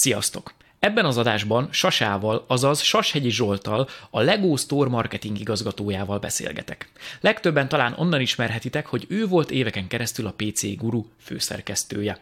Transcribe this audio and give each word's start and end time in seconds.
Sziasztok! 0.00 0.52
Ebben 0.78 1.04
az 1.04 1.16
adásban 1.16 1.68
Sasával, 1.70 2.44
azaz 2.46 2.80
Sashegyi 2.80 3.30
Zsoltal, 3.30 3.88
a 4.10 4.20
Lego 4.20 4.56
Store 4.56 4.90
marketing 4.90 5.38
igazgatójával 5.38 6.18
beszélgetek. 6.18 6.90
Legtöbben 7.20 7.68
talán 7.68 7.94
onnan 7.98 8.20
ismerhetitek, 8.20 8.86
hogy 8.86 9.06
ő 9.08 9.26
volt 9.26 9.50
éveken 9.50 9.86
keresztül 9.86 10.26
a 10.26 10.34
PC 10.36 10.76
Guru 10.76 11.04
főszerkesztője. 11.22 12.18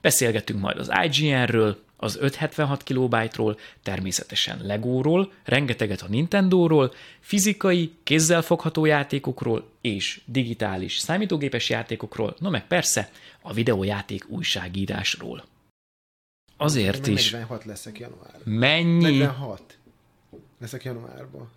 Beszélgettünk 0.00 0.60
majd 0.60 0.78
az 0.78 0.90
IGN-ről, 1.04 1.78
az 1.96 2.16
576 2.20 2.82
kilobájtról, 2.82 3.58
természetesen 3.82 4.60
Legóról, 4.62 5.32
rengeteget 5.44 6.02
a 6.02 6.08
Nintendóról, 6.08 6.92
fizikai, 7.20 7.92
kézzelfogható 8.04 8.84
játékokról 8.84 9.70
és 9.80 10.20
digitális 10.24 10.98
számítógépes 10.98 11.68
játékokról, 11.68 12.36
no 12.38 12.50
meg 12.50 12.66
persze 12.66 13.10
a 13.42 13.52
videójáték 13.52 14.28
újságírásról. 14.28 15.44
Azért 16.60 17.06
Én 17.06 17.14
is. 17.14 17.30
46 17.30 17.64
leszek 17.64 17.98
januárban. 17.98 18.40
Mennyi? 18.44 19.02
46 19.18 19.62
leszek 20.60 20.84
januárban. 20.84 21.48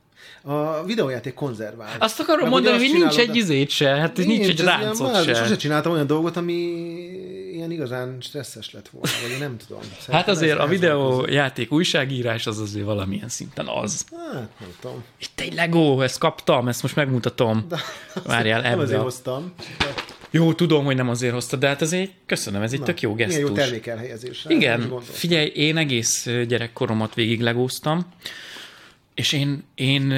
A 0.42 0.84
videójáték 0.84 1.34
konzervál. 1.34 1.96
Azt 2.00 2.20
akarom 2.20 2.42
Meg 2.42 2.52
mondani, 2.52 2.78
hogy 2.88 3.00
nincs 3.00 3.18
egy 3.18 3.36
izét 3.36 3.70
se, 3.70 3.90
hát 3.90 4.18
nincs, 4.18 4.30
egy 4.48 4.50
ez 4.60 4.60
ilyen 4.66 4.80
ráncot 4.80 5.24
se. 5.24 5.34
Sose 5.34 5.56
csináltam 5.56 5.92
olyan 5.92 6.08
dolgot, 6.08 6.38
ami 6.38 6.54
ilyen 7.54 7.72
igazán 7.72 8.18
stresszes 8.20 8.72
lett 8.72 8.90
volna, 8.90 9.08
vagy 9.22 9.32
én 9.32 9.38
nem 9.40 9.58
tudom. 9.58 9.82
Hát 9.82 10.00
Szerintem 10.02 10.36
azért 10.36 10.58
ez- 10.58 10.64
a 10.64 10.68
videójáték 10.68 11.72
újságírás 11.72 12.48
az 12.48 12.60
azért 12.60 12.86
valamilyen 12.86 13.30
szinten 13.30 13.68
az. 13.68 14.06
Hát, 14.32 14.50
nem 14.60 14.70
tudom. 14.80 15.04
Itt 15.20 15.40
egy 15.40 15.54
Lego, 15.54 16.02
ezt 16.02 16.18
kaptam, 16.18 16.68
ezt 16.68 16.82
most 16.82 16.96
megmutatom. 16.96 17.66
Várjál, 18.26 18.62
Nem 18.62 18.72
ebbe. 18.72 18.82
azért 18.82 19.02
hoztam. 19.02 19.54
Jó, 20.32 20.54
tudom, 20.54 20.86
hogy 20.86 20.96
nem 20.96 21.10
azért 21.10 21.34
hoztad, 21.34 21.60
de 21.60 21.68
hát 21.68 21.82
azért 21.82 22.12
köszönöm, 22.26 22.62
ez 22.62 22.74
egy 22.74 22.82
tök 22.82 23.02
jó 23.02 23.14
Milyen 23.14 23.32
jó 23.32 23.38
gesztus. 23.38 23.58
termékelhelyezés. 23.58 24.46
Igen, 24.48 25.00
figyelj, 25.02 25.48
én 25.48 25.78
egész 25.78 26.30
gyerekkoromat 26.48 27.14
végig 27.14 27.42
legóztam, 27.42 28.06
és 29.14 29.34
én, 29.34 29.64
én 29.76 30.14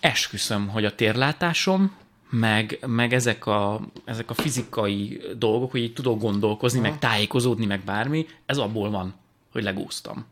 esküszöm, 0.00 0.68
hogy 0.68 0.84
a 0.84 0.94
térlátásom, 0.94 1.96
meg, 2.30 2.78
meg 2.86 3.12
ezek, 3.12 3.46
a, 3.46 3.80
ezek 4.04 4.30
a 4.30 4.34
fizikai 4.34 5.20
dolgok, 5.38 5.70
hogy 5.70 5.82
így 5.82 5.92
tudok 5.92 6.20
gondolkozni, 6.20 6.80
meg 6.80 6.98
tájékozódni, 6.98 7.66
meg 7.66 7.80
bármi, 7.80 8.26
ez 8.46 8.58
abból 8.58 8.90
van, 8.90 9.14
hogy 9.52 9.62
legóztam. 9.62 10.26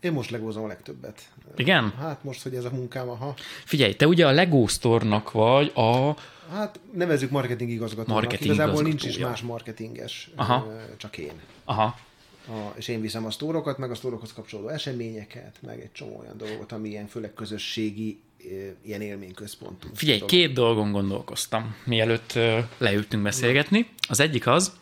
Én 0.00 0.12
most 0.12 0.30
legózom 0.30 0.64
a 0.64 0.66
legtöbbet. 0.66 1.22
Igen? 1.56 1.92
Hát 1.98 2.24
most, 2.24 2.42
hogy 2.42 2.54
ez 2.54 2.64
a 2.64 2.70
munkám, 2.70 3.08
aha. 3.08 3.34
Figyelj, 3.64 3.94
te 3.94 4.06
ugye 4.06 4.26
a 4.26 4.30
Lego 4.30 4.66
Store-nak 4.66 5.32
vagy 5.32 5.72
a... 5.74 6.16
Hát 6.50 6.80
nevezzük 6.92 7.30
marketing 7.30 7.70
igazgatónak. 7.70 8.22
Marketing 8.22 8.54
Igazából 8.54 8.82
nincs 8.82 9.04
is 9.04 9.18
más 9.18 9.40
marketinges, 9.40 10.30
Aha. 10.34 10.72
csak 10.96 11.18
én. 11.18 11.32
Aha, 11.64 11.98
A, 12.48 12.72
és 12.74 12.88
én 12.88 13.00
viszem 13.00 13.24
a 13.24 13.30
sztórokat, 13.30 13.78
meg 13.78 13.90
a 13.90 13.94
sztórokhoz 13.94 14.32
kapcsolódó 14.32 14.68
eseményeket, 14.68 15.56
meg 15.60 15.80
egy 15.80 15.92
csomó 15.92 16.18
olyan 16.18 16.36
dolgot, 16.36 16.72
ami 16.72 16.88
ilyen 16.88 17.06
főleg 17.06 17.34
közösségi, 17.34 18.20
ilyen 18.82 19.00
élményközpontú. 19.00 19.88
Figyelj, 19.94 20.18
dolog. 20.18 20.34
két 20.34 20.52
dolgon 20.52 20.92
gondolkoztam, 20.92 21.76
mielőtt 21.84 22.38
leültünk 22.78 23.22
beszélgetni. 23.22 23.88
Az 24.08 24.20
egyik 24.20 24.46
az, 24.46 24.72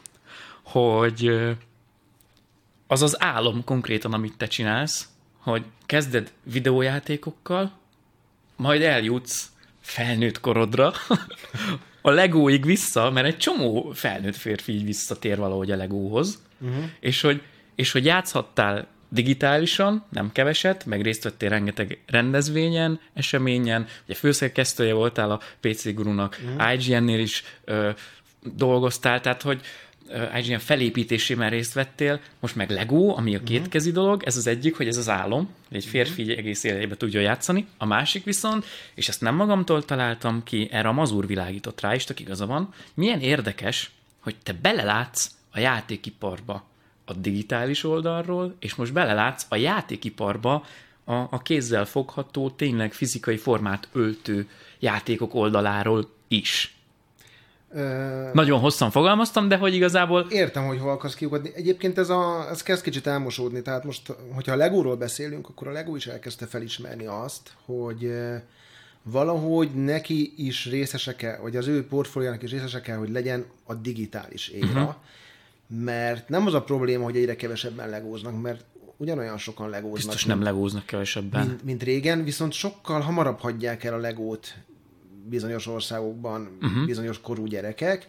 hogy 0.62 1.30
az 2.86 3.02
az 3.02 3.22
álom 3.22 3.64
konkrétan, 3.64 4.12
amit 4.12 4.36
te 4.36 4.46
csinálsz, 4.46 5.08
hogy 5.38 5.64
kezded 5.86 6.32
videójátékokkal, 6.42 7.72
majd 8.56 8.82
eljutsz 8.82 9.51
felnőtt 9.82 10.40
korodra, 10.40 10.92
a 12.02 12.10
legóig 12.10 12.64
vissza, 12.64 13.10
mert 13.10 13.26
egy 13.26 13.36
csomó 13.36 13.90
felnőtt 13.94 14.36
férfi 14.36 14.72
így 14.72 14.84
visszatér 14.84 15.36
valahogy 15.38 15.70
a 15.70 15.76
legóhoz, 15.76 16.42
uh-huh. 16.60 16.84
és, 17.00 17.20
hogy, 17.20 17.42
és 17.74 17.92
hogy 17.92 18.04
játszhattál 18.04 18.86
digitálisan, 19.08 20.04
nem 20.08 20.32
keveset, 20.32 20.86
meg 20.86 21.02
részt 21.02 21.22
vettél 21.22 21.48
rengeteg 21.48 21.98
rendezvényen, 22.06 23.00
eseményen, 23.14 23.86
ugye 24.04 24.14
főszerkesztője 24.14 24.92
voltál 24.92 25.30
a 25.30 25.40
PC 25.60 25.94
Gurunak, 25.94 26.40
uh-huh. 26.44 26.72
IGN-nél 26.72 27.20
is 27.20 27.44
ö, 27.64 27.90
dolgoztál, 28.54 29.20
tehát 29.20 29.42
hogy 29.42 29.60
IGN 30.38 30.58
felépítésében 30.58 31.50
részt 31.50 31.72
vettél, 31.72 32.20
most 32.40 32.56
meg 32.56 32.70
Lego, 32.70 33.16
ami 33.16 33.34
a 33.34 33.42
kétkezi 33.42 33.88
uh-huh. 33.88 34.04
dolog, 34.04 34.22
ez 34.22 34.36
az 34.36 34.46
egyik, 34.46 34.76
hogy 34.76 34.86
ez 34.86 34.96
az 34.96 35.08
álom, 35.08 35.48
egy 35.70 35.84
férfi 35.84 36.22
uh-huh. 36.22 36.38
egész 36.38 36.64
életében 36.64 36.98
tudja 36.98 37.20
játszani, 37.20 37.66
a 37.78 37.86
másik 37.86 38.24
viszont, 38.24 38.64
és 38.94 39.08
ezt 39.08 39.20
nem 39.20 39.34
magamtól 39.34 39.84
találtam 39.84 40.42
ki, 40.42 40.68
erre 40.70 40.88
a 40.88 40.92
mazur 40.92 41.26
világított 41.26 41.80
rá, 41.80 41.94
és 41.94 42.04
tök 42.04 42.20
igaza 42.20 42.46
van, 42.46 42.74
milyen 42.94 43.20
érdekes, 43.20 43.90
hogy 44.20 44.36
te 44.42 44.52
belelátsz 44.52 45.30
a 45.50 45.58
játékiparba 45.58 46.64
a 47.04 47.12
digitális 47.12 47.84
oldalról, 47.84 48.56
és 48.58 48.74
most 48.74 48.92
belelátsz 48.92 49.46
a 49.48 49.56
játékiparba 49.56 50.64
a, 51.04 51.14
a 51.14 51.42
kézzel 51.42 51.84
fogható, 51.84 52.50
tényleg 52.50 52.92
fizikai 52.92 53.36
formát 53.36 53.88
öltő 53.92 54.48
játékok 54.78 55.34
oldaláról 55.34 56.10
is. 56.28 56.71
Nagyon 58.32 58.60
hosszan 58.60 58.90
fogalmaztam, 58.90 59.48
de 59.48 59.56
hogy 59.56 59.74
igazából 59.74 60.26
Értem, 60.30 60.66
hogy 60.66 60.78
hol 60.78 60.90
akarsz 60.90 61.14
kiugatni. 61.14 61.50
Egyébként 61.54 61.98
ez, 61.98 62.08
a, 62.08 62.46
ez 62.50 62.62
kezd 62.62 62.82
kicsit 62.82 63.06
elmosódni, 63.06 63.62
tehát 63.62 63.84
most, 63.84 64.12
hogyha 64.34 64.52
a 64.52 64.56
Legóról 64.56 64.96
beszélünk, 64.96 65.48
akkor 65.48 65.68
a 65.68 65.70
Lego 65.70 65.96
is 65.96 66.06
elkezdte 66.06 66.46
felismerni 66.46 67.06
azt, 67.06 67.50
hogy 67.64 68.12
valahogy 69.02 69.70
neki 69.74 70.32
is 70.36 70.66
részese 70.66 71.16
kell, 71.16 71.38
vagy 71.38 71.56
az 71.56 71.66
ő 71.66 71.86
portfóliának 71.86 72.42
is 72.42 72.50
részese 72.50 72.80
kell, 72.80 72.96
hogy 72.96 73.10
legyen 73.10 73.44
a 73.64 73.74
digitális 73.74 74.48
éra, 74.48 74.66
uh-huh. 74.66 74.94
mert 75.84 76.28
nem 76.28 76.46
az 76.46 76.54
a 76.54 76.62
probléma, 76.62 77.04
hogy 77.04 77.16
egyre 77.16 77.36
kevesebben 77.36 77.88
legóznak, 77.88 78.42
mert 78.42 78.64
ugyanolyan 78.96 79.38
sokan 79.38 79.68
legóznak, 79.68 79.94
biztos 79.94 80.24
nem 80.24 80.42
legóznak 80.42 80.86
kevesebben. 80.86 81.46
mint, 81.46 81.64
mint 81.64 81.82
régen, 81.82 82.24
viszont 82.24 82.52
sokkal 82.52 83.00
hamarabb 83.00 83.38
hagyják 83.38 83.84
el 83.84 83.94
a 83.94 83.98
legót 83.98 84.54
bizonyos 85.28 85.66
országokban 85.66 86.56
uh-huh. 86.62 86.86
bizonyos 86.86 87.20
korú 87.20 87.46
gyerekek, 87.46 88.06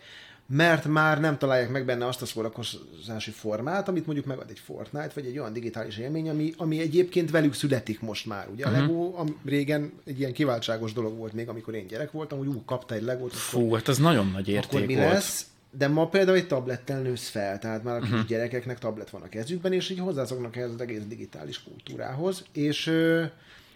mert 0.48 0.86
már 0.86 1.20
nem 1.20 1.38
találják 1.38 1.70
meg 1.70 1.86
benne 1.86 2.08
azt 2.08 2.22
a 2.22 2.26
szórakozási 2.26 3.32
formát, 3.32 3.88
amit 3.88 4.06
mondjuk 4.06 4.28
megad 4.28 4.50
egy 4.50 4.60
Fortnite, 4.60 5.12
vagy 5.16 5.26
egy 5.26 5.40
olyan 5.40 5.54
digitális 5.54 5.98
élmény, 5.98 6.30
ami, 6.30 6.54
ami 6.58 6.80
egyébként 6.80 7.32
velük 7.32 7.54
születik 7.54 8.02
most 8.02 8.26
már. 8.26 8.48
Ugye 8.54 8.66
uh-huh. 8.66 8.80
a 8.80 8.82
Lego 8.82 9.14
am, 9.16 9.40
régen 9.46 9.92
egy 10.06 10.20
ilyen 10.20 10.34
kiváltságos 10.34 10.94
dolog 10.94 11.18
volt 11.18 11.34
még, 11.34 11.50
amikor 11.50 11.74
én 11.76 11.88
gyerek 11.88 12.12
voltam, 12.12 12.38
hogy 12.38 12.48
ú, 12.48 12.64
kapta 12.66 12.96
egy 12.96 13.02
Legót, 13.04 13.30
akkor, 13.30 13.40
Fú, 13.40 13.74
hát 13.74 13.88
az 13.88 13.98
nagyon 13.98 14.32
nagy 14.32 14.56
akkor 14.56 14.80
érték 14.80 14.88
mi 14.88 14.96
volt. 14.96 15.14
lesz? 15.14 15.46
De 15.78 15.88
ma 15.88 16.08
például 16.08 16.38
egy 16.38 16.48
tablettel 16.48 17.02
nősz 17.02 17.30
fel, 17.30 17.60
tehát 17.60 17.84
már 17.84 17.96
a 17.96 18.00
kis 18.00 18.08
Mhm. 18.08 18.16
uh-huh. 18.16 18.30
gyerekeknek 18.30 18.80
tablet 18.80 19.10
van 19.10 19.22
a 19.22 19.30
kezükben, 19.30 19.74
és 19.74 19.90
így 19.90 20.00
hozzászoknak 20.00 20.56
ehhez 20.56 20.72
az 20.72 20.82
egész 20.82 21.02
digitális 21.08 21.64
kultúrához, 21.64 22.46
és 22.52 22.92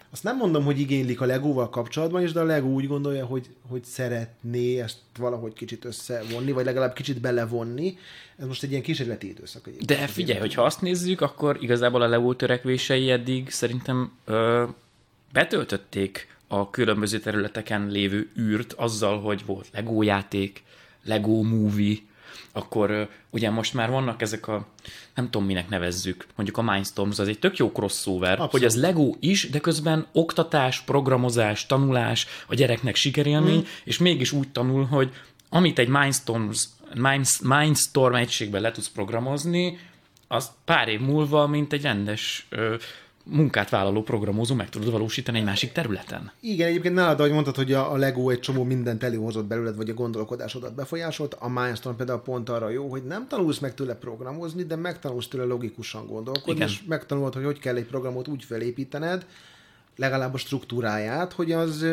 azt 0.10 0.24
nem 0.24 0.38
mondom, 0.38 0.64
hogy 0.64 0.80
igénylik 0.80 1.22
a 1.22 1.26
Legóval 1.26 1.70
kapcsolatban 1.70 2.24
is, 2.24 2.32
de 2.32 2.40
a 2.40 2.44
Lego 2.44 2.68
úgy 2.68 2.88
gondolja, 2.88 3.26
hogy, 3.26 3.50
hogy 3.70 3.84
szeretné 3.84 4.80
ezt 4.80 4.98
valahogy 5.18 5.54
kicsit 5.54 5.86
összevonni, 5.86 6.52
vagy 6.52 6.66
legalább 6.66 6.94
kicsit 6.94 7.22
belevonni. 7.22 7.98
Ez 8.38 8.48
most 8.48 8.64
egy 8.64 8.70
ilyen 8.70 8.82
kísérleti 8.82 9.30
időszak. 9.30 9.68
egyébként. 9.68 10.00
De 10.00 10.08
figyelj, 10.08 10.40
hogyha 10.40 10.64
azt 10.64 10.82
nézzük, 10.82 11.22
akkor 11.22 11.58
igazából 11.62 12.02
a 12.02 12.08
Lego 12.08 12.34
törekvései 12.34 13.10
eddig 13.12 13.50
szerintem 13.50 14.12
ö, 14.26 14.64
betöltötték 15.32 16.36
a 16.48 16.70
különböző 16.70 17.20
területeken 17.20 17.88
lévő 17.88 18.30
űrt 18.40 18.74
azzal, 18.74 19.22
hogy 19.22 19.46
volt 19.46 19.68
Lego 19.74 20.02
játék, 20.02 20.64
Lego 21.04 21.42
movie, 21.42 21.98
akkor 22.52 23.10
ugye 23.30 23.50
most 23.50 23.74
már 23.74 23.90
vannak 23.90 24.22
ezek 24.22 24.48
a, 24.48 24.68
nem 25.16 25.30
tudom 25.30 25.48
minek 25.48 25.70
nevezzük, 25.70 26.26
mondjuk 26.36 26.58
a 26.58 26.62
Mindstorms, 26.62 27.20
az 27.20 27.28
egy 27.28 27.40
tök 27.40 27.58
jó 27.58 27.72
crossover, 27.72 28.32
Abszolút. 28.32 28.52
hogy 28.52 28.64
az 28.64 28.76
Lego 28.76 29.14
is, 29.20 29.50
de 29.50 29.60
közben 29.60 30.08
oktatás, 30.12 30.82
programozás, 30.82 31.66
tanulás, 31.66 32.28
a 32.48 32.56
gyereknek 32.56 32.96
sikerélmény, 32.96 33.60
mm. 33.60 33.66
és 33.84 33.98
mégis 33.98 34.32
úgy 34.32 34.50
tanul, 34.52 34.86
hogy 34.86 35.12
amit 35.50 35.80
egy 35.80 35.88
Mindstorms, 35.88 36.68
Minds, 36.94 37.40
Mindstorm 37.42 38.16
egységben 38.16 38.62
le 38.62 38.72
tudsz 38.72 38.90
programozni, 38.90 39.80
az 40.28 40.52
pár 40.66 40.88
év 40.88 41.00
múlva, 41.00 41.48
mint 41.48 41.74
egy 41.74 41.82
rendes 41.82 42.46
ö, 42.50 42.76
munkát 43.30 43.70
vállaló 43.70 44.04
programozó 44.04 44.56
meg 44.56 44.70
tudod 44.70 44.92
valósítani 44.92 45.38
egy 45.38 45.44
másik 45.44 45.72
területen. 45.72 46.32
Igen, 46.40 46.68
egyébként 46.68 46.96
nálad, 46.96 47.20
ahogy 47.20 47.32
mondtad, 47.32 47.56
hogy 47.56 47.74
a 47.74 47.96
Lego 47.96 48.30
egy 48.30 48.40
csomó 48.40 48.64
mindent 48.64 49.04
előhozott 49.04 49.46
belőled, 49.46 49.76
vagy 49.76 49.90
a 49.90 49.94
gondolkodásodat 49.94 50.76
befolyásolt, 50.76 51.34
a 51.34 51.50
Mindstorm 51.50 51.96
például 51.96 52.22
pont 52.22 52.50
arra 52.50 52.70
jó, 52.70 52.90
hogy 52.90 53.04
nem 53.04 53.28
tanulsz 53.28 53.60
meg 53.60 53.74
tőle 53.74 53.96
programozni, 53.96 54.64
de 54.64 54.76
megtanulsz 54.76 55.28
tőle 55.28 55.44
logikusan 55.44 56.08
gondolkodni, 56.08 56.52
Igen. 56.52 56.68
és 56.68 56.84
megtanulod, 56.88 57.34
hogy 57.34 57.44
hogy 57.44 57.60
kell 57.60 57.76
egy 57.76 57.86
programot 57.86 58.28
úgy 58.28 58.44
felépítened, 58.44 59.26
legalább 59.96 60.34
a 60.34 60.38
struktúráját, 60.38 61.34
hogy 61.34 61.52
az 61.52 61.86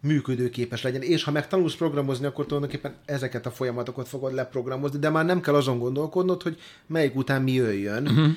működőképes 0.00 0.82
legyen. 0.82 1.02
És 1.02 1.24
ha 1.24 1.30
megtanulsz 1.30 1.74
programozni, 1.74 2.26
akkor 2.26 2.46
tulajdonképpen 2.46 2.94
ezeket 3.04 3.46
a 3.46 3.50
folyamatokat 3.50 4.08
fogod 4.08 4.34
leprogramozni, 4.34 4.98
de 4.98 5.10
már 5.10 5.24
nem 5.24 5.40
kell 5.40 5.54
azon 5.54 5.78
gondolkodnod, 5.78 6.42
hogy 6.42 6.60
melyik 6.86 7.16
után 7.16 7.42
mi 7.42 7.52
jöjjön. 7.52 8.08
Uh-huh. 8.08 8.36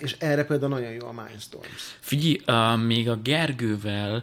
És 0.00 0.16
erre 0.18 0.44
például 0.44 0.70
nagyon 0.70 0.92
jó 0.92 1.06
a 1.06 1.12
Mindstorms. 1.12 1.98
Figyelj, 2.00 2.40
uh, 2.46 2.84
még 2.86 3.08
a 3.08 3.16
Gergővel 3.16 4.22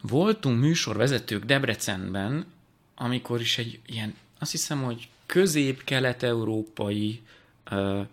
voltunk 0.00 0.60
műsorvezetők 0.60 1.44
Debrecenben, 1.44 2.46
amikor 2.94 3.40
is 3.40 3.58
egy 3.58 3.80
ilyen, 3.86 4.14
azt 4.38 4.50
hiszem, 4.50 4.82
hogy 4.82 5.08
közép-kelet-európai, 5.26 7.22
uh, 7.70 8.06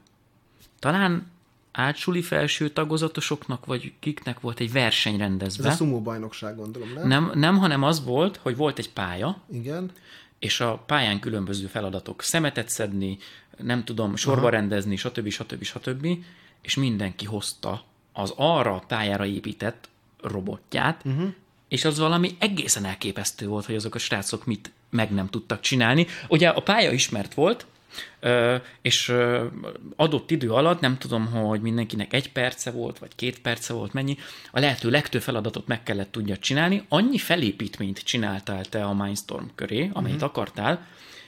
talán 0.79 1.31
átsuli 1.71 2.21
felső 2.21 2.69
tagozatosoknak, 2.69 3.65
vagy 3.65 3.93
kiknek 3.99 4.39
volt 4.39 4.59
egy 4.59 4.71
verseny 4.71 5.17
rendezve. 5.17 5.67
Ez 5.67 5.73
a 5.73 5.75
szumó 5.75 6.01
bajnokság, 6.01 6.55
gondolom, 6.55 6.93
nem? 6.93 7.07
Nem, 7.07 7.31
nem, 7.33 7.57
hanem 7.57 7.83
az 7.83 8.03
volt, 8.03 8.37
hogy 8.37 8.55
volt 8.55 8.79
egy 8.79 8.89
pálya, 8.89 9.41
Igen. 9.51 9.91
és 10.39 10.59
a 10.59 10.83
pályán 10.85 11.19
különböző 11.19 11.65
feladatok, 11.65 12.21
szemetet 12.21 12.69
szedni, 12.69 13.17
nem 13.57 13.83
tudom, 13.83 14.15
sorba 14.15 14.41
Aha. 14.41 14.49
rendezni, 14.49 14.95
stb. 14.95 15.29
stb. 15.29 15.63
stb. 15.63 16.07
És 16.61 16.75
mindenki 16.75 17.25
hozta 17.25 17.83
az 18.13 18.33
arra 18.35 18.75
a 18.75 18.83
pályára 18.87 19.25
épített 19.25 19.89
robotját, 20.21 21.01
uh-huh. 21.05 21.29
és 21.67 21.85
az 21.85 21.99
valami 21.99 22.35
egészen 22.39 22.85
elképesztő 22.85 23.47
volt, 23.47 23.65
hogy 23.65 23.75
azok 23.75 23.95
a 23.95 23.99
srácok 23.99 24.45
mit 24.45 24.71
meg 24.89 25.11
nem 25.11 25.27
tudtak 25.27 25.59
csinálni. 25.59 26.07
Ugye 26.27 26.49
a 26.49 26.61
pálya 26.61 26.91
ismert 26.91 27.33
volt, 27.33 27.65
és 28.81 29.13
adott 29.95 30.31
idő 30.31 30.51
alatt, 30.51 30.79
nem 30.79 30.97
tudom, 30.97 31.25
hogy 31.25 31.61
mindenkinek 31.61 32.13
egy 32.13 32.31
perce 32.31 32.71
volt, 32.71 32.99
vagy 32.99 33.15
két 33.15 33.39
perce 33.39 33.73
volt, 33.73 33.93
mennyi, 33.93 34.17
a 34.51 34.59
lehető 34.59 34.89
legtöbb 34.89 35.21
feladatot 35.21 35.67
meg 35.67 35.83
kellett 35.83 36.11
tudja 36.11 36.37
csinálni, 36.37 36.85
annyi 36.89 37.17
felépítményt 37.17 37.99
csináltál 37.99 38.65
te 38.65 38.83
a 38.83 38.93
Mindstorm 38.93 39.45
köré, 39.55 39.89
amelyet 39.93 40.17
mm-hmm. 40.17 40.25
akartál, 40.25 40.87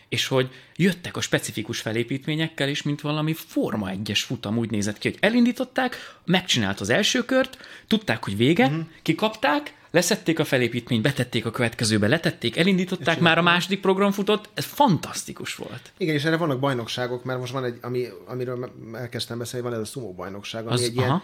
és 0.10 0.28
hogy 0.28 0.50
jöttek 0.76 1.18
a 1.18 1.22
specifikus 1.22 1.80
felépítményekkel 1.80 2.70
is, 2.70 2.82
mint 2.82 3.02
valami 3.02 3.34
Forma 3.34 3.90
1-es 3.92 4.22
futam 4.26 4.58
úgy 4.58 4.70
nézett 4.70 4.98
ki, 4.98 5.10
hogy 5.10 5.18
elindították, 5.22 5.96
megcsinált 6.26 6.80
az 6.80 6.90
első 6.90 7.26
kört, 7.26 7.58
tudták, 7.88 8.24
hogy 8.24 8.38
vége, 8.38 8.70
mm-hmm. 8.70 8.82
kikapták, 9.02 9.74
leszették 9.94 10.40
a 10.40 10.44
felépítményt, 10.44 11.02
betették 11.02 11.46
a 11.46 11.52
következőbe, 11.52 12.08
letették, 12.08 12.58
elindították, 12.58 13.20
már 13.20 13.38
a 13.38 13.42
második 13.42 13.82
program 13.82 14.12
futott, 14.12 14.50
ez 14.54 14.66
fantasztikus 14.66 15.56
volt. 15.56 15.92
Igen, 15.98 16.16
és 16.16 16.24
erre 16.24 16.38
vannak 16.38 16.60
bajnokságok, 16.60 17.24
mert 17.24 17.40
most 17.40 17.54
van 17.54 17.64
egy, 17.64 17.78
ami, 17.82 18.08
amiről 18.26 18.72
elkezdtem 18.94 19.38
beszélni, 19.38 19.66
van 19.66 19.76
ez 19.76 19.80
a 19.80 19.86
sumo 19.86 20.12
bajnokság, 20.12 20.66
ami 20.66 20.74
az, 20.74 20.82
egy 20.82 20.98
aha. 20.98 21.06
ilyen, 21.06 21.22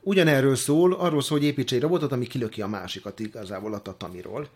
ugyanerről 0.00 0.56
szól, 0.56 0.92
arról 0.92 1.22
szól, 1.22 1.38
hogy 1.38 1.46
építs 1.46 1.72
egy 1.72 1.80
robotot, 1.80 2.12
ami 2.12 2.26
kilöki 2.26 2.62
a 2.62 2.66
másikat 2.66 3.20
igazából 3.20 3.74
a 3.74 3.82
tatamiról 3.82 4.48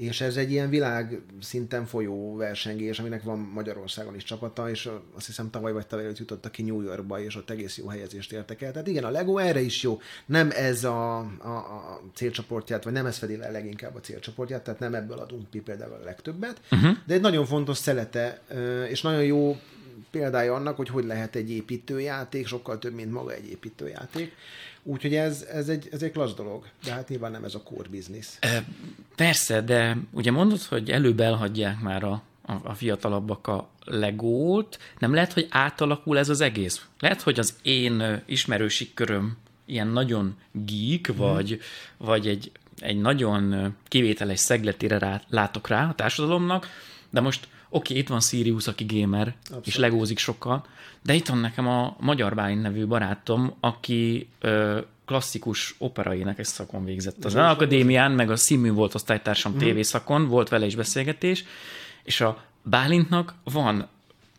és 0.00 0.20
ez 0.20 0.36
egy 0.36 0.50
ilyen 0.50 0.68
világ 0.68 1.20
szinten 1.40 1.86
folyó 1.86 2.36
versengés, 2.36 2.98
aminek 2.98 3.22
van 3.22 3.38
Magyarországon 3.38 4.14
is 4.14 4.24
csapata, 4.24 4.70
és 4.70 4.90
azt 5.16 5.26
hiszem 5.26 5.50
tavaly 5.50 5.72
vagy 5.72 5.86
tavaly 5.86 6.12
jutottak 6.14 6.52
ki 6.52 6.62
New 6.62 6.82
Yorkba, 6.82 7.20
és 7.20 7.36
ott 7.36 7.50
egész 7.50 7.78
jó 7.78 7.86
helyezést 7.86 8.32
értek 8.32 8.62
el. 8.62 8.72
Tehát 8.72 8.88
igen, 8.88 9.04
a 9.04 9.10
Lego 9.10 9.38
erre 9.38 9.60
is 9.60 9.82
jó. 9.82 10.00
Nem 10.26 10.50
ez 10.54 10.84
a, 10.84 11.18
a, 11.18 11.48
a 11.48 12.00
célcsoportját, 12.14 12.84
vagy 12.84 12.92
nem 12.92 13.06
ez 13.06 13.16
fedi 13.16 13.36
le 13.36 13.50
leginkább 13.50 13.94
a 13.94 14.00
célcsoportját, 14.00 14.62
tehát 14.62 14.80
nem 14.80 14.94
ebből 14.94 15.18
adunk 15.18 15.46
mi 15.52 15.60
például 15.60 15.92
a 15.92 16.04
legtöbbet, 16.04 16.60
uh-huh. 16.70 16.96
de 17.06 17.14
egy 17.14 17.20
nagyon 17.20 17.46
fontos 17.46 17.76
szelete, 17.76 18.42
és 18.88 19.02
nagyon 19.02 19.24
jó 19.24 19.60
példája 20.10 20.54
annak, 20.54 20.76
hogy 20.76 20.88
hogy 20.88 21.04
lehet 21.04 21.36
egy 21.36 21.50
építőjáték, 21.50 22.46
sokkal 22.46 22.78
több, 22.78 22.94
mint 22.94 23.12
maga 23.12 23.32
egy 23.32 23.50
építőjáték. 23.50 24.34
Úgyhogy 24.82 25.14
ez, 25.14 25.46
ez, 25.52 25.68
egy, 25.68 25.88
ez 25.92 26.02
egy 26.02 26.12
klassz 26.12 26.34
dolog, 26.34 26.64
de 26.84 26.92
hát 26.92 27.08
nyilván 27.08 27.30
nem 27.30 27.44
ez 27.44 27.54
a 27.54 27.62
core 27.62 27.88
business. 27.88 28.26
Persze, 29.16 29.60
de 29.60 29.96
ugye 30.10 30.30
mondod, 30.30 30.62
hogy 30.62 30.90
előbb 30.90 31.20
elhagyják 31.20 31.80
már 31.80 32.04
a, 32.04 32.22
a, 32.42 32.52
a 32.62 32.74
fiatalabbak 32.74 33.46
a 33.46 33.68
legót, 33.84 34.78
nem 34.98 35.14
lehet, 35.14 35.32
hogy 35.32 35.46
átalakul 35.50 36.18
ez 36.18 36.28
az 36.28 36.40
egész? 36.40 36.86
Lehet, 36.98 37.22
hogy 37.22 37.38
az 37.38 37.54
én 37.62 38.22
ismerősi 38.26 38.94
köröm 38.94 39.36
ilyen 39.66 39.88
nagyon 39.88 40.36
geek, 40.52 41.06
hmm. 41.06 41.16
vagy, 41.16 41.60
vagy 41.96 42.26
egy, 42.26 42.52
egy 42.78 43.00
nagyon 43.00 43.74
kivételes 43.88 44.40
szegletére 44.40 44.98
rá, 44.98 45.22
látok 45.28 45.68
rá 45.68 45.88
a 45.88 45.94
társadalomnak, 45.94 46.66
de 47.10 47.20
most 47.20 47.48
oké, 47.70 47.94
itt 47.94 48.08
van 48.08 48.20
Sirius, 48.20 48.66
aki 48.66 48.86
gamer, 48.88 49.34
Abszolút. 49.40 49.66
és 49.66 49.76
legózik 49.76 50.18
sokkal, 50.18 50.64
de 51.02 51.14
itt 51.14 51.28
van 51.28 51.38
nekem 51.38 51.68
a 51.68 51.96
Magyar 52.00 52.34
Bálint 52.34 52.62
nevű 52.62 52.86
barátom, 52.86 53.54
aki 53.60 54.28
ö, 54.40 54.80
klasszikus 55.04 55.74
operaénekes 55.78 56.46
szakon 56.46 56.84
végzett 56.84 57.24
az 57.24 57.34
akadémián, 57.34 58.12
meg 58.12 58.30
a 58.30 58.36
színmű 58.36 58.72
volt 58.72 58.94
osztálytársam 58.94 59.52
mm. 59.52 59.58
tévészakon, 59.58 60.28
volt 60.28 60.48
vele 60.48 60.66
is 60.66 60.74
beszélgetés, 60.74 61.44
és 62.02 62.20
a 62.20 62.44
Bálintnak 62.62 63.34
van 63.44 63.88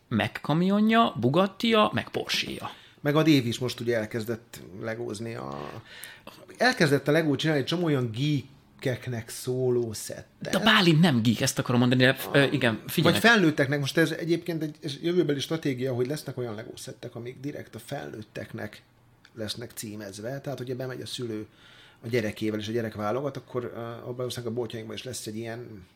meg 0.08 0.38
kamionja, 0.42 1.14
Bugattia, 1.20 1.90
meg 1.92 2.08
Porsche-ja. 2.08 2.70
Meg 3.00 3.16
a 3.16 3.22
Dév 3.22 3.46
is 3.46 3.58
most 3.58 3.80
ugye 3.80 3.96
elkezdett 3.96 4.60
legózni 4.80 5.34
a... 5.34 5.80
Elkezdett 6.56 7.08
a 7.08 7.12
legó 7.12 7.36
csinálni 7.36 7.60
egy 7.60 7.66
csomó 7.66 7.84
olyan 7.84 8.10
geek 8.10 8.44
geekeknek 8.82 9.28
szóló 9.28 9.92
szettet. 9.92 10.52
De 10.52 10.58
Bálint 10.58 11.00
nem 11.00 11.22
geek, 11.22 11.40
ezt 11.40 11.58
akarom 11.58 11.80
mondani, 11.80 12.02
de 12.02 12.16
uh, 12.32 12.52
igen, 12.52 12.82
figyelj. 12.86 13.12
Vagy 13.12 13.22
felnőtteknek, 13.22 13.80
most 13.80 13.96
ez 13.96 14.10
egyébként 14.10 14.62
egy 14.62 14.76
ez 14.82 14.96
jövőbeli 15.02 15.40
stratégia, 15.40 15.94
hogy 15.94 16.06
lesznek 16.06 16.38
olyan 16.38 16.54
Lego 16.54 16.76
szettek, 16.76 17.14
amik 17.14 17.40
direkt 17.40 17.74
a 17.74 17.78
felnőtteknek 17.78 18.82
lesznek 19.34 19.70
címezve, 19.74 20.40
tehát 20.40 20.58
hogyha 20.58 20.76
bemegy 20.76 21.00
a 21.00 21.06
szülő 21.06 21.46
a 22.04 22.08
gyerekével, 22.08 22.58
és 22.58 22.68
a 22.68 22.72
gyerek 22.72 22.94
válogat, 22.94 23.36
akkor 23.36 23.64
uh, 23.64 24.08
abban 24.08 24.30
a 24.44 24.50
boltjainkban 24.50 24.96
is 24.96 25.02
lesz 25.02 25.26
egy 25.26 25.36
ilyen 25.36 25.86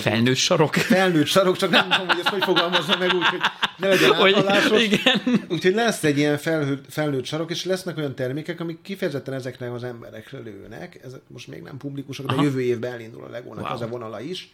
Felnőtt 0.00 0.36
sarok. 0.36 0.74
Felnőtt 0.74 1.26
sarok, 1.26 1.56
csak 1.56 1.70
nem 1.70 1.88
tudom, 1.88 2.06
hogy 2.06 2.18
ezt 2.18 2.28
hogy 2.28 2.42
fogalmazza 2.42 2.96
meg 2.98 3.14
úgy, 3.14 3.26
hogy 3.26 3.40
ne 3.76 3.88
legyen 3.88 4.12
áthalásos. 4.12 4.82
Igen. 4.82 5.44
Úgyhogy 5.48 5.74
lesz 5.74 6.04
egy 6.04 6.18
ilyen 6.18 6.38
felnőtt, 6.38 6.84
felnőtt 6.88 7.24
sarok, 7.24 7.50
és 7.50 7.64
lesznek 7.64 7.96
olyan 7.96 8.14
termékek, 8.14 8.60
amik 8.60 8.82
kifejezetten 8.82 9.34
ezeknek 9.34 9.72
az 9.72 9.84
emberekre 9.84 10.38
lőnek. 10.38 11.00
Ez 11.04 11.16
most 11.26 11.48
még 11.48 11.62
nem 11.62 11.76
publikusak, 11.76 12.26
de 12.26 12.32
Aha. 12.32 12.42
jövő 12.42 12.62
évben 12.62 12.92
elindul 12.92 13.24
a 13.24 13.28
Legónak 13.28 13.64
wow. 13.64 13.72
az 13.72 13.80
a 13.80 13.88
vonala 13.88 14.20
is. 14.20 14.52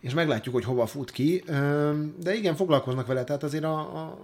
És 0.00 0.14
meglátjuk, 0.14 0.54
hogy 0.54 0.64
hova 0.64 0.86
fut 0.86 1.10
ki. 1.10 1.44
De 2.16 2.34
igen, 2.34 2.56
foglalkoznak 2.56 3.06
vele, 3.06 3.24
tehát 3.24 3.42
azért 3.42 3.64
a, 3.64 3.78
a, 3.78 4.18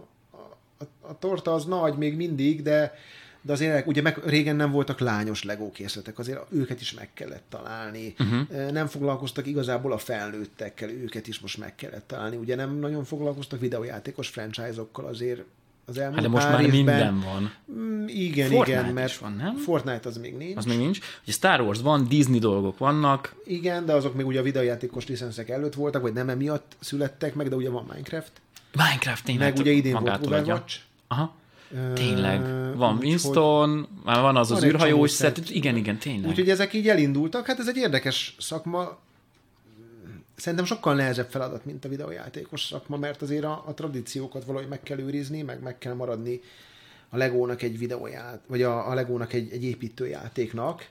a, 0.79 0.85
a 1.01 1.19
torta 1.19 1.55
az 1.55 1.65
nagy 1.65 1.95
még 1.95 2.17
mindig, 2.17 2.63
de 2.63 2.95
de 3.43 3.53
azért 3.53 3.87
ugye 3.87 4.03
meg, 4.03 4.21
régen 4.25 4.57
nem 4.57 4.71
voltak 4.71 5.01
lányos 5.01 5.43
Lego 5.43 5.71
készletek, 5.71 6.19
azért 6.19 6.41
őket 6.51 6.81
is 6.81 6.95
meg 6.95 7.09
kellett 7.15 7.45
találni. 7.49 8.15
Uh-huh. 8.19 8.71
Nem 8.71 8.87
foglalkoztak 8.87 9.47
igazából 9.47 9.93
a 9.93 9.99
felnőttekkel, 9.99 10.91
őket 10.91 11.27
is 11.27 11.39
most 11.39 11.59
meg 11.59 11.75
kellett 11.75 12.07
találni. 12.07 12.37
Ugye 12.37 12.55
nem 12.55 12.79
nagyon 12.79 13.05
foglalkoztak 13.05 13.61
videójátékos 13.61 14.29
franchise-okkal, 14.29 15.05
azért 15.05 15.43
az 15.89 15.99
elmúlt 15.99 16.15
hát 16.15 16.25
de 16.25 16.29
most 16.29 16.49
már 16.49 16.61
évben, 16.61 16.77
minden 16.77 17.21
van. 17.21 17.53
Mm, 17.73 18.07
igen, 18.07 18.51
Fortnite 18.51 18.81
igen, 18.81 18.93
mert 18.93 19.17
van, 19.17 19.33
nem? 19.33 19.57
Fortnite 19.57 20.09
az 20.09 20.17
még 20.17 20.37
nincs. 20.37 20.57
Az 20.57 20.65
még 20.65 20.79
nincs. 20.79 20.99
Ugye 21.23 21.33
Star 21.33 21.61
Wars 21.61 21.81
van, 21.81 22.09
Disney 22.09 22.39
dolgok 22.39 22.79
vannak. 22.79 23.35
Igen, 23.45 23.85
de 23.85 23.93
azok 23.93 24.15
még 24.15 24.27
ugye 24.27 24.41
a 24.41 24.43
videójátékos 24.43 25.07
licenszek 25.07 25.49
előtt 25.49 25.75
voltak, 25.75 26.03
vagy 26.03 26.13
nem 26.13 26.29
emiatt 26.29 26.77
születtek 26.81 27.35
meg, 27.35 27.49
de 27.49 27.57
ugye 27.57 27.71
van 27.71 27.85
Minecraft. 27.89 28.33
Minecraft 28.73 29.25
tényleg. 29.25 29.49
Meg 29.49 29.59
ugye 29.61 29.71
idén 29.71 29.99
volt 30.01 30.27
Overwatch. 30.27 30.79
Aha. 31.09 31.35
Tényleg. 31.95 32.41
Van 32.77 32.97
úgy, 32.97 33.05
Winston, 33.05 33.89
már 34.05 34.21
van 34.21 34.37
az 34.37 34.49
van 34.49 34.59
az 34.59 34.65
űrhajó 34.65 35.05
is, 35.05 35.11
szett. 35.11 35.51
igen, 35.51 35.77
igen, 35.77 35.99
tényleg. 35.99 36.29
Úgyhogy 36.29 36.51
ezek 36.51 36.73
így 36.73 36.89
elindultak, 36.89 37.47
hát 37.47 37.59
ez 37.59 37.69
egy 37.69 37.77
érdekes 37.77 38.37
szakma. 38.39 38.99
Szerintem 40.37 40.67
sokkal 40.67 40.95
nehezebb 40.95 41.31
feladat, 41.31 41.65
mint 41.65 41.85
a 41.85 41.89
videójátékos 41.89 42.65
szakma, 42.65 42.97
mert 42.97 43.23
azért 43.23 43.45
a, 43.45 43.65
a 43.67 43.75
tradíciókat 43.75 44.45
valahogy 44.45 44.69
meg 44.69 44.83
kell 44.83 44.99
őrizni, 44.99 45.43
meg 45.43 45.63
meg 45.63 45.79
kell 45.79 45.95
maradni 45.95 46.41
a 47.09 47.17
Legónak 47.17 47.63
egy 47.63 47.79
videóját, 47.79 48.41
vagy 48.47 48.63
a, 48.63 48.91
a 48.91 48.95
Legónak 48.95 49.33
egy, 49.33 49.53
egy 49.53 49.65
építőjátéknak, 49.65 50.89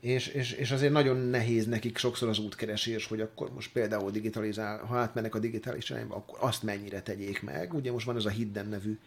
és, 0.00 0.26
és, 0.26 0.52
és 0.52 0.70
azért 0.70 0.92
nagyon 0.92 1.16
nehéz 1.16 1.66
nekik 1.66 1.98
sokszor 1.98 2.28
az 2.28 2.38
útkeresés, 2.38 3.06
hogy 3.06 3.20
akkor 3.20 3.52
most 3.54 3.72
például 3.72 4.10
digitalizál, 4.10 4.78
ha 4.78 4.96
átmennek 4.96 5.34
a 5.34 5.38
digitális 5.38 5.90
irányba, 5.90 6.14
akkor 6.14 6.38
azt 6.40 6.62
mennyire 6.62 7.02
tegyék 7.02 7.42
meg. 7.42 7.74
Ugye 7.74 7.92
most 7.92 8.06
van 8.06 8.16
ez 8.16 8.24
a 8.24 8.30
Hidden 8.30 8.68
nevű 8.68 8.98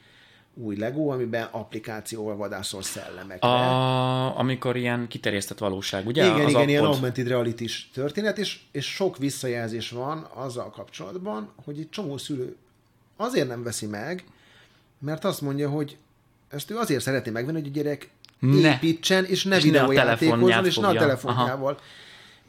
új 0.54 0.76
Lego, 0.76 1.12
amiben 1.12 1.48
applikációval 1.52 2.36
vadászol 2.36 2.82
szellemekre. 2.82 3.48
A, 3.48 4.40
amikor 4.40 4.76
ilyen 4.76 5.08
kiterjesztett 5.08 5.58
valóság, 5.58 6.08
ugye? 6.08 6.24
Igen, 6.24 6.36
az 6.36 6.42
igen, 6.42 6.56
appod... 6.56 6.70
ilyen 6.70 6.84
augmented 6.84 7.28
reality 7.28 7.66
történet, 7.94 8.38
és, 8.38 8.60
és 8.72 8.86
sok 8.86 9.18
visszajelzés 9.18 9.90
van 9.90 10.28
azzal 10.34 10.70
kapcsolatban, 10.70 11.52
hogy 11.64 11.80
egy 11.80 11.90
csomó 11.90 12.18
szülő 12.18 12.56
azért 13.16 13.48
nem 13.48 13.64
veszi 13.64 13.86
meg, 13.86 14.24
mert 15.00 15.26
azt 15.26 15.42
mondja, 15.42 15.70
hogy 15.70 15.98
ezt 16.50 16.72
ő 16.72 16.78
azért 16.78 17.02
szereti 17.02 17.30
megvenni, 17.30 17.60
hogy 17.60 17.70
a 17.70 17.72
gyerek 17.72 18.10
ne. 18.40 18.74
építsen, 18.74 19.26
és 19.26 19.44
ne 19.44 19.60
videójátékozzon, 19.60 20.66
és 20.66 20.78
ne 20.78 20.88
a 20.88 20.94
telefonjával. 20.94 21.74
Aha. 21.74 21.82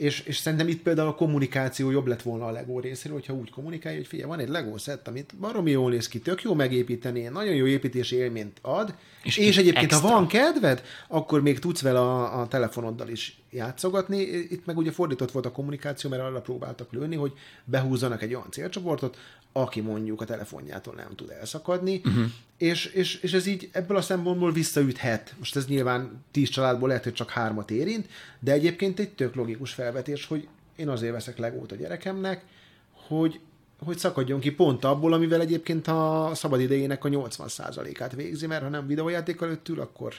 És, 0.02 0.20
és 0.20 0.36
szerintem 0.36 0.68
itt 0.68 0.82
például 0.82 1.08
a 1.08 1.14
kommunikáció 1.14 1.90
jobb 1.90 2.06
lett 2.06 2.22
volna 2.22 2.46
a 2.46 2.50
Lego 2.50 2.80
részéről, 2.80 3.16
hogyha 3.16 3.32
úgy 3.32 3.50
kommunikálja, 3.50 3.98
hogy 3.98 4.06
figyelj, 4.06 4.28
van 4.28 4.38
egy 4.38 4.48
Lego 4.48 4.78
set, 4.78 5.08
amit 5.08 5.34
baromi 5.40 5.70
jól 5.70 5.90
néz 5.90 6.08
ki, 6.08 6.20
tök 6.20 6.42
jó 6.42 6.54
megépíteni, 6.54 7.22
nagyon 7.22 7.54
jó 7.54 7.66
építési 7.66 8.16
élményt 8.16 8.58
ad, 8.62 8.94
és, 9.22 9.36
és 9.36 9.56
egyébként, 9.56 9.92
extra. 9.92 10.08
ha 10.08 10.14
van 10.14 10.26
kedved, 10.26 10.82
akkor 11.08 11.42
még 11.42 11.58
tudsz 11.58 11.82
vele 11.82 12.00
a, 12.00 12.40
a 12.40 12.48
telefonoddal 12.48 13.08
is 13.08 13.40
játszogatni. 13.50 14.18
Itt 14.50 14.66
meg 14.66 14.76
ugye 14.76 14.90
fordított 14.90 15.30
volt 15.30 15.46
a 15.46 15.52
kommunikáció, 15.52 16.10
mert 16.10 16.22
arra 16.22 16.40
próbáltak 16.40 16.92
lőni, 16.92 17.16
hogy 17.16 17.32
behúzzanak 17.64 18.22
egy 18.22 18.34
olyan 18.34 18.50
célcsoportot, 18.50 19.16
aki 19.52 19.80
mondjuk 19.80 20.20
a 20.20 20.24
telefonjától 20.24 20.94
nem 20.94 21.14
tud 21.14 21.30
elszakadni, 21.30 22.00
uh-huh. 22.04 22.24
és, 22.56 22.84
és, 22.84 23.14
és 23.14 23.32
ez 23.32 23.46
így 23.46 23.68
ebből 23.72 23.96
a 23.96 24.00
szempontból 24.00 24.52
visszaüthet. 24.52 25.34
Most 25.38 25.56
ez 25.56 25.66
nyilván 25.66 26.24
tíz 26.30 26.48
családból 26.48 26.88
lehet, 26.88 27.04
hogy 27.04 27.12
csak 27.12 27.30
hármat 27.30 27.70
érint, 27.70 28.08
de 28.40 28.52
egyébként 28.52 28.98
egy 28.98 29.10
tök 29.10 29.34
logikus 29.34 29.72
felvetés, 29.72 30.26
hogy 30.26 30.48
én 30.76 30.88
azért 30.88 31.12
veszek 31.12 31.38
legót 31.38 31.72
a 31.72 31.76
gyerekemnek, 31.76 32.44
hogy 32.92 33.40
hogy 33.84 33.98
szakadjon 33.98 34.40
ki 34.40 34.50
pont 34.52 34.84
abból, 34.84 35.12
amivel 35.12 35.40
egyébként 35.40 35.86
a 35.86 36.30
szabad 36.34 36.60
idejének 36.60 37.04
a 37.04 37.08
80%-át 37.08 38.12
végzi, 38.14 38.46
mert 38.46 38.62
ha 38.62 38.68
nem 38.68 38.86
videójáték 38.86 39.40
előtt 39.40 39.68
ül, 39.68 39.80
akkor 39.80 40.14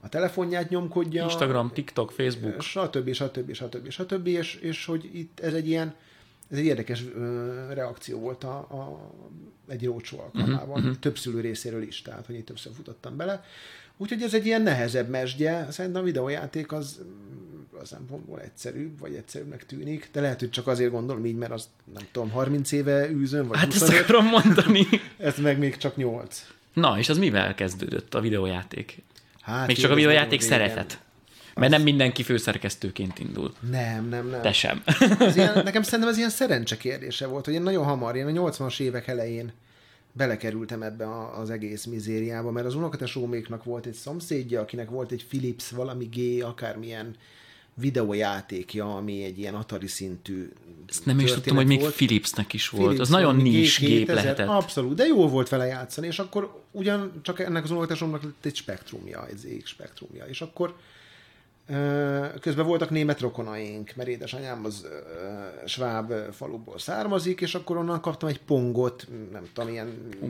a 0.00 0.08
telefonját 0.08 0.68
nyomkodja. 0.68 1.22
Instagram, 1.22 1.70
TikTok, 1.72 2.10
Facebook. 2.10 2.62
Stb. 2.62 3.12
stb. 3.12 3.52
stb. 3.52 3.90
stb. 3.90 4.26
És, 4.26 4.54
és 4.54 4.84
hogy 4.84 5.10
itt 5.12 5.40
ez 5.40 5.52
egy 5.52 5.68
ilyen 5.68 5.94
ez 6.50 6.58
egy 6.58 6.64
érdekes 6.64 7.04
ö, 7.14 7.72
reakció 7.72 8.18
volt 8.18 8.44
a, 8.44 8.56
a, 8.58 9.12
egy 9.68 9.84
rócsó 9.84 10.20
alkalmával, 10.20 10.78
uh-huh, 10.78 10.98
több 10.98 11.18
szülő 11.18 11.40
részéről 11.40 11.82
is, 11.82 12.02
tehát 12.02 12.26
hogy 12.26 12.34
itt 12.34 12.46
többször 12.46 12.72
futottam 12.74 13.16
bele. 13.16 13.44
Úgyhogy 13.96 14.22
ez 14.22 14.34
egy 14.34 14.46
ilyen 14.46 14.62
nehezebb 14.62 15.08
mesdje. 15.08 15.66
Szerintem 15.70 16.02
a 16.02 16.04
videójáték 16.04 16.72
az 16.72 17.00
az 17.80 17.88
szempontból 17.88 18.40
egyszerűbb, 18.40 18.98
vagy 18.98 19.14
egyszerűbbnek 19.14 19.66
tűnik, 19.66 20.08
de 20.12 20.20
lehet, 20.20 20.38
hogy 20.38 20.50
csak 20.50 20.66
azért 20.66 20.90
gondolom 20.90 21.26
így, 21.26 21.36
mert 21.36 21.52
az 21.52 21.68
nem 21.94 22.06
tudom, 22.12 22.30
30 22.30 22.72
éve 22.72 23.10
űzön, 23.10 23.48
vagy 23.48 23.58
Hát 23.58 23.72
25, 23.72 23.94
ezt 23.94 24.02
akarom 24.02 24.26
mondani. 24.26 24.86
ez 25.18 25.38
meg 25.38 25.58
még 25.58 25.76
csak 25.76 25.96
8. 25.96 26.46
Na, 26.72 26.98
és 26.98 27.08
az 27.08 27.18
mivel 27.18 27.54
kezdődött 27.54 28.14
a 28.14 28.20
videójáték? 28.20 29.02
Hát, 29.40 29.66
még 29.66 29.76
csak 29.76 29.90
a 29.90 29.94
videójáték 29.94 30.40
szeretet. 30.40 31.00
Mert 31.58 31.72
nem 31.72 31.82
mindenki 31.82 32.22
főszerkesztőként 32.22 33.18
indul. 33.18 33.54
Nem, 33.70 34.08
nem, 34.08 34.28
nem. 34.28 34.40
Te 34.40 34.52
sem. 34.52 34.82
ez 35.18 35.36
ilyen, 35.36 35.60
nekem 35.64 35.82
szerintem 35.82 36.08
ez 36.08 36.16
ilyen 36.16 36.30
szerencse 36.30 36.76
kérdése 36.76 37.26
volt, 37.26 37.44
hogy 37.44 37.54
én 37.54 37.62
nagyon 37.62 37.84
hamar, 37.84 38.16
én 38.16 38.26
a 38.26 38.50
80-as 38.50 38.80
évek 38.80 39.08
elején 39.08 39.52
belekerültem 40.12 40.82
ebbe 40.82 41.06
az 41.40 41.50
egész 41.50 41.84
mizériába, 41.84 42.50
mert 42.50 42.66
az 42.66 42.74
unokatesóméknak 42.74 43.64
volt 43.64 43.86
egy 43.86 43.94
szomszédja, 43.94 44.60
akinek 44.60 44.90
volt 44.90 45.12
egy 45.12 45.26
Philips 45.26 45.70
valami 45.70 46.04
G, 46.04 46.42
akármilyen 46.44 47.16
videójátékja, 47.74 48.96
ami 48.96 49.24
egy 49.24 49.38
ilyen 49.38 49.54
Atari 49.54 49.86
szintű 49.86 50.52
Ezt 50.88 51.06
nem 51.06 51.18
is 51.18 51.32
tudtam, 51.32 51.56
hogy 51.56 51.66
még 51.66 51.80
volt. 51.80 51.94
Philipsnek 51.94 52.52
is 52.52 52.68
volt. 52.68 52.84
Philips, 52.84 53.02
az 53.02 53.08
nagyon 53.08 53.36
nis 53.36 53.78
gép 53.78 54.08
lehetett. 54.08 54.48
Abszolút, 54.48 54.94
de 54.94 55.04
jó 55.04 55.28
volt 55.28 55.48
vele 55.48 55.66
játszani, 55.66 56.06
és 56.06 56.18
akkor 56.18 56.62
ugyan 56.70 57.12
csak 57.22 57.40
ennek 57.40 57.64
az 57.64 57.70
unokatesomnak 57.70 58.22
lett 58.22 58.44
egy 58.44 58.56
spektrumja, 58.56 59.26
egy 59.26 59.36
ZX 59.36 59.68
spektrumja, 59.68 60.24
és 60.24 60.40
akkor 60.40 60.74
Közben 62.40 62.66
voltak 62.66 62.90
német 62.90 63.20
rokonaink, 63.20 63.92
mert 63.96 64.08
édesanyám 64.08 64.64
az 64.64 64.86
sváb 65.66 66.12
faluból 66.32 66.78
származik, 66.78 67.40
és 67.40 67.54
akkor 67.54 67.76
onnan 67.76 68.00
kaptam 68.00 68.28
egy 68.28 68.40
pongot, 68.40 69.06
nem 69.32 69.42
tudom, 69.52 69.70
ilyen... 69.70 69.88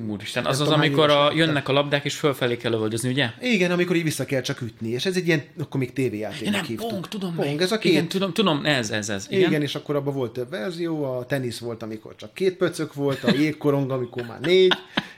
Úristen, 0.09 0.47
az 0.47 0.61
az, 0.61 0.69
amikor 0.69 1.11
a, 1.11 1.33
jönnek 1.33 1.69
a 1.69 1.73
labdák, 1.73 2.05
és 2.05 2.17
fölfelé 2.17 2.57
kell 2.57 2.71
lövöldözni, 2.71 3.11
ugye? 3.11 3.31
Igen, 3.41 3.71
amikor 3.71 3.97
így 3.97 4.03
vissza 4.03 4.25
kell 4.25 4.41
csak 4.41 4.61
ütni, 4.61 4.89
és 4.89 5.07
ez 5.07 5.17
egy 5.17 5.27
ilyen, 5.27 5.43
akkor 5.59 5.81
még 5.81 5.93
tévéjátéknak 5.93 6.55
nem, 6.55 6.65
hívtuk. 6.65 6.89
Pong, 6.89 7.09
tudom 7.09 7.35
pong, 7.35 7.61
ez 7.61 7.73
a 7.73 7.79
két... 7.79 7.93
Igen, 7.93 8.09
tudom, 8.09 8.33
tudom, 8.33 8.65
ez, 8.65 8.91
ez, 8.91 9.09
ez. 9.09 9.27
Igen, 9.31 9.49
igen 9.49 9.63
és 9.63 9.75
akkor 9.75 9.97
abban 9.97 10.15
volt 10.15 10.33
több 10.33 10.51
verzió, 10.51 11.05
a 11.05 11.27
tenisz 11.27 11.59
volt, 11.59 11.83
amikor 11.83 12.15
csak 12.17 12.35
két 12.35 12.57
pöcök 12.57 12.95
volt, 12.95 13.25
a 13.25 13.35
jégkorong, 13.35 13.91
amikor 13.91 14.27
már 14.27 14.41
négy, 14.41 14.73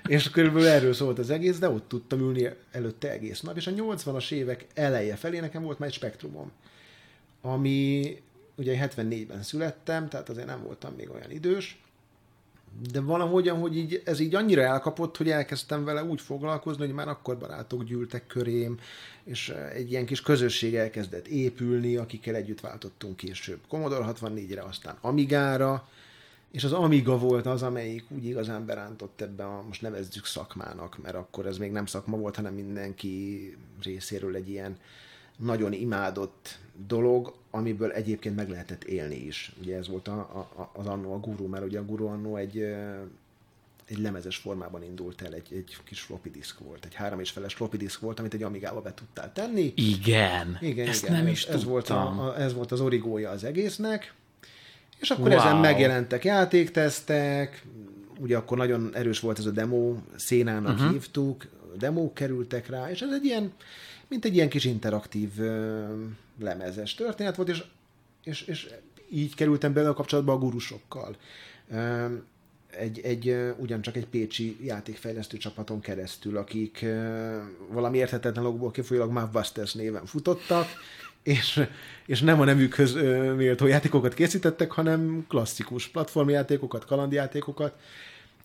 és 0.07 0.31
körülbelül 0.31 0.69
erről 0.69 0.93
szólt 0.93 1.19
az 1.19 1.31
egész, 1.31 1.59
de 1.59 1.69
ott 1.69 1.89
tudtam 1.89 2.21
ülni 2.21 2.51
előtte 2.71 3.11
egész 3.11 3.41
nap, 3.41 3.57
és 3.57 3.67
a 3.67 3.73
80-as 3.73 4.31
évek 4.31 4.67
eleje 4.75 5.17
felé 5.17 5.39
nekem 5.39 5.63
volt 5.63 5.79
már 5.79 5.89
egy 5.89 5.95
spektrumom, 5.95 6.51
ami 7.41 8.17
ugye 8.55 8.89
74-ben 8.89 9.43
születtem, 9.43 10.09
tehát 10.09 10.29
azért 10.29 10.47
nem 10.47 10.63
voltam 10.63 10.95
még 10.97 11.11
olyan 11.11 11.31
idős, 11.31 11.79
de 12.93 13.01
valahogyan, 13.01 13.59
hogy 13.59 13.77
így, 13.77 14.03
ez 14.05 14.21
így 14.21 14.35
annyira 14.35 14.63
elkapott, 14.63 15.17
hogy 15.17 15.31
elkezdtem 15.31 15.85
vele 15.85 16.05
úgy 16.05 16.21
foglalkozni, 16.21 16.85
hogy 16.85 16.95
már 16.95 17.09
akkor 17.09 17.39
barátok 17.39 17.85
gyűltek 17.85 18.27
körém, 18.27 18.79
és 19.25 19.49
egy 19.49 19.91
ilyen 19.91 20.07
kis 20.07 20.21
közösség 20.23 20.75
elkezdett 20.75 21.27
épülni, 21.27 21.97
akikkel 21.97 22.35
együtt 22.35 22.61
váltottunk 22.61 23.17
később. 23.17 23.59
Commodore 23.69 24.13
64-re, 24.13 24.63
aztán 24.63 24.97
Amigára, 25.01 25.89
és 26.51 26.65
az 26.65 26.73
Amiga 26.73 27.19
volt 27.19 27.47
az, 27.47 27.63
amelyik 27.63 28.05
úgy 28.09 28.25
igazán 28.25 28.67
berántott 28.67 29.21
ebbe 29.21 29.45
a, 29.45 29.63
most 29.67 29.83
nevezzük 29.83 30.27
szakmának, 30.27 31.03
mert 31.03 31.15
akkor 31.15 31.47
ez 31.47 31.59
még 31.59 31.71
nem 31.73 31.87
szakma 31.87 32.17
volt, 32.17 32.37
hanem 32.37 32.55
mindenki 32.55 33.57
részéről 33.83 34.35
egy 34.35 34.49
ilyen 34.49 34.79
nagyon 35.37 35.73
imádott 35.73 36.59
dolog, 36.87 37.35
amiből 37.51 37.91
egyébként 37.91 38.37
meg 38.37 38.49
lehetett 38.49 38.85
élni 38.85 39.27
is. 39.27 39.53
Ugye 39.61 39.77
ez 39.77 39.89
volt 39.89 40.09
a, 40.09 40.19
a, 40.19 40.71
az 40.73 40.87
annó 40.87 41.13
a 41.13 41.19
guru, 41.19 41.47
mert 41.47 41.65
ugye 41.65 41.79
a 41.79 41.85
guru 41.85 42.07
annó 42.07 42.37
egy, 42.37 42.59
egy 43.87 43.99
lemezes 43.99 44.37
formában 44.37 44.83
indult 44.83 45.23
el, 45.23 45.33
egy, 45.33 45.49
egy 45.53 45.77
kis 45.85 46.01
floppy 46.01 46.31
disk 46.31 46.59
volt, 46.59 46.85
egy 46.85 46.95
három 46.95 47.21
és 47.21 47.31
feles 47.31 47.55
floppy 47.55 47.77
disk 47.77 48.01
volt, 48.01 48.19
amit 48.19 48.35
egy 48.35 48.43
Amigába 48.43 48.81
be 48.81 48.95
tudtál 48.95 49.33
tenni. 49.33 49.73
Igen, 49.77 50.59
igen 50.61 50.89
ezt 50.89 51.03
igen, 51.03 51.15
nem 51.15 51.27
is 51.27 51.45
ez, 51.45 51.55
ez 51.55 51.65
volt 51.65 51.89
a, 51.89 52.27
a, 52.27 52.41
ez 52.41 52.55
volt 52.55 52.73
az 52.73 52.81
origója 52.81 53.31
az 53.31 53.45
egésznek, 53.45 54.15
és 55.01 55.11
akkor 55.11 55.29
wow. 55.29 55.39
ezen 55.39 55.57
megjelentek 55.57 56.25
játéktesztek, 56.25 57.67
ugye 58.19 58.37
akkor 58.37 58.57
nagyon 58.57 58.91
erős 58.95 59.21
volt 59.21 59.39
ez 59.39 59.47
a 59.47 59.51
demo, 59.51 59.97
szénának 60.17 60.75
uh-huh. 60.75 60.91
hívtuk, 60.91 61.47
demók 61.79 62.15
kerültek 62.15 62.69
rá, 62.69 62.91
és 62.91 63.01
ez 63.01 63.13
egy 63.13 63.25
ilyen, 63.25 63.53
mint 64.09 64.25
egy 64.25 64.35
ilyen 64.35 64.49
kis 64.49 64.65
interaktív 64.65 65.31
uh, 65.39 65.91
lemezes 66.41 66.95
történet 66.95 67.37
volt, 67.37 67.49
és, 67.49 67.65
és, 68.25 68.43
és 68.43 68.69
így 69.11 69.35
kerültem 69.35 69.73
bele 69.73 69.89
a 69.89 69.95
kapcsolatba 69.95 70.33
a 70.33 70.39
gurusokkal. 70.39 71.17
Uh, 71.69 72.11
egy, 72.71 73.01
egy, 73.01 73.37
ugyancsak 73.57 73.97
egy 73.97 74.07
pécsi 74.07 74.57
játékfejlesztő 74.65 75.37
csapaton 75.37 75.81
keresztül, 75.81 76.37
akik 76.37 76.87
valami 77.69 77.99
érthetetlen 77.99 78.47
okból 78.47 78.71
kifolyólag 78.71 79.11
Mavbusters 79.11 79.75
néven 79.75 80.07
futottak, 80.07 80.67
és, 81.23 81.67
és 82.07 82.21
nem 82.21 82.41
a 82.41 82.45
nemükhöz 82.45 82.95
méltó 83.37 83.67
játékokat 83.67 84.15
készítettek, 84.15 84.71
hanem 84.71 85.25
klasszikus 85.29 85.89
platformjátékokat, 85.89 86.85
kalandjátékokat, 86.85 87.73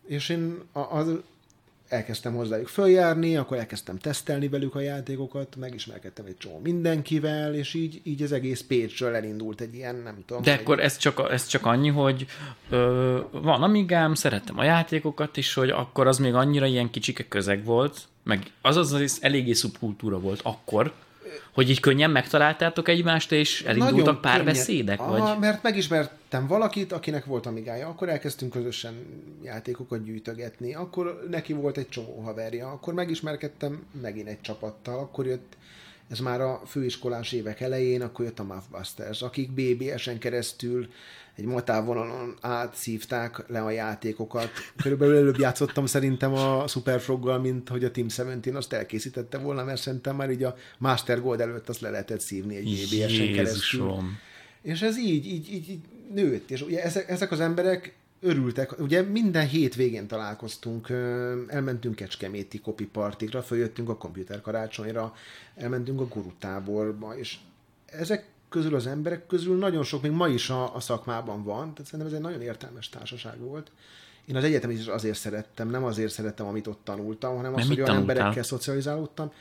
és 0.07 0.29
én 0.29 0.61
az, 0.71 1.07
elkezdtem 1.87 2.33
hozzájuk 2.33 2.67
följárni, 2.67 3.35
akkor 3.37 3.57
elkezdtem 3.57 3.97
tesztelni 3.97 4.47
velük 4.47 4.75
a 4.75 4.79
játékokat, 4.79 5.55
megismerkedtem 5.55 6.25
egy 6.25 6.37
csomó 6.37 6.59
mindenkivel, 6.63 7.53
és 7.53 7.73
így, 7.73 8.01
így 8.03 8.21
az 8.21 8.31
egész 8.31 8.65
page 8.67 9.15
elindult 9.15 9.61
egy 9.61 9.75
ilyen, 9.75 9.95
nem 9.95 10.23
tudom. 10.25 10.43
De 10.43 10.53
egy... 10.53 10.59
akkor 10.59 10.79
ez 10.79 10.97
csak, 10.97 11.27
ez 11.31 11.47
csak 11.47 11.65
annyi, 11.65 11.89
hogy 11.89 12.25
ö, 12.69 13.19
van 13.31 13.63
amigám, 13.63 14.13
szerettem 14.13 14.59
a 14.59 14.63
játékokat, 14.63 15.37
és 15.37 15.53
hogy 15.53 15.69
akkor 15.69 16.07
az 16.07 16.17
még 16.17 16.33
annyira 16.33 16.65
ilyen 16.65 16.89
kicsike 16.89 17.27
közeg 17.27 17.63
volt, 17.63 18.01
meg 18.23 18.43
az 18.61 18.75
az, 18.75 18.91
az 18.91 19.17
eléggé 19.21 19.53
szubkultúra 19.53 20.19
volt 20.19 20.39
akkor, 20.43 20.93
hogy 21.55 21.69
így 21.69 21.79
könnyen 21.79 22.09
megtaláltátok 22.09 22.87
egymást, 22.87 23.31
és 23.31 23.61
elindultak 23.61 24.21
pár 24.21 24.45
beszédek? 24.45 24.99
Vagy? 24.99 25.39
mert 25.39 25.63
megismertem 25.63 26.47
valakit, 26.47 26.91
akinek 26.91 27.25
volt 27.25 27.45
amigája, 27.45 27.87
akkor 27.87 28.09
elkezdtünk 28.09 28.51
közösen 28.51 28.93
játékokat 29.43 30.03
gyűjtögetni, 30.03 30.73
akkor 30.73 31.25
neki 31.29 31.53
volt 31.53 31.77
egy 31.77 31.89
csomó 31.89 32.21
haverja, 32.23 32.71
akkor 32.71 32.93
megismerkedtem 32.93 33.85
megint 34.01 34.27
egy 34.27 34.41
csapattal, 34.41 34.99
akkor 34.99 35.25
jött 35.25 35.57
ez 36.09 36.19
már 36.19 36.41
a 36.41 36.61
főiskolás 36.65 37.31
évek 37.31 37.61
elején, 37.61 38.01
akkor 38.01 38.25
jött 38.25 38.39
a 38.39 38.43
Muffbusters, 38.43 39.21
akik 39.21 39.51
BBS-en 39.51 40.19
keresztül 40.19 40.87
egy 41.35 41.45
matávonalon 41.45 42.35
átszívták 42.41 43.43
le 43.47 43.61
a 43.61 43.69
játékokat. 43.69 44.49
Körülbelül 44.81 45.15
előbb 45.15 45.39
játszottam 45.39 45.85
szerintem 45.85 46.33
a 46.33 46.67
Superfroggal, 46.67 47.39
mint 47.39 47.69
hogy 47.69 47.83
a 47.83 47.91
Team 47.91 48.07
17 48.07 48.55
azt 48.55 48.73
elkészítette 48.73 49.37
volna, 49.37 49.63
mert 49.63 49.81
szerintem 49.81 50.15
már 50.15 50.31
így 50.31 50.43
a 50.43 50.55
Master 50.77 51.21
Gold 51.21 51.41
előtt 51.41 51.69
azt 51.69 51.81
le 51.81 51.89
lehetett 51.89 52.19
szívni 52.19 52.55
egy 52.55 52.63
BBS-en 52.63 53.33
keresztül. 53.33 53.93
És 54.61 54.81
ez 54.81 54.97
így, 54.97 55.25
így, 55.25 55.53
így, 55.53 55.69
így 55.69 55.81
nőtt. 56.13 56.51
És 56.51 56.61
ugye 56.61 56.83
ezek, 56.83 57.09
ezek 57.09 57.31
az 57.31 57.39
emberek 57.39 57.95
örültek. 58.19 58.79
Ugye 58.79 59.01
minden 59.01 59.47
hétvégén 59.47 60.07
találkoztunk, 60.07 60.89
elmentünk 61.47 61.95
Kecskeméti 61.95 62.59
kopi 62.59 62.85
partikra, 62.85 63.41
följöttünk 63.41 63.89
a 63.89 63.97
komputer 63.97 64.41
karácsonyra, 64.41 65.13
elmentünk 65.55 65.99
a 65.99 66.07
gurutáborba, 66.07 67.17
és 67.17 67.37
ezek 67.85 68.25
közül 68.49 68.75
az 68.75 68.87
emberek 68.87 69.27
közül 69.27 69.57
nagyon 69.57 69.83
sok 69.83 70.01
még 70.01 70.11
ma 70.11 70.27
is 70.27 70.49
a, 70.49 70.75
a 70.75 70.79
szakmában 70.79 71.43
van, 71.43 71.73
tehát 71.73 71.85
szerintem 71.85 72.07
ez 72.07 72.13
egy 72.13 72.21
nagyon 72.21 72.41
értelmes 72.41 72.89
társaság 72.89 73.39
volt. 73.39 73.71
Én 74.25 74.35
az 74.35 74.43
egyetem 74.43 74.69
is 74.69 74.85
azért 74.85 75.17
szerettem, 75.17 75.69
nem 75.69 75.83
azért 75.83 76.11
szerettem, 76.11 76.45
amit 76.45 76.67
ott 76.67 76.79
tanultam, 76.83 77.35
hanem 77.35 77.53
az, 77.53 77.67
hogy 77.67 77.75
olyan 77.75 77.85
tanultál? 77.85 78.15
emberekkel 78.15 78.43
szocializálódtam. 78.43 79.31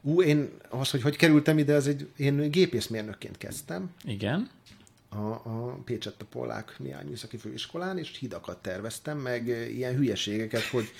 Ú, 0.00 0.22
én 0.22 0.50
az, 0.68 0.90
hogy 0.90 1.02
hogy 1.02 1.16
kerültem 1.16 1.58
ide, 1.58 1.74
az 1.74 1.86
egy, 1.86 2.08
én 2.16 2.50
gépészmérnökként 2.50 3.38
kezdtem. 3.38 3.90
Igen. 4.04 4.50
A, 5.08 5.16
a 5.16 5.78
Pécsett 5.84 6.22
a 6.22 6.24
Polák 6.24 6.74
Miány 6.78 7.06
Műszaki 7.06 7.36
Főiskolán, 7.36 7.98
és 7.98 8.18
hidakat 8.18 8.58
terveztem, 8.58 9.18
meg 9.18 9.46
ilyen 9.48 9.94
hülyeségeket, 9.94 10.62
hogy, 10.62 10.92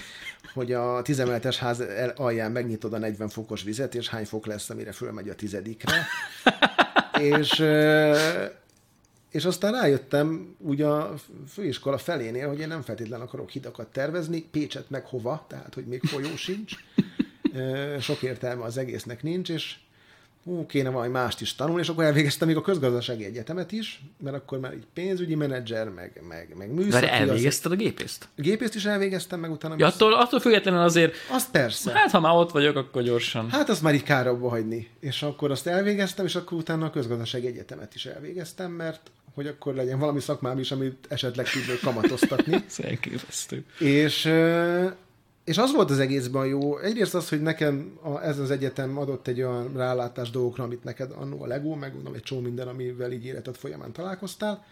hogy 0.54 0.72
a 0.72 1.02
tizemeletes 1.02 1.58
ház 1.58 1.82
alján 2.16 2.52
megnyitod 2.52 2.92
a 2.92 2.98
40 2.98 3.28
fokos 3.28 3.62
vizet, 3.62 3.94
és 3.94 4.08
hány 4.08 4.24
fok 4.24 4.46
lesz, 4.46 4.70
amire 4.70 4.92
fölmegy 4.92 5.28
a 5.28 5.34
tizedikre 5.34 6.06
és, 7.20 7.64
és 9.30 9.44
aztán 9.44 9.72
rájöttem 9.72 10.56
úgy 10.58 10.82
a 10.82 11.14
főiskola 11.48 11.98
felénél, 11.98 12.48
hogy 12.48 12.58
én 12.58 12.68
nem 12.68 12.82
feltétlenül 12.82 13.26
akarok 13.26 13.50
hidakat 13.50 13.86
tervezni, 13.86 14.42
Pécset 14.42 14.90
meg 14.90 15.06
hova, 15.06 15.44
tehát 15.48 15.74
hogy 15.74 15.86
még 15.86 16.02
folyó 16.02 16.36
sincs, 16.36 16.72
sok 18.00 18.22
értelme 18.22 18.64
az 18.64 18.76
egésznek 18.76 19.22
nincs, 19.22 19.48
és 19.48 19.76
hú, 20.44 20.66
kéne 20.66 20.90
valami 20.90 21.10
mást 21.10 21.40
is 21.40 21.54
tanulni, 21.54 21.80
és 21.80 21.88
akkor 21.88 22.04
elvégeztem 22.04 22.48
még 22.48 22.56
a 22.56 22.60
közgazdasági 22.60 23.24
egyetemet 23.24 23.72
is, 23.72 24.02
mert 24.22 24.36
akkor 24.36 24.58
már 24.58 24.72
egy 24.72 24.86
pénzügyi 24.94 25.34
menedzser, 25.34 25.88
meg, 25.88 26.22
meg, 26.28 26.54
meg 26.56 26.72
műszaki. 26.72 27.06
De 27.06 27.12
elvégezted 27.12 27.72
a 27.72 27.74
gépészt? 27.74 28.28
A 28.36 28.40
gépészt 28.40 28.74
is 28.74 28.84
elvégeztem, 28.84 29.40
meg 29.40 29.50
utána... 29.50 29.74
Ja, 29.78 29.86
attól, 29.86 30.14
attól 30.14 30.40
függetlenül 30.40 30.80
azért... 30.80 31.14
Azt 31.30 31.50
persze. 31.50 31.92
Hát, 31.92 32.10
ha 32.10 32.20
már 32.20 32.34
ott 32.34 32.50
vagyok, 32.50 32.76
akkor 32.76 33.02
gyorsan. 33.02 33.50
Hát 33.50 33.68
azt 33.68 33.82
már 33.82 33.94
így 33.94 34.02
kár 34.02 34.26
abba 34.26 34.48
hagyni. 34.48 34.88
És 35.00 35.22
akkor 35.22 35.50
azt 35.50 35.66
elvégeztem, 35.66 36.24
és 36.24 36.34
akkor 36.34 36.58
utána 36.58 36.86
a 36.86 36.90
közgazdasági 36.90 37.46
egyetemet 37.46 37.94
is 37.94 38.06
elvégeztem, 38.06 38.70
mert 38.70 39.10
hogy 39.34 39.46
akkor 39.46 39.74
legyen 39.74 39.98
valami 39.98 40.20
szakmám 40.20 40.58
is, 40.58 40.70
amit 40.70 41.06
esetleg 41.08 41.48
tudnék 41.48 41.80
kamatoztatni. 41.80 42.54
Ez 42.68 42.78
elképesztő. 42.80 43.64
És 43.78 44.24
és 45.44 45.58
az 45.58 45.72
volt 45.72 45.90
az 45.90 45.98
egészben 45.98 46.46
jó, 46.46 46.78
egyrészt 46.78 47.14
az, 47.14 47.28
hogy 47.28 47.42
nekem 47.42 47.98
a, 48.02 48.24
ez 48.24 48.38
az 48.38 48.50
egyetem 48.50 48.98
adott 48.98 49.26
egy 49.26 49.42
olyan 49.42 49.72
rálátás 49.76 50.30
dolgokra, 50.30 50.64
amit 50.64 50.84
neked 50.84 51.12
annó 51.18 51.42
a 51.42 51.46
Lego, 51.46 51.74
meg 51.74 51.94
mondom 51.94 52.14
egy 52.14 52.22
csomó 52.22 52.40
minden, 52.40 52.68
amivel 52.68 53.12
így 53.12 53.24
életed 53.24 53.56
folyamán 53.56 53.92
találkoztál, 53.92 54.64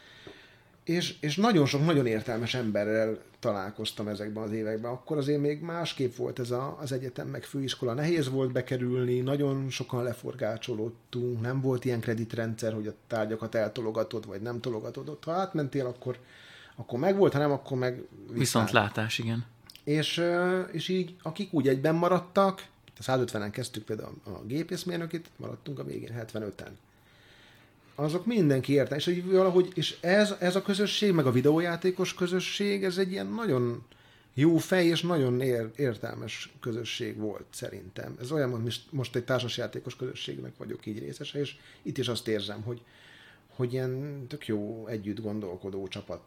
és, 0.84 1.14
és 1.20 1.36
nagyon 1.36 1.66
sok, 1.66 1.84
nagyon 1.84 2.06
értelmes 2.06 2.54
emberrel 2.54 3.18
találkoztam 3.38 4.08
ezekben 4.08 4.42
az 4.42 4.52
években. 4.52 4.90
Akkor 4.90 5.16
azért 5.16 5.40
még 5.40 5.60
másképp 5.60 6.16
volt 6.16 6.38
ez 6.38 6.50
a, 6.50 6.76
az 6.80 6.92
egyetem, 6.92 7.28
meg 7.28 7.44
főiskola. 7.44 7.94
Nehéz 7.94 8.28
volt 8.28 8.52
bekerülni, 8.52 9.20
nagyon 9.20 9.70
sokan 9.70 10.02
leforgácsolódtunk, 10.02 11.40
nem 11.40 11.60
volt 11.60 11.84
ilyen 11.84 12.00
kreditrendszer, 12.00 12.72
hogy 12.72 12.86
a 12.86 12.94
tárgyakat 13.06 13.54
eltologatod, 13.54 14.26
vagy 14.26 14.40
nem 14.40 14.60
tologatod. 14.60 15.18
Ha 15.24 15.32
átmentél, 15.32 15.86
akkor, 15.86 16.18
akkor 16.76 16.98
meg 16.98 17.16
volt, 17.16 17.32
ha 17.32 17.38
nem, 17.38 17.52
akkor 17.52 17.78
meg 17.78 18.02
Viszont 18.32 18.70
látás, 18.70 19.18
igen. 19.18 19.44
És, 19.84 20.24
és 20.72 20.88
így, 20.88 21.14
akik 21.22 21.52
úgy 21.52 21.68
egyben 21.68 21.94
maradtak, 21.94 22.66
a 22.98 23.02
150-en 23.02 23.48
kezdtük 23.52 23.84
például 23.84 24.20
a 24.24 24.44
gépészmérnökét, 24.46 25.30
maradtunk 25.36 25.78
a 25.78 25.84
végén 25.84 26.24
75-en. 26.32 26.70
Azok 27.94 28.26
mindenki 28.26 28.72
érte, 28.72 28.96
és 28.96 29.06
így 29.06 29.24
valahogy, 29.24 29.72
és 29.74 29.96
ez, 30.00 30.34
ez 30.38 30.56
a 30.56 30.62
közösség, 30.62 31.12
meg 31.12 31.26
a 31.26 31.32
videójátékos 31.32 32.14
közösség, 32.14 32.84
ez 32.84 32.98
egy 32.98 33.10
ilyen 33.10 33.26
nagyon 33.26 33.84
jó 34.34 34.56
fej 34.56 34.86
és 34.86 35.02
nagyon 35.02 35.40
ér, 35.40 35.70
értelmes 35.76 36.52
közösség 36.60 37.16
volt 37.16 37.44
szerintem. 37.50 38.16
Ez 38.20 38.30
olyan, 38.30 38.50
hogy 38.50 38.80
most 38.90 39.16
egy 39.16 39.24
társasjátékos 39.24 39.96
közösségnek 39.96 40.56
vagyok 40.56 40.86
így 40.86 40.98
részese, 40.98 41.38
és 41.38 41.56
itt 41.82 41.98
is 41.98 42.08
azt 42.08 42.28
érzem, 42.28 42.62
hogy, 42.62 42.82
hogy 43.48 43.72
ilyen 43.72 44.24
tök 44.28 44.46
jó 44.46 44.86
együtt 44.86 45.20
gondolkodó 45.20 45.88
csapat 45.88 46.20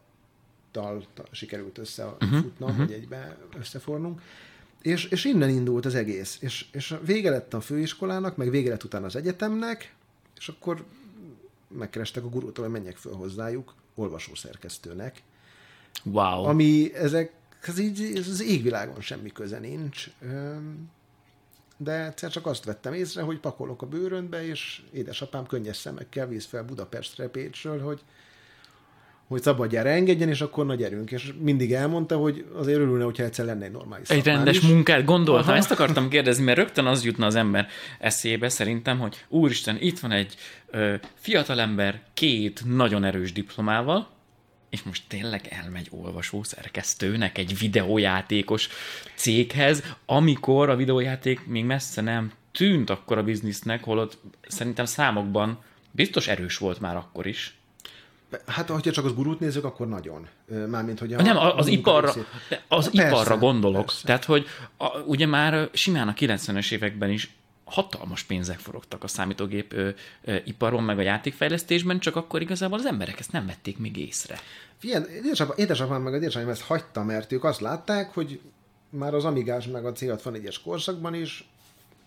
csapattal 0.76 1.26
sikerült 1.30 1.78
összefutnom, 1.78 2.30
uh-huh, 2.30 2.52
uh-huh. 2.58 2.76
vagy 2.76 2.92
egybe 2.92 3.36
összefornunk. 3.58 4.20
És, 4.82 5.04
és 5.04 5.24
innen 5.24 5.48
indult 5.48 5.84
az 5.84 5.94
egész. 5.94 6.38
És, 6.40 6.66
és 6.72 6.94
vége 7.04 7.30
lett 7.30 7.54
a 7.54 7.60
főiskolának, 7.60 8.36
meg 8.36 8.50
vége 8.50 8.70
lett 8.70 8.84
utána 8.84 9.06
az 9.06 9.16
egyetemnek, 9.16 9.94
és 10.36 10.48
akkor 10.48 10.84
megkerestek 11.68 12.24
a 12.24 12.28
gurútól, 12.28 12.64
hogy 12.64 12.72
menjek 12.72 12.96
föl 12.96 13.12
hozzájuk, 13.14 13.74
olvasószerkesztőnek. 13.94 15.22
Wow. 16.04 16.44
Ami 16.44 16.94
ezek, 16.94 17.32
ez 17.62 17.78
így 17.78 18.16
ez 18.16 18.28
az 18.28 18.42
égvilágon 18.42 19.00
semmi 19.00 19.32
köze 19.32 19.58
nincs. 19.58 20.10
De 21.76 22.06
egyszer 22.06 22.30
csak 22.30 22.46
azt 22.46 22.64
vettem 22.64 22.92
észre, 22.92 23.22
hogy 23.22 23.40
pakolok 23.40 23.82
a 23.82 23.86
bőrönbe, 23.86 24.46
és 24.46 24.82
édesapám 24.92 25.46
könnyes 25.46 25.76
szemekkel 25.76 26.28
víz 26.28 26.44
fel 26.44 26.64
Budapestre 26.64 27.28
Pécsről, 27.28 27.80
hogy 27.80 28.02
hogy 29.28 29.42
szabadjára 29.42 29.88
engedjen, 29.88 30.28
és 30.28 30.40
akkor 30.40 30.66
nagy 30.66 30.82
erőnk. 30.82 31.10
És 31.10 31.32
mindig 31.40 31.72
elmondta, 31.72 32.16
hogy 32.16 32.44
azért 32.54 32.78
örülne, 32.78 33.04
hogyha 33.04 33.24
egyszer 33.24 33.44
lenne 33.44 33.64
egy 33.64 33.70
normális 33.70 34.08
Egy 34.08 34.24
rendes 34.24 34.56
is. 34.56 34.62
munkát 34.62 35.04
gondoltam, 35.04 35.48
Aha. 35.48 35.56
ezt 35.56 35.70
akartam 35.70 36.08
kérdezni, 36.08 36.44
mert 36.44 36.58
rögtön 36.58 36.86
az 36.86 37.04
jutna 37.04 37.26
az 37.26 37.34
ember 37.34 37.68
eszébe 37.98 38.48
szerintem, 38.48 38.98
hogy 38.98 39.24
úristen, 39.28 39.76
itt 39.80 39.98
van 39.98 40.10
egy 40.10 40.34
ö, 40.70 40.94
fiatalember 41.14 42.00
két 42.14 42.62
nagyon 42.66 43.04
erős 43.04 43.32
diplomával, 43.32 44.14
és 44.70 44.82
most 44.82 45.02
tényleg 45.08 45.46
elmegy 45.62 45.88
olvasó 45.90 46.42
szerkesztőnek 46.42 47.38
egy 47.38 47.58
videójátékos 47.58 48.68
céghez, 49.14 49.82
amikor 50.06 50.68
a 50.68 50.76
videójáték 50.76 51.46
még 51.46 51.64
messze 51.64 52.00
nem 52.00 52.32
tűnt 52.52 52.90
akkor 52.90 53.18
a 53.18 53.22
biznisznek, 53.22 53.84
holott 53.84 54.18
szerintem 54.48 54.84
számokban 54.84 55.58
biztos 55.90 56.28
erős 56.28 56.58
volt 56.58 56.80
már 56.80 56.96
akkor 56.96 57.26
is. 57.26 57.56
Hát, 58.46 58.68
ha 58.68 58.80
csak 58.80 59.04
az 59.04 59.14
gurút 59.14 59.40
nézzük, 59.40 59.64
akkor 59.64 59.88
nagyon. 59.88 60.28
Mármint, 60.68 60.98
hogy 60.98 61.12
a, 61.12 61.22
Nem, 61.22 61.36
az, 61.36 61.52
az 61.56 61.66
iparra, 61.66 62.12
az 62.68 62.90
persze, 62.90 63.08
iparra 63.08 63.38
gondolok. 63.38 63.84
Persze. 63.84 64.06
Tehát, 64.06 64.24
hogy 64.24 64.46
a, 64.76 64.98
ugye 64.98 65.26
már 65.26 65.68
simán 65.72 66.08
a 66.08 66.12
90-es 66.12 66.72
években 66.72 67.10
is 67.10 67.34
hatalmas 67.64 68.22
pénzek 68.22 68.58
forogtak 68.58 69.04
a 69.04 69.08
számítógép 69.08 69.72
ö, 69.72 69.88
ö, 70.24 70.36
iparon, 70.44 70.82
meg 70.82 70.98
a 70.98 71.02
játékfejlesztésben, 71.02 71.98
csak 71.98 72.16
akkor 72.16 72.40
igazából 72.40 72.78
az 72.78 72.86
emberek 72.86 73.18
ezt 73.18 73.32
nem 73.32 73.46
vették 73.46 73.78
még 73.78 73.96
észre. 73.96 74.40
Ilyen, 74.80 75.06
édesapám, 75.08 75.56
édesapám 75.56 76.02
meg 76.02 76.12
a 76.12 76.16
édesanyám 76.16 76.48
ezt 76.48 76.62
hagyta, 76.62 77.04
mert 77.04 77.32
ők 77.32 77.44
azt 77.44 77.60
látták, 77.60 78.14
hogy 78.14 78.40
már 78.90 79.14
az 79.14 79.24
Amigás 79.24 79.66
meg 79.66 79.86
a 79.86 79.92
C64-es 79.92 80.56
korszakban 80.64 81.14
is 81.14 81.48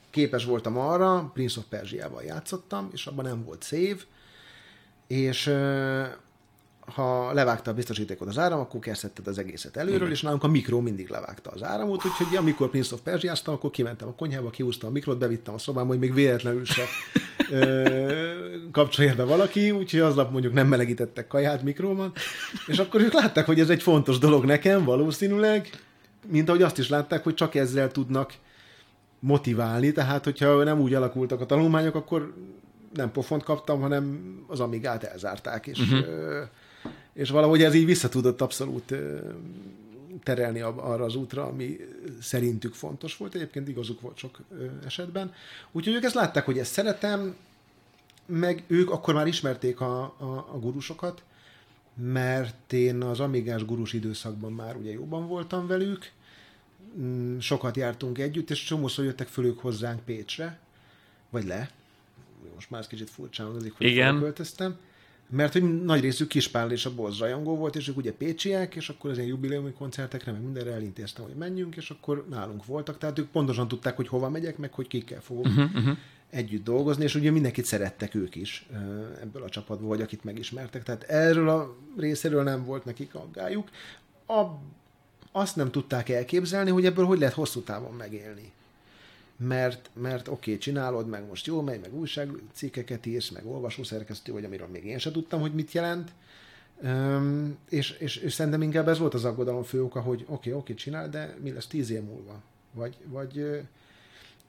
képes 0.10 0.46
voltam 0.46 0.78
arra, 0.78 1.32
Prince 1.34 1.60
of 1.60 1.66
Persia-val 1.70 2.24
játszottam, 2.24 2.90
és 2.94 3.06
abban 3.06 3.26
nem 3.26 3.44
volt 3.44 3.64
szév, 3.64 4.06
és 5.10 5.54
ha 6.96 7.34
levágta 7.34 7.72
a 7.72 7.74
biztosítékot 7.74 8.28
az 8.28 8.38
áram, 8.38 8.60
akkor 8.60 8.80
kezdhetted 8.80 9.28
az 9.28 9.38
egészet 9.38 9.78
előről, 9.78 9.98
Igen. 9.98 10.12
és 10.12 10.22
nálunk 10.22 10.44
a 10.44 10.48
mikro 10.48 10.82
mindig 10.82 11.10
levágta 11.10 11.50
az 11.50 11.64
áramot, 11.64 12.06
úgyhogy 12.06 12.38
amikor 12.38 12.70
Prince 12.70 12.94
of 12.94 13.02
persia 13.02 13.34
akkor 13.46 13.70
kimentem 13.70 14.08
a 14.08 14.14
konyhába, 14.14 14.50
kihúztam 14.50 14.90
a 14.90 14.92
mikrot, 14.92 15.18
bevittem 15.18 15.54
a 15.54 15.58
szobámba, 15.58 15.92
hogy 15.92 16.00
még 16.00 16.14
véletlenül 16.14 16.66
se 16.66 16.84
ö, 17.50 17.90
kapcsolja 18.72 19.16
be 19.16 19.24
valaki, 19.24 19.72
úgyhogy 19.72 20.00
aznap 20.00 20.32
mondjuk 20.32 20.54
nem 20.54 20.68
melegítettek 20.68 21.28
kaját 21.28 21.64
mikróban, 21.64 22.12
és 22.68 22.78
akkor 22.78 23.02
ők 23.02 23.14
látták, 23.14 23.46
hogy 23.46 23.60
ez 23.60 23.70
egy 23.70 23.82
fontos 23.82 24.18
dolog 24.18 24.46
nekem 24.46 24.84
valószínűleg, 24.84 25.70
mint 26.28 26.50
ahogy 26.50 26.62
azt 26.62 26.78
is 26.78 26.90
látták, 26.90 27.24
hogy 27.24 27.34
csak 27.34 27.56
ezzel 27.56 27.92
tudnak 27.92 28.34
motiválni, 29.20 29.92
tehát 29.92 30.24
hogyha 30.24 30.64
nem 30.64 30.80
úgy 30.80 30.94
alakultak 30.94 31.42
a 31.42 31.46
tanulmányok, 31.46 31.96
akkor 31.96 32.34
nem 32.94 33.12
pofont 33.12 33.44
kaptam, 33.44 33.82
hanem 33.82 34.36
az 34.48 34.60
Amigát 34.60 35.04
elzárták, 35.04 35.68
és, 35.68 35.80
uh-huh. 35.80 36.48
és 37.14 37.30
valahogy 37.30 37.64
ez 37.64 37.74
így 37.74 37.86
visszatudott 37.86 38.42
abszolút 38.42 38.94
terelni 40.24 40.60
arra 40.62 41.04
az 41.04 41.16
útra, 41.16 41.46
ami 41.48 41.78
szerintük 42.22 42.74
fontos 42.74 43.18
volt. 43.18 43.36
Egyébként 43.36 43.68
igazuk 43.68 44.02
volt 44.02 44.18
sok 44.18 44.40
esetben. 44.86 45.34
Úgyhogy 45.72 45.94
ők 45.94 46.04
ezt 46.04 46.16
látták, 46.16 46.46
hogy 46.46 46.58
ezt 46.58 46.72
szeretem, 46.72 47.36
meg 48.26 48.64
ők 48.68 48.92
akkor 48.92 49.14
már 49.14 49.28
ismerték 49.28 49.82
a, 49.82 50.02
a, 50.02 50.48
a 50.54 50.60
gurusokat, 50.60 51.24
mert 51.96 52.74
én 52.74 53.02
az 53.02 53.20
Amigás 53.20 53.66
gurus 53.66 53.94
időszakban 53.94 54.52
már 54.52 54.76
ugye 54.76 54.92
jobban 54.92 55.28
voltam 55.28 55.68
velük, 55.68 56.12
mm, 57.00 57.38
sokat 57.38 57.76
jártunk 57.76 58.18
együtt, 58.18 58.50
és 58.50 58.64
csomószor 58.64 59.06
jöttek 59.06 59.28
föl 59.28 59.46
ők 59.46 59.60
hozzánk 59.60 60.06
Pécsre, 60.06 60.60
vagy 61.30 61.46
le, 61.46 61.70
most 62.60 62.72
már 62.72 62.82
ez 62.82 62.88
kicsit 62.88 63.10
furcsán 63.10 63.48
hangzik, 63.48 63.74
hogy 63.78 63.88
Igen. 63.88 64.20
költöztem, 64.20 64.78
mert 65.30 65.54
hogy 65.54 65.84
nagy 65.84 66.02
részük 66.02 66.28
Kispál 66.28 66.72
és 66.72 66.86
a 66.86 66.94
Boz 66.96 67.18
rajongó 67.18 67.56
volt, 67.56 67.76
és 67.76 67.88
ők 67.88 67.98
ugye 67.98 68.14
pécsiek, 68.14 68.76
és 68.76 68.90
akkor 68.90 69.10
az 69.10 69.18
ilyen 69.18 69.30
jubileumi 69.30 69.72
koncertekre, 69.72 70.32
meg 70.32 70.42
mindenre 70.42 70.72
elintéztem, 70.72 71.24
hogy 71.24 71.34
menjünk, 71.34 71.76
és 71.76 71.90
akkor 71.90 72.26
nálunk 72.30 72.66
voltak, 72.66 72.98
tehát 72.98 73.20
ők 73.20 73.28
pontosan 73.28 73.68
tudták, 73.68 73.96
hogy 73.96 74.08
hova 74.08 74.30
megyek, 74.30 74.58
meg 74.58 74.74
hogy 74.74 74.88
kikkel 74.88 75.22
fogok 75.22 75.46
uh-huh, 75.46 75.76
uh-huh. 75.76 75.98
együtt 76.30 76.64
dolgozni, 76.64 77.04
és 77.04 77.16
ugye 77.16 77.32
mindenkit 77.32 77.66
szerettek 77.66 78.16
ők 78.16 78.36
is 78.36 78.68
ebből 79.22 79.44
a 79.44 79.50
csapatból, 79.50 79.88
vagy 79.88 80.02
akit 80.02 80.24
megismertek, 80.24 80.84
tehát 80.84 81.04
erről 81.04 81.50
a 81.50 81.76
részéről 81.98 82.44
nem 82.44 82.66
volt 82.66 82.86
nekik 82.86 83.16
aggájuk. 83.16 83.70
A, 84.28 84.44
azt 85.32 85.56
nem 85.56 85.72
tudták 85.72 86.10
elképzelni, 86.10 86.70
hogy 86.70 86.86
ebből 86.86 87.06
hogy 87.06 87.20
lehet 87.20 87.34
hosszú 87.34 87.62
távon 87.62 87.94
megélni 87.94 88.52
mert, 89.48 89.90
mert 89.94 90.28
oké, 90.28 90.52
okay, 90.52 90.58
csinálod, 90.58 91.08
meg 91.08 91.28
most 91.28 91.46
jó 91.46 91.62
megy, 91.62 91.80
meg 91.80 91.94
újságcikkeket 91.94 93.06
írsz, 93.06 93.30
meg 93.30 93.46
olvasószerkesztő 93.46 94.32
vagy, 94.32 94.44
amiről 94.44 94.68
még 94.68 94.86
én 94.86 94.98
sem 94.98 95.12
tudtam, 95.12 95.42
hogy 95.42 95.54
mit 95.54 95.72
jelent. 95.72 96.12
Um, 96.82 97.58
és, 97.70 97.92
és, 97.92 98.16
és 98.16 98.34
szerintem 98.34 98.62
inkább 98.62 98.88
ez 98.88 99.00
volt 99.00 99.14
az 99.14 99.26
aggodalom 99.26 99.64
fő 99.64 99.84
oka, 99.84 100.02
hogy 100.02 100.22
oké, 100.22 100.32
okay, 100.32 100.52
oké, 100.52 100.60
okay, 100.60 100.76
csinál, 100.76 101.10
de 101.10 101.36
mi 101.42 101.52
lesz 101.52 101.68
tíz 101.68 101.90
év 101.90 102.02
múlva? 102.02 102.42
Vagy, 102.74 102.96
vagy, 103.06 103.64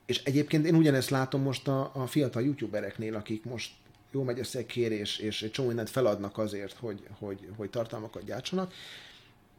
és 0.07 0.23
egyébként 0.25 0.67
én 0.67 0.75
ugyanezt 0.75 1.11
látom 1.11 1.43
most 1.43 1.69
a, 1.69 1.91
a 1.95 2.07
fiatal 2.07 2.43
youtubereknél, 2.43 3.15
akik 3.15 3.45
most 3.45 3.73
jó 4.11 4.23
megy 4.23 4.39
össze 4.39 4.67
kérés, 4.67 5.19
és 5.19 5.43
egy 5.43 5.51
csomó 5.51 5.69
mindent 5.69 5.91
feladnak 5.91 6.39
azért, 6.39 6.77
hogy, 6.77 7.07
hogy, 7.19 7.49
hogy 7.57 7.71
tartalmakat 7.71 8.25
gyártsanak, 8.25 8.73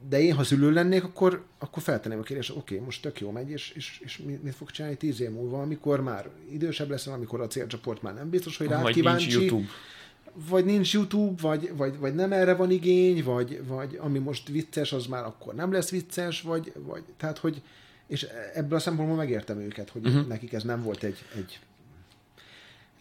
de 0.09 0.21
én, 0.21 0.33
ha 0.33 0.43
szülő 0.43 0.71
lennék, 0.71 1.03
akkor, 1.03 1.43
akkor 1.59 1.83
feltenném 1.83 2.19
a 2.19 2.23
kérdést, 2.23 2.49
oké, 2.49 2.59
okay, 2.73 2.85
most 2.85 3.01
tök 3.01 3.19
jó 3.19 3.31
megy, 3.31 3.49
és, 3.49 3.71
és, 3.75 4.01
és 4.03 4.21
mit 4.41 4.55
fog 4.55 4.71
csinálni 4.71 4.97
tíz 4.97 5.21
év 5.21 5.29
múlva, 5.29 5.61
amikor 5.61 6.01
már 6.01 6.29
idősebb 6.51 6.89
leszel, 6.89 7.13
amikor 7.13 7.41
a 7.41 7.47
célcsoport 7.47 8.01
már 8.01 8.13
nem 8.13 8.29
biztos, 8.29 8.57
hogy 8.57 8.67
rá 8.67 8.83
kíváncsi. 8.83 9.27
Nincs 9.27 9.41
YouTube. 9.41 9.67
Vagy 10.49 10.65
nincs 10.65 10.93
YouTube, 10.93 11.41
vagy, 11.41 11.71
vagy, 11.75 11.97
vagy 11.97 12.15
nem 12.15 12.31
erre 12.31 12.53
van 12.53 12.71
igény, 12.71 13.23
vagy, 13.23 13.61
vagy 13.67 13.97
ami 14.01 14.19
most 14.19 14.47
vicces, 14.47 14.93
az 14.93 15.05
már 15.05 15.23
akkor 15.23 15.53
nem 15.53 15.71
lesz 15.71 15.89
vicces, 15.89 16.41
vagy, 16.41 16.73
vagy 16.75 17.03
tehát, 17.17 17.37
hogy 17.37 17.61
és 18.07 18.27
ebből 18.53 18.77
a 18.77 18.81
szempontból 18.81 19.17
megértem 19.17 19.59
őket, 19.59 19.89
hogy 19.89 20.05
uh-huh. 20.05 20.27
nekik 20.27 20.53
ez 20.53 20.63
nem 20.63 20.83
volt 20.83 21.03
egy, 21.03 21.25
egy 21.35 21.59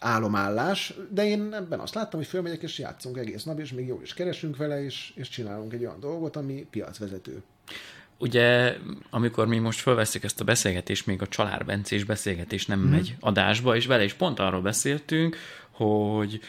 álomállás, 0.01 0.95
de 1.11 1.27
én 1.27 1.55
ebben 1.55 1.81
azt 1.81 1.95
láttam, 1.95 2.19
hogy 2.19 2.29
fölmegyek 2.29 2.63
és 2.63 2.79
játszunk 2.79 3.17
egész 3.17 3.45
nap, 3.45 3.59
és 3.59 3.73
még 3.73 3.87
jól 3.87 4.03
is 4.03 4.15
keresünk 4.15 4.57
vele, 4.57 4.85
és, 4.85 5.13
és 5.15 5.29
csinálunk 5.29 5.73
egy 5.73 5.85
olyan 5.85 6.01
dolgot, 6.01 6.37
ami 6.37 6.67
piacvezető. 6.71 7.43
Ugye, 8.19 8.77
amikor 9.11 9.47
mi 9.47 9.59
most 9.59 9.81
felveszik 9.81 10.25
ezt 10.25 10.41
a 10.41 10.45
beszélgetést, 10.45 11.07
még 11.07 11.23
a 11.23 11.27
csalárbencés 11.27 12.05
beszélgetés 12.05 12.67
nem 12.67 12.81
hmm. 12.81 12.91
megy 12.91 13.17
adásba, 13.21 13.77
és 13.77 13.87
vele 13.87 14.05
is 14.05 14.15
pont 14.15 14.39
arról 14.39 14.61
beszéltünk, 14.61 15.37
hogy 15.71 16.41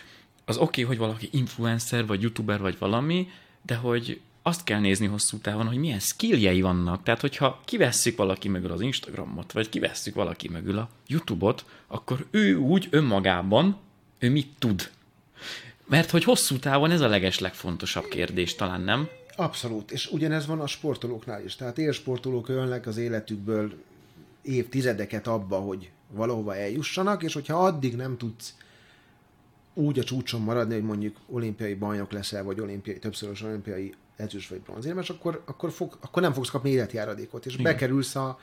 az 0.46 0.58
oké, 0.58 0.84
okay, 0.84 0.84
hogy 0.84 0.98
valaki 0.98 1.30
influencer, 1.32 2.06
vagy 2.06 2.22
youtuber, 2.22 2.60
vagy 2.60 2.76
valami, 2.80 3.28
de 3.66 3.76
hogy 3.76 4.22
azt 4.42 4.64
kell 4.64 4.80
nézni 4.80 5.06
hosszú 5.06 5.38
távon, 5.38 5.68
hogy 5.68 5.78
milyen 5.78 6.00
skilljei 6.00 6.62
vannak. 6.62 7.04
Tehát, 7.04 7.22
hogyha 7.22 7.62
kivesszük 7.66 8.18
valaki 8.18 8.48
mögül 8.48 8.72
az 8.72 8.82
Instagramot, 8.82 9.52
vagy 9.52 9.70
kivesszük 9.70 10.16
valaki 10.16 10.48
mögül 10.50 10.78
a 10.78 10.90
YouTube-ot, 11.08 11.66
akkor 11.88 12.26
ő 12.32 12.56
úgy 12.56 12.88
önmagában, 12.90 13.78
ő 14.20 14.30
mit 14.30 14.50
tud. 14.60 14.90
Mert 15.86 16.10
hogy 16.10 16.24
hosszú 16.24 16.60
távon 16.60 16.92
ez 16.92 17.02
a 17.02 17.08
leges 17.08 17.40
legfontosabb 17.40 18.08
kérdés, 18.08 18.56
talán 18.56 18.82
nem? 18.82 19.10
Abszolút, 19.36 19.92
és 19.92 20.12
ugyanez 20.12 20.46
van 20.46 20.60
a 20.60 20.68
sportolóknál 20.68 21.44
is. 21.44 21.56
Tehát 21.56 21.78
élsportolók 21.78 22.50
ölnek 22.50 22.88
az 22.88 22.98
életükből 22.98 23.74
évtizedeket 24.42 25.28
abba, 25.28 25.58
hogy 25.58 25.92
valahova 26.12 26.56
eljussanak, 26.56 27.24
és 27.24 27.34
hogyha 27.34 27.66
addig 27.66 27.96
nem 27.96 28.18
tudsz 28.18 28.54
úgy 29.74 30.00
a 30.00 30.04
csúcson 30.04 30.42
maradni, 30.42 30.74
hogy 30.74 30.84
mondjuk 30.84 31.18
olimpiai 31.30 31.74
bajnok 31.74 32.12
leszel, 32.12 32.44
vagy 32.44 32.60
olimpiai, 32.60 33.00
többszörös 33.00 33.42
olimpiai 33.42 33.94
ezüst 34.22 34.50
vagy 34.50 34.60
bronzérmes, 34.60 35.10
akkor, 35.10 35.44
akkor, 35.46 35.72
fog, 35.72 35.98
akkor 36.02 36.22
nem 36.22 36.34
fogsz 36.34 36.50
kapni 36.50 36.70
életjáradékot, 36.70 37.46
és 37.46 37.54
Igen. 37.54 37.64
bekerülsz 37.64 38.16
a, 38.16 38.40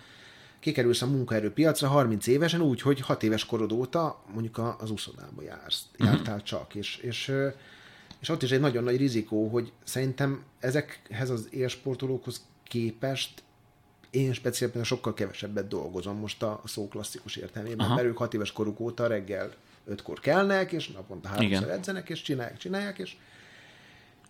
kikerülsz 0.60 1.02
a 1.02 1.06
munkaerőpiacra 1.06 1.88
30 1.88 2.26
évesen 2.26 2.60
úgy, 2.60 2.80
hogy 2.80 3.00
6 3.00 3.22
éves 3.22 3.46
korod 3.46 3.72
óta 3.72 4.22
mondjuk 4.32 4.76
az 4.78 4.90
uszodába 4.90 5.42
jársz, 5.42 5.82
uh-huh. 5.92 6.06
jártál 6.06 6.42
csak, 6.42 6.74
és, 6.74 6.96
és, 6.96 7.32
és 8.20 8.28
ott 8.28 8.42
is 8.42 8.50
egy 8.50 8.60
nagyon 8.60 8.84
nagy 8.84 8.96
rizikó, 8.96 9.48
hogy 9.48 9.72
szerintem 9.84 10.42
ezekhez 10.58 11.30
az 11.30 11.48
élsportolókhoz 11.50 12.44
képest 12.62 13.42
én 14.10 14.32
speciálisan 14.32 14.84
sokkal 14.84 15.14
kevesebbet 15.14 15.68
dolgozom 15.68 16.16
most 16.16 16.42
a 16.42 16.60
szó 16.64 16.88
klasszikus 16.88 17.36
értelmében, 17.36 17.86
Aha. 17.86 17.94
mert 17.94 18.06
ők 18.06 18.16
6 18.16 18.34
éves 18.34 18.52
koruk 18.52 18.80
óta 18.80 19.06
reggel 19.06 19.52
ötkor 19.86 20.20
kelnek, 20.20 20.72
és 20.72 20.88
naponta 20.88 21.28
háromszor 21.28 21.70
edzenek, 21.70 22.08
és 22.08 22.22
csinálják, 22.22 22.56
csinálják, 22.56 22.98
és 22.98 23.16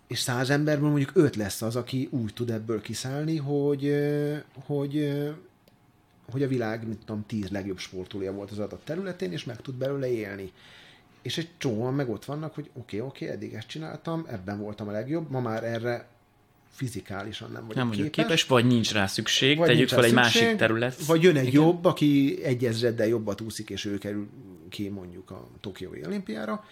és 0.09 0.19
száz 0.19 0.49
emberből 0.49 0.89
mondjuk 0.89 1.11
öt 1.13 1.35
lesz 1.35 1.61
az, 1.61 1.75
aki 1.75 2.07
úgy 2.11 2.33
tud 2.33 2.49
ebből 2.49 2.81
kiszállni, 2.81 3.37
hogy, 3.37 3.95
hogy, 4.65 5.19
hogy 6.31 6.43
a 6.43 6.47
világ, 6.47 6.87
mint 6.87 6.99
tudom, 7.05 7.25
tíz 7.27 7.49
legjobb 7.49 7.77
sportolója 7.77 8.31
volt 8.31 8.51
az 8.51 8.59
adott 8.59 8.85
területén, 8.85 9.31
és 9.31 9.43
meg 9.43 9.61
tud 9.61 9.75
belőle 9.75 10.11
élni. 10.11 10.51
És 11.21 11.37
egy 11.37 11.49
csomóan 11.57 11.93
meg 11.93 12.09
ott 12.09 12.25
vannak, 12.25 12.55
hogy 12.55 12.69
oké, 12.73 12.97
okay, 12.97 13.09
oké, 13.09 13.25
okay, 13.25 13.35
eddig 13.35 13.53
ezt 13.53 13.67
csináltam, 13.67 14.25
ebben 14.29 14.59
voltam 14.59 14.87
a 14.87 14.91
legjobb, 14.91 15.29
ma 15.29 15.39
már 15.39 15.63
erre 15.63 16.07
fizikálisan 16.71 17.51
nem 17.51 17.61
vagyok 17.61 17.75
nem 17.75 17.89
képes. 17.89 18.11
képes. 18.11 18.45
vagy 18.45 18.65
nincs 18.65 18.93
rá 18.93 19.07
szükség, 19.07 19.57
vagy 19.57 19.67
tegyük 19.67 19.87
fel 19.89 20.03
egy 20.03 20.09
szükség, 20.09 20.41
másik 20.41 20.57
terület. 20.57 21.05
Vagy 21.05 21.23
jön 21.23 21.35
egy 21.35 21.47
Igen. 21.47 21.61
jobb, 21.61 21.85
aki 21.85 22.39
egy 22.43 22.65
ezreddel 22.65 23.07
jobbat 23.07 23.41
úszik, 23.41 23.69
és 23.69 23.85
ő 23.85 23.97
kerül 23.97 24.29
ki 24.69 24.87
mondjuk 24.87 25.31
a 25.31 25.47
Tokiói 25.61 26.05
olimpiára, 26.05 26.65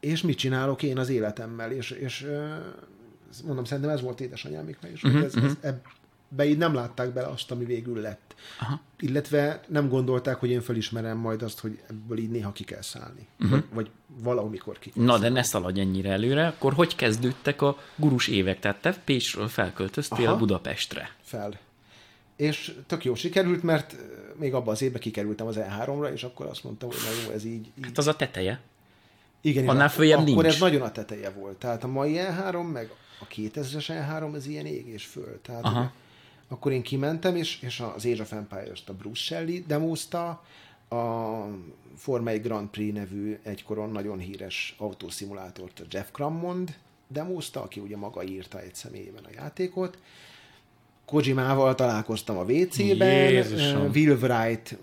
és 0.00 0.22
mit 0.22 0.38
csinálok 0.38 0.82
én 0.82 0.98
az 0.98 1.08
életemmel, 1.08 1.70
és, 1.70 1.90
és 1.90 2.26
mondom, 3.44 3.64
szerintem 3.64 3.92
ez 3.92 4.00
volt 4.00 4.20
édesanyámiknak 4.20 4.92
is, 4.92 5.02
uh-huh, 5.02 5.20
hogy 5.20 5.32
mhm, 5.34 5.44
ez, 5.44 5.56
ez, 5.60 5.74
ebbe 6.30 6.44
így 6.44 6.58
nem 6.58 6.74
látták 6.74 7.12
bele 7.12 7.26
azt, 7.26 7.50
ami 7.50 7.64
végül 7.64 8.00
lett. 8.00 8.34
Aha. 8.60 8.80
Illetve 8.98 9.60
nem 9.68 9.88
gondolták, 9.88 10.36
hogy 10.36 10.50
én 10.50 10.60
felismerem 10.60 11.18
majd 11.18 11.42
azt, 11.42 11.60
hogy 11.60 11.78
ebből 11.90 12.18
így 12.18 12.30
néha 12.30 12.52
ki 12.52 12.64
kell 12.64 12.82
szállni. 12.82 13.26
Uh-huh. 13.38 13.50
Vagy, 13.50 13.64
vagy 13.72 13.90
valamikor 14.22 14.78
ki 14.78 14.90
kell 14.90 15.04
Na, 15.04 15.10
szállni. 15.10 15.28
de 15.28 15.32
ne 15.32 15.42
szaladj 15.42 15.80
ennyire 15.80 16.10
előre. 16.10 16.46
Akkor 16.46 16.72
hogy 16.72 16.96
kezdődtek 16.96 17.62
a 17.62 17.78
gurus 17.96 18.28
évek? 18.28 18.58
Tehát 18.58 18.80
te 18.80 18.92
Pécsről 19.04 19.48
felköltöztél 19.48 20.26
Aha. 20.26 20.36
Budapestre. 20.36 21.10
Fel. 21.22 21.58
És 22.36 22.74
tök 22.86 23.04
jó 23.04 23.14
sikerült, 23.14 23.62
mert 23.62 23.96
még 24.38 24.54
abban 24.54 24.74
az 24.74 24.82
évben 24.82 25.00
kikerültem 25.00 25.46
az 25.46 25.56
E3-ra, 25.58 26.12
és 26.12 26.22
akkor 26.24 26.46
azt 26.46 26.64
mondtam, 26.64 26.88
hogy 26.88 26.98
na 27.04 27.22
jó, 27.24 27.34
ez 27.34 27.44
így... 27.44 27.72
így. 27.78 27.84
Hát 27.84 27.98
az 27.98 28.06
a 28.06 28.16
teteje. 28.16 28.60
Igen, 29.46 29.68
Annál 29.68 29.88
följebb 29.88 30.18
akkor 30.18 30.42
nincs. 30.42 30.54
ez 30.54 30.60
nagyon 30.60 30.82
a 30.82 30.90
teteje 30.90 31.30
volt. 31.30 31.56
Tehát 31.56 31.84
a 31.84 31.86
mai 31.86 32.14
E3, 32.16 32.72
meg 32.72 32.90
a 33.20 33.26
2000-es 33.34 33.86
E3, 33.88 34.34
ez 34.34 34.46
ilyen 34.46 34.66
ég 34.66 34.86
és 34.86 35.04
föl. 35.04 35.40
Tehát 35.42 35.64
Aha. 35.64 35.92
akkor 36.48 36.72
én 36.72 36.82
kimentem, 36.82 37.36
és, 37.36 37.58
és 37.62 37.80
az 37.80 38.06
Age 38.06 38.22
of 38.22 38.32
Empires-t 38.32 38.88
a 38.88 38.94
Bruce 38.94 39.22
Shelley 39.22 39.64
demozta, 39.66 40.42
a 40.88 40.96
Forma 41.96 42.30
1 42.30 42.42
Grand 42.42 42.68
Prix 42.68 42.94
nevű 42.94 43.38
egykoron 43.42 43.90
nagyon 43.90 44.18
híres 44.18 44.74
autószimulátort 44.78 45.80
a 45.80 45.84
Jeff 45.90 46.06
Crammond 46.12 46.76
demozta, 47.08 47.62
aki 47.62 47.80
ugye 47.80 47.96
maga 47.96 48.24
írta 48.24 48.60
egy 48.60 48.74
személyében 48.74 49.24
a 49.24 49.30
játékot. 49.34 49.98
Kojimával 51.04 51.74
találkoztam 51.74 52.36
a 52.36 52.44
WC-ben, 52.44 53.46
Will 53.94 54.16
Wright 54.20 54.78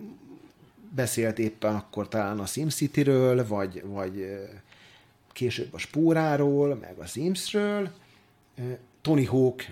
beszélt 0.96 1.40
éppen 1.40 1.76
akkor 1.76 2.08
talán 2.08 2.40
a 2.40 2.46
SimCity-ről, 2.46 3.48
vagy, 3.48 3.84
vagy 3.86 4.40
később 5.32 5.74
a 5.74 5.78
Spóráról, 5.78 6.76
meg 6.76 6.98
a 7.00 7.06
Simsről. 7.06 7.90
Tony 9.02 9.28
Hawk 9.28 9.64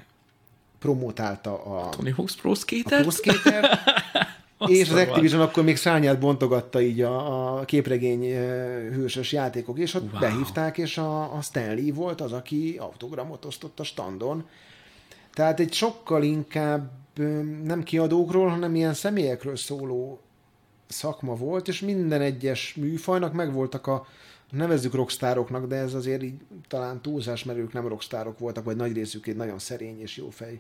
promotálta 0.80 1.64
a... 1.64 1.90
Tony 1.90 2.14
Hawk's 2.18 2.34
Pro 2.42 2.54
Skater? 2.54 3.00
A 3.00 3.02
Pro 3.02 3.12
Skater. 3.12 3.80
és 4.68 4.90
az 4.90 4.98
Activision 4.98 5.42
akkor 5.42 5.64
még 5.64 5.78
szárnyát 5.78 6.20
bontogatta 6.20 6.82
így 6.82 7.02
a, 7.02 7.58
a 7.58 7.66
képregény 7.66 8.24
hősös 8.94 9.32
játékok, 9.32 9.80
és 9.80 9.94
ott 9.94 10.12
wow. 10.12 10.20
behívták, 10.20 10.78
és 10.78 10.98
a, 10.98 11.36
a 11.36 11.42
Stanley 11.42 11.94
volt 11.94 12.22
az, 12.22 12.32
aki 12.32 12.78
autogramot 12.80 13.46
osztott 13.46 13.80
a 13.80 13.84
standon. 13.84 14.48
Tehát 15.34 15.60
egy 15.60 15.74
sokkal 15.74 16.24
inkább 16.24 16.92
nem 17.64 17.84
kiadókról, 17.84 18.48
hanem 18.48 18.76
ilyen 18.76 18.94
személyekről 18.94 19.56
szóló 19.56 20.22
szakma 20.92 21.36
volt, 21.36 21.68
és 21.68 21.80
minden 21.80 22.22
egyes 22.22 22.74
műfajnak 22.76 23.34
megvoltak 23.34 23.88
a, 23.88 24.06
nevezzük 24.52 24.94
rockstároknak, 24.94 25.68
de 25.68 25.76
ez 25.76 25.94
azért 25.94 26.24
így 26.24 26.34
talán 26.68 27.02
túlzás, 27.02 27.44
mert 27.44 27.60
ők 27.60 27.74
nem 27.74 27.88
rockstárok 27.88 28.40
voltak, 28.40 28.64
vagy 28.64 28.76
nagy 28.76 28.94
részük 28.94 29.28
egy 29.28 29.36
nagyon 29.36 29.60
szerény 29.60 30.02
és 30.02 30.18
jófej, 30.18 30.60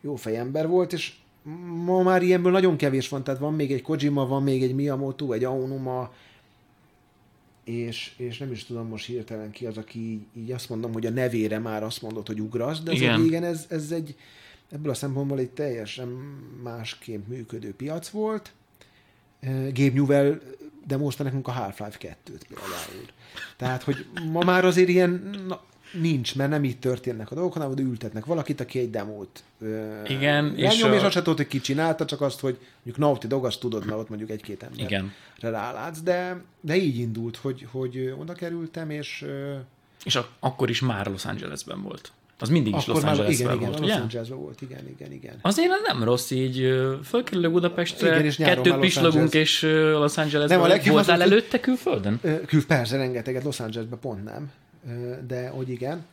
jófej 0.00 0.36
ember 0.36 0.68
volt, 0.68 0.92
és 0.92 1.12
ma 1.84 2.02
már 2.02 2.22
ilyenből 2.22 2.52
nagyon 2.52 2.76
kevés 2.76 3.08
van, 3.08 3.24
tehát 3.24 3.40
van 3.40 3.54
még 3.54 3.72
egy 3.72 3.82
Kojima, 3.82 4.26
van 4.26 4.42
még 4.42 4.62
egy 4.62 4.74
Miyamoto, 4.74 5.32
egy 5.32 5.44
Aonuma, 5.44 6.12
és, 7.64 8.12
és 8.16 8.38
nem 8.38 8.52
is 8.52 8.64
tudom 8.64 8.88
most 8.88 9.06
hirtelen 9.06 9.50
ki 9.50 9.66
az, 9.66 9.76
aki 9.76 9.98
így, 9.98 10.26
így 10.36 10.52
azt 10.52 10.68
mondom, 10.68 10.92
hogy 10.92 11.06
a 11.06 11.10
nevére 11.10 11.58
már 11.58 11.82
azt 11.82 12.02
mondott, 12.02 12.26
hogy 12.26 12.40
ugrasz, 12.40 12.80
de 12.80 12.92
igen. 12.92 13.22
régen 13.22 13.44
ez, 13.44 13.66
ez 13.68 13.90
egy, 13.90 14.16
ebből 14.70 14.90
a 14.90 14.94
szempontból 14.94 15.38
egy 15.38 15.50
teljesen 15.50 16.08
másként 16.62 17.28
működő 17.28 17.74
piac 17.74 18.08
volt, 18.08 18.52
Gabe 19.72 19.92
Newell 19.94 20.40
demozta 20.86 21.22
nekünk 21.22 21.48
a 21.48 21.52
Half-Life 21.52 21.98
2-t 21.98 22.40
például. 22.48 23.06
Tehát, 23.56 23.82
hogy 23.82 24.06
ma 24.30 24.44
már 24.44 24.64
azért 24.64 24.88
ilyen 24.88 25.30
na, 25.48 25.60
nincs, 25.92 26.36
mert 26.36 26.50
nem 26.50 26.64
így 26.64 26.78
történnek 26.78 27.30
a 27.30 27.34
dolgok, 27.34 27.52
hanem 27.52 27.68
hogy 27.68 27.80
ültetnek 27.80 28.24
valakit, 28.24 28.60
aki 28.60 28.78
egy 28.78 28.90
demót 28.90 29.42
Igen, 30.06 30.44
lenyom, 30.44 30.56
és, 30.56 30.82
a... 30.82 30.94
és 30.94 31.02
azt 31.02 31.12
se 31.12 31.22
tudod, 31.22 31.36
hogy 31.36 31.46
ki 31.46 31.60
csinálta, 31.60 32.04
csak 32.04 32.20
azt, 32.20 32.40
hogy 32.40 32.58
mondjuk 32.74 32.96
Naughty 32.96 33.26
Dog, 33.26 33.44
azt 33.44 33.60
tudod, 33.60 33.84
mert 33.86 33.98
ott 33.98 34.08
mondjuk 34.08 34.30
egy-két 34.30 34.62
emberre 34.62 35.04
rálátsz, 35.40 36.00
de, 36.00 36.42
de 36.60 36.76
így 36.76 36.98
indult, 36.98 37.36
hogy, 37.36 37.66
hogy 37.70 38.14
oda 38.18 38.32
kerültem, 38.32 38.90
és... 38.90 39.24
És 40.04 40.16
a, 40.16 40.28
akkor 40.38 40.70
is 40.70 40.80
már 40.80 41.06
Los 41.06 41.24
Angelesben 41.24 41.82
volt. 41.82 42.12
Az 42.38 42.48
mindig 42.48 42.74
is 42.76 42.88
Akkor 42.88 43.02
Los 43.02 43.10
Angelesben 43.10 43.56
igen, 43.56 43.56
igen, 43.56 43.70
volt, 43.70 43.80
Los 43.80 44.00
Angelesben 44.00 44.38
volt, 44.38 44.62
igen, 44.62 44.88
igen, 44.88 45.12
igen. 45.12 45.38
Azért 45.42 45.70
nem 45.86 46.04
rossz 46.04 46.30
így, 46.30 46.68
fölkerülő 47.04 47.50
Budapestre, 47.50 48.08
igen, 48.08 48.24
és 48.24 48.36
kettő 48.36 48.72
pislogunk, 48.72 49.34
és 49.34 49.62
Los 49.92 50.16
Angelesben 50.16 50.58
nem, 50.58 50.70
a 50.70 50.90
voltál 50.90 51.20
az, 51.20 51.30
előtte 51.30 51.60
külföldön? 51.60 52.20
Kül, 52.46 52.66
persze, 52.66 52.96
rengeteget, 52.96 53.44
Los 53.44 53.60
Angelesben 53.60 53.98
pont 53.98 54.24
nem, 54.24 54.50
de 55.26 55.48
hogy 55.48 55.68
igen. 55.68 56.04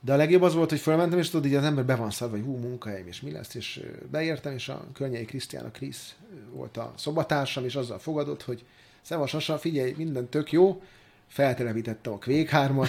De 0.00 0.12
a 0.12 0.16
legjobb 0.16 0.42
az 0.42 0.54
volt, 0.54 0.70
hogy 0.70 0.80
fölmentem, 0.80 1.18
és 1.18 1.30
tudod, 1.30 1.46
így 1.46 1.54
az 1.54 1.64
ember 1.64 1.84
be 1.84 1.94
van 1.94 2.10
szarva, 2.10 2.36
hogy 2.36 2.44
hú, 2.44 2.56
munkahelyem, 2.56 3.06
és 3.06 3.20
mi 3.20 3.30
lesz, 3.30 3.54
és 3.54 3.80
beértem, 4.10 4.52
és 4.52 4.68
a 4.68 4.84
Környei 4.92 5.24
Krisztián, 5.24 5.64
a 5.64 5.70
Krisz 5.70 6.14
volt 6.52 6.76
a 6.76 6.92
szobatársam, 6.96 7.64
és 7.64 7.74
azzal 7.74 7.98
fogadott, 7.98 8.42
hogy 8.42 8.64
Szevasz, 9.02 9.34
Asa, 9.34 9.58
figyelj, 9.58 9.94
minden 9.96 10.28
tök 10.28 10.52
jó, 10.52 10.82
feltelepítettem 11.26 12.12
a 12.12 12.18
Quake 12.18 12.56
3 12.56 12.82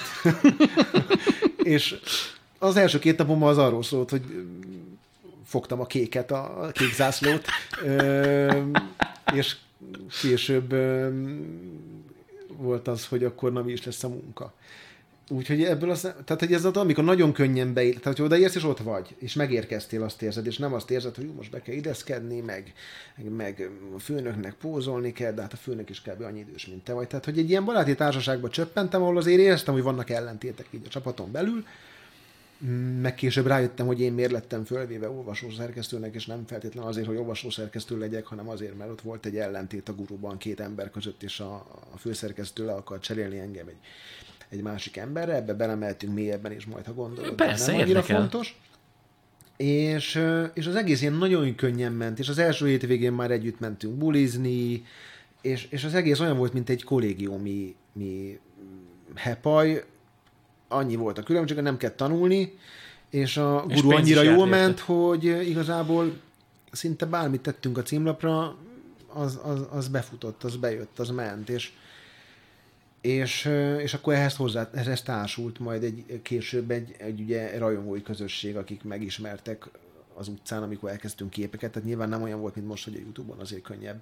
és 1.63 1.99
az 2.61 2.75
első 2.75 2.99
két 2.99 3.17
napomban 3.17 3.49
az 3.49 3.57
arról 3.57 3.83
szólt, 3.83 4.09
hogy 4.09 4.21
fogtam 5.45 5.79
a 5.79 5.85
kéket, 5.85 6.31
a 6.31 6.69
kék 6.73 6.93
zászlót, 6.93 7.45
és 9.33 9.55
később 10.21 10.75
volt 12.57 12.87
az, 12.87 13.07
hogy 13.07 13.23
akkor 13.23 13.51
na 13.51 13.63
is 13.69 13.85
lesz 13.85 14.03
a 14.03 14.09
munka. 14.09 14.53
Úgyhogy 15.29 15.63
ebből 15.63 15.89
az, 15.89 16.01
tehát 16.01 16.39
hogy 16.39 16.53
ez 16.53 16.65
az, 16.65 16.77
amikor 16.77 17.03
nagyon 17.03 17.31
könnyen 17.31 17.73
beír, 17.73 17.99
tehát 17.99 18.17
hogy 18.17 18.25
odaérsz 18.25 18.55
és 18.55 18.63
ott 18.63 18.79
vagy, 18.79 19.15
és 19.17 19.33
megérkeztél, 19.33 20.03
azt 20.03 20.21
érzed, 20.21 20.45
és 20.45 20.57
nem 20.57 20.73
azt 20.73 20.91
érzed, 20.91 21.15
hogy 21.15 21.31
most 21.35 21.51
be 21.51 21.61
kell 21.61 21.75
ideszkedni, 21.75 22.39
meg, 22.39 22.73
meg 23.37 23.69
a 23.95 23.99
főnöknek 23.99 24.53
pózolni 24.53 25.11
kell, 25.11 25.31
de 25.31 25.41
hát 25.41 25.53
a 25.53 25.57
főnök 25.57 25.89
is 25.89 26.01
kell 26.01 26.15
annyi 26.23 26.39
idős, 26.39 26.67
mint 26.67 26.83
te 26.83 26.93
vagy. 26.93 27.07
Tehát, 27.07 27.25
hogy 27.25 27.37
egy 27.37 27.49
ilyen 27.49 27.65
baráti 27.65 27.95
társaságba 27.95 28.49
csöppentem, 28.49 29.01
ahol 29.01 29.17
azért 29.17 29.39
éreztem, 29.39 29.73
hogy 29.73 29.83
vannak 29.83 30.09
ellentétek 30.09 30.65
így 30.71 30.85
a 30.85 30.89
csapaton 30.89 31.31
belül, 31.31 31.65
meg 33.01 33.15
később 33.15 33.47
rájöttem, 33.47 33.85
hogy 33.85 34.01
én 34.01 34.13
miért 34.13 34.31
lettem 34.31 34.63
fölvéve 34.63 35.09
olvasószerkesztőnek, 35.09 36.15
és 36.15 36.25
nem 36.25 36.45
feltétlenül 36.45 36.89
azért, 36.89 37.07
hogy 37.07 37.15
olvasószerkesztő 37.15 37.97
legyek, 37.97 38.25
hanem 38.25 38.49
azért, 38.49 38.77
mert 38.77 38.89
ott 38.89 39.01
volt 39.01 39.25
egy 39.25 39.37
ellentét 39.37 39.89
a 39.89 39.93
guruban 39.93 40.37
két 40.37 40.59
ember 40.59 40.89
között, 40.89 41.23
és 41.23 41.39
a, 41.39 41.53
a 41.93 41.97
főszerkesztő 41.97 42.65
le 42.65 42.73
akar 42.73 42.99
cserélni 42.99 43.39
engem 43.39 43.67
egy, 43.67 43.77
egy 44.49 44.61
másik 44.61 44.97
emberre, 44.97 45.35
ebbe 45.35 45.53
belemeltünk 45.53 46.13
mélyebben 46.13 46.51
is 46.51 46.65
majd, 46.65 46.85
ha 46.85 46.93
gondolod. 46.93 47.35
Persze, 47.35 47.71
nem 47.71 47.81
annyira 47.81 48.01
fontos. 48.01 48.59
És, 49.57 50.23
és 50.53 50.67
az 50.67 50.75
egész 50.75 51.01
ilyen 51.01 51.13
nagyon 51.13 51.55
könnyen 51.55 51.91
ment, 51.91 52.19
és 52.19 52.29
az 52.29 52.37
első 52.37 52.67
hétvégén 52.67 53.13
már 53.13 53.31
együtt 53.31 53.59
mentünk 53.59 53.95
bulizni, 53.95 54.85
és, 55.41 55.67
és 55.69 55.83
az 55.83 55.93
egész 55.93 56.19
olyan 56.19 56.37
volt, 56.37 56.53
mint 56.53 56.69
egy 56.69 56.83
kollégiumi 56.83 57.75
mi 57.93 58.39
hepaj, 59.15 59.83
annyi 60.71 60.95
volt 60.95 61.17
a 61.17 61.23
különbség, 61.23 61.55
hogy 61.55 61.65
nem 61.65 61.77
kell 61.77 61.89
tanulni, 61.89 62.57
és 63.09 63.37
a 63.37 63.65
és 63.67 63.81
guru 63.81 63.95
annyira 63.95 64.21
jól 64.21 64.45
ment, 64.45 64.79
hogy 64.79 65.23
igazából 65.23 66.13
szinte 66.71 67.05
bármit 67.05 67.41
tettünk 67.41 67.77
a 67.77 67.81
címlapra, 67.81 68.55
az, 69.07 69.39
az, 69.43 69.67
az 69.71 69.87
befutott, 69.87 70.43
az 70.43 70.55
bejött, 70.55 70.99
az 70.99 71.09
ment, 71.09 71.49
és, 71.49 71.71
és, 73.01 73.49
és 73.77 73.93
akkor 73.93 74.13
ehhez 74.13 74.35
hozzá, 74.35 74.69
ehhez 74.73 75.01
társult 75.01 75.59
majd 75.59 75.83
egy, 75.83 76.21
később 76.21 76.71
egy, 76.71 76.95
egy 76.97 77.21
ugye 77.21 77.57
rajongói 77.57 78.01
közösség, 78.01 78.55
akik 78.55 78.83
megismertek 78.83 79.69
az 80.13 80.27
utcán, 80.27 80.63
amikor 80.63 80.89
elkezdtünk 80.89 81.29
képeket, 81.29 81.71
tehát 81.71 81.87
nyilván 81.87 82.09
nem 82.09 82.21
olyan 82.21 82.39
volt, 82.39 82.55
mint 82.55 82.67
most, 82.67 82.83
hogy 82.83 82.95
a 82.95 82.99
Youtube-on 82.99 83.39
azért 83.39 83.61
könnyebb 83.61 84.01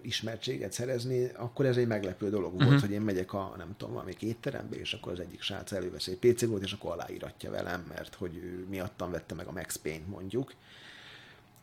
ismertséget 0.00 0.72
szerezni, 0.72 1.30
akkor 1.36 1.66
ez 1.66 1.76
egy 1.76 1.86
meglepő 1.86 2.30
dolog 2.30 2.52
volt, 2.52 2.64
uh-huh. 2.64 2.80
hogy 2.80 2.90
én 2.90 3.00
megyek 3.00 3.32
a, 3.32 3.54
nem 3.56 3.74
tudom, 3.76 3.94
valami 3.94 4.12
étterembe, 4.18 4.76
és 4.76 4.92
akkor 4.92 5.12
az 5.12 5.20
egyik 5.20 5.42
srác 5.42 5.72
elővesz 5.72 6.06
egy 6.06 6.16
pc 6.16 6.44
és 6.62 6.72
akkor 6.72 6.92
aláíratja 6.92 7.50
velem, 7.50 7.84
mert 7.88 8.14
hogy 8.14 8.36
ő 8.36 8.66
miattam 8.70 9.10
vette 9.10 9.34
meg 9.34 9.46
a 9.46 9.52
Max 9.52 9.76
Payne-t 9.76 10.08
mondjuk. 10.08 10.52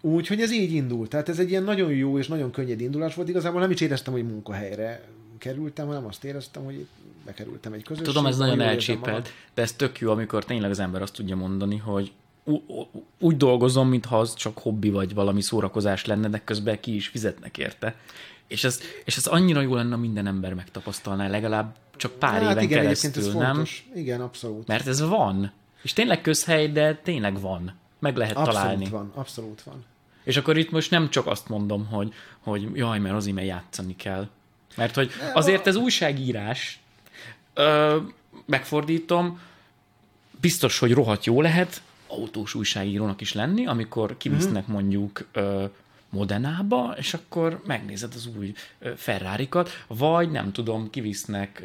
Úgyhogy 0.01 0.41
ez 0.41 0.51
így 0.51 0.71
indult. 0.71 1.09
Tehát 1.09 1.29
ez 1.29 1.39
egy 1.39 1.49
ilyen 1.49 1.63
nagyon 1.63 1.91
jó 1.91 2.17
és 2.17 2.27
nagyon 2.27 2.51
könnyed 2.51 2.81
indulás 2.81 3.15
volt. 3.15 3.29
Igazából 3.29 3.61
nem 3.61 3.71
is 3.71 3.81
éreztem, 3.81 4.13
hogy 4.13 4.27
munkahelyre 4.27 5.07
kerültem, 5.37 5.87
hanem 5.87 6.05
azt 6.05 6.23
éreztem, 6.23 6.63
hogy 6.63 6.87
bekerültem 7.25 7.73
egy 7.73 7.83
közösségbe. 7.83 8.11
Tudom, 8.11 8.25
ez 8.25 8.37
nagyon 8.37 8.61
elcsépelt, 8.61 9.29
de 9.53 9.61
ez 9.61 9.73
tök 9.73 9.99
jó, 9.99 10.11
amikor 10.11 10.45
tényleg 10.45 10.69
az 10.69 10.79
ember 10.79 11.01
azt 11.01 11.13
tudja 11.13 11.35
mondani, 11.35 11.77
hogy 11.77 12.11
úgy 13.19 13.37
dolgozom, 13.37 13.89
mintha 13.89 14.19
az 14.19 14.33
csak 14.33 14.57
hobbi 14.57 14.89
vagy 14.89 15.13
valami 15.13 15.41
szórakozás 15.41 16.05
lenne, 16.05 16.29
de 16.29 16.41
közben 16.43 16.79
ki 16.79 16.95
is 16.95 17.07
fizetnek 17.07 17.57
érte. 17.57 17.95
És 18.47 18.63
ez, 18.63 18.81
és 19.05 19.17
ez 19.17 19.25
annyira 19.25 19.61
jó 19.61 19.75
lenne, 19.75 19.95
minden 19.95 20.27
ember 20.27 20.53
megtapasztalná, 20.53 21.27
legalább 21.27 21.75
csak 21.95 22.11
pár 22.11 22.41
hát 22.41 22.51
éven 22.51 22.63
igen, 22.63 22.81
keresztül, 22.81 23.27
ez 23.27 23.33
nem? 23.33 23.53
Fontos. 23.53 23.87
Igen, 23.95 24.21
abszolút. 24.21 24.67
Mert 24.67 24.87
ez 24.87 25.01
van. 25.01 25.51
És 25.81 25.93
tényleg 25.93 26.21
közhely, 26.21 26.71
de 26.71 26.95
tényleg 26.95 27.39
van. 27.39 27.73
Meg 27.99 28.17
lehet 28.17 28.35
abszolút 28.35 28.59
találni. 28.59 28.89
van, 28.89 29.11
abszolút 29.15 29.61
van. 29.61 29.85
És 30.23 30.37
akkor 30.37 30.57
itt 30.57 30.71
most 30.71 30.91
nem 30.91 31.09
csak 31.09 31.27
azt 31.27 31.47
mondom, 31.47 31.85
hogy, 31.85 32.13
hogy 32.39 32.69
jaj, 32.73 32.99
mert 32.99 33.15
az 33.15 33.25
ime 33.25 33.43
játszani 33.43 33.95
kell. 33.95 34.27
Mert 34.75 34.95
hogy 34.95 35.11
azért 35.33 35.67
ez 35.67 35.75
újságírás, 35.75 36.79
ö, 37.53 37.97
megfordítom, 38.45 39.39
biztos, 40.41 40.79
hogy 40.79 40.93
rohadt 40.93 41.25
jó 41.25 41.41
lehet, 41.41 41.81
autós 42.09 42.53
újságírónak 42.53 43.21
is 43.21 43.33
lenni, 43.33 43.65
amikor 43.65 44.17
kivisznek 44.17 44.69
mm. 44.69 44.71
mondjuk 44.71 45.27
ö, 45.31 45.65
Modenába, 46.09 46.95
és 46.97 47.13
akkor 47.13 47.61
megnézed 47.65 48.13
az 48.15 48.29
új 48.37 48.53
ferrari 48.95 49.49
vagy 49.87 50.31
nem 50.31 50.51
tudom, 50.51 50.89
kivisznek 50.89 51.63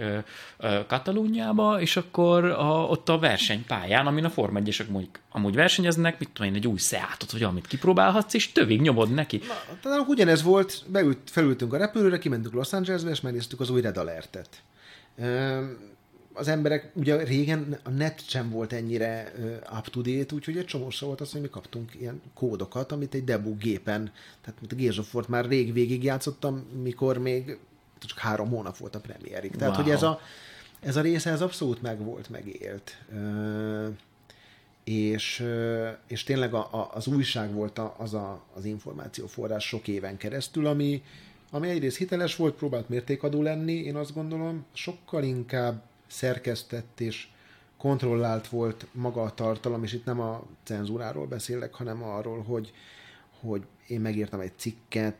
Katalóniába, 0.87 1.81
és 1.81 1.97
akkor 1.97 2.45
a, 2.45 2.87
ott 2.87 3.09
a 3.09 3.19
versenypályán, 3.19 4.07
amin 4.07 4.25
a 4.25 4.31
Form 4.31 4.57
1 4.57 4.85
amúgy, 4.89 5.09
amúgy 5.31 5.55
versenyeznek, 5.55 6.19
mit 6.19 6.31
tudom 6.33 6.51
én, 6.51 6.57
egy 6.57 6.67
új 6.67 6.79
Seatot, 6.79 7.33
vagy 7.33 7.43
amit 7.43 7.67
kipróbálhatsz, 7.67 8.35
és 8.35 8.53
tövig 8.53 8.81
nyomod 8.81 9.11
neki. 9.11 9.41
Na, 9.47 9.77
talán 9.81 10.05
ugyanez 10.09 10.43
volt, 10.43 10.83
beült, 10.87 11.19
felültünk 11.25 11.73
a 11.73 11.77
repülőre, 11.77 12.19
kimentünk 12.19 12.55
Los 12.55 12.73
Angelesbe, 12.73 13.11
és 13.11 13.21
megnéztük 13.21 13.61
az 13.61 13.71
új 13.71 13.81
Red 13.81 13.97
Alertet 13.97 14.49
az 16.35 16.49
emberek, 16.49 16.90
ugye 16.94 17.23
régen 17.25 17.79
a 17.83 17.90
net 17.90 18.29
sem 18.29 18.51
volt 18.51 18.73
ennyire 18.73 19.33
up-to-date, 19.79 20.35
úgyhogy 20.35 20.57
egy 20.57 20.64
csomószor 20.64 21.09
volt 21.09 21.20
az, 21.20 21.33
hogy 21.33 21.40
mi 21.40 21.49
kaptunk 21.49 21.94
ilyen 22.01 22.23
kódokat, 22.35 22.92
amit 22.92 23.14
egy 23.14 23.25
debug 23.25 23.59
gépen, 23.59 24.12
tehát 24.40 24.61
mint 24.61 24.73
a 24.73 24.77
Gears 24.77 24.99
of 24.99 25.14
War 25.14 25.29
már 25.29 25.49
rég 25.49 25.73
végig 25.73 26.05
játszottam, 26.05 26.66
mikor 26.83 27.18
még 27.18 27.59
csak 27.99 28.18
három 28.18 28.49
hónap 28.49 28.77
volt 28.77 28.94
a 28.94 29.01
premierig. 29.01 29.57
Tehát, 29.57 29.75
wow. 29.75 29.85
hogy 29.85 29.92
ez 29.92 30.03
a, 30.03 30.20
ez 30.81 30.97
a 30.97 31.01
része, 31.01 31.31
ez 31.31 31.40
abszolút 31.40 31.83
megvolt, 31.83 32.31
megélt. 32.31 32.99
és, 34.85 35.44
és 36.07 36.25
tényleg 36.25 36.55
a, 36.55 36.68
a, 36.70 36.90
az 36.94 37.07
újság 37.07 37.53
volt 37.53 37.79
a, 37.79 37.94
az 37.99 38.14
a, 38.14 38.42
az 38.55 38.64
információforrás 38.64 39.66
sok 39.66 39.88
éven 39.88 40.16
keresztül, 40.16 40.66
ami, 40.66 41.03
ami 41.51 41.68
egyrészt 41.68 41.97
hiteles 41.97 42.37
volt, 42.37 42.55
próbált 42.55 42.88
mértékadó 42.88 43.42
lenni, 43.42 43.73
én 43.73 43.97
azt 43.97 44.14
gondolom, 44.14 44.64
sokkal 44.73 45.23
inkább 45.23 45.83
szerkesztett 46.14 47.00
és 47.00 47.29
kontrollált 47.77 48.48
volt 48.48 48.87
maga 48.92 49.22
a 49.22 49.35
tartalom, 49.35 49.83
és 49.83 49.92
itt 49.92 50.05
nem 50.05 50.20
a 50.20 50.42
cenzúráról 50.62 51.27
beszélek, 51.27 51.74
hanem 51.74 52.03
arról, 52.03 52.42
hogy, 52.42 52.72
hogy 53.40 53.62
én 53.87 54.00
megírtam 54.00 54.40
egy 54.40 54.53
cikket, 54.57 55.16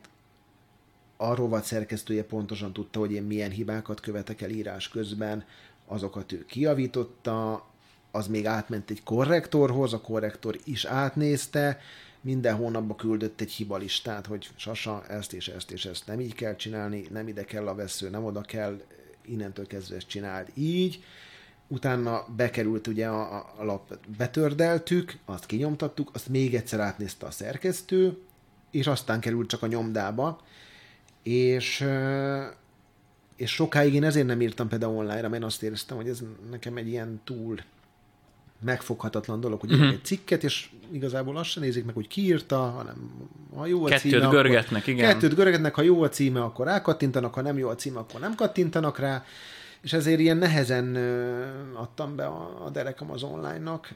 volt 1.17 1.63
szerkesztője 1.63 2.23
pontosan 2.23 2.73
tudta, 2.73 2.99
hogy 2.99 3.11
én 3.11 3.23
milyen 3.23 3.51
hibákat 3.51 3.99
követek 3.99 4.41
el 4.41 4.49
írás 4.49 4.89
közben, 4.89 5.45
azokat 5.85 6.31
ő 6.31 6.45
kiavította, 6.45 7.65
az 8.11 8.27
még 8.27 8.45
átment 8.45 8.89
egy 8.89 9.03
korrektorhoz, 9.03 9.93
a 9.93 10.01
korrektor 10.01 10.59
is 10.63 10.85
átnézte, 10.85 11.79
minden 12.21 12.55
hónapban 12.55 12.97
küldött 12.97 13.41
egy 13.41 13.51
hibalistát, 13.51 14.25
hogy 14.25 14.49
sasa, 14.55 15.05
ezt 15.07 15.33
és 15.33 15.47
ezt 15.47 15.71
és 15.71 15.85
ezt 15.85 16.07
nem 16.07 16.19
így 16.19 16.35
kell 16.35 16.55
csinálni, 16.55 17.07
nem 17.11 17.27
ide 17.27 17.43
kell 17.43 17.67
a 17.67 17.75
vesző, 17.75 18.09
nem 18.09 18.25
oda 18.25 18.41
kell, 18.41 18.81
innentől 19.27 19.67
kezdve 19.67 19.95
ezt 19.95 20.07
csináld 20.07 20.47
így, 20.53 21.03
utána 21.67 22.25
bekerült 22.35 22.87
ugye 22.87 23.07
a, 23.07 23.35
a 23.57 23.63
lap, 23.63 23.97
betördeltük, 24.17 25.17
azt 25.25 25.45
kinyomtattuk, 25.45 26.09
azt 26.13 26.29
még 26.29 26.55
egyszer 26.55 26.79
átnézte 26.79 27.25
a 27.25 27.31
szerkesztő, 27.31 28.17
és 28.71 28.87
aztán 28.87 29.19
került 29.19 29.49
csak 29.49 29.61
a 29.61 29.67
nyomdába, 29.67 30.41
és 31.23 31.87
és 33.35 33.51
sokáig 33.51 33.93
én 33.93 34.03
ezért 34.03 34.25
nem 34.25 34.41
írtam 34.41 34.67
például 34.67 34.95
online-ra, 34.95 35.29
mert 35.29 35.43
azt 35.43 35.63
éreztem, 35.63 35.97
hogy 35.97 36.09
ez 36.09 36.23
nekem 36.49 36.77
egy 36.77 36.87
ilyen 36.87 37.21
túl 37.23 37.59
megfoghatatlan 38.59 39.39
dolog, 39.39 39.59
hogy 39.59 39.71
uh-huh. 39.71 39.87
egy 39.87 40.03
cikket, 40.03 40.43
és 40.43 40.69
igazából 40.91 41.37
azt 41.37 41.49
sem 41.49 41.63
nézik 41.63 41.85
meg, 41.85 41.95
hogy 41.95 42.07
ki 42.07 42.21
írta, 42.21 42.57
hanem 42.57 43.11
ha 43.55 43.65
jó 43.65 43.85
a 43.85 43.87
kettőt 43.87 44.11
címe, 44.11 44.27
görgetnek, 44.27 44.81
akkor, 44.81 44.93
igen. 44.93 45.11
Kettőt 45.11 45.35
görgetnek, 45.35 45.75
ha 45.75 45.81
jó 45.81 46.01
a 46.01 46.09
címe, 46.09 46.41
akkor 46.41 46.65
rákattintanak, 46.65 47.33
ha 47.33 47.41
nem 47.41 47.57
jó 47.57 47.67
a 47.69 47.75
címe, 47.75 47.99
akkor 47.99 48.19
nem 48.19 48.35
kattintanak 48.35 48.99
rá, 48.99 49.25
és 49.85 49.93
ezért 49.93 50.19
ilyen 50.19 50.37
nehezen 50.37 50.95
adtam 51.73 52.15
be 52.15 52.25
a, 52.25 52.65
a 52.65 52.69
derekam 52.69 53.11
az 53.11 53.23
online-nak. 53.23 53.93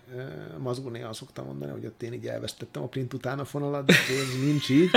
Mazgó 0.58 0.89
néha 0.89 1.13
szoktam 1.13 1.45
mondani, 1.45 1.71
hogy 1.71 1.86
ott 1.86 2.04
én 2.04 2.13
így 2.13 2.25
elvesztettem 2.25 2.84
a 2.84 2.86
print 2.86 3.13
utána 3.13 3.45
fonalat, 3.45 3.86
de 3.86 3.93
ez 3.93 4.43
nincs 4.45 4.69
így. 4.69 4.89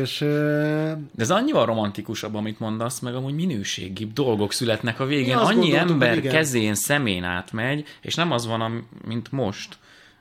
és, 0.00 0.18
de 0.18 0.98
ez 1.16 1.30
annyival 1.30 1.66
romantikusabb, 1.66 2.34
amit 2.34 2.58
mondasz, 2.58 2.98
meg 2.98 3.14
amúgy 3.14 3.34
minőségibb 3.34 4.12
dolgok 4.12 4.52
születnek 4.52 5.00
a 5.00 5.04
végén. 5.04 5.36
Annyi 5.36 5.76
ember 5.76 6.20
kezén, 6.20 6.74
szemén 6.74 7.24
átmegy, 7.24 7.86
és 8.00 8.14
nem 8.14 8.32
az 8.32 8.46
van, 8.46 8.88
mint 9.06 9.32
most, 9.32 9.78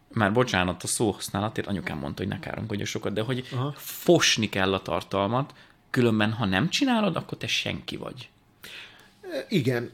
már 0.07 0.33
bocsánat 0.33 0.83
a 0.83 0.87
szó 0.87 1.11
használatért, 1.11 1.67
anyukám 1.67 1.97
mondta, 1.97 2.21
hogy 2.21 2.31
ne 2.31 2.39
káromkodja 2.39 2.85
sokat, 2.85 3.13
de 3.13 3.21
hogy 3.21 3.47
Aha. 3.51 3.73
fosni 3.75 4.49
kell 4.49 4.73
a 4.73 4.81
tartalmat, 4.81 5.53
különben 5.89 6.31
ha 6.31 6.45
nem 6.45 6.69
csinálod, 6.69 7.15
akkor 7.15 7.37
te 7.37 7.47
senki 7.47 7.97
vagy. 7.97 8.29
Igen. 9.49 9.91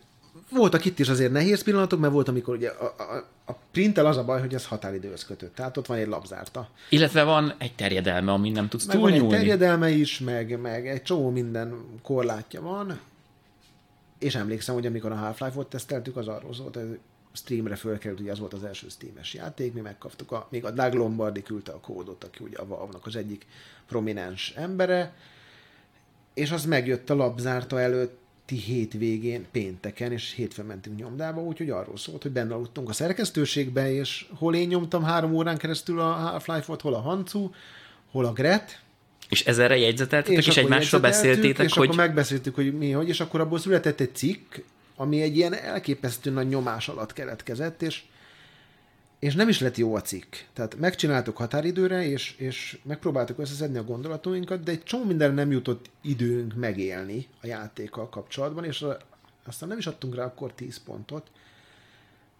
Voltak 0.50 0.86
itt 0.86 1.00
is 1.00 1.10
azért 1.10 1.32
nehéz 1.32 1.64
pillanatok, 1.64 2.00
mert 2.00 2.14
volt, 2.14 2.28
amikor 2.28 2.56
ugye 2.56 2.70
a, 2.70 2.96
a, 2.98 3.28
a 3.46 3.54
printtel 3.72 4.06
az 4.06 4.18
a 4.18 4.24
baj, 4.26 4.40
hogy 4.40 4.54
ez 4.54 4.66
határidőhöz 4.66 5.26
kötött. 5.26 5.56
Tehát 5.56 5.78
ott 5.78 5.86
van 5.86 5.98
egy 5.98 6.08
lapzárta. 6.08 6.70
Illetve 6.90 7.24
van 7.24 7.54
egy 7.58 7.76
terjedelme, 7.76 8.32
ami 8.32 8.50
nem 8.50 8.68
tudsz 8.68 8.86
meg 8.86 8.96
túlnyúlni. 8.96 9.26
Van 9.26 9.34
egy 9.34 9.40
terjedelme 9.40 9.90
is, 9.90 10.20
meg, 10.20 10.60
meg 10.60 10.88
egy 10.88 11.04
csomó 11.04 11.30
minden 11.30 11.86
korlátja 12.02 12.62
van. 12.62 13.00
És 14.20 14.36
emlékszem, 14.36 14.76
hogy 14.76 14.86
amikor 14.86 15.12
a 15.12 15.16
Half-Life-ot 15.16 15.70
teszteltük, 15.70 16.18
az 16.18 16.28
arról 16.28 16.54
szólt, 16.54 16.76
hogy 16.76 17.00
Steamre 17.34 17.76
fölkerült, 17.76 18.20
ugye 18.20 18.32
az 18.32 18.40
volt 18.40 18.54
az 18.54 18.64
első 18.64 18.88
Steam-es 18.90 19.34
játék, 19.34 19.74
mi 19.74 19.82
megkaptuk, 19.82 20.32
a, 20.32 20.48
még 20.50 20.66
a 20.66 20.72
Doug 20.72 20.94
Lombardi 20.94 21.44
küldte 21.44 21.72
a 21.72 21.80
kódot, 21.80 22.24
aki 22.24 22.44
ugye 22.44 22.58
a 22.58 22.66
valve 22.66 22.98
az 23.04 23.16
egyik 23.16 23.46
prominens 23.88 24.54
embere, 24.56 25.14
és 26.34 26.52
az 26.52 26.66
megjött 26.66 27.10
a 27.10 27.16
lapzárta 27.16 27.80
előtt 27.80 28.22
ti 28.54 28.60
hétvégén, 28.60 29.46
pénteken, 29.52 30.12
és 30.12 30.34
hétfőn 30.36 30.66
mentünk 30.66 31.00
nyomdába, 31.00 31.42
úgyhogy 31.42 31.70
arról 31.70 31.98
szólt, 31.98 32.22
hogy 32.22 32.32
benne 32.32 32.54
aludtunk 32.54 32.90
a 32.90 32.94
szerkesztőségbe, 32.94 33.94
és 33.94 34.26
hol 34.38 34.56
én 34.56 34.68
nyomtam 34.68 35.04
három 35.04 35.34
órán 35.34 35.58
keresztül 35.58 36.00
a 36.00 36.12
Half-Life-ot, 36.12 36.82
hol 36.82 36.94
a 36.94 37.00
Hancu, 37.00 37.50
hol 38.12 38.26
a 38.26 38.32
Gret, 38.32 38.82
és 39.30 39.46
ezerre 39.46 39.78
jegyzeteltetek, 39.78 40.38
és, 40.38 40.48
és 40.48 40.58
egymásra 40.58 41.00
beszéltétek, 41.00 41.66
és 41.66 41.74
hogy... 41.74 41.86
akkor 41.86 41.98
megbeszéltük, 41.98 42.56
hogy 42.56 42.78
mi, 42.78 42.92
hogy, 42.92 43.10
és 43.10 43.20
akkor 43.20 43.40
abból 43.40 43.60
született 43.60 44.00
egy 44.00 44.16
cikk, 44.16 44.56
ami 44.96 45.22
egy 45.22 45.38
ilyen 45.38 45.54
elképesztő 45.54 46.32
nagy 46.32 46.48
nyomás 46.48 46.88
alatt 46.88 47.14
keletkezett, 47.14 47.82
és, 47.82 48.04
és 49.24 49.36
nem 49.36 49.50
is 49.50 49.60
lett 49.60 49.78
jó 49.78 49.96
a 49.96 50.02
cikk. 50.02 50.36
Tehát 50.54 50.80
megcsináltuk 50.80 51.38
határidőre, 51.38 52.06
és, 52.06 52.36
és 52.38 52.80
megpróbáltuk 52.84 53.40
összeszedni 53.40 53.78
a 53.78 53.84
gondolatainkat, 53.84 54.64
de 54.64 54.72
egy 54.72 54.84
csomó 54.84 55.04
minden 55.04 55.34
nem 55.34 55.52
jutott 55.52 55.90
időnk 56.02 56.56
megélni 56.56 57.28
a 57.42 57.48
játékkal 57.48 58.10
kapcsolatban, 58.10 58.64
és 58.64 58.86
aztán 59.46 59.70
nem 59.70 59.78
is 59.78 59.88
adtunk 59.88 60.16
rá 60.16 60.26
akkor 60.26 60.54
10 60.54 60.78
pontot, 60.78 61.28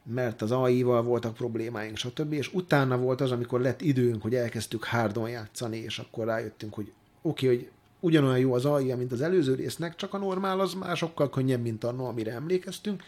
mert 0.04 0.42
az 0.42 0.52
AI-val 0.52 1.04
voltak 1.04 1.34
problémáink, 1.34 1.98
stb. 1.98 2.34
És 2.34 2.54
utána 2.54 2.98
volt 2.98 3.22
az, 3.22 3.32
amikor 3.32 3.62
lett 3.62 3.82
időnk, 3.82 4.22
hogy 4.22 4.36
elkezdtük 4.36 4.84
hardon 4.84 5.30
játszani, 5.30 5.78
és 5.78 6.00
akkor 6.00 6.26
rájöttünk, 6.26 6.74
hogy 6.74 6.92
oké, 7.22 7.46
okay, 7.46 7.58
hogy 7.58 7.70
ugyanolyan 8.00 8.40
jó 8.40 8.54
az 8.54 8.66
AI, 8.66 8.94
mint 8.94 9.12
az 9.12 9.22
előző 9.22 9.56
résznek, 9.56 9.96
csak 9.96 10.14
a 10.14 10.18
normál 10.18 10.60
az 10.60 10.74
már 10.74 10.98
sokkal 10.98 11.30
könnyebb, 11.30 11.62
mint 11.62 11.84
anno, 11.84 12.06
amire 12.06 12.32
emlékeztünk. 12.32 13.04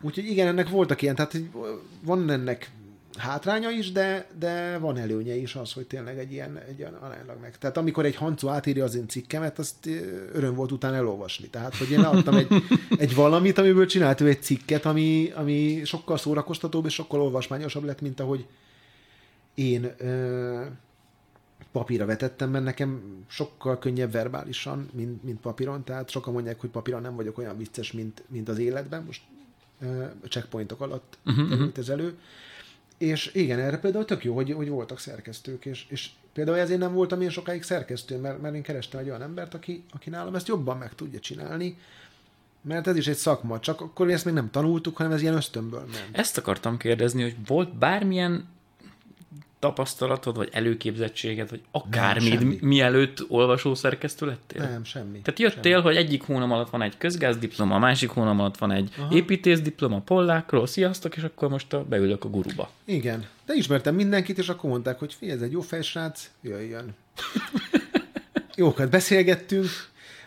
Úgyhogy 0.00 0.24
igen, 0.24 0.46
ennek 0.46 0.68
voltak 0.68 1.02
ilyen, 1.02 1.14
tehát 1.14 1.36
van 2.02 2.30
ennek 2.30 2.70
hátránya 3.16 3.70
is, 3.70 3.92
de, 3.92 4.26
de 4.38 4.78
van 4.78 4.98
előnye 4.98 5.34
is 5.34 5.54
az, 5.54 5.72
hogy 5.72 5.86
tényleg 5.86 6.18
egy 6.18 6.32
ilyen, 6.32 6.58
egy 6.58 6.78
ilyen 6.78 6.94
aránylag 6.94 7.40
meg. 7.40 7.58
Tehát 7.58 7.76
amikor 7.76 8.04
egy 8.04 8.16
Hancu 8.16 8.48
átírja 8.48 8.84
az 8.84 8.94
én 8.94 9.08
cikkemet, 9.08 9.58
azt 9.58 9.86
öröm 10.32 10.54
volt 10.54 10.72
utána 10.72 10.96
elolvasni. 10.96 11.48
Tehát, 11.48 11.76
hogy 11.76 11.90
én 11.90 12.00
adtam 12.00 12.34
egy, 12.34 12.48
egy 12.98 13.14
valamit, 13.14 13.58
amiből 13.58 13.86
csinált 13.86 14.20
ő 14.20 14.28
egy 14.28 14.42
cikket, 14.42 14.84
ami, 14.84 15.32
ami 15.34 15.80
sokkal 15.84 16.16
szórakoztatóbb 16.16 16.86
és 16.86 16.94
sokkal 16.94 17.20
olvasmányosabb 17.20 17.84
lett, 17.84 18.00
mint 18.00 18.20
ahogy 18.20 18.46
én 19.54 19.94
ö, 19.98 20.64
papírra 21.72 22.06
vetettem, 22.06 22.50
mert 22.50 22.64
nekem 22.64 23.02
sokkal 23.26 23.78
könnyebb 23.78 24.12
verbálisan, 24.12 24.88
mint, 24.92 25.24
mint 25.24 25.40
papíron, 25.40 25.84
tehát 25.84 26.10
sokan 26.10 26.32
mondják, 26.32 26.60
hogy 26.60 26.70
papíron 26.70 27.00
nem 27.00 27.16
vagyok 27.16 27.38
olyan 27.38 27.56
vicces, 27.56 27.92
mint, 27.92 28.22
mint 28.28 28.48
az 28.48 28.58
életben, 28.58 29.04
most 29.04 29.22
ö, 29.80 30.04
checkpointok 30.28 30.80
alatt 30.80 31.18
uh-huh, 31.24 31.48
került 31.48 31.78
ez 31.78 31.88
elő, 31.88 32.18
és 33.02 33.30
igen, 33.34 33.58
erre 33.58 33.78
például 33.78 34.04
tök 34.04 34.24
jó, 34.24 34.34
hogy, 34.34 34.52
hogy 34.52 34.68
voltak 34.68 34.98
szerkesztők, 34.98 35.64
és, 35.64 35.86
és 35.88 36.10
például 36.32 36.58
ezért 36.58 36.80
nem 36.80 36.92
voltam 36.92 37.20
én 37.20 37.30
sokáig 37.30 37.62
szerkesztő, 37.62 38.16
mert, 38.16 38.40
mert 38.40 38.54
én 38.54 38.62
kerestem 38.62 39.00
egy 39.00 39.08
olyan 39.08 39.22
embert, 39.22 39.54
aki, 39.54 39.84
aki 39.92 40.10
nálam 40.10 40.34
ezt 40.34 40.48
jobban 40.48 40.78
meg 40.78 40.94
tudja 40.94 41.20
csinálni, 41.20 41.78
mert 42.60 42.86
ez 42.86 42.96
is 42.96 43.06
egy 43.06 43.16
szakma, 43.16 43.60
csak 43.60 43.80
akkor 43.80 44.10
ezt 44.10 44.24
még 44.24 44.34
nem 44.34 44.50
tanultuk, 44.50 44.96
hanem 44.96 45.12
ez 45.12 45.22
ilyen 45.22 45.34
ösztönből 45.34 45.80
ment. 45.80 46.08
Ezt 46.12 46.38
akartam 46.38 46.76
kérdezni, 46.76 47.22
hogy 47.22 47.36
volt 47.46 47.78
bármilyen 47.78 48.48
tapasztalatod, 49.62 50.36
vagy 50.36 50.48
előképzettséged, 50.52 51.50
vagy 51.50 51.60
akármid, 51.70 52.40
nem, 52.40 52.58
mielőtt 52.60 53.24
olvasószerkesztő 53.28 54.26
lettél? 54.26 54.62
Nem, 54.62 54.84
semmi. 54.84 55.20
Tehát 55.20 55.38
jöttél, 55.38 55.72
semmi. 55.72 55.82
hogy 55.82 55.96
egyik 55.96 56.22
hónap 56.22 56.50
alatt 56.50 56.70
van 56.70 56.82
egy 56.82 56.98
közgázdiploma, 56.98 57.74
a 57.74 57.78
másik 57.78 58.10
hónap 58.10 58.38
alatt 58.38 58.58
van 58.58 58.70
egy 58.70 58.94
Aha. 58.98 59.14
építészdiploma 59.14 60.00
pollákról, 60.00 60.66
sziasztok, 60.66 61.16
és 61.16 61.22
akkor 61.22 61.48
most 61.48 61.72
a, 61.72 61.84
beülök 61.84 62.24
a 62.24 62.28
guruba. 62.28 62.70
Igen. 62.84 63.26
De 63.46 63.54
ismertem 63.54 63.94
mindenkit, 63.94 64.38
és 64.38 64.48
akkor 64.48 64.70
mondták, 64.70 64.98
hogy 64.98 65.14
figyelj, 65.14 65.38
ez 65.38 65.44
egy 65.44 65.52
jó 65.52 65.60
fejsrác, 65.60 66.30
jöjjön. 66.40 66.94
Jókat 68.54 68.90
beszélgettünk. 68.90 69.68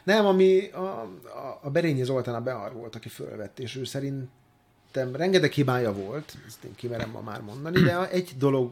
Nem, 0.04 0.26
ami 0.26 0.70
a, 0.74 0.80
a, 0.80 1.60
a 1.62 1.70
Berényi 1.70 2.04
Zoltán 2.04 2.36
a 2.36 2.42
Bear 2.42 2.74
volt, 2.74 2.96
aki 2.96 3.10
fölvett, 3.10 3.60
és 3.60 3.76
ő 3.76 3.84
szerintem 3.84 5.16
rengeteg 5.16 5.52
hibája 5.52 5.94
volt, 5.94 6.34
ezt 6.48 6.64
én 6.64 6.76
kimerem 6.76 7.10
ma 7.10 7.22
már 7.22 7.42
mondani, 7.42 7.82
de 7.82 8.10
egy 8.10 8.32
dolog 8.38 8.72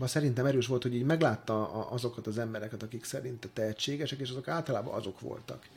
szerintem 0.00 0.46
erős 0.46 0.66
volt, 0.66 0.82
hogy 0.82 0.94
így 0.94 1.04
meglátta 1.04 1.88
azokat 1.88 2.26
az 2.26 2.38
embereket, 2.38 2.82
akik 2.82 3.04
szerinte 3.04 3.48
tehetségesek, 3.52 4.18
és 4.18 4.30
azok 4.30 4.48
általában 4.48 4.94
azok 4.94 5.20
voltak. 5.20 5.68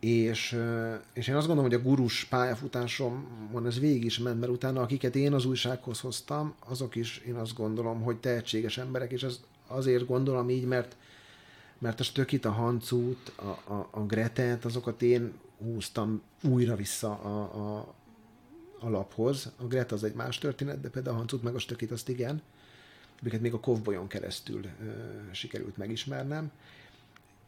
És, 0.00 0.58
és 1.12 1.28
én 1.28 1.34
azt 1.34 1.46
gondolom, 1.46 1.70
hogy 1.70 1.80
a 1.80 1.82
gurus 1.82 2.24
pályafutásomon 2.24 3.66
ez 3.66 3.80
végig 3.80 4.04
is 4.04 4.18
ment, 4.18 4.40
mert 4.40 4.52
utána 4.52 4.80
akiket 4.80 5.16
én 5.16 5.32
az 5.32 5.44
újsághoz 5.44 6.00
hoztam, 6.00 6.54
azok 6.58 6.94
is 6.94 7.18
én 7.18 7.34
azt 7.34 7.54
gondolom, 7.54 8.02
hogy 8.02 8.16
tehetséges 8.16 8.78
emberek, 8.78 9.12
és 9.12 9.22
ez 9.22 9.40
azért 9.66 10.06
gondolom 10.06 10.50
így, 10.50 10.64
mert 10.64 10.96
mert 11.78 12.00
a 12.00 12.02
Stökit, 12.02 12.44
a 12.44 12.50
Hancút, 12.50 13.32
a, 13.36 13.72
a, 13.72 13.88
a 13.90 14.00
Gretet, 14.00 14.64
azokat 14.64 15.02
én 15.02 15.32
húztam 15.58 16.22
újra 16.42 16.76
vissza 16.76 17.10
a, 17.10 17.38
a, 17.38 17.94
a 18.78 18.88
laphoz. 18.88 19.52
A 19.56 19.64
Gret 19.64 19.92
az 19.92 20.04
egy 20.04 20.14
más 20.14 20.38
történet, 20.38 20.80
de 20.80 20.88
például 20.88 21.14
a 21.14 21.18
Hancut 21.18 21.42
meg 21.42 21.54
a 21.54 21.58
Stökit 21.58 21.90
azt 21.90 22.08
igen 22.08 22.42
amiket 23.20 23.40
még 23.40 23.52
a 23.52 23.60
Kovbolyon 23.60 24.06
keresztül 24.06 24.60
ö, 24.64 24.90
sikerült 25.32 25.76
megismernem. 25.76 26.50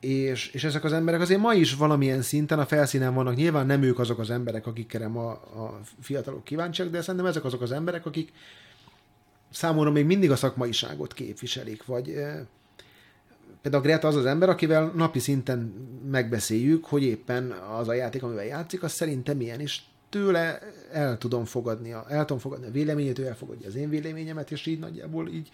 És, 0.00 0.48
és 0.48 0.64
ezek 0.64 0.84
az 0.84 0.92
emberek 0.92 1.20
azért 1.20 1.40
ma 1.40 1.54
is 1.54 1.74
valamilyen 1.74 2.22
szinten 2.22 2.58
a 2.58 2.66
felszínen 2.66 3.14
vannak. 3.14 3.36
Nyilván 3.36 3.66
nem 3.66 3.82
ők 3.82 3.98
azok 3.98 4.18
az 4.18 4.30
emberek, 4.30 4.66
akikre 4.66 5.08
ma 5.08 5.30
a 5.30 5.80
fiatalok 6.00 6.44
kíváncsiak, 6.44 6.90
de 6.90 7.00
szerintem 7.00 7.26
ezek 7.26 7.44
azok 7.44 7.62
az 7.62 7.72
emberek, 7.72 8.06
akik 8.06 8.32
számomra 9.50 9.90
még 9.90 10.04
mindig 10.04 10.30
a 10.30 10.36
szakmaiságot 10.36 11.14
képviselik, 11.14 11.84
vagy 11.84 12.08
e, 12.08 12.46
például 13.62 13.82
Greta 13.82 14.08
az 14.08 14.16
az 14.16 14.26
ember, 14.26 14.48
akivel 14.48 14.92
napi 14.94 15.18
szinten 15.18 15.58
megbeszéljük, 16.10 16.84
hogy 16.84 17.02
éppen 17.02 17.50
az 17.50 17.88
a 17.88 17.92
játék, 17.92 18.22
amivel 18.22 18.44
játszik, 18.44 18.82
az 18.82 18.92
szerintem 18.92 19.36
milyen, 19.36 19.60
és 19.60 19.80
tőle 20.08 20.58
el 20.92 21.18
tudom 21.18 21.44
fogadni 21.44 21.92
a, 21.92 22.04
el 22.08 22.24
tudom 22.24 22.38
fogadni 22.38 22.66
a 22.66 22.70
véleményét, 22.70 23.18
ő 23.18 23.26
elfogadja 23.26 23.68
az 23.68 23.74
én 23.74 23.88
véleményemet, 23.88 24.50
és 24.50 24.66
így 24.66 24.78
nagyjából 24.78 25.28
így 25.28 25.50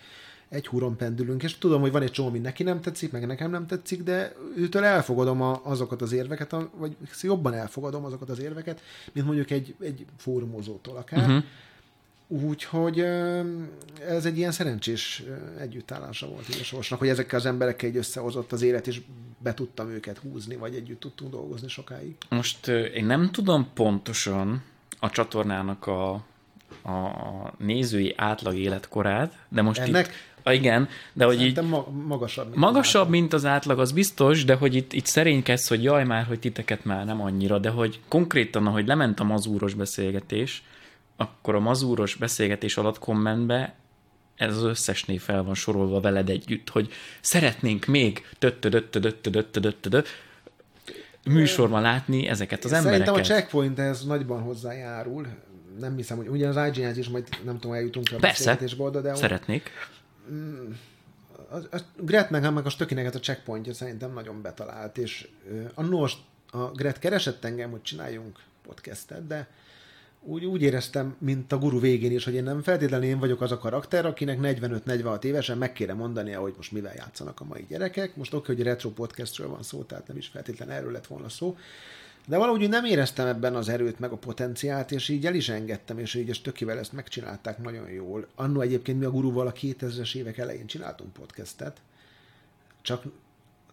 egy 0.48 0.66
húron 0.66 0.96
pendülünk, 0.96 1.42
és 1.42 1.58
tudom, 1.58 1.80
hogy 1.80 1.92
van 1.92 2.02
egy 2.02 2.10
csomó, 2.10 2.28
ami 2.28 2.38
neki 2.38 2.62
nem 2.62 2.80
tetszik, 2.80 3.12
meg 3.12 3.26
nekem 3.26 3.50
nem 3.50 3.66
tetszik, 3.66 4.02
de 4.02 4.32
őtől 4.56 4.84
elfogadom 4.84 5.42
a, 5.42 5.60
azokat 5.64 6.02
az 6.02 6.12
érveket, 6.12 6.56
vagy 6.76 6.96
jobban 7.22 7.54
elfogadom 7.54 8.04
azokat 8.04 8.30
az 8.30 8.40
érveket, 8.40 8.80
mint 9.12 9.26
mondjuk 9.26 9.50
egy, 9.50 9.74
egy 9.80 10.06
fórumozótól 10.16 10.96
akár. 10.96 11.26
Uh-huh. 11.28 11.44
Úgyhogy 12.28 13.00
ez 14.08 14.24
egy 14.24 14.38
ilyen 14.38 14.52
szerencsés 14.52 15.22
együttállása 15.58 16.28
volt 16.28 16.48
a 16.48 16.64
sorsnak, 16.64 16.98
hogy 16.98 17.08
ezekkel 17.08 17.38
az 17.38 17.46
emberekkel 17.46 17.88
egy 17.88 17.96
összehozott 17.96 18.52
az 18.52 18.62
élet, 18.62 18.87
és 18.87 19.00
be 19.38 19.54
tudtam 19.54 19.90
őket 19.90 20.18
húzni, 20.18 20.56
vagy 20.56 20.74
együtt 20.74 21.00
tudtunk 21.00 21.30
dolgozni 21.30 21.68
sokáig. 21.68 22.16
Most 22.28 22.68
én 22.68 23.04
nem 23.04 23.30
tudom 23.30 23.68
pontosan 23.74 24.62
a 24.98 25.10
csatornának 25.10 25.87
a, 25.87 26.12
a 26.82 27.52
nézői 27.58 28.14
átlag 28.16 28.56
életkorát, 28.56 29.38
de 29.48 29.62
most 29.62 29.80
Ennek? 29.80 30.06
itt... 30.06 30.52
Igen, 30.52 30.88
de 31.12 31.24
hogy 31.24 31.42
így... 31.42 31.62
Ma- 31.62 31.88
magasabb, 32.06 32.46
mint 32.46 32.56
Magasabb, 32.56 33.04
az 33.04 33.10
mint 33.10 33.32
az 33.32 33.44
átlag, 33.44 33.78
az 33.78 33.92
biztos, 33.92 34.44
de 34.44 34.54
hogy 34.54 34.74
itt, 34.74 34.92
itt 34.92 35.06
szerénykedsz, 35.06 35.68
hogy 35.68 35.82
jaj 35.82 36.04
már, 36.04 36.24
hogy 36.24 36.38
titeket 36.38 36.84
már 36.84 37.04
nem 37.04 37.20
annyira, 37.20 37.58
de 37.58 37.68
hogy 37.68 38.00
konkrétan, 38.08 38.66
ahogy 38.66 38.87
lement 38.87 39.20
a 39.20 39.24
mazúros 39.24 39.74
beszélgetés, 39.74 40.62
akkor 41.16 41.55
a 41.55 41.61
mazúros 41.61 42.14
beszélgetés 42.14 42.77
alatt 42.77 42.98
kommentbe 42.98 43.74
ez 44.35 44.57
az 44.57 44.62
összes 44.62 45.05
név 45.05 45.20
fel 45.20 45.42
van 45.42 45.55
sorolva 45.55 46.00
veled 46.00 46.29
együtt, 46.29 46.68
hogy 46.68 46.92
szeretnénk 47.20 47.87
még 47.87 48.27
műsorban 51.24 51.83
látni 51.83 52.27
ezeket 52.27 52.64
az 52.64 52.72
embereket. 52.72 53.07
Szerintem 53.07 53.37
a 53.37 53.38
checkpoint 53.38 53.79
ez 53.79 54.05
nagyban 54.05 54.42
hozzájárul. 54.42 55.27
Nem 55.79 55.96
hiszem, 55.96 56.16
hogy 56.16 56.29
ugyan 56.29 56.57
az 56.57 56.77
ign 56.77 56.98
is 56.98 57.09
majd 57.09 57.29
nem 57.44 57.59
tudom, 57.59 57.77
eljutunk 57.77 58.07
a 58.12 58.16
Persze, 58.16 58.59
de 59.03 59.14
szeretnék. 59.14 59.70
A, 61.50 61.57
a 61.57 61.81
Gret 61.96 62.31
meg, 62.31 62.66
a 62.66 62.70
Stökinek 62.70 63.14
a 63.14 63.18
checkpointja 63.18 63.74
szerintem 63.74 64.12
nagyon 64.12 64.42
betalált, 64.42 64.98
és 64.98 65.29
uh, 65.50 65.70
annó 65.74 66.09
a 66.50 66.59
Gret 66.59 66.98
keresett 66.98 67.44
engem, 67.44 67.70
hogy 67.70 67.83
csináljunk 67.83 68.38
podcastet, 68.62 69.27
de 69.27 69.48
úgy, 70.26 70.44
úgy 70.44 70.62
éreztem, 70.62 71.16
mint 71.18 71.52
a 71.52 71.58
guru 71.58 71.80
végén 71.80 72.12
is, 72.12 72.24
hogy 72.24 72.34
én 72.34 72.42
nem 72.42 72.62
feltétlenül 72.62 73.06
én 73.06 73.18
vagyok 73.18 73.40
az 73.40 73.52
a 73.52 73.58
karakter, 73.58 74.06
akinek 74.06 74.38
45-46 74.42 75.24
évesen 75.24 75.58
meg 75.58 75.72
kéne 75.72 75.92
mondania, 75.92 76.40
hogy 76.40 76.54
most 76.56 76.72
mivel 76.72 76.94
játszanak 76.96 77.40
a 77.40 77.44
mai 77.44 77.64
gyerekek. 77.68 78.16
Most 78.16 78.34
oké, 78.34 78.55
hogy 78.55 78.62
retro 78.62 78.90
podcastről 78.90 79.49
van 79.49 79.62
szó, 79.62 79.82
tehát 79.82 80.07
nem 80.09 80.16
is 80.16 80.26
feltétlenül 80.26 80.74
erről 80.74 80.92
lett 80.92 81.07
volna 81.07 81.28
szó. 81.28 81.57
De 82.26 82.36
valahogy 82.36 82.68
nem 82.68 82.84
éreztem 82.84 83.26
ebben 83.26 83.55
az 83.55 83.68
erőt, 83.68 83.99
meg 83.99 84.12
a 84.12 84.16
potenciált, 84.16 84.92
és 84.92 85.09
így 85.09 85.26
el 85.26 85.34
is 85.34 85.49
engedtem, 85.49 85.99
és 85.99 86.14
így 86.14 86.28
és 86.28 86.40
tökével 86.40 86.78
ezt 86.78 86.92
megcsinálták 86.92 87.59
nagyon 87.62 87.90
jól. 87.90 88.26
Annó 88.34 88.61
egyébként 88.61 88.99
mi 88.99 89.05
a 89.05 89.11
guruval 89.11 89.46
a 89.46 89.53
2000-es 89.53 90.14
évek 90.14 90.38
elején 90.38 90.66
csináltunk 90.66 91.12
podcastet, 91.12 91.80
csak 92.82 93.05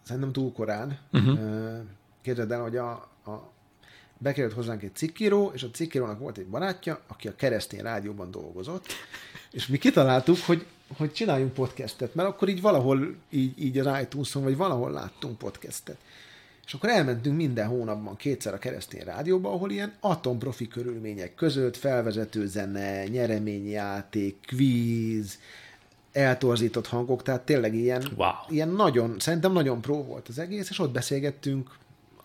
szerintem 0.03 0.31
túl 0.31 0.51
korán. 0.51 0.99
Uh-huh. 1.11 1.39
Képzeld 2.21 2.51
el, 2.51 2.61
hogy 2.61 2.77
a, 2.77 2.91
a 3.25 3.51
bekerült 4.21 4.53
hozzánk 4.53 4.83
egy 4.83 4.95
cikkíró, 4.95 5.51
és 5.53 5.63
a 5.63 5.69
cikkírónak 5.71 6.19
volt 6.19 6.37
egy 6.37 6.45
barátja, 6.45 6.99
aki 7.07 7.27
a 7.27 7.35
keresztény 7.35 7.81
rádióban 7.81 8.31
dolgozott, 8.31 8.85
és 9.51 9.67
mi 9.67 9.77
kitaláltuk, 9.77 10.37
hogy, 10.37 10.65
hogy 10.97 11.11
csináljunk 11.13 11.53
podcastet, 11.53 12.15
mert 12.15 12.27
akkor 12.27 12.49
így 12.49 12.61
valahol 12.61 13.15
így, 13.29 13.63
így 13.63 13.79
az 13.79 13.99
iTunes-on, 14.01 14.43
vagy 14.43 14.57
valahol 14.57 14.91
láttunk 14.91 15.37
podcastet. 15.37 15.97
És 16.65 16.73
akkor 16.73 16.89
elmentünk 16.89 17.35
minden 17.35 17.67
hónapban 17.67 18.15
kétszer 18.15 18.53
a 18.53 18.57
keresztény 18.57 19.03
rádióba, 19.03 19.51
ahol 19.51 19.71
ilyen 19.71 19.93
atomprofi 19.99 20.67
körülmények 20.67 21.35
között 21.35 21.77
felvezető 21.77 22.47
zene, 22.47 23.07
nyereményjáték, 23.07 24.37
kvíz, 24.45 25.39
eltorzított 26.11 26.87
hangok, 26.87 27.23
tehát 27.23 27.41
tényleg 27.41 27.75
ilyen, 27.75 28.03
wow. 28.15 28.29
ilyen 28.49 28.69
nagyon, 28.69 29.15
szerintem 29.19 29.51
nagyon 29.51 29.81
pró 29.81 30.03
volt 30.03 30.27
az 30.27 30.39
egész, 30.39 30.69
és 30.69 30.79
ott 30.79 30.91
beszélgettünk 30.91 31.77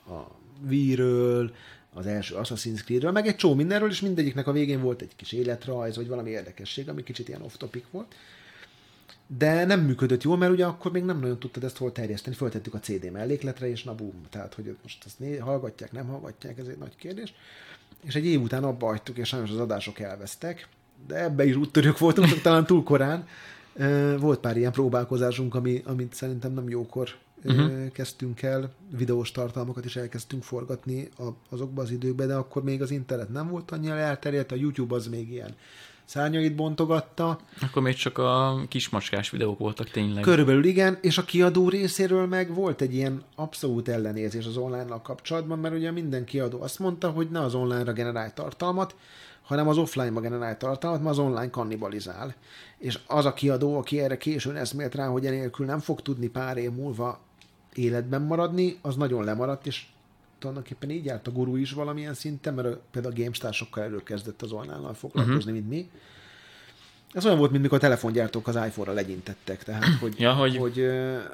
a 0.08 0.20
víről, 0.60 1.52
az 1.96 2.06
első 2.06 2.34
Assassin's 2.38 2.84
Creed-ről, 2.84 3.10
meg 3.10 3.26
egy 3.26 3.36
csó 3.36 3.54
mindenről, 3.54 3.90
és 3.90 4.00
mindegyiknek 4.00 4.46
a 4.46 4.52
végén 4.52 4.82
volt 4.82 5.02
egy 5.02 5.16
kis 5.16 5.32
életrajz, 5.32 5.96
vagy 5.96 6.08
valami 6.08 6.30
érdekesség, 6.30 6.88
ami 6.88 7.02
kicsit 7.02 7.28
ilyen 7.28 7.42
off-topic 7.42 7.84
volt. 7.90 8.14
De 9.26 9.64
nem 9.64 9.80
működött 9.80 10.22
jól, 10.22 10.36
mert 10.36 10.52
ugye 10.52 10.64
akkor 10.64 10.92
még 10.92 11.02
nem 11.02 11.20
nagyon 11.20 11.38
tudtad 11.38 11.64
ezt 11.64 11.76
hol 11.76 11.92
terjeszteni. 11.92 12.36
Föltettük 12.36 12.74
a 12.74 12.78
CD 12.78 13.10
mellékletre, 13.10 13.70
és 13.70 13.84
na 13.84 13.94
bum. 13.94 14.22
Tehát, 14.30 14.54
hogy 14.54 14.76
most 14.82 15.04
azt 15.04 15.18
né- 15.18 15.40
hallgatják, 15.40 15.92
nem 15.92 16.06
hallgatják, 16.06 16.58
ez 16.58 16.66
egy 16.66 16.78
nagy 16.78 16.96
kérdés. 16.96 17.34
És 18.02 18.14
egy 18.14 18.26
év 18.26 18.40
után 18.40 18.64
abba 18.64 18.86
hagytuk, 18.86 19.16
és 19.16 19.28
sajnos 19.28 19.50
az 19.50 19.58
adások 19.58 19.98
elvesztek. 19.98 20.68
De 21.06 21.22
ebbe 21.22 21.44
is 21.44 21.54
úttörők 21.54 21.98
voltunk, 21.98 22.40
talán 22.42 22.66
túl 22.66 22.82
korán. 22.82 23.26
Volt 24.18 24.40
pár 24.40 24.56
ilyen 24.56 24.72
próbálkozásunk, 24.72 25.54
ami, 25.54 25.82
amit 25.84 26.14
szerintem 26.14 26.52
nem 26.52 26.68
jókor 26.68 27.08
uh-huh. 27.48 27.90
kezdtünk 27.92 28.42
el, 28.42 28.72
videós 28.96 29.30
tartalmakat 29.30 29.84
is 29.84 29.96
elkezdtünk 29.96 30.42
forgatni 30.42 31.08
azokban 31.50 31.84
az 31.84 31.90
időkben, 31.90 32.28
de 32.28 32.34
akkor 32.34 32.62
még 32.62 32.82
az 32.82 32.90
internet 32.90 33.28
nem 33.28 33.48
volt 33.48 33.70
annyira 33.70 33.96
elterjedt, 33.96 34.52
a 34.52 34.56
YouTube 34.56 34.94
az 34.94 35.06
még 35.06 35.30
ilyen 35.30 35.54
szárnyait 36.04 36.54
bontogatta. 36.54 37.38
Akkor 37.60 37.82
még 37.82 37.94
csak 37.94 38.18
a 38.18 38.62
kismacskás 38.68 39.30
videók 39.30 39.58
voltak 39.58 39.90
tényleg. 39.90 40.22
Körülbelül 40.22 40.64
igen, 40.64 40.98
és 41.00 41.18
a 41.18 41.24
kiadó 41.24 41.68
részéről 41.68 42.26
meg 42.26 42.54
volt 42.54 42.80
egy 42.80 42.94
ilyen 42.94 43.22
abszolút 43.34 43.88
ellenérzés 43.88 44.46
az 44.46 44.56
online-nal 44.56 45.02
kapcsolatban, 45.02 45.58
mert 45.58 45.74
ugye 45.74 45.90
minden 45.90 46.24
kiadó 46.24 46.62
azt 46.62 46.78
mondta, 46.78 47.10
hogy 47.10 47.30
ne 47.30 47.40
az 47.40 47.54
online-ra 47.54 47.92
generálj 47.92 48.30
tartalmat, 48.34 48.94
hanem 49.42 49.68
az 49.68 49.78
offline-ba 49.78 50.20
generálj 50.20 50.56
tartalmat, 50.56 51.02
mert 51.02 51.10
az 51.10 51.18
online 51.18 51.50
kannibalizál. 51.50 52.34
És 52.78 52.98
az 53.06 53.24
a 53.24 53.32
kiadó, 53.32 53.78
aki 53.78 54.00
erre 54.00 54.16
későn 54.16 54.56
eszmélt 54.56 54.94
rá, 54.94 55.06
hogy 55.06 55.26
enélkül 55.26 55.66
nem 55.66 55.78
fog 55.78 56.00
tudni 56.02 56.26
pár 56.26 56.56
év 56.56 56.70
múlva 56.70 57.20
életben 57.76 58.22
maradni, 58.22 58.78
az 58.80 58.96
nagyon 58.96 59.24
lemaradt, 59.24 59.66
és 59.66 59.84
tulajdonképpen 60.38 60.90
így 60.90 61.04
járt 61.04 61.26
a 61.26 61.30
guru 61.30 61.56
is 61.56 61.72
valamilyen 61.72 62.14
szinten, 62.14 62.54
mert 62.54 62.76
például 62.90 63.14
a 63.14 63.18
GameStar 63.18 63.54
sokkal 63.54 63.82
előkezdett 63.82 64.42
az 64.42 64.52
online 64.52 64.94
foglalkozni, 64.94 65.34
uh-huh. 65.34 65.52
mint 65.52 65.68
mi. 65.68 65.90
Ez 67.12 67.24
olyan 67.24 67.38
volt, 67.38 67.50
mint 67.50 67.62
mikor 67.62 67.78
a 67.78 67.80
telefongyártók 67.80 68.48
az 68.48 68.54
iPhone-ra 68.54 68.92
legyintettek, 68.92 69.64
tehát 69.64 69.84
hogy, 70.00 70.14
ja, 70.18 70.32
hogy, 70.32 70.56
hogy 70.56 70.78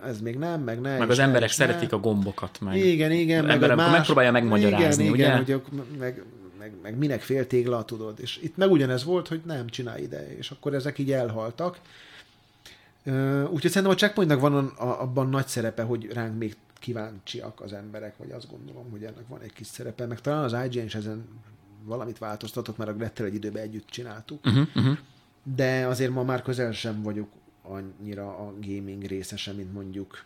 ez 0.05 0.20
még 0.20 0.38
nem, 0.38 0.62
meg 0.62 0.80
nem. 0.80 0.99
Meg 0.99 1.11
az 1.11 1.18
emberek 1.18 1.49
ne, 1.49 1.55
szeretik 1.55 1.93
a 1.93 1.99
gombokat, 1.99 2.61
meg. 2.61 2.76
Igen, 2.76 3.11
igen. 3.11 3.45
Meg 3.45 3.55
ember, 3.55 3.74
más, 3.74 3.90
megpróbálja 3.93 4.30
megmagyarázni, 4.30 5.03
igen, 5.03 5.14
ugye? 5.14 5.24
Igen, 5.24 5.62
hogy 5.68 5.82
meg, 5.99 6.24
meg, 6.59 6.72
meg 6.82 6.99
minek 6.99 7.20
féltégla, 7.20 7.84
tudod. 7.84 8.20
És 8.20 8.38
itt 8.43 8.57
meg 8.57 8.70
ugyanez 8.70 9.05
volt, 9.05 9.28
hogy 9.28 9.40
nem 9.45 9.66
csinálj 9.66 10.03
ide, 10.03 10.36
és 10.36 10.51
akkor 10.51 10.74
ezek 10.74 10.99
így 10.99 11.12
elhaltak. 11.12 11.78
Úgyhogy 13.50 13.70
szerintem 13.70 13.90
a 13.90 13.94
checkpointnak 13.94 14.40
van 14.40 14.66
abban 14.76 15.28
nagy 15.28 15.46
szerepe, 15.46 15.82
hogy 15.82 16.12
ránk 16.12 16.38
még 16.38 16.57
kíváncsiak 16.78 17.61
az 17.61 17.72
emberek, 17.72 18.16
vagy 18.16 18.30
azt 18.30 18.50
gondolom, 18.50 18.90
hogy 18.90 19.05
ennek 19.05 19.28
van 19.28 19.40
egy 19.40 19.53
kis 19.53 19.66
szerepe, 19.66 20.07
meg 20.07 20.20
talán 20.20 20.44
az 20.44 20.57
IGN 20.64 20.84
is 20.84 20.94
ezen 20.94 21.24
valamit 21.84 22.18
változtatott, 22.18 22.76
mert 22.76 22.90
a 22.90 22.94
Grettel 22.94 23.26
egy 23.26 23.34
időben 23.34 23.62
együtt 23.62 23.86
csináltuk. 23.86 24.46
Uh-huh, 24.46 24.66
uh-huh. 24.74 24.98
De 25.57 25.86
azért 25.86 26.11
ma 26.11 26.22
már 26.22 26.42
közel 26.42 26.72
sem 26.72 27.03
vagyok 27.03 27.28
annyira 27.62 28.28
a 28.38 28.53
gaming 28.61 29.03
részese, 29.03 29.53
mint 29.53 29.72
mondjuk 29.72 30.24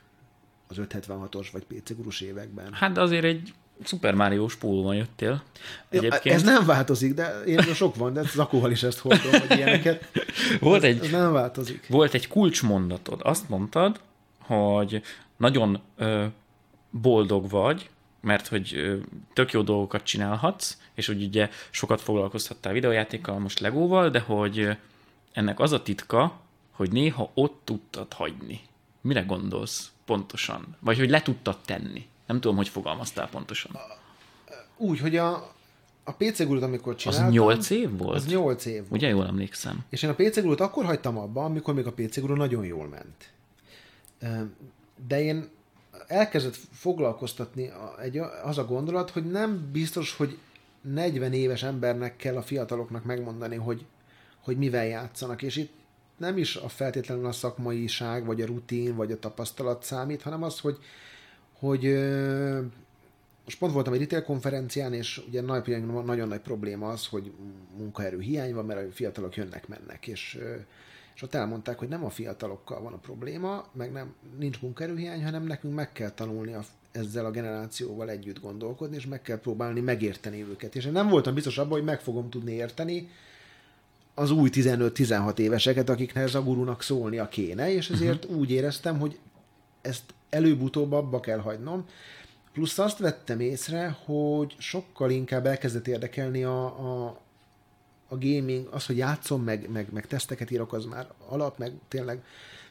az 0.68 0.76
576-os 0.80 1.48
vagy 1.52 1.64
PC 1.64 1.96
gurus 1.96 2.20
években. 2.20 2.72
Hát 2.72 2.98
azért 2.98 3.24
egy 3.24 3.54
Super 3.84 4.14
Mario-s 4.14 4.54
pólóban 4.54 4.94
jöttél. 4.94 5.42
Egyébként. 5.88 6.34
Ez 6.34 6.42
nem 6.42 6.66
változik, 6.66 7.14
de 7.14 7.42
én 7.46 7.60
sok 7.60 7.96
van, 7.96 8.12
de 8.12 8.22
Zakóval 8.22 8.70
is 8.70 8.82
ezt 8.82 8.98
hordom, 8.98 9.30
hogy 9.30 9.56
ilyeneket. 9.56 10.10
Volt 10.60 10.84
ez, 10.84 10.94
egy, 10.94 11.04
ez 11.04 11.10
nem 11.10 11.32
változik. 11.32 11.86
Volt 11.88 12.14
egy 12.14 12.28
kulcsmondatod. 12.28 13.20
Azt 13.22 13.48
mondtad, 13.48 14.00
hogy 14.38 15.02
nagyon 15.36 15.80
ö, 15.96 16.24
boldog 16.90 17.50
vagy, 17.50 17.90
mert 18.20 18.46
hogy 18.46 18.74
ö, 18.74 18.96
tök 19.32 19.52
jó 19.52 19.62
dolgokat 19.62 20.02
csinálhatsz, 20.02 20.78
és 20.94 21.06
hogy 21.06 21.22
ugye 21.22 21.50
sokat 21.70 22.00
foglalkozhattál 22.00 22.72
videójátékkal, 22.72 23.38
most 23.38 23.60
Legóval, 23.60 24.10
de 24.10 24.20
hogy 24.20 24.76
ennek 25.32 25.60
az 25.60 25.72
a 25.72 25.82
titka, 25.82 26.40
hogy 26.70 26.92
néha 26.92 27.30
ott 27.34 27.60
tudtad 27.64 28.12
hagyni. 28.12 28.60
Mire 29.00 29.20
gondolsz 29.20 29.90
pontosan? 30.04 30.76
Vagy 30.80 30.98
hogy 30.98 31.10
le 31.10 31.22
tudtad 31.22 31.58
tenni? 31.64 32.06
Nem 32.26 32.40
tudom, 32.40 32.56
hogy 32.56 32.68
fogalmaztál 32.68 33.28
pontosan. 33.28 33.76
Úgy, 34.76 35.00
hogy 35.00 35.16
a, 35.16 35.52
a 36.04 36.12
PC 36.12 36.46
Gurut, 36.46 36.62
amikor 36.62 36.94
csináltam... 36.94 37.26
Az 37.26 37.32
8 37.32 37.70
év 37.70 37.96
volt? 37.96 38.16
Az 38.16 38.26
8 38.26 38.64
év 38.64 38.78
volt. 38.78 38.90
Ugye 38.90 39.08
jól 39.08 39.26
emlékszem. 39.26 39.84
És 39.88 40.02
én 40.02 40.10
a 40.10 40.14
PC 40.14 40.40
Gurut 40.40 40.60
akkor 40.60 40.84
hagytam 40.84 41.18
abba, 41.18 41.44
amikor 41.44 41.74
még 41.74 41.86
a 41.86 41.92
PC 41.92 42.20
Guru 42.20 42.34
nagyon 42.34 42.64
jól 42.64 42.88
ment. 42.88 43.30
De 45.06 45.22
én 45.22 45.48
elkezdett 46.06 46.56
foglalkoztatni 46.72 47.70
egy, 48.02 48.18
az 48.44 48.58
a 48.58 48.64
gondolat, 48.64 49.10
hogy 49.10 49.30
nem 49.30 49.68
biztos, 49.72 50.16
hogy 50.16 50.38
40 50.80 51.32
éves 51.32 51.62
embernek 51.62 52.16
kell 52.16 52.36
a 52.36 52.42
fiataloknak 52.42 53.04
megmondani, 53.04 53.56
hogy, 53.56 53.84
hogy 54.40 54.56
mivel 54.56 54.86
játszanak, 54.86 55.42
és 55.42 55.56
itt 55.56 55.72
nem 56.16 56.38
is 56.38 56.56
a 56.56 56.68
feltétlenül 56.68 57.26
a 57.26 57.32
szakmaiság, 57.32 58.24
vagy 58.24 58.40
a 58.40 58.46
rutin, 58.46 58.96
vagy 58.96 59.12
a 59.12 59.18
tapasztalat 59.18 59.82
számít, 59.82 60.22
hanem 60.22 60.42
az, 60.42 60.60
hogy 60.60 60.78
hogy 61.58 61.82
most 63.44 63.58
pont 63.58 63.72
voltam 63.72 63.92
egy 63.92 64.00
retail 64.00 64.22
konferencián, 64.22 64.92
és 64.92 65.22
ugye 65.28 65.40
nagy, 65.40 65.82
nagyon 66.04 66.28
nagy 66.28 66.40
probléma 66.40 66.88
az, 66.88 67.06
hogy 67.06 67.32
munkaerő 67.76 68.20
hiány 68.20 68.54
van, 68.54 68.64
mert 68.64 68.88
a 68.88 68.92
fiatalok 68.92 69.36
jönnek-mennek, 69.36 70.06
és, 70.06 70.38
és 71.14 71.22
ott 71.22 71.34
elmondták, 71.34 71.78
hogy 71.78 71.88
nem 71.88 72.04
a 72.04 72.10
fiatalokkal 72.10 72.82
van 72.82 72.92
a 72.92 72.98
probléma, 72.98 73.66
meg 73.72 73.92
nem, 73.92 74.14
nincs 74.38 74.60
munkaerőhiány, 74.60 75.24
hanem 75.24 75.44
nekünk 75.44 75.74
meg 75.74 75.92
kell 75.92 76.10
tanulni 76.10 76.52
a, 76.52 76.64
ezzel 76.92 77.24
a 77.24 77.30
generációval 77.30 78.10
együtt 78.10 78.40
gondolkodni, 78.40 78.96
és 78.96 79.06
meg 79.06 79.22
kell 79.22 79.38
próbálni 79.38 79.80
megérteni 79.80 80.42
őket. 80.42 80.74
És 80.74 80.84
én 80.84 80.92
nem 80.92 81.08
voltam 81.08 81.34
biztos 81.34 81.58
abban, 81.58 81.72
hogy 81.72 81.84
meg 81.84 82.00
fogom 82.00 82.30
tudni 82.30 82.52
érteni 82.52 83.08
az 84.14 84.30
új 84.30 84.48
15-16 84.52 85.38
éveseket, 85.38 85.88
akiknek 85.88 86.24
ez 86.24 86.34
a 86.34 86.42
gurunak 86.42 86.82
szólnia 86.82 87.28
kéne, 87.28 87.72
és 87.72 87.90
ezért 87.90 88.24
uh-huh. 88.24 88.40
úgy 88.40 88.50
éreztem, 88.50 88.98
hogy 88.98 89.18
ezt 89.80 90.14
előbb-utóbb 90.30 90.92
abba 90.92 91.20
kell 91.20 91.38
hagynom. 91.38 91.84
Plusz 92.52 92.78
azt 92.78 92.98
vettem 92.98 93.40
észre, 93.40 93.96
hogy 94.04 94.54
sokkal 94.58 95.10
inkább 95.10 95.46
elkezdett 95.46 95.88
érdekelni 95.88 96.44
a, 96.44 96.64
a, 96.64 97.20
a 98.08 98.18
gaming, 98.18 98.68
az, 98.70 98.86
hogy 98.86 98.96
játszom, 98.96 99.42
meg, 99.42 99.70
meg, 99.70 99.92
meg 99.92 100.06
teszteket 100.06 100.50
írok, 100.50 100.72
az 100.72 100.84
már 100.84 101.06
alap, 101.28 101.58
meg 101.58 101.72
tényleg, 101.88 102.24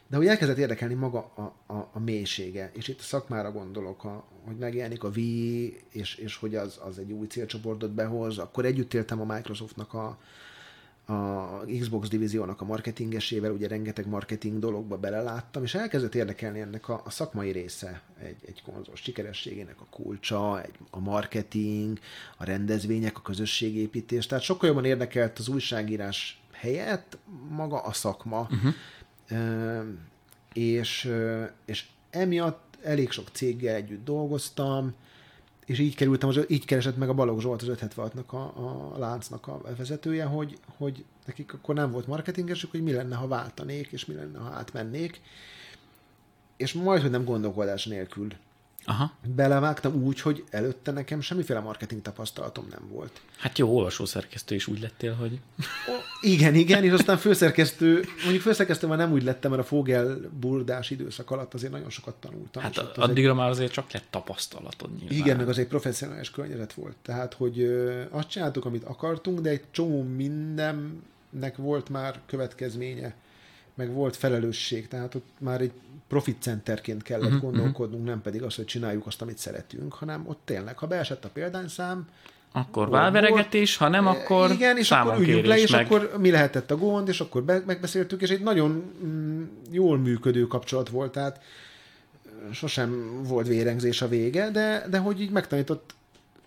de 0.07 0.17
hogy 0.17 0.27
elkezdett 0.27 0.57
érdekelni 0.57 0.93
maga 0.93 1.31
a, 1.35 1.73
a, 1.73 1.89
a 1.93 1.99
mélysége, 1.99 2.71
és 2.73 2.87
itt 2.87 2.99
a 2.99 3.03
szakmára 3.03 3.51
gondolok, 3.51 4.03
a, 4.03 4.23
hogy 4.45 4.55
megjelenik 4.55 5.03
a 5.03 5.11
Wii, 5.15 5.81
és, 5.89 6.15
és 6.15 6.35
hogy 6.35 6.55
az, 6.55 6.79
az 6.83 6.99
egy 6.99 7.11
új 7.11 7.27
célcsoportot 7.27 7.91
behoz, 7.91 8.37
akkor 8.37 8.65
együtt 8.65 8.93
éltem 8.93 9.21
a 9.21 9.33
Microsoftnak 9.33 9.93
a, 9.93 10.17
a 11.05 11.63
Xbox 11.79 12.07
divíziónak 12.07 12.61
a 12.61 12.65
marketingesével, 12.65 13.51
ugye 13.51 13.67
rengeteg 13.67 14.07
marketing 14.07 14.59
dologba 14.59 14.97
beleláttam, 14.97 15.63
és 15.63 15.75
elkezdett 15.75 16.15
érdekelni 16.15 16.59
ennek 16.59 16.89
a, 16.89 17.01
a 17.05 17.09
szakmai 17.09 17.51
része. 17.51 18.01
Egy, 18.19 18.37
egy 18.45 18.61
konzol 18.61 18.95
sikerességének 18.95 19.81
a 19.81 19.85
kulcsa, 19.89 20.61
egy, 20.61 20.75
a 20.89 20.99
marketing, 20.99 21.99
a 22.37 22.45
rendezvények, 22.45 23.17
a 23.17 23.21
közösségépítés, 23.21 24.27
tehát 24.27 24.43
sokkal 24.43 24.67
jobban 24.67 24.85
érdekelt 24.85 25.39
az 25.39 25.47
újságírás 25.47 26.41
helyett 26.51 27.17
maga 27.49 27.81
a 27.81 27.93
szakma, 27.93 28.47
uh-huh. 28.51 28.73
e, 29.27 29.83
és, 30.53 31.11
és 31.65 31.85
emiatt 32.09 32.77
elég 32.83 33.11
sok 33.11 33.27
céggel 33.31 33.75
együtt 33.75 34.05
dolgoztam, 34.05 34.93
és 35.65 35.79
így 35.79 35.95
kerültem, 35.95 36.29
az, 36.29 36.39
így 36.47 36.65
keresett 36.65 36.97
meg 36.97 37.09
a 37.09 37.13
Balogh 37.13 37.41
Zsolt, 37.41 37.61
az 37.61 37.69
576-nak 37.71 38.25
a, 38.25 38.35
a 38.35 38.97
láncnak 38.97 39.47
a 39.47 39.61
vezetője, 39.77 40.25
hogy, 40.25 40.57
hogy 40.77 41.03
nekik 41.25 41.53
akkor 41.53 41.75
nem 41.75 41.91
volt 41.91 42.07
marketingesük, 42.07 42.71
hogy 42.71 42.83
mi 42.83 42.91
lenne, 42.91 43.15
ha 43.15 43.27
váltanék, 43.27 43.87
és 43.91 44.05
mi 44.05 44.13
lenne, 44.13 44.39
ha 44.39 44.49
átmennék. 44.49 45.21
És 46.57 46.73
majd, 46.73 47.01
hogy 47.01 47.11
nem 47.11 47.23
gondolkodás 47.23 47.85
nélkül 47.85 48.27
Aha. 48.85 49.11
belevágtam 49.35 50.03
úgy, 50.03 50.21
hogy 50.21 50.43
előtte 50.49 50.91
nekem 50.91 51.21
semmiféle 51.21 51.59
marketing 51.59 52.01
tapasztalatom 52.01 52.67
nem 52.71 52.87
volt. 52.89 53.21
Hát 53.37 53.57
jó, 53.57 53.75
olvasószerkesztő 53.75 54.55
is 54.55 54.67
úgy 54.67 54.79
lettél, 54.79 55.13
hogy... 55.13 55.39
O, 55.59 55.91
igen, 56.21 56.55
igen, 56.55 56.83
és 56.83 56.91
aztán 56.91 57.17
főszerkesztő, 57.17 58.05
mondjuk 58.21 58.43
főszerkesztő 58.43 58.87
már 58.87 58.97
nem 58.97 59.11
úgy 59.11 59.23
lettem, 59.23 59.51
mert 59.51 59.63
a 59.63 59.65
Fogel 59.65 60.19
burdás 60.39 60.89
időszak 60.89 61.31
alatt 61.31 61.53
azért 61.53 61.71
nagyon 61.71 61.89
sokat 61.89 62.15
tanultam. 62.15 62.63
Hát 62.63 62.77
az 62.77 62.87
addigra 62.95 63.29
egy... 63.29 63.35
már 63.35 63.49
azért 63.49 63.71
csak 63.71 63.91
lett 63.91 64.07
tapasztalatod 64.09 64.89
nyilván. 64.99 65.17
Igen, 65.17 65.37
meg 65.37 65.49
az 65.49 65.57
egy 65.57 65.67
professzionális 65.67 66.31
környezet 66.31 66.73
volt. 66.73 66.95
Tehát, 67.01 67.33
hogy 67.33 67.59
ö, 67.59 68.01
azt 68.09 68.29
csináltuk, 68.29 68.65
amit 68.65 68.83
akartunk, 68.83 69.39
de 69.39 69.49
egy 69.49 69.63
csomó 69.71 70.03
mindennek 70.03 71.55
volt 71.55 71.89
már 71.89 72.19
következménye 72.25 73.15
meg 73.75 73.93
volt 73.93 74.15
felelősség, 74.15 74.87
tehát 74.87 75.15
ott 75.15 75.27
már 75.39 75.61
egy 75.61 75.71
profit 76.07 76.41
centerként 76.41 77.03
kellett 77.03 77.25
uh-huh, 77.25 77.41
gondolkodnunk, 77.41 78.05
nem 78.05 78.21
pedig 78.21 78.43
az, 78.43 78.55
hogy 78.55 78.65
csináljuk 78.65 79.05
azt, 79.05 79.21
amit 79.21 79.37
szeretünk, 79.37 79.93
hanem 79.93 80.23
ott 80.27 80.39
tényleg, 80.45 80.77
ha 80.77 80.87
beesett 80.87 81.25
a 81.25 81.29
példányszám, 81.29 82.07
akkor 82.51 82.89
válveregetés, 82.89 83.77
ha 83.77 83.87
nem, 83.87 84.07
akkor 84.07 84.51
Igen, 84.51 84.77
és 84.77 84.91
akkor 84.91 85.19
üljünk 85.19 85.45
le, 85.45 85.57
és 85.57 85.71
meg... 85.71 85.85
akkor 85.85 86.11
mi 86.17 86.31
lehetett 86.31 86.71
a 86.71 86.77
gond, 86.77 87.07
és 87.07 87.19
akkor 87.19 87.43
be, 87.43 87.63
megbeszéltük, 87.65 88.21
és 88.21 88.29
egy 88.29 88.41
nagyon 88.41 88.93
mm, 89.05 89.43
jól 89.71 89.97
működő 89.97 90.47
kapcsolat 90.47 90.89
volt, 90.89 91.11
tehát 91.11 91.41
sosem 92.51 93.21
volt 93.23 93.47
vérengzés 93.47 94.01
a 94.01 94.07
vége, 94.07 94.49
de, 94.51 94.85
de 94.89 94.97
hogy 94.97 95.21
így 95.21 95.31
megtanított 95.31 95.95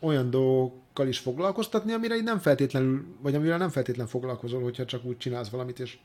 olyan 0.00 0.30
dolgokkal 0.30 1.08
is 1.08 1.18
foglalkoztatni, 1.18 1.92
amire 1.92 2.16
így 2.16 2.24
nem 2.24 2.38
feltétlenül, 2.38 3.04
vagy 3.20 3.34
amire 3.34 3.56
nem 3.56 3.68
feltétlenül 3.68 4.10
foglalkozol, 4.10 4.62
hogyha 4.62 4.84
csak 4.84 5.04
úgy 5.04 5.16
csinálsz 5.18 5.48
valamit, 5.48 5.78
és, 5.78 5.98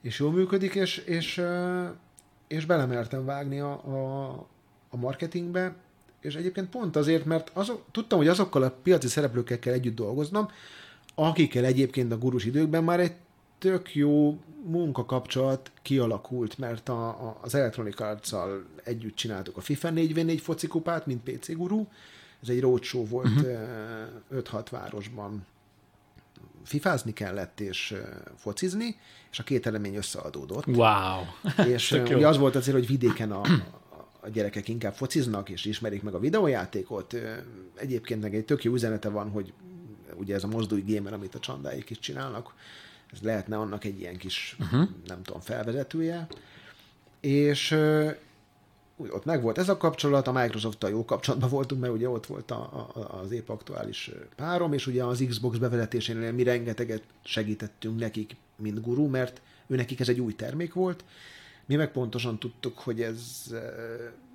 és 0.00 0.18
jól 0.18 0.32
működik, 0.32 0.74
és, 0.74 0.96
és, 0.96 1.42
és 2.48 2.66
belemertem 2.66 3.24
vágni 3.24 3.60
a, 3.60 3.72
a, 3.72 4.28
a 4.90 4.96
marketingbe, 4.96 5.74
és 6.20 6.34
egyébként 6.34 6.68
pont 6.68 6.96
azért, 6.96 7.24
mert 7.24 7.50
azok, 7.54 7.84
tudtam, 7.90 8.18
hogy 8.18 8.28
azokkal 8.28 8.62
a 8.62 8.74
piaci 8.82 9.08
szereplőkkel 9.08 9.58
kell 9.58 9.72
együtt 9.72 9.94
dolgoznom, 9.94 10.48
akikkel 11.14 11.64
egyébként 11.64 12.12
a 12.12 12.18
gurus 12.18 12.44
időkben 12.44 12.84
már 12.84 13.00
egy 13.00 13.14
tök 13.58 13.94
jó 13.94 14.38
munkakapcsolat 14.64 15.70
kialakult, 15.82 16.58
mert 16.58 16.88
a, 16.88 17.08
a, 17.08 17.38
az 17.40 17.54
Electronic 17.54 18.00
arts 18.00 18.32
együtt 18.84 19.14
csináltuk 19.14 19.56
a 19.56 19.60
FIFA 19.60 19.88
4v4 19.94 20.38
focikupát, 20.42 21.06
mint 21.06 21.22
PC 21.22 21.52
guru. 21.52 21.86
Ez 22.42 22.48
egy 22.48 22.60
roadshow 22.60 23.06
volt 23.06 23.26
uh-huh. 23.26 23.58
Mhm. 24.30 24.38
5-6 24.38 24.66
városban. 24.70 25.46
Fifázni 26.64 27.12
kellett 27.12 27.60
és 27.60 27.94
focizni, 28.36 28.96
és 29.30 29.38
a 29.38 29.42
két 29.42 29.66
elemény 29.66 29.94
összeadódott. 29.94 30.66
Wow! 30.66 31.22
És 31.74 31.92
ugye 31.92 32.28
az 32.28 32.38
volt 32.38 32.56
azért, 32.56 32.76
hogy 32.76 32.86
vidéken 32.86 33.32
a, 33.32 33.42
a 34.20 34.28
gyerekek 34.28 34.68
inkább 34.68 34.94
fociznak, 34.94 35.48
és 35.48 35.64
ismerik 35.64 36.02
meg 36.02 36.14
a 36.14 36.18
videójátékot. 36.18 37.16
Egyébként 37.74 38.22
meg 38.22 38.34
egy 38.34 38.44
tök 38.44 38.64
jó 38.64 38.72
üzenete 38.72 39.08
van, 39.08 39.30
hogy 39.30 39.52
ugye 40.14 40.34
ez 40.34 40.44
a 40.44 40.48
mozdulj 40.48 40.82
gamer, 40.86 41.12
amit 41.12 41.34
a 41.34 41.38
csandáik 41.38 41.90
is 41.90 41.98
csinálnak, 41.98 42.54
ez 43.12 43.18
lehetne 43.20 43.56
annak 43.56 43.84
egy 43.84 44.00
ilyen 44.00 44.16
kis, 44.16 44.56
uh-huh. 44.60 44.88
nem 45.06 45.22
tudom, 45.22 45.40
felvezetője. 45.40 46.26
És 47.20 47.76
ott 49.08 49.24
meg 49.24 49.42
volt 49.42 49.58
ez 49.58 49.68
a 49.68 49.76
kapcsolat, 49.76 50.26
a 50.26 50.32
Microsoft-tal 50.32 50.90
jó 50.90 51.04
kapcsolatban 51.04 51.50
voltunk, 51.50 51.80
mert 51.80 51.92
ugye 51.92 52.08
ott 52.08 52.26
volt 52.26 52.50
a, 52.50 52.88
a, 52.94 53.20
az 53.22 53.30
épp 53.30 53.48
aktuális 53.48 54.10
párom, 54.36 54.72
és 54.72 54.86
ugye 54.86 55.04
az 55.04 55.24
Xbox 55.28 55.56
bevezetésénél 55.56 56.32
mi 56.32 56.42
rengeteget 56.42 57.02
segítettünk 57.24 57.98
nekik, 57.98 58.36
mint 58.56 58.80
guru, 58.80 59.06
mert 59.06 59.40
ő 59.66 59.76
nekik 59.76 60.00
ez 60.00 60.08
egy 60.08 60.20
új 60.20 60.34
termék 60.34 60.74
volt, 60.74 61.04
mi 61.66 61.76
meg 61.76 61.92
pontosan 61.92 62.38
tudtuk, 62.38 62.78
hogy 62.78 63.02
ez 63.02 63.46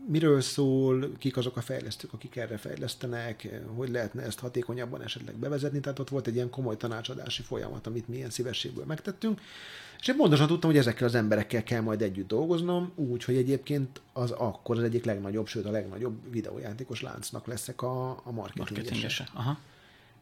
miről 0.07 0.41
szól, 0.41 1.11
kik 1.17 1.37
azok 1.37 1.57
a 1.57 1.61
fejlesztők, 1.61 2.13
akik 2.13 2.35
erre 2.35 2.57
fejlesztenek, 2.57 3.47
hogy 3.75 3.89
lehetne 3.89 4.21
ezt 4.21 4.39
hatékonyabban 4.39 5.01
esetleg 5.01 5.35
bevezetni, 5.35 5.79
tehát 5.79 5.99
ott 5.99 6.09
volt 6.09 6.27
egy 6.27 6.35
ilyen 6.35 6.49
komoly 6.49 6.77
tanácsadási 6.77 7.41
folyamat, 7.41 7.87
amit 7.87 8.07
mi 8.07 8.15
ilyen 8.15 8.29
szívességből 8.29 8.85
megtettünk, 8.85 9.41
és 9.99 10.07
én 10.07 10.15
pontosan 10.15 10.47
tudtam, 10.47 10.69
hogy 10.69 10.79
ezekkel 10.79 11.07
az 11.07 11.15
emberekkel 11.15 11.63
kell 11.63 11.81
majd 11.81 12.01
együtt 12.01 12.27
dolgoznom, 12.27 12.91
úgy, 12.95 13.23
hogy 13.23 13.35
egyébként 13.35 14.01
az 14.13 14.31
akkor 14.31 14.77
az 14.77 14.83
egyik 14.83 15.05
legnagyobb, 15.05 15.47
sőt 15.47 15.65
a 15.65 15.71
legnagyobb 15.71 16.31
videójátékos 16.31 17.01
láncnak 17.01 17.45
leszek 17.47 17.81
a, 17.81 18.09
a 18.09 18.31
marketingese. 18.31 19.27
Aha. 19.33 19.59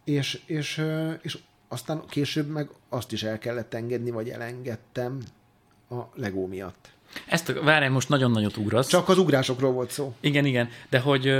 És, 0.04 0.42
és, 0.46 0.82
és 1.22 1.38
aztán 1.68 2.06
később 2.08 2.48
meg 2.48 2.70
azt 2.90 3.12
is 3.12 3.24
el 3.24 3.40
kellett 3.40 3.74
engedni, 3.74 4.12
vagy 4.12 4.30
elengedtem 4.30 5.20
a 5.90 6.02
Lego 6.16 6.48
miatt. 6.48 6.93
Ezt 7.26 7.54
várjál, 7.64 7.92
most 7.92 8.10
nagyon 8.10 8.32
nagyot 8.32 8.58
ugrasz. 8.58 8.88
Csak 8.88 9.10
az 9.10 9.18
ugrásokról 9.18 9.72
volt 9.72 9.92
szó. 9.92 10.16
Igen, 10.20 10.46
igen, 10.46 10.70
de 10.90 11.00
hogy 11.00 11.34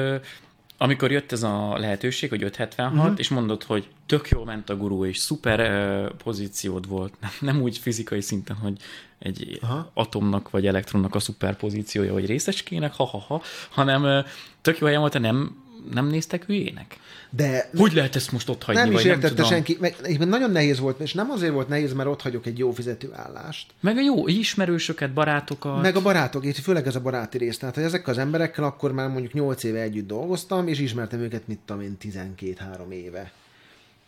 amikor 0.78 1.12
jött 1.12 1.32
ez 1.32 1.44
a 1.44 1.78
lehetőség, 1.78 2.30
hogy 2.30 2.44
576, 2.44 2.92
uh-huh. 2.92 3.10
Mhm. 3.10 3.20
és 3.20 3.30
mondod, 3.30 3.64
hogy 3.64 3.88
tök 4.06 4.30
jól 4.30 4.46
ment 4.46 4.70
a 4.70 4.78
gurú, 4.78 5.06
és 5.06 5.18
szuper 5.18 5.60
uh, 5.60 6.16
pozíciód 6.24 6.88
volt, 6.88 7.14
nem, 7.20 7.32
nem 7.40 7.62
úgy 7.62 7.78
fizikai 7.78 8.22
szinten, 8.22 8.56
hogy 8.56 8.78
egy 9.20 9.60
Aha. 9.62 9.92
atomnak 9.94 10.50
vagy 10.50 10.68
elektronnak 10.68 11.16
a 11.16 11.20
szuper 11.20 11.56
pozíciója, 11.56 12.14
hogy 12.14 12.26
részecskének, 12.26 12.94
ha-ha-ha, 12.94 13.42
hanem 13.70 14.04
uh, 14.04 14.26
tök 14.62 14.78
jó 14.78 14.86
helyen 14.86 15.02
volt, 15.02 15.20
nem 15.20 15.63
nem 15.92 16.08
néztek 16.08 16.46
hülyének? 16.46 17.00
De 17.30 17.70
hogy 17.78 17.94
lehet 17.94 18.16
ezt 18.16 18.32
most 18.32 18.50
ott 18.50 18.64
hagyni? 18.64 18.82
Nem 18.82 18.92
is 18.92 19.04
értette 19.04 19.42
nem 19.42 19.52
senki. 19.52 19.78
Meg, 19.80 20.28
nagyon 20.28 20.52
nehéz 20.52 20.80
volt, 20.80 21.00
és 21.00 21.14
nem 21.14 21.32
azért 21.32 21.54
volt 21.54 21.68
nehéz, 21.68 21.94
mert 21.94 22.10
ott 22.10 22.22
hagyok 22.22 22.46
egy 22.46 22.58
jó 22.58 22.72
fizető 22.72 23.10
állást. 23.14 23.72
Meg 23.80 23.98
a 23.98 24.02
jó 24.02 24.28
ismerősöket, 24.28 25.14
barátokat. 25.14 25.82
Meg 25.82 25.96
a 25.96 26.02
barátok, 26.02 26.46
és 26.46 26.60
főleg 26.60 26.88
ez 26.88 26.96
a 26.96 27.02
baráti 27.02 27.38
rész. 27.38 27.58
Tehát, 27.58 27.76
hogy 27.76 27.84
ezekkel 27.84 28.14
az 28.14 28.20
emberekkel 28.20 28.64
akkor 28.64 28.92
már 28.92 29.10
mondjuk 29.10 29.34
8 29.34 29.64
éve 29.64 29.82
együtt 29.82 30.08
dolgoztam, 30.08 30.68
és 30.68 30.80
ismertem 30.80 31.20
őket, 31.20 31.48
mit 31.48 31.60
tudom 31.66 31.82
én, 31.82 31.98
12-3 32.02 32.92
éve. 32.92 33.32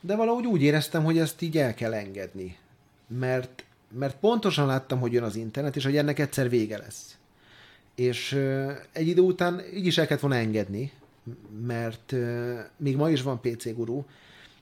De 0.01 0.15
valahogy 0.15 0.45
úgy 0.45 0.61
éreztem, 0.61 1.03
hogy 1.03 1.17
ezt 1.17 1.41
így 1.41 1.57
el 1.57 1.73
kell 1.73 1.93
engedni. 1.93 2.57
Mert, 3.19 3.63
mert 3.99 4.15
pontosan 4.15 4.65
láttam, 4.65 4.99
hogy 4.99 5.13
jön 5.13 5.23
az 5.23 5.35
internet, 5.35 5.75
és 5.75 5.83
hogy 5.83 5.97
ennek 5.97 6.19
egyszer 6.19 6.49
vége 6.49 6.77
lesz. 6.77 7.15
És 7.95 8.39
egy 8.91 9.07
idő 9.07 9.21
után 9.21 9.61
így 9.75 9.85
is 9.85 9.97
el 9.97 10.05
kellett 10.05 10.21
volna 10.21 10.37
engedni, 10.37 10.91
mert 11.65 12.15
még 12.77 12.95
ma 12.95 13.09
is 13.09 13.21
van 13.21 13.41
PC 13.41 13.73
guru, 13.73 14.03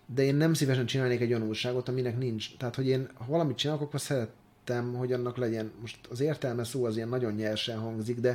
de 0.05 0.23
én 0.23 0.35
nem 0.35 0.53
szívesen 0.53 0.85
csinálnék 0.85 1.21
egy 1.21 1.29
olyan 1.29 1.47
újságot, 1.47 1.89
aminek 1.89 2.17
nincs. 2.17 2.57
Tehát, 2.57 2.75
hogy 2.75 2.87
én 2.87 3.09
ha 3.13 3.25
valamit 3.27 3.57
csinálok, 3.57 3.81
akkor 3.81 4.01
szerettem, 4.01 4.93
hogy 4.93 5.13
annak 5.13 5.37
legyen, 5.37 5.71
most 5.81 5.97
az 6.09 6.19
értelme 6.19 6.63
szó 6.63 6.85
az 6.85 6.95
ilyen 6.95 7.09
nagyon 7.09 7.33
nyersen 7.33 7.79
hangzik, 7.79 8.19
de, 8.19 8.31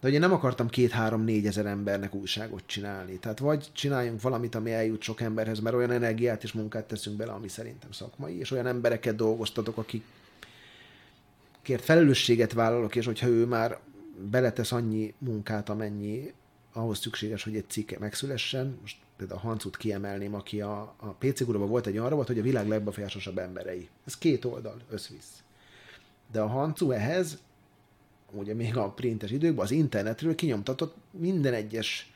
de 0.00 0.06
hogy 0.06 0.12
én 0.12 0.20
nem 0.20 0.32
akartam 0.32 0.68
két-három-négy 0.68 1.46
ezer 1.46 1.66
embernek 1.66 2.14
újságot 2.14 2.62
csinálni. 2.66 3.18
Tehát 3.18 3.38
vagy 3.38 3.68
csináljunk 3.72 4.22
valamit, 4.22 4.54
ami 4.54 4.72
eljut 4.72 5.02
sok 5.02 5.20
emberhez, 5.20 5.60
mert 5.60 5.76
olyan 5.76 5.90
energiát 5.90 6.42
és 6.42 6.52
munkát 6.52 6.84
teszünk 6.84 7.16
bele, 7.16 7.32
ami 7.32 7.48
szerintem 7.48 7.92
szakmai, 7.92 8.38
és 8.38 8.50
olyan 8.50 8.66
embereket 8.66 9.14
dolgoztatok, 9.14 9.76
akik 9.76 10.04
kért 11.62 11.84
felelősséget 11.84 12.52
vállalok, 12.52 12.96
és 12.96 13.06
hogyha 13.06 13.26
ő 13.26 13.46
már 13.46 13.78
beletesz 14.30 14.72
annyi 14.72 15.14
munkát, 15.18 15.68
amennyi 15.68 16.32
ahhoz 16.80 16.98
szükséges, 16.98 17.42
hogy 17.42 17.56
egy 17.56 17.68
cikk 17.68 17.98
megszülessen. 17.98 18.78
Most 18.80 18.96
például 19.16 19.40
a 19.40 19.42
Hancut 19.42 19.76
kiemelném, 19.76 20.34
aki 20.34 20.60
a, 20.60 20.94
a 20.96 21.06
PC 21.06 21.44
Guru 21.44 21.66
volt 21.66 21.86
egy 21.86 21.96
arra 21.96 22.14
volt, 22.14 22.26
hogy 22.26 22.38
a 22.38 22.42
világ 22.42 22.68
legbefolyásosabb 22.68 23.38
emberei. 23.38 23.88
Ez 24.06 24.18
két 24.18 24.44
oldal, 24.44 24.80
összvisz. 24.90 25.42
De 26.32 26.40
a 26.40 26.46
Hancu 26.46 26.90
ehhez, 26.90 27.38
ugye 28.32 28.54
még 28.54 28.76
a 28.76 28.90
printes 28.90 29.30
időkben, 29.30 29.64
az 29.64 29.70
internetről 29.70 30.34
kinyomtatott 30.34 30.94
minden 31.10 31.54
egyes 31.54 32.12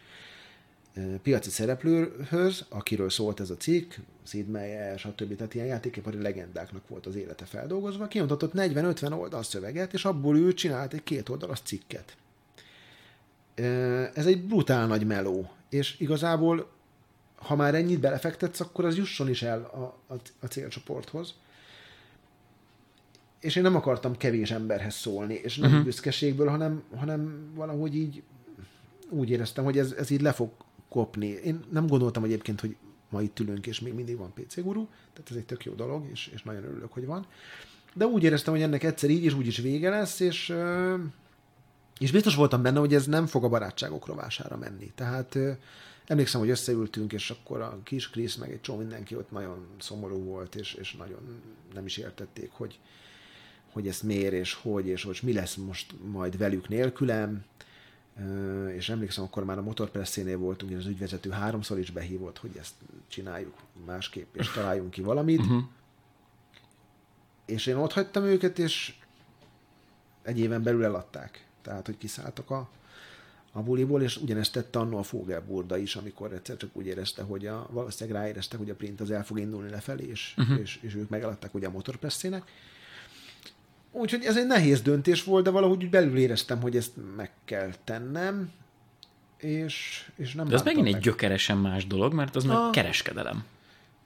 piaci 1.23 1.51
szereplőhöz, 1.51 2.65
akiről 2.69 3.11
szólt 3.11 3.41
ez 3.41 3.51
a 3.51 3.57
cikk, 3.57 3.95
Sid 4.23 4.49
Meier, 4.49 4.99
stb. 4.99 5.37
Tehát 5.37 5.55
ilyen 5.55 5.67
játékipari 5.67 6.23
legendáknak 6.23 6.89
volt 6.89 7.07
az 7.07 7.17
élete 7.17 7.45
feldolgozva, 7.45 8.07
kinyomtatott 8.07 8.53
40-50 8.55 9.19
oldal 9.19 9.43
szöveget, 9.43 9.93
és 9.93 10.05
abból 10.05 10.39
ő 10.39 10.55
csinált 10.55 10.93
egy 10.93 11.03
két 11.03 11.29
oldalas 11.29 11.61
cikket 11.61 12.17
ez 14.15 14.27
egy 14.27 14.43
brutál 14.43 14.87
nagy 14.87 15.07
meló, 15.07 15.51
és 15.69 16.01
igazából, 16.01 16.71
ha 17.35 17.57
már 17.57 17.75
ennyit 17.75 18.01
belefektetsz, 18.01 18.61
akkor 18.61 18.85
az 18.85 18.97
jusson 18.97 19.29
is 19.29 19.43
el 19.43 19.61
a, 19.63 20.13
a, 20.15 20.17
a 20.41 20.47
célcsoporthoz. 20.47 21.35
És 23.41 23.57
én 23.57 23.63
nem 23.63 23.77
akartam 23.77 24.17
kevés 24.17 24.51
emberhez 24.51 24.95
szólni, 24.95 25.35
és 25.35 25.57
nem 25.57 25.71
uh-huh. 25.71 25.85
büszkeségből, 25.85 26.49
hanem, 26.49 26.83
hanem 26.97 27.51
valahogy 27.55 27.97
így 27.97 28.23
úgy 29.09 29.31
éreztem, 29.31 29.65
hogy 29.65 29.79
ez, 29.79 29.93
ez 29.93 30.11
így 30.11 30.21
le 30.21 30.33
fog 30.33 30.51
kopni. 30.89 31.27
Én 31.27 31.61
nem 31.71 31.87
gondoltam 31.87 32.25
egyébként, 32.25 32.61
hogy 32.61 32.77
ma 33.09 33.23
itt 33.23 33.39
ülünk, 33.41 33.67
és 33.67 33.81
még 33.81 33.93
mindig 33.93 34.17
van 34.17 34.33
PC 34.33 34.61
guru, 34.61 34.87
tehát 35.13 35.31
ez 35.31 35.37
egy 35.37 35.45
tök 35.45 35.65
jó 35.65 35.73
dolog, 35.73 36.07
és, 36.13 36.31
és 36.35 36.43
nagyon 36.43 36.65
örülök, 36.65 36.93
hogy 36.93 37.07
van. 37.07 37.27
De 37.95 38.07
úgy 38.07 38.23
éreztem, 38.23 38.53
hogy 38.53 38.63
ennek 38.63 38.83
egyszer 38.83 39.11
így 39.11 39.25
és 39.25 39.35
úgy 39.35 39.47
is 39.47 39.59
vége 39.59 39.91
lesz, 39.91 40.21
és 40.21 40.55
és 41.99 42.13
biztos 42.13 42.35
voltam 42.35 42.63
benne, 42.63 42.79
hogy 42.79 42.95
ez 42.95 43.07
nem 43.07 43.27
fog 43.27 43.45
a 43.45 43.49
barátságok 43.49 44.07
rovására 44.07 44.57
menni. 44.57 44.93
Tehát 44.95 45.39
emlékszem, 46.07 46.41
hogy 46.41 46.51
összeültünk, 46.51 47.13
és 47.13 47.31
akkor 47.31 47.61
a 47.61 47.79
kis 47.83 48.11
Krisz, 48.11 48.37
meg 48.37 48.51
egy 48.51 48.61
csomó 48.61 48.79
mindenki 48.79 49.17
ott 49.17 49.31
nagyon 49.31 49.67
szomorú 49.79 50.25
volt, 50.25 50.55
és, 50.55 50.75
és 50.75 50.93
nagyon 50.93 51.43
nem 51.75 51.87
is 51.87 51.97
értették, 51.97 52.51
hogy, 52.53 52.79
hogy 53.73 53.89
ezt 53.89 54.03
miért, 54.03 54.33
és 54.33 54.55
hogy, 54.55 54.87
és 54.87 55.03
hogy 55.03 55.19
mi 55.23 55.33
lesz 55.33 55.55
most 55.55 55.95
majd 56.11 56.39
velük 56.39 56.69
nélkülem. 56.69 57.45
És 58.75 58.89
emlékszem, 58.89 59.25
akkor 59.25 59.45
már 59.45 59.59
a 59.59 59.63
motorpresszénél 59.63 60.39
voltunk, 60.39 60.73
és 60.73 60.79
az 60.79 60.87
ügyvezető 60.87 61.31
háromszor 61.31 61.79
is 61.79 61.91
behívott, 61.91 62.39
hogy 62.39 62.57
ezt 62.59 62.75
csináljuk 63.09 63.55
másképp, 63.87 64.37
és 64.37 64.51
találjunk 64.51 64.91
ki 64.91 65.01
valamit. 65.01 65.41
Uh-huh. 65.41 65.63
És 67.45 67.67
én 67.67 67.77
ott 67.77 67.93
hagytam 67.93 68.25
őket, 68.25 68.59
és 68.59 68.95
egy 70.23 70.39
éven 70.39 70.63
belül 70.63 70.85
eladták 70.85 71.47
tehát 71.65 71.87
hogy 71.87 71.99
kiszálltak 71.99 72.51
a, 72.51 72.69
a 73.53 73.63
buliból, 73.63 74.03
és 74.03 74.17
ugyanezt 74.17 74.53
tette 74.53 74.79
annó 74.79 74.99
a 74.99 75.03
Fogelburda 75.03 75.77
is, 75.77 75.97
amikor 75.97 76.33
egyszer 76.33 76.57
csak 76.57 76.71
úgy 76.73 76.87
érezte, 76.87 77.23
hogy 77.23 77.47
a, 77.47 77.67
valószínűleg 77.71 78.21
ráérezte, 78.21 78.57
hogy 78.57 78.71
a 78.71 78.75
print 78.75 79.01
az 79.01 79.11
el 79.11 79.25
fog 79.25 79.39
indulni 79.39 79.71
lefelé, 79.71 80.07
és, 80.07 80.35
uh-huh. 80.37 80.61
és, 80.61 80.79
és 80.83 80.95
ők 80.95 81.09
megaladták 81.09 81.55
ugye 81.55 81.67
a 81.67 81.71
motorpresszének. 81.71 82.43
Úgyhogy 83.93 84.25
ez 84.25 84.37
egy 84.37 84.47
nehéz 84.47 84.83
döntés 84.83 85.25
volt, 85.25 85.45
de 85.45 85.51
valahogy 85.51 85.85
úgy 85.85 85.91
belül 85.91 86.17
éreztem, 86.17 86.61
hogy 86.61 86.77
ezt 86.77 86.93
meg 87.17 87.31
kell 87.45 87.71
tennem, 87.85 88.51
és, 89.37 90.07
és 90.17 90.35
nem 90.35 90.49
De 90.49 90.55
ez 90.55 90.63
megint 90.63 90.85
meg. 90.85 90.95
egy 90.95 91.01
gyökeresen 91.01 91.59
más 91.59 91.87
dolog, 91.87 92.13
mert 92.13 92.37
az 92.37 92.45
a... 92.45 92.63
meg 92.63 92.71
kereskedelem. 92.71 93.45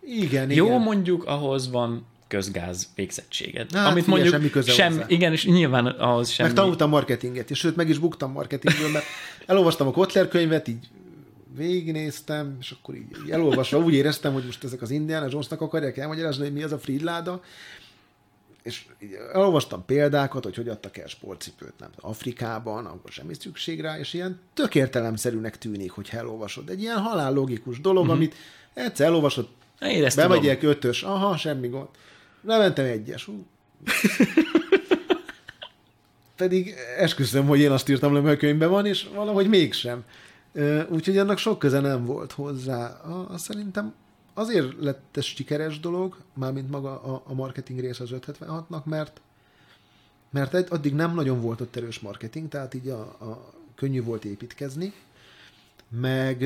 Igen, 0.01 0.51
Jó, 0.51 0.67
igen. 0.67 0.81
mondjuk 0.81 1.25
ahhoz 1.25 1.71
van 1.71 2.07
közgáz 2.29 2.89
végzettséged. 2.95 3.73
Hát, 3.73 3.91
amit 3.91 4.07
mondjuk 4.07 4.35
semmi 4.35 4.51
köze 4.51 4.73
sem, 4.73 4.93
hozzá. 4.93 5.05
igen, 5.09 5.33
és 5.33 5.45
nyilván 5.45 5.87
ahhoz 5.87 6.31
semmi. 6.31 6.49
Meg 6.49 6.59
tanultam 6.59 6.91
marketinget, 6.91 7.51
és 7.51 7.59
sőt, 7.59 7.77
meg 7.77 7.89
is 7.89 7.99
buktam 7.99 8.33
marketingből, 8.33 8.91
mert 8.91 9.05
elolvastam 9.47 9.87
a 9.87 9.91
Kotler 9.91 10.29
könyvet, 10.29 10.69
így 10.69 10.89
végignéztem, 11.57 12.57
és 12.61 12.71
akkor 12.71 12.95
így, 12.95 13.07
így 13.25 13.31
elolvasva 13.31 13.79
úgy 13.79 13.95
éreztem, 13.95 14.33
hogy 14.33 14.45
most 14.45 14.65
ezek 14.65 14.83
az 14.83 14.91
Indiana 14.91 15.27
Jonesnak 15.31 15.61
akarják 15.61 15.97
elmagyarázni, 15.97 16.43
hogy 16.43 16.53
mi 16.53 16.63
az 16.63 16.73
a 16.73 16.79
Fridláda, 16.79 17.43
és 18.63 18.85
elolvastam 19.33 19.85
példákat, 19.85 20.45
hogy 20.45 20.57
hogy 20.57 20.69
adtak 20.69 20.97
el 20.97 21.07
sportcipőt, 21.07 21.73
nem 21.79 21.91
Afrikában, 22.01 22.87
akkor 22.87 23.11
semmi 23.11 23.35
szükség 23.39 23.81
rá, 23.81 23.99
és 23.99 24.13
ilyen 24.13 24.41
tök 24.55 24.75
értelemszerűnek 24.75 25.59
tűnik, 25.59 25.91
hogy 25.91 26.09
elolvasod. 26.13 26.69
Egy 26.69 26.81
ilyen 26.81 26.99
halál 26.99 27.33
logikus 27.33 27.81
dolog, 27.81 28.03
uh-huh. 28.03 28.17
amit 28.17 28.35
egyszer 28.75 29.07
elolvasod, 29.07 29.49
Én 29.81 30.09
bemegyek 30.17 30.63
ötös, 30.63 31.03
aha, 31.03 31.37
semmi 31.37 31.69
gond. 31.69 31.89
Lementem 32.43 32.85
egyes. 32.85 33.31
Pedig 36.37 36.75
esküszöm, 36.99 37.47
hogy 37.47 37.61
én 37.61 37.71
azt 37.71 37.89
írtam 37.89 38.13
le, 38.13 38.21
mert 38.21 38.39
könyvben 38.39 38.71
van, 38.71 38.87
és 38.87 39.09
valahogy 39.15 39.49
mégsem. 39.49 40.05
Úgyhogy 40.89 41.19
annak 41.19 41.39
sok 41.39 41.59
köze 41.59 41.81
nem 41.81 42.05
volt 42.05 42.33
hozzá. 42.33 42.87
A, 42.87 43.33
a, 43.33 43.39
szerintem 43.39 43.95
azért 44.35 44.81
lett 44.81 45.17
ez 45.17 45.25
sikeres 45.25 45.81
dolog, 45.81 46.17
mármint 46.35 46.71
maga 46.71 47.03
a, 47.27 47.35
marketing 47.35 47.81
része 47.81 48.03
az 48.03 48.11
576-nak, 48.13 48.85
mert 48.85 49.21
mert 50.31 50.55
egy, 50.55 50.67
addig 50.71 50.95
nem 50.95 51.15
nagyon 51.15 51.41
volt 51.41 51.61
ott 51.61 51.77
erős 51.77 52.01
marketing, 52.01 52.49
tehát 52.49 52.75
így 52.75 52.89
a, 52.89 53.01
a 53.01 53.53
könnyű 53.75 54.03
volt 54.03 54.25
építkezni, 54.25 54.93
meg 55.89 56.43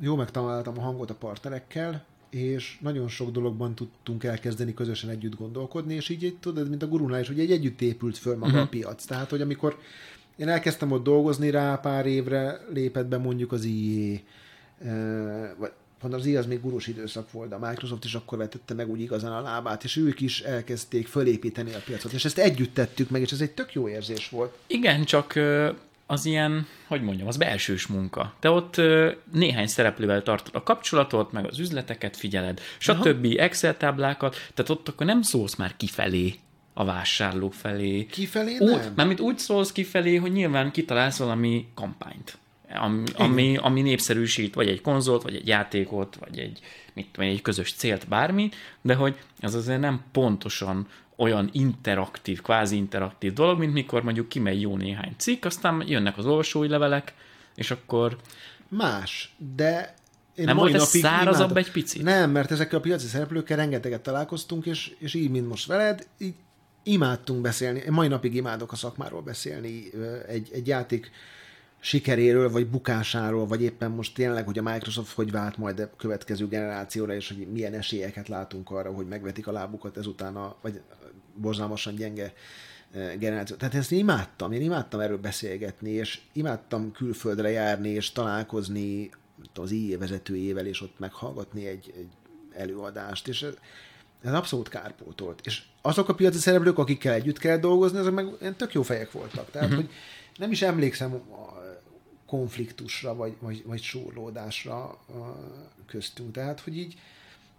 jó 0.00 0.16
megtaláltam 0.16 0.78
a 0.78 0.82
hangot 0.82 1.10
a 1.10 1.14
partnerekkel, 1.14 2.04
és 2.34 2.78
nagyon 2.80 3.08
sok 3.08 3.30
dologban 3.30 3.74
tudtunk 3.74 4.24
elkezdeni 4.24 4.74
közösen 4.74 5.10
együtt 5.10 5.36
gondolkodni, 5.36 5.94
és 5.94 6.08
így, 6.08 6.36
tudod, 6.40 6.68
mint 6.68 6.82
a 6.82 6.88
gurunál 6.88 7.20
is, 7.20 7.26
hogy 7.26 7.40
egy 7.40 7.50
együtt 7.50 7.80
épült 7.80 8.18
föl 8.18 8.34
maga 8.36 8.46
uh-huh. 8.46 8.62
a 8.62 8.68
piac. 8.68 9.04
Tehát, 9.04 9.30
hogy 9.30 9.40
amikor 9.40 9.78
én 10.36 10.48
elkezdtem 10.48 10.92
ott 10.92 11.04
dolgozni 11.04 11.50
rá, 11.50 11.76
pár 11.76 12.06
évre 12.06 12.60
lépett 12.72 13.06
be 13.06 13.18
mondjuk 13.18 13.52
az 13.52 13.64
IE, 13.64 14.20
vagy 15.58 15.70
pont 16.00 16.14
az 16.14 16.26
az 16.26 16.46
még 16.46 16.60
gurus 16.60 16.86
időszak 16.86 17.32
volt, 17.32 17.52
a 17.52 17.58
Microsoft 17.58 18.04
is 18.04 18.14
akkor 18.14 18.38
vetette 18.38 18.74
meg 18.74 18.90
úgy 18.90 19.00
igazán 19.00 19.32
a 19.32 19.40
lábát, 19.40 19.84
és 19.84 19.96
ők 19.96 20.20
is 20.20 20.40
elkezdték 20.40 21.06
fölépíteni 21.06 21.74
a 21.74 21.82
piacot, 21.84 22.12
és 22.12 22.24
ezt 22.24 22.38
együtt 22.38 22.74
tettük 22.74 23.10
meg, 23.10 23.20
és 23.20 23.32
ez 23.32 23.40
egy 23.40 23.50
tök 23.50 23.72
jó 23.72 23.88
érzés 23.88 24.28
volt. 24.28 24.56
Igen, 24.66 25.04
csak 25.04 25.34
az 26.06 26.26
ilyen, 26.26 26.66
hogy 26.86 27.02
mondjam, 27.02 27.28
az 27.28 27.36
belsős 27.36 27.86
munka. 27.86 28.34
Te 28.40 28.50
ott 28.50 28.76
ö, 28.76 29.10
néhány 29.32 29.66
szereplővel 29.66 30.22
tartod 30.22 30.54
a 30.54 30.62
kapcsolatot, 30.62 31.32
meg 31.32 31.46
az 31.46 31.58
üzleteket 31.58 32.16
figyeled, 32.16 32.60
stb. 32.78 33.26
Excel 33.36 33.76
táblákat, 33.76 34.36
tehát 34.54 34.70
ott 34.70 34.88
akkor 34.88 35.06
nem 35.06 35.22
szólsz 35.22 35.54
már 35.54 35.76
kifelé 35.76 36.34
a 36.74 36.84
vásárló 36.84 37.50
felé. 37.50 38.06
Kifelé 38.06 38.56
Úgy, 38.58 38.70
nem? 38.70 38.92
mármint 38.96 39.20
úgy 39.20 39.38
szólsz 39.38 39.72
kifelé, 39.72 40.16
hogy 40.16 40.32
nyilván 40.32 40.70
kitalálsz 40.70 41.18
valami 41.18 41.66
kampányt, 41.74 42.38
ami, 42.74 43.04
ami, 43.14 43.56
ami 43.56 43.82
népszerűsít, 43.82 44.54
vagy 44.54 44.68
egy 44.68 44.80
konzolt, 44.80 45.22
vagy 45.22 45.34
egy 45.34 45.46
játékot, 45.46 46.16
vagy 46.20 46.38
egy, 46.38 46.60
mit 46.92 47.08
tudom, 47.12 47.30
egy 47.30 47.42
közös 47.42 47.72
célt, 47.72 48.08
bármi, 48.08 48.48
de 48.80 48.94
hogy 48.94 49.16
az 49.40 49.54
azért 49.54 49.80
nem 49.80 50.02
pontosan 50.12 50.86
olyan 51.16 51.48
interaktív, 51.52 52.40
kvázi 52.40 52.76
interaktív 52.76 53.32
dolog, 53.32 53.58
mint 53.58 53.72
mikor 53.72 54.02
mondjuk 54.02 54.28
kimegy 54.28 54.60
jó 54.60 54.76
néhány 54.76 55.14
cikk, 55.16 55.44
aztán 55.44 55.84
jönnek 55.86 56.18
az 56.18 56.26
olvasói 56.26 56.68
levelek, 56.68 57.14
és 57.54 57.70
akkor 57.70 58.16
Más, 58.68 59.34
de 59.54 59.94
én 60.34 60.44
Nem 60.44 60.56
volt 60.56 60.74
ez 60.74 60.88
szárazabb 60.88 61.50
imádom. 61.50 61.56
egy 61.56 61.70
picit? 61.70 62.02
Nem, 62.02 62.30
mert 62.30 62.50
ezekkel 62.50 62.78
a 62.78 62.82
piaci 62.82 63.06
szereplőkkel 63.06 63.56
rengeteget 63.56 64.02
találkoztunk, 64.02 64.66
és, 64.66 64.94
és 64.98 65.14
így, 65.14 65.30
mint 65.30 65.48
most 65.48 65.66
veled, 65.66 66.06
így 66.18 66.34
imádtunk 66.82 67.40
beszélni. 67.40 67.78
Én 67.78 67.92
mai 67.92 68.08
napig 68.08 68.34
imádok 68.34 68.72
a 68.72 68.76
szakmáról 68.76 69.22
beszélni, 69.22 69.90
egy, 70.28 70.48
egy 70.52 70.66
játék 70.66 71.10
sikeréről, 71.84 72.50
vagy 72.50 72.66
bukásáról, 72.66 73.46
vagy 73.46 73.62
éppen 73.62 73.90
most 73.90 74.14
tényleg, 74.14 74.44
hogy 74.44 74.58
a 74.58 74.62
Microsoft 74.62 75.14
hogy 75.14 75.30
vált 75.30 75.56
majd 75.56 75.78
a 75.78 75.90
következő 75.96 76.48
generációra, 76.48 77.14
és 77.14 77.28
hogy 77.28 77.46
milyen 77.52 77.74
esélyeket 77.74 78.28
látunk 78.28 78.70
arra, 78.70 78.92
hogy 78.92 79.06
megvetik 79.06 79.46
a 79.46 79.52
lábukat 79.52 79.96
ezután, 79.96 80.36
a, 80.36 80.56
vagy 80.60 80.80
borzalmasan 81.34 81.94
gyenge 81.94 82.32
eh, 82.94 83.12
generáció. 83.18 83.56
Tehát 83.56 83.74
ezt 83.74 83.92
én 83.92 83.98
imádtam, 83.98 84.52
én 84.52 84.62
imádtam 84.62 85.00
erről 85.00 85.18
beszélgetni, 85.18 85.90
és 85.90 86.20
imádtam 86.32 86.92
külföldre 86.92 87.50
járni, 87.50 87.88
és 87.88 88.12
találkozni 88.12 89.10
az 89.54 89.70
IE 89.70 89.98
vezetőjével, 89.98 90.66
és 90.66 90.80
ott 90.80 90.98
meghallgatni 90.98 91.66
egy, 91.66 91.92
egy 91.96 92.10
előadást, 92.54 93.28
és 93.28 93.42
ez, 93.42 93.54
ez 94.24 94.32
abszolút 94.32 94.68
kárpótolt. 94.68 95.40
És 95.46 95.62
azok 95.80 96.08
a 96.08 96.14
piaci 96.14 96.38
szereplők, 96.38 96.78
akikkel 96.78 97.12
együtt 97.12 97.38
kell 97.38 97.58
dolgozni, 97.58 97.98
azok 97.98 98.14
meg 98.14 98.26
ilyen 98.40 98.56
tök 98.56 98.72
jó 98.72 98.82
fejek 98.82 99.12
voltak. 99.12 99.50
Tehát, 99.50 99.68
uh-huh. 99.68 99.84
hogy 99.84 99.94
nem 100.36 100.50
is 100.50 100.62
emlékszem 100.62 101.22
konfliktusra, 102.32 103.14
vagy, 103.14 103.36
vagy, 103.40 103.62
vagy 103.66 103.82
súrlódásra 103.82 104.98
köztünk. 105.86 106.32
Tehát, 106.32 106.60
hogy 106.60 106.76
így 106.76 106.98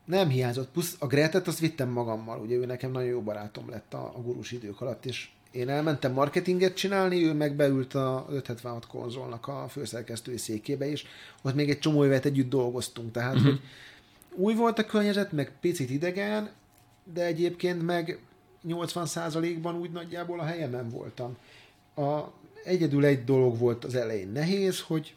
nem 0.06 0.30
hiányzott. 0.30 0.70
Plusz 0.70 0.96
a 1.00 1.08
Gretet 1.08 1.48
azt 1.48 1.60
vittem 1.60 1.90
magammal, 1.90 2.40
ugye 2.40 2.56
ő 2.56 2.66
nekem 2.66 2.92
nagyon 2.92 3.10
jó 3.10 3.22
barátom 3.22 3.70
lett 3.70 3.94
a, 3.94 4.12
a 4.16 4.22
gurus 4.22 4.52
idők 4.52 4.82
alatt, 4.82 5.06
és 5.06 5.30
én 5.52 5.70
elmentem 5.70 6.14
marketinget 6.14 6.76
csinálni, 6.76 7.26
ő 7.26 7.34
meg 7.34 7.56
beült 7.56 7.94
a 7.94 8.26
576 8.30 8.88
konzolnak 8.88 9.48
a 9.48 9.68
főszerkesztői 9.70 10.38
székébe, 10.38 10.90
és 10.90 11.06
ott 11.42 11.56
még 11.56 11.70
egy 11.70 11.80
csomó 11.80 12.06
évet 12.06 12.26
együtt 12.26 12.50
dolgoztunk. 12.50 13.12
Tehát, 13.12 13.36
uh-huh. 13.36 13.50
hogy 13.50 13.60
új 14.36 14.54
volt 14.54 14.80
a 14.80 14.86
környezet, 14.86 15.32
meg 15.32 15.52
picit 15.62 15.90
idegen, 15.90 16.52
de 17.14 17.26
egyébként 17.26 17.82
meg 17.82 18.20
80%-ban 18.68 19.80
úgy 19.80 19.92
nagyjából 19.92 20.40
a 20.40 20.44
helyemen 20.44 20.90
voltam. 20.90 21.38
A, 21.96 22.20
egyedül 22.64 23.06
egy 23.06 23.24
dolog 23.24 23.58
volt 23.58 23.86
az 23.86 23.96
elején 23.96 24.32
nehéz, 24.32 24.82
hogy 24.82 25.16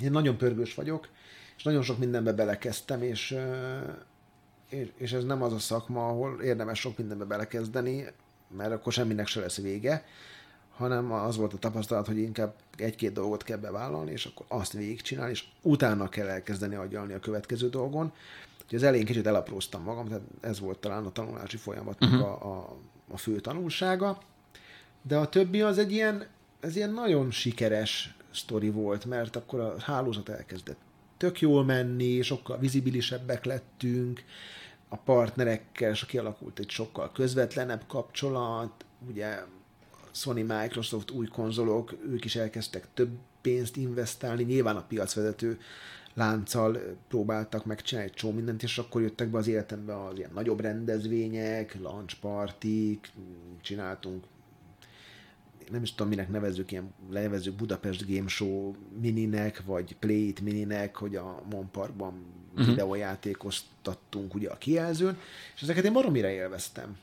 én 0.00 0.10
nagyon 0.10 0.36
pörgős 0.36 0.74
vagyok, 0.74 1.08
és 1.56 1.62
nagyon 1.62 1.82
sok 1.82 1.98
mindenbe 1.98 2.32
belekezdtem, 2.32 3.02
és, 3.02 3.38
és, 4.96 5.12
ez 5.12 5.24
nem 5.24 5.42
az 5.42 5.52
a 5.52 5.58
szakma, 5.58 6.08
ahol 6.08 6.40
érdemes 6.42 6.78
sok 6.78 6.98
mindenbe 6.98 7.24
belekezdeni, 7.24 8.06
mert 8.56 8.72
akkor 8.72 8.92
semminek 8.92 9.26
se 9.26 9.40
lesz 9.40 9.60
vége, 9.60 10.04
hanem 10.76 11.12
az 11.12 11.36
volt 11.36 11.52
a 11.52 11.58
tapasztalat, 11.58 12.06
hogy 12.06 12.18
inkább 12.18 12.54
egy-két 12.76 13.12
dolgot 13.12 13.42
kell 13.42 13.56
bevállalni, 13.56 14.10
és 14.10 14.24
akkor 14.24 14.46
azt 14.48 14.72
végigcsinálni, 14.72 15.30
és 15.30 15.44
utána 15.62 16.08
kell 16.08 16.28
elkezdeni 16.28 16.74
agyalni 16.74 17.12
a 17.12 17.20
következő 17.20 17.68
dolgon. 17.68 18.12
Úgyhogy 18.62 18.78
az 18.78 18.84
elején 18.84 19.04
kicsit 19.04 19.26
elapróztam 19.26 19.82
magam, 19.82 20.06
tehát 20.06 20.22
ez 20.40 20.60
volt 20.60 20.78
talán 20.78 21.04
a 21.04 21.12
tanulási 21.12 21.56
folyamatnak 21.56 22.12
uh-huh. 22.12 22.26
a, 22.26 22.56
a, 22.56 22.76
a 23.10 23.16
fő 23.16 23.40
tanulsága. 23.40 24.18
De 25.02 25.16
a 25.16 25.28
többi 25.28 25.62
az 25.62 25.78
egy 25.78 25.92
ilyen, 25.92 26.26
ez 26.66 26.76
ilyen 26.76 26.92
nagyon 26.92 27.30
sikeres 27.30 28.14
sztori 28.30 28.70
volt, 28.70 29.04
mert 29.04 29.36
akkor 29.36 29.60
a 29.60 29.74
hálózat 29.78 30.28
elkezdett 30.28 30.78
tök 31.16 31.40
jól 31.40 31.64
menni, 31.64 32.22
sokkal 32.22 32.58
vizibilisebbek 32.58 33.44
lettünk, 33.44 34.24
a 34.88 34.96
partnerekkel 34.96 35.90
és 35.90 36.06
kialakult 36.06 36.58
egy 36.58 36.70
sokkal 36.70 37.12
közvetlenebb 37.12 37.82
kapcsolat, 37.86 38.84
ugye 39.08 39.38
Sony, 40.10 40.44
Microsoft 40.44 41.10
új 41.10 41.26
konzolok, 41.26 41.96
ők 42.08 42.24
is 42.24 42.36
elkezdtek 42.36 42.86
több 42.94 43.10
pénzt 43.40 43.76
investálni, 43.76 44.42
nyilván 44.42 44.76
a 44.76 44.86
piacvezető 44.88 45.58
lánccal 46.14 46.78
próbáltak 47.08 47.64
megcsinálni 47.64 48.10
egy 48.10 48.16
csomó 48.16 48.32
mindent, 48.32 48.62
és 48.62 48.78
akkor 48.78 49.02
jöttek 49.02 49.28
be 49.28 49.38
az 49.38 49.46
életembe 49.46 50.04
az 50.04 50.16
ilyen 50.16 50.30
nagyobb 50.34 50.60
rendezvények, 50.60 51.76
launch 51.80 52.16
partik, 52.20 53.12
csináltunk 53.60 54.24
nem 55.70 55.82
is 55.82 55.90
tudom, 55.90 56.08
minek 56.08 56.28
nevezzük, 56.28 56.72
ilyen 56.72 56.94
lenevezzük 57.10 57.54
Budapest 57.54 58.06
Game 58.08 58.28
Show 58.28 58.74
mininek, 59.00 59.62
vagy 59.64 59.96
Play 59.96 60.26
It 60.26 60.40
mininek, 60.40 60.96
hogy 60.96 61.16
a 61.16 61.42
Mon 61.50 61.70
Parkban 61.70 62.24
uh-huh. 62.52 62.66
videójátékoztattunk 62.66 64.34
ugye 64.34 64.48
a 64.48 64.56
kijelzőn, 64.58 65.18
és 65.54 65.62
ezeket 65.62 65.84
én 65.84 65.92
baromira 65.92 66.28
élveztem. 66.28 66.96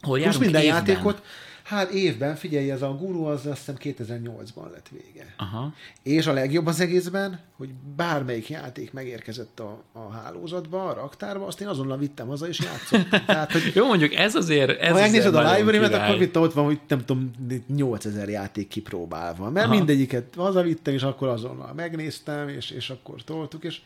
Hol 0.00 0.18
Most 0.18 0.40
minden 0.40 0.62
évben? 0.62 0.76
játékot, 0.76 1.22
hát 1.66 1.90
évben, 1.90 2.36
figyelj, 2.36 2.70
ez 2.70 2.82
a 2.82 2.94
guru 2.94 3.24
az 3.24 3.46
azt 3.46 3.56
hiszem 3.56 3.76
2008-ban 3.82 4.70
lett 4.72 4.88
vége. 4.90 5.34
Aha. 5.36 5.72
És 6.02 6.26
a 6.26 6.32
legjobb 6.32 6.66
az 6.66 6.80
egészben, 6.80 7.40
hogy 7.56 7.68
bármelyik 7.96 8.48
játék 8.48 8.92
megérkezett 8.92 9.60
a, 9.60 9.82
a 9.92 10.10
hálózatba, 10.10 10.88
a 10.88 10.94
raktárba, 10.94 11.46
azt 11.46 11.60
én 11.60 11.66
azonnal 11.66 11.98
vittem 11.98 12.26
haza 12.26 12.48
és 12.48 12.60
játszottam. 12.60 13.24
Tehát, 13.26 13.52
hogy 13.52 13.72
Jó, 13.74 13.86
mondjuk 13.86 14.14
ez 14.14 14.34
azért... 14.34 14.80
Ez 14.80 14.92
ha 14.92 15.00
megnézed 15.00 15.34
a 15.34 15.42
nagyon 15.42 15.56
library 15.56 15.78
király. 15.78 16.08
akkor 16.08 16.22
itt 16.22 16.38
ott 16.38 16.52
van, 16.52 16.64
hogy 16.64 16.80
nem 16.88 17.04
tudom, 17.04 17.30
8000 17.66 18.28
játék 18.28 18.68
kipróbálva. 18.68 19.50
Mert 19.50 19.66
Aha. 19.66 19.74
mindegyiket 19.74 20.34
hazavittem, 20.36 20.94
és 20.94 21.02
akkor 21.02 21.28
azonnal 21.28 21.72
megnéztem, 21.72 22.48
és, 22.48 22.70
és 22.70 22.90
akkor 22.90 23.24
toltuk, 23.24 23.64
és 23.64 23.80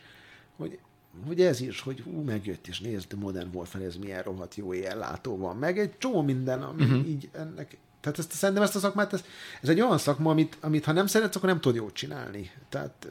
hogy 0.57 0.79
hogy 1.27 1.41
ez 1.41 1.61
is, 1.61 1.81
hogy 1.81 2.01
hú, 2.01 2.21
megjött, 2.21 2.67
és 2.67 2.79
nézd, 2.79 3.13
Modern 3.13 3.49
Warfare, 3.53 3.85
ez 3.85 3.95
milyen 3.95 4.23
rohadt 4.23 4.55
jó 4.55 4.73
éjjellátó 4.73 5.37
van, 5.37 5.57
meg 5.57 5.79
egy 5.79 5.97
csomó 5.97 6.21
minden, 6.21 6.61
ami 6.61 6.83
uh-huh. 6.83 7.07
így 7.07 7.29
ennek, 7.31 7.77
tehát 7.99 8.19
ezt, 8.19 8.31
szerintem 8.31 8.63
ezt 8.63 8.75
a 8.75 8.79
szakmát, 8.79 9.13
ez, 9.13 9.23
ez 9.61 9.69
egy 9.69 9.81
olyan 9.81 9.97
szakma, 9.97 10.29
amit, 10.29 10.57
amit 10.59 10.85
ha 10.85 10.91
nem 10.91 11.07
szeretsz, 11.07 11.35
akkor 11.35 11.49
nem 11.49 11.59
tudod 11.59 11.77
jól 11.77 11.91
csinálni. 11.91 12.51
Tehát 12.69 13.07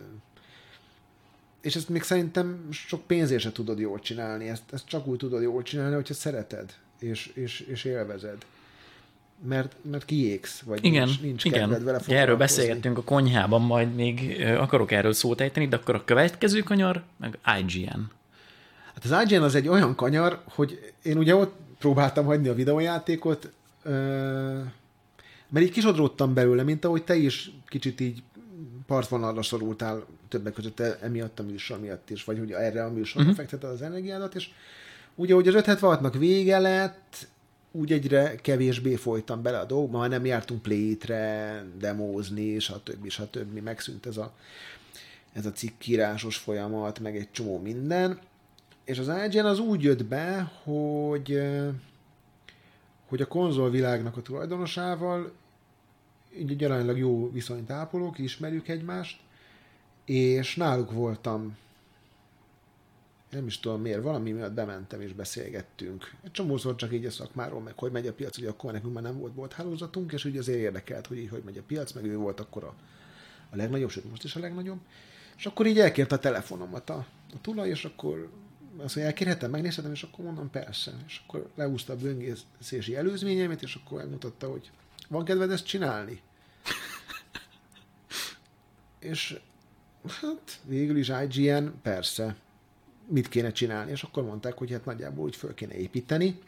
és 1.61 1.77
ezt 1.77 1.89
még 1.89 2.03
szerintem 2.03 2.69
sok 2.71 3.07
pénzért 3.07 3.43
se 3.43 3.53
tudod 3.53 3.79
jól 3.79 3.99
csinálni, 3.99 4.49
ezt, 4.49 4.73
ezt 4.73 4.87
csak 4.87 5.07
úgy 5.07 5.19
tudod 5.19 5.43
jól 5.43 5.63
csinálni, 5.63 5.95
hogyha 5.95 6.15
szereted, 6.15 6.75
és, 6.99 7.27
és, 7.27 7.61
és 7.61 7.85
élvezed. 7.85 8.45
Mert, 9.49 9.77
mert 9.91 10.05
kiégsz, 10.05 10.61
vagy 10.61 10.85
igen, 10.85 11.07
nincs, 11.07 11.21
nincs 11.21 11.45
igen. 11.45 11.61
kedved 11.61 11.83
vele 11.83 12.01
Ja, 12.07 12.17
Erről 12.17 12.37
beszélgettünk 12.37 12.99
a 12.99 13.03
konyhában, 13.03 13.61
majd 13.61 13.95
még 13.95 14.45
akarok 14.59 14.91
erről 14.91 15.13
szót 15.13 15.41
ejteni, 15.41 15.69
de 15.69 15.77
akkor 15.77 15.95
a 15.95 16.05
következő 16.05 16.61
kanyar, 16.61 17.03
meg 17.17 17.39
IGN. 17.59 18.01
Hát 18.95 19.05
az 19.05 19.31
IGN 19.31 19.43
az 19.43 19.55
egy 19.55 19.69
olyan 19.69 19.95
kanyar, 19.95 20.43
hogy 20.45 20.93
én 21.03 21.19
ugye 21.19 21.35
ott 21.35 21.55
próbáltam 21.79 22.25
hagyni 22.25 22.49
a 22.49 22.55
videójátékot, 22.55 23.53
mert 25.49 25.67
így 25.67 25.71
kisodródtam 25.71 26.35
belőle, 26.35 26.63
mint 26.63 26.85
ahogy 26.85 27.03
te 27.03 27.15
is 27.15 27.51
kicsit 27.67 28.01
így 28.01 28.23
partvonalra 28.87 29.43
szorultál 29.43 30.07
többek 30.29 30.53
között 30.53 30.81
emiatt 30.81 31.39
a 31.39 31.43
műsor 31.43 31.81
miatt 31.81 32.11
is, 32.11 32.25
vagy 32.25 32.39
hogy 32.39 32.51
erre 32.53 32.85
a 32.85 32.91
műsorra 32.91 33.29
uh-huh. 33.29 33.41
fekteted 33.41 33.71
az 33.71 33.83
energiádat, 33.83 34.35
és 34.35 34.49
ugye, 35.15 35.35
hogy 35.35 35.49
az 35.49 35.55
576-nak 35.57 36.15
vége 36.19 36.59
lett, 36.59 37.27
úgy 37.73 37.93
egyre 37.93 38.35
kevésbé 38.35 38.95
folytam 38.95 39.43
bele 39.43 39.59
a 39.59 39.65
dolgokba, 39.65 39.99
már 39.99 40.09
nem 40.09 40.25
jártunk 40.25 40.63
play-re, 40.63 41.65
demózni, 41.79 42.59
stb. 42.59 43.09
stb. 43.09 43.59
Megszűnt 43.59 44.07
ez 44.07 44.17
a, 44.17 44.33
ez 45.33 45.47
a 45.47 45.53
cikkírásos 45.53 46.37
folyamat, 46.37 46.99
meg 46.99 47.17
egy 47.17 47.29
csomó 47.31 47.59
minden. 47.59 48.19
És 48.85 48.99
az 48.99 49.11
IGN 49.27 49.45
az 49.45 49.59
úgy 49.59 49.83
jött 49.83 50.05
be, 50.05 50.53
hogy 50.63 51.41
hogy 53.11 53.21
a 53.21 53.27
konzolvilágnak 53.27 54.17
a 54.17 54.23
tulajdonosával 54.23 55.33
így 56.39 56.65
aránylag 56.65 56.99
jó 56.99 57.31
viszonyt 57.33 57.71
ápolók, 57.71 58.19
ismerjük 58.19 58.69
egymást, 58.69 59.21
és 60.05 60.57
náluk 60.57 60.93
voltam, 60.93 61.57
nem 63.31 63.47
is 63.47 63.61
tudom 63.61 63.81
miért, 63.81 64.03
valami 64.03 64.31
miatt 64.33 64.53
bementem 64.53 65.01
és 65.01 65.13
beszélgettünk. 65.13 66.15
Egy 66.23 66.31
csomószor 66.31 66.75
csak 66.75 66.93
így 66.93 67.05
a 67.05 67.11
szakmáról, 67.11 67.61
meg 67.61 67.79
hogy 67.79 67.93
megy 67.93 68.07
a 68.07 68.13
piac, 68.13 68.39
ugye 68.39 68.49
akkor 68.49 68.73
nekünk 68.73 68.95
már 68.95 69.03
nem 69.03 69.19
volt 69.19 69.35
volt 69.35 69.53
hálózatunk, 69.53 70.13
és 70.13 70.25
ugye 70.25 70.39
azért 70.39 70.59
érdekelt, 70.59 71.07
hogy 71.07 71.19
így 71.19 71.29
hogy 71.29 71.43
megy 71.45 71.59
a 71.59 71.63
piac, 71.67 71.93
meg 71.93 72.05
ő 72.05 72.17
volt 72.17 72.41
akkor 72.41 72.65
a, 72.65 72.75
a 73.51 73.57
legnagyobb, 73.57 73.91
sőt 73.91 74.11
most 74.11 74.25
is 74.25 74.37
a 74.37 74.41
legnagyobb. 74.41 74.79
És 75.37 75.47
akkor 75.47 75.67
így 75.67 75.79
elkért 75.79 76.13
a 76.13 76.19
telefonomat 76.19 76.91
a, 76.91 77.07
a 77.35 77.41
tulaj, 77.41 77.69
és 77.69 77.85
akkor 77.85 78.31
azt 78.77 78.95
mondja, 78.95 79.05
elkérhetem, 79.05 79.51
megnézhetem, 79.51 79.93
és 79.93 80.03
akkor 80.03 80.25
mondom, 80.25 80.51
persze. 80.51 80.93
És 81.07 81.23
akkor 81.27 81.51
leúzta 81.55 81.93
a 81.93 81.97
böngészési 81.97 82.97
előzményemet, 82.97 83.63
és 83.63 83.75
akkor 83.75 84.01
elmutatta, 84.01 84.51
hogy 84.51 84.71
van 85.09 85.25
kedved 85.25 85.51
ezt 85.51 85.67
csinálni? 85.67 86.21
és 89.11 89.41
hát 90.21 90.61
végül 90.65 90.97
is 90.97 91.13
IGN, 91.29 91.67
persze, 91.83 92.37
mit 93.11 93.29
kéne 93.29 93.53
csinálni, 93.53 93.91
és 93.91 94.03
akkor 94.03 94.25
mondták, 94.25 94.59
hogy 94.59 94.71
hát 94.71 94.85
nagyjából 94.85 95.25
úgy 95.25 95.37
föl 95.37 95.55
kéne 95.55 95.75
építeni, 95.75 96.39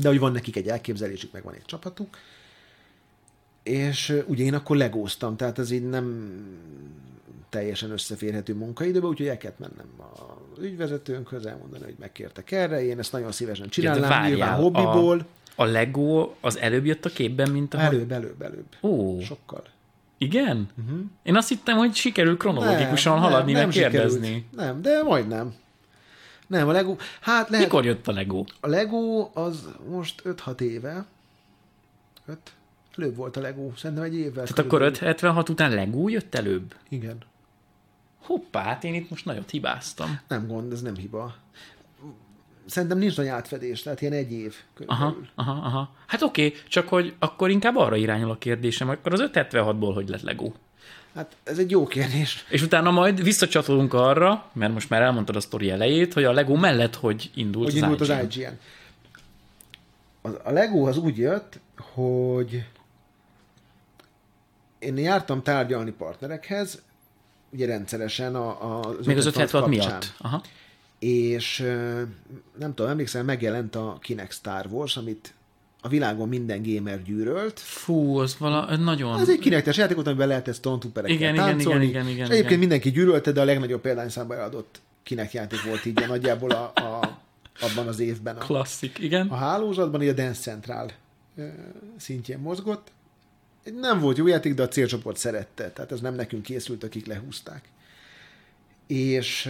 de 0.00 0.08
hogy 0.08 0.18
van 0.18 0.32
nekik 0.32 0.56
egy 0.56 0.68
elképzelésük, 0.68 1.32
meg 1.32 1.42
van 1.42 1.54
egy 1.54 1.64
csapatuk, 1.64 2.18
és 3.62 4.22
ugye 4.26 4.44
én 4.44 4.54
akkor 4.54 4.76
legóztam, 4.76 5.36
tehát 5.36 5.58
ez 5.58 5.70
így 5.70 5.88
nem 5.88 6.36
teljesen 7.48 7.90
összeférhető 7.90 8.54
munkaidőben, 8.54 9.10
úgyhogy 9.10 9.26
el 9.26 9.36
kellett 9.36 9.58
mennem 9.58 9.86
az 10.12 10.62
ügyvezetőnkhöz, 10.62 11.46
elmondani, 11.46 11.84
hogy 11.84 11.94
megkértek 11.98 12.50
erre, 12.50 12.84
én 12.84 12.98
ezt 12.98 13.12
nagyon 13.12 13.32
szívesen 13.32 13.68
csinálnám, 13.68 14.08
várjál, 14.08 14.28
nyilván 14.28 14.54
hobbiból. 14.54 15.26
A, 15.56 15.62
a 15.62 15.64
Lego 15.64 16.32
az 16.40 16.58
előbb 16.58 16.84
jött 16.84 17.04
a 17.04 17.08
képben, 17.08 17.50
mint 17.50 17.74
a... 17.74 17.80
Előbb, 17.80 18.12
előbb, 18.12 18.42
előbb. 18.42 18.66
Ó. 18.82 19.20
Sokkal. 19.20 19.64
Igen? 20.18 20.68
Uh-huh. 20.84 21.00
Én 21.22 21.36
azt 21.36 21.48
hittem, 21.48 21.76
hogy 21.76 21.94
sikerül 21.94 22.36
kronológikusan 22.36 23.12
nem, 23.12 23.22
haladni, 23.22 23.52
nem, 23.52 23.66
meg 23.66 23.76
nem 23.76 23.90
kérdezni. 23.90 24.26
Sikerült. 24.26 24.54
Nem, 24.56 24.82
de 24.82 25.02
majdnem. 25.02 25.54
Nem, 26.46 26.68
a 26.68 26.72
Lego... 26.72 26.96
Hát 27.20 27.48
lehet... 27.48 27.66
Mikor 27.66 27.84
jött 27.84 28.08
a 28.08 28.12
Lego? 28.12 28.44
A 28.60 28.68
Lego 28.68 29.30
az 29.34 29.68
most 29.88 30.22
5-6 30.24 30.60
éve. 30.60 31.06
5? 32.26 32.38
Előbb 32.96 33.16
volt 33.16 33.36
a 33.36 33.40
Lego, 33.40 33.70
szerintem 33.76 34.04
egy 34.04 34.14
évvel. 34.14 34.44
Tehát 34.44 34.58
akkor 34.58 34.82
576 34.82 35.48
után 35.48 35.74
Lego 35.74 36.08
jött 36.08 36.34
előbb? 36.34 36.74
Igen. 36.88 37.18
Hoppá, 38.22 38.62
hát 38.62 38.84
én 38.84 38.94
itt 38.94 39.10
most 39.10 39.24
nagyot 39.24 39.50
hibáztam. 39.50 40.20
Nem 40.28 40.46
gond, 40.46 40.72
ez 40.72 40.82
nem 40.82 40.96
hiba. 40.96 41.34
Szerintem 42.66 42.98
nincs 42.98 43.16
nagy 43.16 43.26
átfedés, 43.26 43.82
tehát 43.82 44.00
ilyen 44.00 44.12
egy 44.12 44.32
év 44.32 44.54
Aha, 44.86 45.16
aha, 45.34 45.52
aha. 45.52 45.94
Hát 46.06 46.22
oké, 46.22 46.46
okay, 46.46 46.58
csak 46.68 46.88
hogy 46.88 47.14
akkor 47.18 47.50
inkább 47.50 47.76
arra 47.76 47.96
irányul 47.96 48.30
a 48.30 48.38
kérdésem, 48.38 48.88
akkor 48.88 49.12
az 49.12 49.30
576-ból 49.32 49.90
hogy 49.94 50.08
lett 50.08 50.22
Lego? 50.22 50.52
Hát 51.14 51.36
ez 51.44 51.58
egy 51.58 51.70
jó 51.70 51.86
kérdés. 51.86 52.44
És 52.48 52.62
utána 52.62 52.90
majd 52.90 53.22
visszacsatolunk 53.22 53.94
arra, 53.94 54.50
mert 54.52 54.72
most 54.72 54.90
már 54.90 55.02
elmondtad 55.02 55.36
a 55.36 55.40
sztori 55.40 55.70
elejét, 55.70 56.12
hogy 56.12 56.24
a 56.24 56.32
Lego 56.32 56.54
mellett 56.54 56.94
hogy 56.94 57.30
indult, 57.34 57.64
hogy 57.64 57.76
az, 57.76 57.82
indult 57.82 58.00
IGN. 58.00 58.12
az 58.12 58.36
IGN. 58.36 58.58
A 60.42 60.50
Lego 60.50 60.86
az 60.88 60.96
úgy 60.96 61.18
jött, 61.18 61.60
hogy 61.76 62.64
én 64.78 64.98
jártam 64.98 65.42
tárgyalni 65.42 65.90
partnerekhez, 65.90 66.82
ugye 67.50 67.66
rendszeresen 67.66 68.34
a, 68.34 68.48
a 68.48 68.80
az 68.80 69.06
Még 69.06 69.16
az 69.16 69.26
576 69.26 69.68
miatt. 69.68 70.14
Aha. 70.18 70.42
És 70.98 71.58
nem 72.58 72.74
tudom, 72.74 72.90
emlékszem, 72.90 73.24
megjelent 73.24 73.74
a 73.74 73.98
Kinect 74.00 74.32
Star 74.32 74.66
Wars, 74.70 74.96
amit 74.96 75.34
a 75.84 75.88
világon 75.88 76.28
minden 76.28 76.62
gamer 76.62 77.02
gyűrölt. 77.02 77.60
Fú, 77.60 78.18
az 78.18 78.36
vala, 78.38 78.76
nagyon... 78.76 79.20
Ez 79.20 79.28
egy 79.28 79.38
kinektes 79.38 79.76
játék, 79.76 79.96
amiben 79.96 80.28
lehet 80.28 80.48
ezt 80.48 80.62
tontuperekkel 80.62 81.16
igen, 81.16 81.34
táncolni. 81.34 81.84
Igen, 81.84 82.02
igen, 82.02 82.12
igen, 82.12 82.24
és 82.24 82.30
egyébként 82.30 82.46
igen. 82.46 82.58
mindenki 82.58 82.90
gyűlölte, 82.90 83.32
de 83.32 83.40
a 83.40 83.44
legnagyobb 83.44 83.80
példányszámban 83.80 84.38
adott 84.38 84.80
kinek 85.02 85.32
játék 85.32 85.62
volt 85.62 85.84
így 85.84 86.04
nagyjából 86.08 86.50
a, 86.50 86.72
a, 86.74 87.18
abban 87.60 87.88
az 87.88 87.98
évben. 87.98 88.36
A, 88.36 88.38
Klasszik, 88.38 88.98
igen. 88.98 89.28
A 89.28 89.34
hálózatban, 89.34 90.02
így 90.02 90.08
a 90.08 90.12
Dance 90.12 90.40
Central 90.40 90.90
szintjén 91.96 92.38
mozgott. 92.38 92.92
Nem 93.80 94.00
volt 94.00 94.16
jó 94.16 94.26
játék, 94.26 94.54
de 94.54 94.62
a 94.62 94.68
célcsoport 94.68 95.16
szerette. 95.16 95.70
Tehát 95.70 95.92
ez 95.92 96.00
nem 96.00 96.14
nekünk 96.14 96.42
készült, 96.42 96.84
akik 96.84 97.06
lehúzták. 97.06 97.68
És 98.86 99.46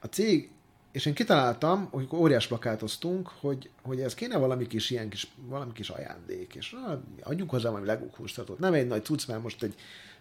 a 0.00 0.06
cég, 0.06 0.48
és 0.96 1.06
én 1.06 1.14
kitaláltam, 1.14 1.88
hogy 1.90 2.08
óriás 2.12 2.46
plakátoztunk, 2.46 3.30
hogy, 3.40 3.70
hogy 3.82 4.00
ez 4.00 4.14
kéne 4.14 4.36
valami 4.36 4.66
kis 4.66 4.90
ilyen 4.90 5.08
kis, 5.08 5.26
valami 5.46 5.72
kis 5.72 5.88
ajándék, 5.88 6.54
és 6.54 6.70
na, 6.70 7.02
adjunk 7.22 7.50
hozzá 7.50 7.68
valami 7.68 7.86
Lego 7.86 8.06
hústartót. 8.16 8.58
Nem 8.58 8.72
egy 8.72 8.86
nagy 8.86 9.04
cucc, 9.04 9.26
mert 9.26 9.42
most 9.42 9.62
egy 9.62 9.74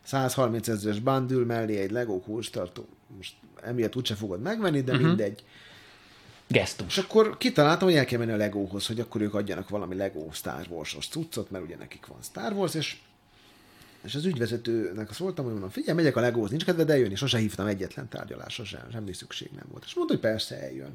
130 0.04 0.68
ezeres 0.68 1.00
bandül 1.00 1.46
mellé 1.46 1.78
egy 1.78 1.92
Lego 1.92 2.20
hústartó. 2.20 2.86
Most 3.16 3.34
emiatt 3.62 3.96
úgyse 3.96 4.16
fogod 4.16 4.42
megvenni, 4.42 4.82
de 4.82 4.92
uh-huh. 4.92 5.08
mindegy. 5.08 5.44
Gesztus. 6.48 6.98
És 6.98 7.04
akkor 7.04 7.38
kitaláltam, 7.38 7.88
hogy 7.88 7.98
el 7.98 8.06
kell 8.06 8.20
menni 8.20 8.32
a 8.32 8.36
Legóhoz, 8.36 8.88
hogy 8.88 9.00
akkor 9.00 9.22
ők 9.22 9.34
adjanak 9.34 9.70
valami 9.70 9.96
Lego 9.96 10.32
Star 10.32 10.66
Wars-os 10.70 11.08
cuccot, 11.08 11.52
mert 11.52 11.64
ugye 11.64 11.76
nekik 11.76 12.06
van 12.06 12.22
Star 12.22 12.54
Wars, 12.54 12.74
és 12.74 12.98
és 14.06 14.16
az 14.16 14.26
ügyvezetőnek 14.26 15.10
azt 15.10 15.20
voltam, 15.20 15.44
hogy 15.44 15.54
mondom, 15.54 15.72
figyelj, 15.72 15.98
megyek 15.98 16.16
a 16.16 16.20
legóz, 16.20 16.50
nincs 16.50 16.66
kedved 16.66 16.90
eljönni, 16.90 17.16
sose 17.16 17.38
hívtam 17.38 17.66
egyetlen 17.66 18.10
tárgyalásra, 18.10 18.64
sem, 18.66 18.82
semmi 18.92 19.14
szükség 19.14 19.50
nem 19.56 19.66
volt. 19.72 19.84
És 19.86 19.94
mondta, 19.94 20.14
hogy 20.14 20.24
persze 20.24 20.62
eljön. 20.62 20.92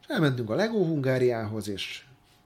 És 0.00 0.06
elmentünk 0.08 0.50
a 0.50 0.54
Legó 0.54 0.84
Hungáriához, 0.84 1.68
és 1.68 2.04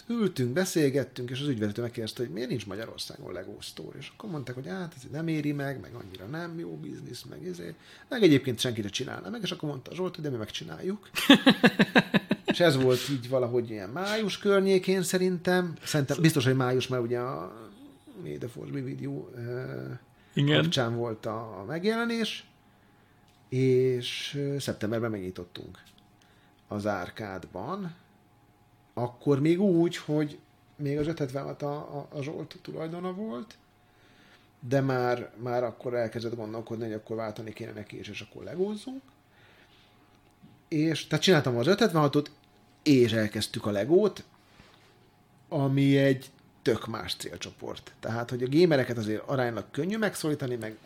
ültünk, 0.08 0.52
beszélgettünk, 0.52 1.30
és 1.30 1.40
az 1.40 1.48
ügyvezető 1.48 1.82
megkérdezte, 1.82 2.22
hogy 2.22 2.32
miért 2.32 2.48
nincs 2.48 2.66
Magyarországon 2.66 3.32
Lego 3.32 3.56
Store. 3.60 3.98
És 3.98 4.12
akkor 4.16 4.30
mondták, 4.30 4.54
hogy 4.54 4.66
hát 4.66 4.94
ez 4.96 5.02
nem 5.12 5.28
éri 5.28 5.52
meg, 5.52 5.80
meg 5.80 5.94
annyira 5.94 6.26
nem 6.26 6.58
jó 6.58 6.76
biznisz, 6.76 7.22
meg 7.22 7.46
ezért. 7.46 7.74
Meg 8.08 8.22
egyébként 8.22 8.60
senki 8.60 8.80
ne 8.80 8.88
csinálna 8.88 9.30
meg, 9.30 9.40
és 9.42 9.50
akkor 9.50 9.68
mondta 9.68 9.94
Zsolt, 9.94 10.14
hogy 10.14 10.24
de 10.24 10.30
mi 10.30 10.36
megcsináljuk. 10.36 11.08
és 12.52 12.60
ez 12.60 12.82
volt 12.82 13.08
így 13.10 13.28
valahogy 13.28 13.70
ilyen 13.70 13.88
május 13.88 14.38
környékén 14.38 15.02
szerintem. 15.02 15.74
Szerintem 15.84 16.20
biztos, 16.20 16.44
hogy 16.44 16.56
május, 16.56 16.86
mert 16.86 17.02
ugye 17.02 17.18
a 17.18 17.67
Force 18.48 18.72
be 18.72 18.80
with 18.80 19.02
you 19.02 19.28
Igen. 20.32 20.62
kapcsán 20.62 20.96
volt 20.96 21.26
a, 21.26 21.60
a 21.60 21.64
megjelenés, 21.64 22.50
és 23.48 24.40
szeptemberben 24.58 25.10
megnyitottunk 25.10 25.82
az 26.68 26.86
árkádban, 26.86 27.94
akkor 28.94 29.40
még 29.40 29.60
úgy, 29.60 29.96
hogy 29.96 30.38
még 30.76 30.98
az 30.98 31.06
576 31.06 31.62
a, 31.62 31.98
a, 31.98 32.08
a 32.10 32.22
Zsolt 32.22 32.58
tulajdona 32.62 33.12
volt, 33.12 33.54
de 34.60 34.80
már, 34.80 35.30
már 35.36 35.64
akkor 35.64 35.94
elkezdett 35.94 36.36
gondolkodni, 36.36 36.84
hogy 36.84 36.92
akkor 36.92 37.16
váltani 37.16 37.52
kéne 37.52 37.72
neki, 37.72 37.98
és, 37.98 38.08
és 38.08 38.20
akkor 38.20 38.44
legózzunk. 38.44 39.02
És 40.68 41.06
tehát 41.06 41.24
csináltam 41.24 41.56
az 41.56 41.66
576-ot, 41.70 42.26
és 42.82 43.12
elkezdtük 43.12 43.66
a 43.66 43.70
legót, 43.70 44.24
ami 45.48 45.96
egy 45.96 46.30
tök 46.68 46.86
más 46.86 47.14
célcsoport. 47.14 47.92
Tehát, 48.00 48.30
hogy 48.30 48.42
a 48.42 48.46
gémereket 48.46 48.96
azért 48.96 49.28
aránylag 49.28 49.64
könnyű 49.70 49.96
megszólítani, 49.96 50.56
meg 50.56 50.76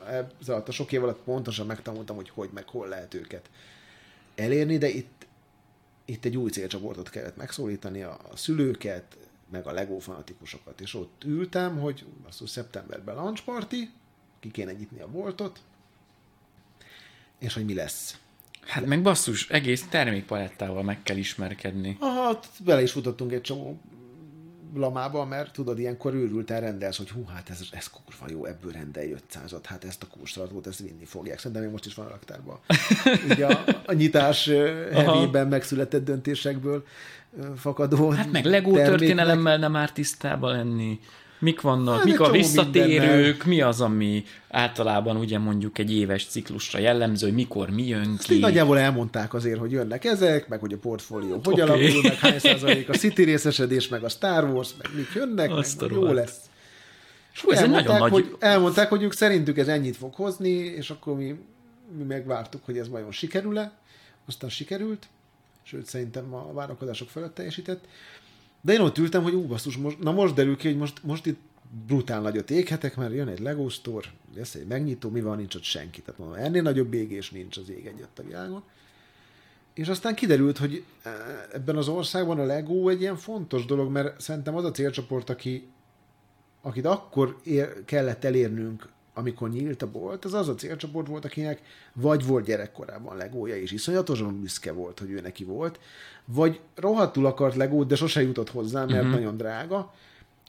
ez 0.40 0.48
alatt 0.48 0.68
a 0.68 0.72
sok 0.72 0.92
év 0.92 1.02
alatt 1.02 1.22
pontosan 1.22 1.66
megtanultam, 1.66 2.16
hogy 2.16 2.30
hogy, 2.30 2.50
meg 2.52 2.68
hol 2.68 2.88
lehet 2.88 3.14
őket 3.14 3.50
elérni, 4.34 4.78
de 4.78 4.88
itt, 4.88 5.26
itt 6.04 6.24
egy 6.24 6.36
új 6.36 6.50
célcsoportot 6.50 7.10
kellett 7.10 7.36
megszólítani, 7.36 8.02
a, 8.02 8.18
a 8.30 8.36
szülőket, 8.36 9.16
meg 9.50 9.66
a 9.66 9.72
Lego 9.72 9.98
fanatikusokat, 9.98 10.80
és 10.80 10.94
ott 10.94 11.22
ültem, 11.24 11.78
hogy 11.78 12.04
basszus 12.22 12.50
szeptemberben 12.50 13.14
launch 13.14 13.44
party, 13.44 13.76
ki 14.40 14.50
kéne 14.50 14.72
nyitni 14.72 15.00
a 15.00 15.08
boltot, 15.08 15.60
és 17.38 17.54
hogy 17.54 17.64
mi 17.64 17.74
lesz. 17.74 18.16
Hát 18.66 18.86
meg 18.86 19.02
basszus, 19.02 19.48
egész 19.48 19.86
termékpalettával 19.88 20.82
meg 20.82 21.02
kell 21.02 21.16
ismerkedni. 21.16 21.96
Aha, 22.00 22.40
bele 22.64 22.82
is 22.82 22.92
futottunk 22.92 23.32
egy 23.32 23.40
csomó 23.40 23.80
lamába, 24.74 25.24
mert 25.24 25.52
tudod, 25.52 25.78
ilyenkor 25.78 26.14
őrülten 26.14 26.60
rendelsz, 26.60 26.96
hogy 26.96 27.10
hú, 27.10 27.24
hát 27.34 27.50
ez, 27.50 27.60
ez 27.70 27.90
kurva 27.90 28.26
jó, 28.32 28.44
ebből 28.44 28.72
rendelj 28.72 29.14
500-at, 29.16 29.62
hát 29.62 29.84
ezt 29.84 30.02
a 30.02 30.06
kóstolatot, 30.18 30.66
ezt 30.66 30.78
vinni 30.78 31.04
fogják. 31.04 31.38
Szerintem 31.38 31.62
még 31.62 31.70
most 31.70 31.86
is 31.86 31.94
van 31.94 32.06
a 32.06 32.08
raktárban. 32.08 32.58
Így 33.30 33.42
a, 33.42 33.64
a 33.86 33.92
nyitás 33.92 34.46
hevében 34.92 35.48
megszületett 35.48 36.04
döntésekből 36.04 36.84
fakadó 37.56 38.10
Hát 38.10 38.32
meg 38.32 38.44
Lego 38.44 38.72
történelemmel 38.72 39.58
nem 39.58 39.72
már 39.72 39.92
tisztában 39.92 40.52
lenni 40.52 41.00
mik 41.42 41.60
vannak, 41.60 41.96
hát, 41.96 42.04
mik 42.04 42.20
a 42.20 42.30
visszatérők, 42.30 43.44
mi 43.44 43.60
az, 43.60 43.80
ami 43.80 44.24
általában 44.48 45.16
ugye 45.16 45.38
mondjuk 45.38 45.78
egy 45.78 45.96
éves 45.96 46.26
ciklusra 46.26 46.78
jellemző, 46.78 47.26
hogy 47.26 47.34
mikor 47.34 47.70
mi 47.70 47.86
jön 47.86 48.16
ki. 48.18 48.38
nagyjából 48.38 48.78
elmondták 48.78 49.34
azért, 49.34 49.58
hogy 49.58 49.70
jönnek 49.70 50.04
ezek, 50.04 50.48
meg 50.48 50.60
hogy 50.60 50.72
a 50.72 50.76
portfólió 50.76 51.40
hogy 51.44 51.60
okay. 51.60 51.68
alakul, 51.68 52.02
meg 52.02 52.14
hány 52.14 52.38
százalék 52.38 52.88
a 52.88 52.92
City 52.92 53.22
részesedés, 53.22 53.88
meg 53.88 54.04
a 54.04 54.08
Star 54.08 54.44
Wars, 54.44 54.70
meg 54.82 54.90
mik 54.94 55.08
jönnek, 55.14 55.50
Azt 55.50 55.80
meg 55.80 55.90
jó 55.90 56.12
lesz. 56.12 56.36
És 57.32 57.44
ez 57.48 57.58
elmondták, 57.58 58.00
nagy... 58.00 58.10
hogy, 58.10 58.36
elmondták, 58.38 58.88
hogy 58.88 59.02
ők 59.02 59.12
szerintük 59.12 59.58
ez 59.58 59.68
ennyit 59.68 59.96
fog 59.96 60.14
hozni, 60.14 60.50
és 60.50 60.90
akkor 60.90 61.16
mi, 61.16 61.34
mi 61.96 62.02
megvártuk, 62.02 62.64
hogy 62.64 62.78
ez 62.78 62.88
vajon 62.88 63.12
sikerül-e. 63.12 63.72
Aztán 64.26 64.50
sikerült, 64.50 65.06
sőt 65.62 65.86
szerintem 65.86 66.34
a 66.34 66.52
várakozások 66.52 67.08
felett 67.08 67.34
teljesített. 67.34 67.84
De 68.64 68.72
én 68.72 68.80
ott 68.80 68.98
ültem, 68.98 69.22
hogy 69.22 69.34
ú, 69.34 69.46
basszus, 69.46 69.76
most, 69.76 69.98
na 69.98 70.12
most 70.12 70.34
derül 70.34 70.56
ki, 70.56 70.68
hogy 70.68 70.76
most, 70.76 71.02
most 71.02 71.26
itt 71.26 71.40
brutál 71.86 72.20
nagyot 72.20 72.50
éghetek, 72.50 72.96
mert 72.96 73.12
jön 73.12 73.28
egy 73.28 73.40
Lego 73.40 73.68
Store, 73.68 74.08
lesz 74.34 74.54
egy 74.54 74.66
megnyitó, 74.66 75.10
mi 75.10 75.20
van, 75.20 75.36
nincs 75.36 75.54
ott 75.54 75.62
senki. 75.62 76.02
Tehát 76.02 76.20
mondom, 76.20 76.38
ennél 76.38 76.62
nagyobb 76.62 76.92
égés 76.92 77.30
nincs 77.30 77.56
az 77.56 77.70
ég 77.70 77.86
egyet 77.86 78.18
a 78.18 78.22
világon. 78.22 78.62
És 79.74 79.88
aztán 79.88 80.14
kiderült, 80.14 80.58
hogy 80.58 80.84
eh, 81.02 81.12
ebben 81.52 81.76
az 81.76 81.88
országban 81.88 82.38
a 82.38 82.44
Lego 82.44 82.88
egy 82.88 83.00
ilyen 83.00 83.16
fontos 83.16 83.64
dolog, 83.64 83.90
mert 83.90 84.20
szerintem 84.20 84.56
az 84.56 84.64
a 84.64 84.70
célcsoport, 84.70 85.30
aki, 85.30 85.68
akit 86.60 86.84
akkor 86.84 87.38
ér, 87.44 87.84
kellett 87.84 88.24
elérnünk 88.24 88.88
amikor 89.14 89.50
nyílt 89.50 89.82
a 89.82 89.90
bolt, 89.90 90.24
az 90.24 90.34
az 90.34 90.48
a 90.48 90.54
célcsoport 90.54 91.06
volt, 91.06 91.24
akinek 91.24 91.62
vagy 91.92 92.26
volt 92.26 92.44
gyerekkorában 92.44 93.16
legója, 93.16 93.56
és 93.56 93.72
iszonyatosan 93.72 94.40
büszke 94.40 94.72
volt, 94.72 94.98
hogy 94.98 95.10
ő 95.10 95.20
neki 95.20 95.44
volt, 95.44 95.80
vagy 96.24 96.60
rohadtul 96.74 97.26
akart 97.26 97.56
legót, 97.56 97.86
de 97.86 97.96
sose 97.96 98.22
jutott 98.22 98.50
hozzá, 98.50 98.84
mert 98.84 98.98
uh-huh. 98.98 99.10
nagyon 99.10 99.36
drága, 99.36 99.94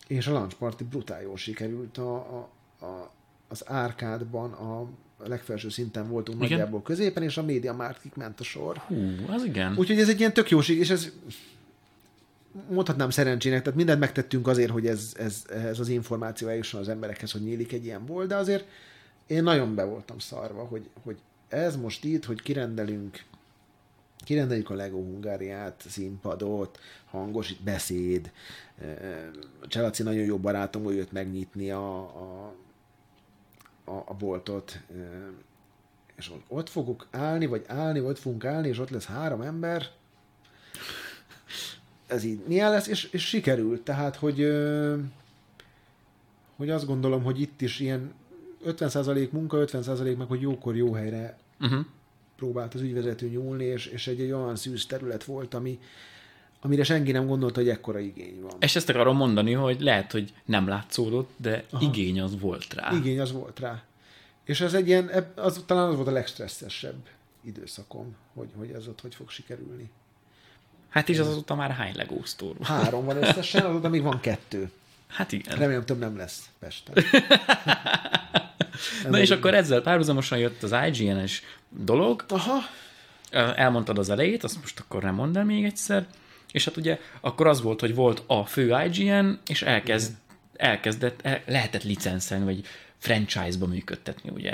és 0.08 0.28
a 0.28 0.32
Launch 0.32 0.56
Party 0.56 0.84
brutál 0.84 1.22
jól 1.22 1.38
sikerült 1.38 1.98
a, 1.98 2.16
a, 2.16 2.50
a, 2.86 3.12
az 3.48 3.64
árkádban, 3.70 4.52
a 4.52 4.88
legfelső 5.28 5.70
szinten 5.70 6.10
voltunk 6.10 6.38
igen? 6.38 6.50
nagyjából 6.50 6.82
középen, 6.82 7.24
és 7.24 7.38
a 7.38 7.44
média 7.44 7.74
márkig 7.74 8.12
ment 8.16 8.40
a 8.40 8.44
sor. 8.44 8.78
Hú, 8.78 8.96
az 9.28 9.44
igen. 9.44 9.78
Úgyhogy 9.78 10.00
ez 10.00 10.10
egy 10.10 10.20
ilyen 10.20 10.34
tök 10.34 10.50
jóség, 10.50 10.78
és 10.78 10.90
ez 10.90 11.12
mondhatnám 12.70 13.10
szerencsének, 13.10 13.62
tehát 13.62 13.78
mindent 13.78 14.00
megtettünk 14.00 14.48
azért, 14.48 14.72
hogy 14.72 14.88
ez, 14.88 15.14
ez, 15.20 15.44
ez 15.50 15.80
az 15.80 15.88
információ 15.88 16.48
eljusson 16.48 16.82
az 16.82 16.90
emberekhez, 16.90 17.32
hogy 17.32 17.44
nyílik 17.44 17.72
egy 17.72 17.86
ilyen 17.86 18.06
bolt, 18.06 18.28
de 18.28 18.36
azért 18.36 18.68
én 19.28 19.44
nagyon 19.44 19.76
be 19.76 19.84
voltam 19.84 20.20
szarva, 20.20 20.64
hogy, 20.64 20.90
hogy 21.04 21.18
ez 21.48 21.76
most 21.76 22.04
itt, 22.04 22.26
hogy 22.26 22.42
kirendelünk 22.42 23.24
kirendeljük 24.24 24.70
a 24.70 24.74
Lego 24.74 24.98
Hungáriát, 24.98 25.84
színpadot, 25.88 26.80
hangos 27.10 27.54
beszéd. 27.54 28.32
Cselaci 29.68 30.04
nagyon 30.04 30.24
jó 30.24 30.38
barátom, 30.38 30.84
hogy 30.84 30.96
jött 30.96 31.12
megnyitni 31.12 31.72
a, 31.72 31.98
a, 32.00 32.54
a, 33.84 34.04
a 34.06 34.14
boltot, 34.14 34.80
és 36.16 36.32
ott 36.48 36.70
fogok 36.70 37.08
állni, 37.12 37.46
vagy 37.46 37.64
állni, 37.68 38.00
vagy 38.00 38.10
ott 38.10 38.20
fogunk 38.20 38.46
állni, 38.46 38.68
és 38.68 38.80
ott 38.80 38.90
lesz 38.90 39.06
három 39.06 39.42
ember, 39.42 39.90
ez 42.14 42.24
így 42.24 42.40
milyen 42.48 42.72
lesz, 42.72 42.88
és, 42.88 43.04
és 43.04 43.26
sikerült. 43.26 43.82
Tehát, 43.82 44.16
hogy, 44.16 44.48
hogy 46.56 46.70
azt 46.70 46.86
gondolom, 46.86 47.24
hogy 47.24 47.42
itt 47.42 47.62
is 47.62 47.80
ilyen 47.80 48.14
50% 48.66 49.30
munka, 49.30 49.64
50% 49.66 50.18
meg, 50.18 50.28
hogy 50.28 50.42
jókor 50.42 50.76
jó 50.76 50.94
helyre 50.94 51.38
uh-huh. 51.60 51.86
próbált 52.36 52.74
az 52.74 52.82
ügyvezető 52.82 53.28
nyúlni, 53.28 53.64
és, 53.64 53.86
és 53.86 54.08
egy, 54.08 54.22
egy 54.22 54.32
olyan 54.32 54.56
szűz 54.56 54.86
terület 54.86 55.24
volt, 55.24 55.54
ami, 55.54 55.80
amire 56.62 56.84
senki 56.84 57.12
nem 57.12 57.28
gondolta, 57.28 57.60
hogy 57.60 57.70
ekkora 57.70 58.00
igény 58.00 58.42
van. 58.42 58.56
És 58.60 58.76
ezt 58.76 58.90
akarom 58.90 59.18
mondani, 59.18 59.52
hogy 59.52 59.82
lehet, 59.82 60.12
hogy 60.12 60.34
nem 60.46 60.68
látszódott, 60.68 61.30
de 61.38 61.66
Aha. 61.72 61.84
igény 61.86 62.22
az 62.22 62.40
volt 62.40 62.74
rá. 62.74 62.92
Igény 62.92 63.20
az 63.20 63.32
volt 63.32 63.60
rá. 63.60 63.84
És 64.44 64.62
ez 64.62 64.74
egy 64.74 64.88
ilyen, 64.88 65.32
az, 65.36 65.64
talán 65.66 65.90
az 65.90 65.96
volt 65.96 66.08
a 66.08 66.12
legstresszesebb 66.12 67.08
időszakom, 67.42 68.16
hogy, 68.34 68.50
hogy 68.58 68.70
ez 68.70 68.88
ott 68.88 69.02
hogy 69.02 69.16
fog 69.16 69.30
sikerülni. 69.30 69.90
Hát 70.94 71.10
és 71.10 71.20
az 71.20 71.28
azóta 71.28 71.56
már 71.56 71.72
hány 71.72 71.96
Lego 71.96 72.20
Store 72.24 72.54
van? 72.58 72.68
Három 72.68 73.06
van 73.06 73.24
összesen, 73.24 73.66
azóta 73.66 73.90
még 73.90 74.02
van 74.02 74.20
kettő. 74.20 74.72
Hát 75.08 75.32
igen. 75.32 75.58
Remélem 75.58 75.86
több 75.86 76.00
nem 76.00 76.18
lesz 76.18 76.50
Pesten. 76.60 77.04
Na 79.10 79.20
és 79.20 79.30
akkor 79.30 79.54
ezzel 79.54 79.82
párhuzamosan 79.82 80.38
jött 80.38 80.64
az 80.64 80.76
IGN-es 80.88 81.44
dolog. 81.70 82.26
Aha. 82.28 82.58
Elmondtad 83.56 83.98
az 83.98 84.10
elejét, 84.10 84.44
azt 84.44 84.62
most 84.62 84.80
akkor 84.80 85.04
nem 85.04 85.16
mondd 85.16 85.38
el 85.38 85.44
még 85.44 85.64
egyszer. 85.64 86.06
És 86.52 86.66
hát 86.66 86.78
ugye 86.78 87.00
akkor 87.22 87.48
az 87.48 87.62
volt, 87.62 87.80
hogy 87.80 87.96
volt 87.96 88.24
a 88.28 88.46
fő 88.46 88.76
IGN, 88.86 89.40
és 89.48 89.62
elkezd, 89.62 90.14
elkezdett, 90.56 91.20
el, 91.22 91.42
lehetett 91.46 91.84
licenszelni, 91.84 92.46
vagy 92.46 92.66
franchise-ba 92.98 93.66
működtetni, 93.66 94.30
ugye 94.30 94.54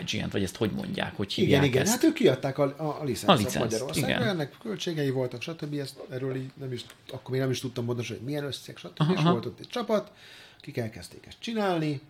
IGN-t, 0.00 0.32
vagy 0.32 0.42
ezt 0.42 0.56
hogy 0.56 0.70
mondják, 0.70 1.16
hogy 1.16 1.32
hívják 1.32 1.62
Igen, 1.62 1.72
igen, 1.72 1.82
ezt? 1.82 1.92
hát 1.92 2.04
ők 2.04 2.14
kiadták 2.14 2.58
a, 2.58 2.62
a, 2.62 3.00
a 3.00 3.04
licenszet 3.04 3.28
a 3.28 3.38
licensz, 3.38 3.62
Magyarországra, 3.62 4.16
igen. 4.16 4.28
ennek 4.28 4.56
költségei 4.62 5.10
voltak, 5.10 5.42
stb. 5.42 5.74
Ezt 5.74 5.98
erről 6.10 6.36
így 6.36 6.50
nem 6.54 6.72
is, 6.72 6.84
akkor 7.12 7.30
még 7.30 7.40
nem 7.40 7.50
is 7.50 7.60
tudtam 7.60 7.84
mondani, 7.84 8.08
hogy 8.08 8.20
milyen 8.20 8.44
összeg, 8.44 8.76
stb. 8.76 8.92
Aha, 8.96 9.12
és 9.12 9.22
volt 9.22 9.46
ott 9.46 9.60
egy 9.60 9.68
csapat, 9.68 10.12
akik 10.58 10.76
elkezdték 10.76 11.26
ezt 11.26 11.36
csinálni, 11.40 12.00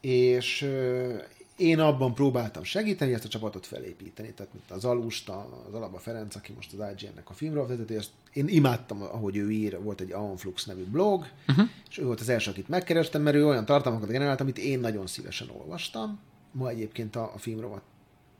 és 0.00 0.62
euh, 0.62 1.22
én 1.56 1.78
abban 1.78 2.14
próbáltam 2.14 2.62
segíteni, 2.62 3.12
ezt 3.12 3.24
a 3.24 3.28
csapatot 3.28 3.66
felépíteni, 3.66 4.32
tehát 4.32 4.52
mint 4.52 4.70
az 4.70 4.84
Alusta, 4.84 5.64
az 5.68 5.74
Alaba 5.74 5.98
Ferenc, 5.98 6.34
aki 6.34 6.52
most 6.52 6.72
az 6.72 6.86
IGN-nek 6.96 7.30
a 7.30 7.32
filmről 7.32 7.66
vezető, 7.66 7.96
ezt 7.96 8.10
én 8.32 8.48
imádtam, 8.48 9.02
ahogy 9.02 9.36
ő 9.36 9.50
ír, 9.50 9.82
volt 9.82 10.00
egy 10.00 10.12
Aonflux 10.12 10.64
nevű 10.64 10.84
blog, 10.84 11.26
uh-huh. 11.48 11.68
és 11.90 11.98
ő 11.98 12.04
volt 12.04 12.20
az 12.20 12.28
első, 12.28 12.50
akit 12.50 12.68
megkerestem, 12.68 13.22
mert 13.22 13.36
ő 13.36 13.46
olyan 13.46 13.64
tartalmakat 13.64 14.08
generált, 14.08 14.40
amit 14.40 14.58
én 14.58 14.80
nagyon 14.80 15.06
szívesen 15.06 15.48
olvastam, 15.50 16.20
ma 16.54 16.68
egyébként 16.68 17.16
a, 17.16 17.30
a 17.34 17.38
filmrovat 17.38 17.82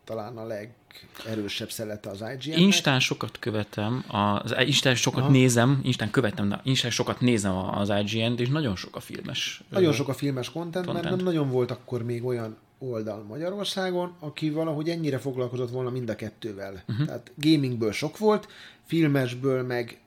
talán 0.04 0.36
a 0.36 0.46
legerősebb 0.46 1.70
szelete 1.70 2.10
az 2.10 2.20
IGN-nek. 2.20 2.58
Instán 2.58 3.00
sokat 3.00 3.38
követem, 3.38 4.04
az 4.08 4.54
Instán 4.58 4.94
sokat 4.94 5.22
Aha. 5.22 5.30
nézem, 5.30 5.80
Instán 5.82 6.10
követem, 6.10 6.48
de 6.48 6.60
Instán 6.64 6.90
sokat 6.90 7.20
nézem 7.20 7.56
az 7.56 7.88
IGN-t, 7.88 8.40
és 8.40 8.48
nagyon 8.48 8.76
sok 8.76 8.96
a 8.96 9.00
filmes. 9.00 9.62
Nagyon 9.68 9.92
sok 9.92 10.08
a 10.08 10.14
filmes 10.14 10.50
content, 10.50 10.84
content, 10.86 11.04
mert 11.04 11.16
nem 11.16 11.24
nagyon 11.24 11.50
volt 11.50 11.70
akkor 11.70 12.02
még 12.02 12.24
olyan 12.24 12.56
oldal 12.78 13.22
Magyarországon, 13.28 14.14
aki 14.20 14.50
valahogy 14.50 14.88
ennyire 14.88 15.18
foglalkozott 15.18 15.70
volna 15.70 15.90
mind 15.90 16.08
a 16.08 16.16
kettővel. 16.16 16.82
Uh-huh. 16.88 17.06
Tehát 17.06 17.30
gamingből 17.34 17.92
sok 17.92 18.18
volt, 18.18 18.48
filmesből 18.84 19.62
meg 19.62 19.98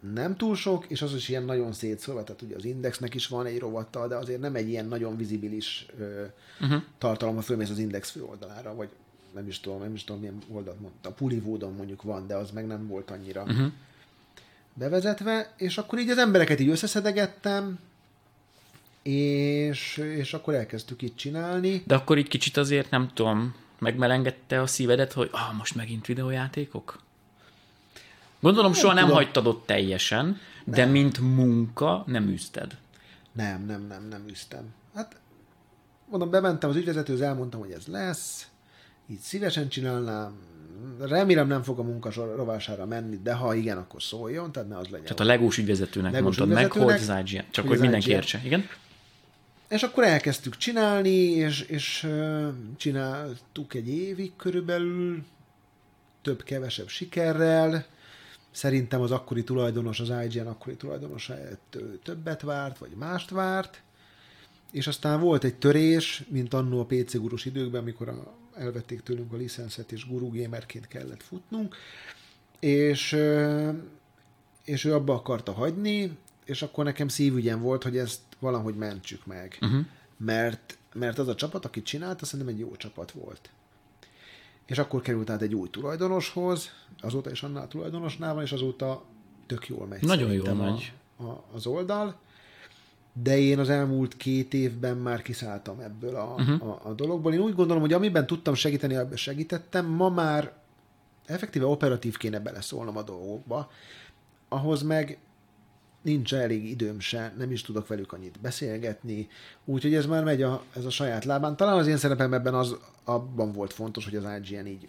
nem 0.00 0.36
túl 0.36 0.56
sok, 0.56 0.84
és 0.88 1.02
az 1.02 1.14
is 1.14 1.28
ilyen 1.28 1.44
nagyon 1.44 1.72
szétszólva, 1.72 2.24
tehát 2.24 2.42
ugye 2.42 2.56
az 2.56 2.64
Indexnek 2.64 3.14
is 3.14 3.26
van 3.26 3.46
egy 3.46 3.58
rovatta, 3.58 4.08
de 4.08 4.16
azért 4.16 4.40
nem 4.40 4.54
egy 4.54 4.68
ilyen 4.68 4.86
nagyon 4.86 5.16
vizibilis 5.16 5.86
uh-huh. 6.60 6.82
tartalom, 6.98 7.34
ha 7.34 7.40
fölmész 7.40 7.70
az 7.70 7.78
Index 7.78 8.10
főoldalára, 8.10 8.74
vagy 8.74 8.88
nem 9.34 9.48
is 9.48 9.60
tudom, 9.60 9.80
nem 9.80 9.94
is 9.94 10.04
tudom, 10.04 10.20
milyen 10.20 10.38
oldalt 10.48 10.80
mondta. 10.80 11.10
Pulivódon 11.10 11.72
mondjuk 11.72 12.02
van, 12.02 12.26
de 12.26 12.34
az 12.34 12.50
meg 12.50 12.66
nem 12.66 12.86
volt 12.86 13.10
annyira 13.10 13.42
uh-huh. 13.42 13.72
bevezetve, 14.74 15.54
és 15.56 15.78
akkor 15.78 15.98
így 15.98 16.10
az 16.10 16.18
embereket 16.18 16.60
így 16.60 16.68
összeszedegettem, 16.68 17.78
és, 19.02 19.96
és 19.96 20.34
akkor 20.34 20.54
elkezdtük 20.54 21.02
itt 21.02 21.16
csinálni. 21.16 21.82
De 21.86 21.94
akkor 21.94 22.18
így 22.18 22.28
kicsit 22.28 22.56
azért 22.56 22.90
nem 22.90 23.10
tudom, 23.14 23.54
megmelengedte 23.78 24.60
a 24.60 24.66
szívedet, 24.66 25.12
hogy 25.12 25.28
ah, 25.32 25.56
most 25.56 25.74
megint 25.74 26.06
videójátékok? 26.06 26.98
Gondolom, 28.40 28.70
nem 28.70 28.80
soha 28.80 28.92
tudom. 28.92 29.08
nem 29.08 29.16
hagytad 29.16 29.46
ott 29.46 29.66
teljesen, 29.66 30.24
nem. 30.24 30.74
de 30.74 30.84
mint 30.86 31.20
munka 31.20 32.04
nem 32.06 32.28
üzted. 32.28 32.76
Nem, 33.32 33.64
nem, 33.66 33.86
nem, 33.86 34.08
nem 34.08 34.24
üztem. 34.28 34.74
Hát, 34.94 35.16
mondom, 36.10 36.30
bementem 36.30 36.70
az 36.70 36.76
ügyvezetőhöz, 36.76 37.20
elmondtam, 37.20 37.60
hogy 37.60 37.70
ez 37.70 37.86
lesz, 37.86 38.48
így 39.10 39.18
szívesen 39.18 39.68
csinálnám, 39.68 40.32
remélem 41.00 41.46
nem 41.46 41.62
fog 41.62 41.78
a 41.78 41.82
munka 41.82 42.10
rovására 42.36 42.86
menni, 42.86 43.20
de 43.22 43.32
ha 43.32 43.54
igen, 43.54 43.78
akkor 43.78 44.02
szóljon, 44.02 44.52
tehát 44.52 44.68
ne 44.68 44.76
az 44.76 44.84
legyen. 44.84 45.02
Tehát 45.02 45.20
a 45.20 45.24
legós 45.24 45.58
ügyvezetőnek 45.58 46.12
legós 46.12 46.36
mondtad 46.36 46.58
ügyvezetőnek, 46.58 46.98
meg, 46.98 47.16
hogy 47.16 47.30
IGN, 47.30 47.44
csak 47.50 47.64
hogy, 47.64 47.72
hogy 47.72 47.78
mindenki 47.80 48.10
értse, 48.10 48.40
igen? 48.44 48.68
És 49.68 49.82
akkor 49.82 50.04
elkezdtük 50.04 50.56
csinálni, 50.56 51.18
és, 51.18 51.60
és 51.60 52.08
csináltuk 52.76 53.74
egy 53.74 53.88
évig 53.88 54.36
körülbelül, 54.36 55.24
több-kevesebb 56.22 56.88
sikerrel. 56.88 57.86
Szerintem 58.50 59.00
az 59.00 59.10
akkori 59.10 59.44
tulajdonos, 59.44 60.00
az 60.00 60.12
IGN 60.24 60.46
akkori 60.46 60.76
tulajdonos 60.76 61.30
többet 62.02 62.42
várt, 62.42 62.78
vagy 62.78 62.90
mást 62.90 63.30
várt. 63.30 63.82
És 64.72 64.86
aztán 64.86 65.20
volt 65.20 65.44
egy 65.44 65.54
törés, 65.54 66.24
mint 66.28 66.54
annó 66.54 66.80
a 66.80 66.86
PC 66.86 67.16
gurus 67.16 67.44
időkben, 67.44 67.80
amikor 67.80 68.08
a, 68.08 68.34
elvették 68.54 69.00
tőlünk 69.00 69.32
a 69.32 69.36
licenszet, 69.36 69.92
és 69.92 70.08
guru 70.08 70.42
gamerként 70.42 70.88
kellett 70.88 71.22
futnunk. 71.22 71.76
És, 72.60 73.16
és 74.64 74.84
ő 74.84 74.94
abba 74.94 75.14
akarta 75.14 75.52
hagyni, 75.52 76.16
és 76.44 76.62
akkor 76.62 76.84
nekem 76.84 77.08
szívügyem 77.08 77.60
volt, 77.60 77.82
hogy 77.82 77.96
ezt 77.96 78.20
valahogy 78.38 78.74
mentsük 78.74 79.26
meg. 79.26 79.58
Uh-huh. 79.60 79.86
Mert, 80.16 80.78
mert 80.94 81.18
az 81.18 81.28
a 81.28 81.34
csapat, 81.34 81.64
akit 81.64 81.84
csinálta, 81.84 82.24
szerintem 82.24 82.54
egy 82.54 82.60
jó 82.60 82.76
csapat 82.76 83.10
volt. 83.10 83.50
És 84.68 84.78
akkor 84.78 85.00
került 85.00 85.30
át 85.30 85.42
egy 85.42 85.54
új 85.54 85.70
tulajdonoshoz, 85.70 86.70
azóta 87.00 87.30
is 87.30 87.42
annál 87.42 87.62
a 87.62 87.66
tulajdonosnál 87.66 88.34
van, 88.34 88.42
és 88.42 88.52
azóta 88.52 89.04
tök 89.46 89.68
jól 89.68 89.86
megy. 89.86 90.02
Nagyon 90.02 90.32
jól 90.32 90.54
megy. 90.54 90.92
A, 91.16 91.22
a, 91.22 91.44
az 91.54 91.66
oldal. 91.66 92.18
De 93.22 93.38
én 93.38 93.58
az 93.58 93.68
elmúlt 93.68 94.16
két 94.16 94.54
évben 94.54 94.96
már 94.96 95.22
kiszálltam 95.22 95.80
ebből 95.80 96.14
a, 96.14 96.34
uh-huh. 96.38 96.68
a, 96.68 96.80
a 96.82 96.92
dologból. 96.92 97.32
Én 97.32 97.40
úgy 97.40 97.54
gondolom, 97.54 97.82
hogy 97.82 97.92
amiben 97.92 98.26
tudtam 98.26 98.54
segíteni, 98.54 98.94
abban 98.94 99.16
segítettem. 99.16 99.86
Ma 99.86 100.08
már 100.08 100.52
effektíve 101.26 101.66
operatív 101.66 102.16
kéne 102.16 102.40
beleszólnom 102.40 102.96
a 102.96 103.02
dolgokba. 103.02 103.70
Ahhoz 104.48 104.82
meg 104.82 105.18
nincs 106.08 106.34
elég 106.34 106.68
időm 106.68 107.00
se, 107.00 107.34
nem 107.38 107.50
is 107.50 107.62
tudok 107.62 107.86
velük 107.86 108.12
annyit 108.12 108.40
beszélgetni, 108.40 109.28
úgyhogy 109.64 109.94
ez 109.94 110.06
már 110.06 110.24
megy 110.24 110.42
a, 110.42 110.62
ez 110.76 110.84
a 110.84 110.90
saját 110.90 111.24
lábán. 111.24 111.56
Talán 111.56 111.78
az 111.78 111.86
én 111.86 111.96
szerepem 111.96 112.32
ebben 112.32 112.54
az 112.54 112.76
abban 113.04 113.52
volt 113.52 113.72
fontos, 113.72 114.04
hogy 114.04 114.16
az 114.16 114.24
IGN 114.42 114.66
így 114.66 114.88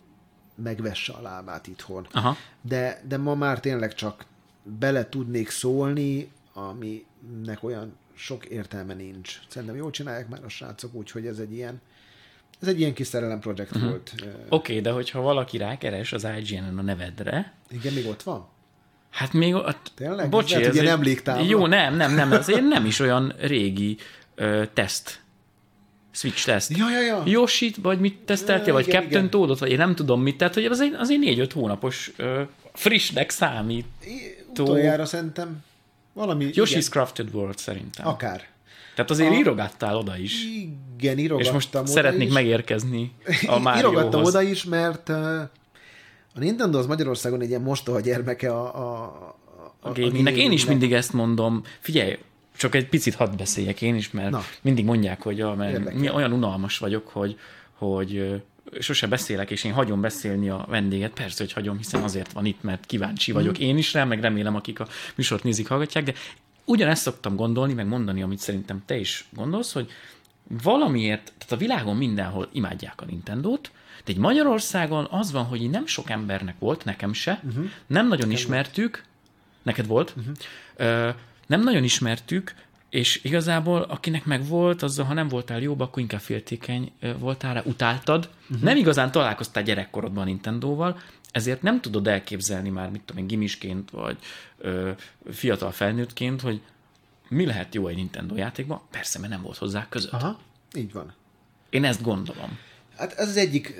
megvesse 0.55 1.13
a 1.13 1.21
lábát 1.21 1.67
itthon. 1.67 2.07
Aha. 2.11 2.37
De, 2.61 3.01
de 3.07 3.17
ma 3.17 3.35
már 3.35 3.59
tényleg 3.59 3.93
csak 3.93 4.25
bele 4.63 5.09
tudnék 5.09 5.49
szólni, 5.49 6.31
aminek 6.53 7.63
olyan 7.63 7.97
sok 8.15 8.45
értelme 8.45 8.93
nincs. 8.93 9.39
Szerintem 9.47 9.77
jól 9.77 9.91
csinálják 9.91 10.29
már 10.29 10.43
a 10.43 10.49
srácok, 10.49 10.93
úgyhogy 10.93 11.25
ez 11.25 11.39
egy 11.39 11.53
ilyen 11.53 11.81
ez 12.61 12.67
egy 12.67 12.79
ilyen 12.79 12.93
kis 12.93 13.07
szerelem 13.07 13.39
projekt 13.39 13.75
uh-huh. 13.75 13.89
volt. 13.89 14.13
Oké, 14.15 14.35
okay, 14.49 14.81
de 14.81 14.91
hogyha 14.91 15.21
valaki 15.21 15.57
rákeres 15.57 16.13
az 16.13 16.27
IGN-en 16.37 16.77
a 16.77 16.81
nevedre... 16.81 17.53
Igen, 17.69 17.93
még 17.93 18.07
ott 18.07 18.23
van? 18.23 18.47
Hát 19.09 19.33
még 19.33 19.53
ott... 19.53 19.91
Tényleg? 19.95 20.29
Bocsi, 20.29 20.63
ez, 20.63 20.77
ez 20.77 20.85
emléktábla. 20.85 21.43
Jó, 21.43 21.67
nem, 21.67 21.95
nem, 21.95 22.15
nem, 22.15 22.33
ez 22.33 22.49
egy 22.49 22.67
nem 22.67 22.85
is 22.85 22.99
olyan 22.99 23.33
régi 23.39 23.97
ö, 24.35 24.63
teszt. 24.73 25.19
Switch 26.11 26.45
teszt. 26.45 26.77
Ja, 26.77 26.91
ja, 26.91 27.01
ja. 27.01 27.21
Yoshit, 27.25 27.75
vagy 27.81 27.99
mit 27.99 28.17
teszteltél, 28.17 28.67
ja, 28.67 28.73
vagy 28.73 28.87
igen, 28.87 29.01
Captain 29.01 29.23
igen. 29.23 29.29
Toadot, 29.29 29.59
vagy 29.59 29.71
én 29.71 29.77
nem 29.77 29.95
tudom 29.95 30.21
mit, 30.21 30.37
tehát 30.37 30.53
hogy 30.53 30.65
az 30.65 30.79
egy, 30.79 30.93
az 30.93 31.09
egy 31.09 31.19
négy-öt 31.19 31.53
hónapos 31.53 32.11
ö, 32.17 32.41
frissnek 32.73 33.29
számít. 33.29 33.85
Utoljára 34.49 35.05
szerintem 35.05 35.63
valami... 36.13 36.49
Yoshi's 36.53 36.69
igen. 36.69 36.81
Crafted 36.81 37.33
World 37.33 37.57
szerintem. 37.57 38.07
Akár. 38.07 38.47
Tehát 38.95 39.11
azért 39.11 39.31
a... 39.31 39.35
írogattál 39.35 39.97
oda 39.97 40.17
is. 40.17 40.43
Igen, 40.97 41.17
írogattam 41.17 41.47
És 41.47 41.51
most 41.51 41.75
oda 41.75 41.85
szeretnék 41.85 42.27
is. 42.27 42.33
megérkezni 42.33 43.11
a 43.47 43.59
Márióhoz. 43.69 43.93
Írogattam 43.93 44.23
oda 44.23 44.41
is, 44.41 44.63
mert 44.63 45.11
a 46.39 46.43
Nintendo 46.43 46.77
az 46.77 46.85
Magyarországon 46.85 47.41
egy 47.41 47.49
ilyen 47.49 47.61
mostoha 47.61 47.99
gyermeke 47.99 48.51
a, 48.51 48.75
a, 48.75 49.03
a, 49.79 49.89
a 49.89 49.91
gamingnek. 49.91 50.37
Én 50.37 50.51
is 50.51 50.65
mindig 50.65 50.93
ezt 50.93 51.13
mondom. 51.13 51.63
Figyelj, 51.79 52.17
csak 52.57 52.75
egy 52.75 52.89
picit 52.89 53.15
hadd 53.15 53.37
beszéljek 53.37 53.81
én 53.81 53.95
is, 53.95 54.11
mert 54.11 54.29
Na. 54.29 54.43
mindig 54.61 54.85
mondják, 54.85 55.21
hogy 55.21 55.37
ja, 55.37 55.53
mert 55.53 56.13
olyan 56.13 56.31
unalmas 56.31 56.77
vagyok, 56.77 57.07
hogy, 57.07 57.37
hogy 57.73 58.41
sose 58.79 59.07
beszélek, 59.07 59.51
és 59.51 59.63
én 59.63 59.73
hagyom 59.73 60.01
beszélni 60.01 60.49
a 60.49 60.65
vendéget. 60.69 61.11
Persze, 61.11 61.43
hogy 61.43 61.53
hagyom, 61.53 61.77
hiszen 61.77 62.03
azért 62.03 62.31
van 62.31 62.45
itt, 62.45 62.63
mert 62.63 62.85
kíváncsi 62.85 63.31
vagyok 63.31 63.57
mm. 63.59 63.61
én 63.61 63.77
is 63.77 63.93
rá, 63.93 64.03
meg 64.03 64.21
remélem, 64.21 64.55
akik 64.55 64.79
a 64.79 64.87
műsort 65.15 65.43
nézik, 65.43 65.67
hallgatják, 65.67 66.03
de 66.03 66.13
ugyanezt 66.65 67.01
szoktam 67.01 67.35
gondolni, 67.35 67.73
meg 67.73 67.87
mondani, 67.87 68.21
amit 68.21 68.39
szerintem 68.39 68.83
te 68.85 68.97
is 68.97 69.25
gondolsz, 69.35 69.73
hogy 69.73 69.89
valamiért, 70.63 71.33
tehát 71.37 71.51
a 71.51 71.57
világon 71.57 71.95
mindenhol 71.95 72.49
imádják 72.51 73.01
a 73.01 73.05
Nintendo-t, 73.05 73.71
de 74.05 74.11
egy 74.11 74.17
Magyarországon 74.17 75.07
az 75.11 75.31
van, 75.31 75.45
hogy 75.45 75.69
nem 75.69 75.85
sok 75.85 76.09
embernek 76.09 76.55
volt, 76.59 76.85
nekem 76.85 77.13
se, 77.13 77.41
uh-huh. 77.43 77.65
nem 77.87 78.07
nagyon 78.07 78.27
nekem 78.27 78.31
ismertük, 78.31 78.91
volt. 78.91 79.05
neked 79.63 79.87
volt, 79.87 80.13
uh-huh. 80.17 80.35
ö, 80.75 81.09
nem 81.47 81.63
nagyon 81.63 81.83
ismertük, 81.83 82.53
és 82.89 83.19
igazából 83.23 83.81
akinek 83.81 84.25
meg 84.25 84.47
volt, 84.47 84.83
azzal, 84.83 85.05
ha 85.05 85.13
nem 85.13 85.27
voltál 85.27 85.61
jobb, 85.61 85.79
akkor 85.79 86.01
inkább 86.01 86.19
féltékeny 86.19 86.91
voltál 87.17 87.53
rá, 87.53 87.61
utáltad. 87.65 88.29
Uh-huh. 88.49 88.61
Nem 88.61 88.77
igazán 88.77 89.11
találkoztál 89.11 89.63
gyerekkorodban 89.63 90.25
Nintendóval, 90.25 90.99
ezért 91.31 91.61
nem 91.61 91.81
tudod 91.81 92.07
elképzelni 92.07 92.69
már, 92.69 92.89
mit 92.89 93.01
tudom 93.01 93.21
én, 93.21 93.27
gimisként, 93.27 93.89
vagy 93.89 94.17
ö, 94.57 94.91
fiatal 95.31 95.71
felnőttként, 95.71 96.41
hogy 96.41 96.61
mi 97.29 97.45
lehet 97.45 97.75
jó 97.75 97.87
egy 97.87 97.95
Nintendo 97.95 98.35
játékban? 98.35 98.81
Persze, 98.91 99.19
mert 99.19 99.31
nem 99.31 99.41
volt 99.41 99.57
hozzá 99.57 99.87
között. 99.89 100.11
Aha, 100.11 100.39
így 100.73 100.93
van. 100.93 101.13
Én 101.69 101.83
ezt 101.83 102.01
gondolom. 102.01 102.57
Hát 102.99 103.13
ez 103.13 103.27
az 103.27 103.37
egyik 103.37 103.73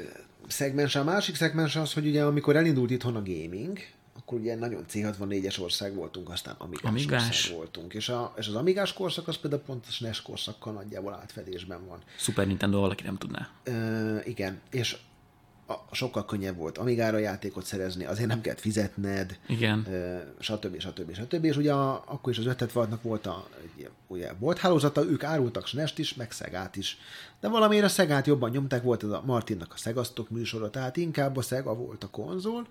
szegmens. 0.47 0.95
A 0.95 1.03
másik 1.03 1.35
szegmens 1.35 1.75
az, 1.75 1.93
hogy 1.93 2.07
ugye 2.07 2.23
amikor 2.23 2.55
elindult 2.55 2.91
itthon 2.91 3.15
a 3.15 3.23
gaming, 3.23 3.77
akkor 4.17 4.39
ugye 4.39 4.55
nagyon 4.55 4.85
C64-es 4.91 5.59
ország 5.59 5.95
voltunk, 5.95 6.29
aztán 6.29 6.55
Amigás, 6.57 6.83
Amigás. 6.91 7.27
ország 7.27 7.55
voltunk. 7.55 7.93
És, 7.93 8.09
a, 8.09 8.33
és 8.37 8.47
az 8.47 8.55
Amigás 8.55 8.93
korszak 8.93 9.27
az 9.27 9.37
például 9.37 9.61
pont 9.61 9.85
a 9.87 9.91
SNES 9.91 10.21
korszakkal 10.21 10.73
nagyjából 10.73 11.13
átfedésben 11.13 11.87
van. 11.87 11.99
Super 12.17 12.47
Nintendo 12.47 12.79
valaki 12.79 13.03
nem 13.03 13.17
tudná. 13.17 13.49
Ö, 13.63 14.17
igen, 14.23 14.59
és 14.71 14.97
a, 15.69 15.85
sokkal 15.91 16.25
könnyebb 16.25 16.57
volt 16.57 16.77
Amigára 16.77 17.17
játékot 17.17 17.65
szerezni, 17.65 18.05
azért 18.05 18.27
nem 18.27 18.41
kellett 18.41 18.59
fizetned, 18.59 19.37
Igen. 19.47 19.87
stb. 20.39 20.79
stb. 20.79 21.13
stb. 21.13 21.43
És 21.43 21.57
ugye 21.57 21.73
a, 21.73 22.03
akkor 22.05 22.31
is 22.31 22.39
az 22.39 22.45
ötlet 22.45 22.71
volt 23.01 23.25
a 23.25 23.47
ugye, 24.07 24.33
volt 24.39 24.57
hálózata, 24.57 25.05
ők 25.05 25.23
árultak 25.23 25.67
Snest 25.67 25.99
is, 25.99 26.13
meg 26.13 26.31
Szegát 26.31 26.75
is. 26.75 26.97
De 27.39 27.47
valamiért 27.47 27.85
a 27.85 27.89
Szegát 27.89 28.27
jobban 28.27 28.49
nyomták, 28.49 28.83
volt 28.83 29.03
ez 29.03 29.09
a 29.09 29.23
Martinnak 29.25 29.73
a 29.73 29.77
Szegasztok 29.77 30.29
műsora, 30.29 30.69
tehát 30.69 30.97
inkább 30.97 31.37
a 31.37 31.41
Szega 31.41 31.75
volt 31.75 32.03
a 32.03 32.09
konzol, 32.09 32.67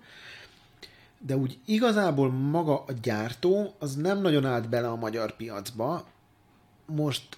de 1.19 1.37
úgy 1.37 1.57
igazából 1.65 2.31
maga 2.31 2.83
a 2.83 2.91
gyártó 3.01 3.75
az 3.79 3.95
nem 3.95 4.21
nagyon 4.21 4.45
állt 4.45 4.69
bele 4.69 4.87
a 4.87 4.95
magyar 4.95 5.35
piacba. 5.35 6.07
Most 6.85 7.37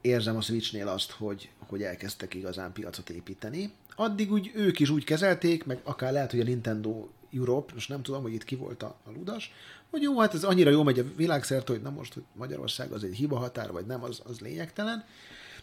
érzem 0.00 0.36
a 0.36 0.40
Switchnél 0.40 0.88
azt, 0.88 1.10
hogy, 1.10 1.50
hogy 1.66 1.82
elkezdtek 1.82 2.34
igazán 2.34 2.72
piacot 2.72 3.10
építeni 3.10 3.72
addig 3.96 4.32
úgy 4.32 4.50
ők 4.54 4.80
is 4.80 4.90
úgy 4.90 5.04
kezelték, 5.04 5.64
meg 5.64 5.80
akár 5.82 6.12
lehet, 6.12 6.30
hogy 6.30 6.40
a 6.40 6.44
Nintendo 6.44 7.06
Europe, 7.32 7.72
most 7.74 7.88
nem 7.88 8.02
tudom, 8.02 8.22
hogy 8.22 8.32
itt 8.32 8.44
ki 8.44 8.56
volt 8.56 8.82
a, 8.82 8.96
a 9.04 9.10
ludas, 9.10 9.52
hogy 9.90 10.02
jó, 10.02 10.18
hát 10.18 10.34
ez 10.34 10.44
annyira 10.44 10.70
jó 10.70 10.82
megy 10.82 10.98
a 10.98 11.04
világszerte, 11.16 11.72
hogy 11.72 11.82
na 11.82 11.90
most, 11.90 12.14
hogy 12.14 12.22
Magyarország 12.32 12.92
az 12.92 13.04
egy 13.04 13.14
hiba 13.14 13.36
határ, 13.36 13.72
vagy 13.72 13.86
nem, 13.86 14.02
az, 14.02 14.22
az 14.24 14.40
lényegtelen. 14.40 15.04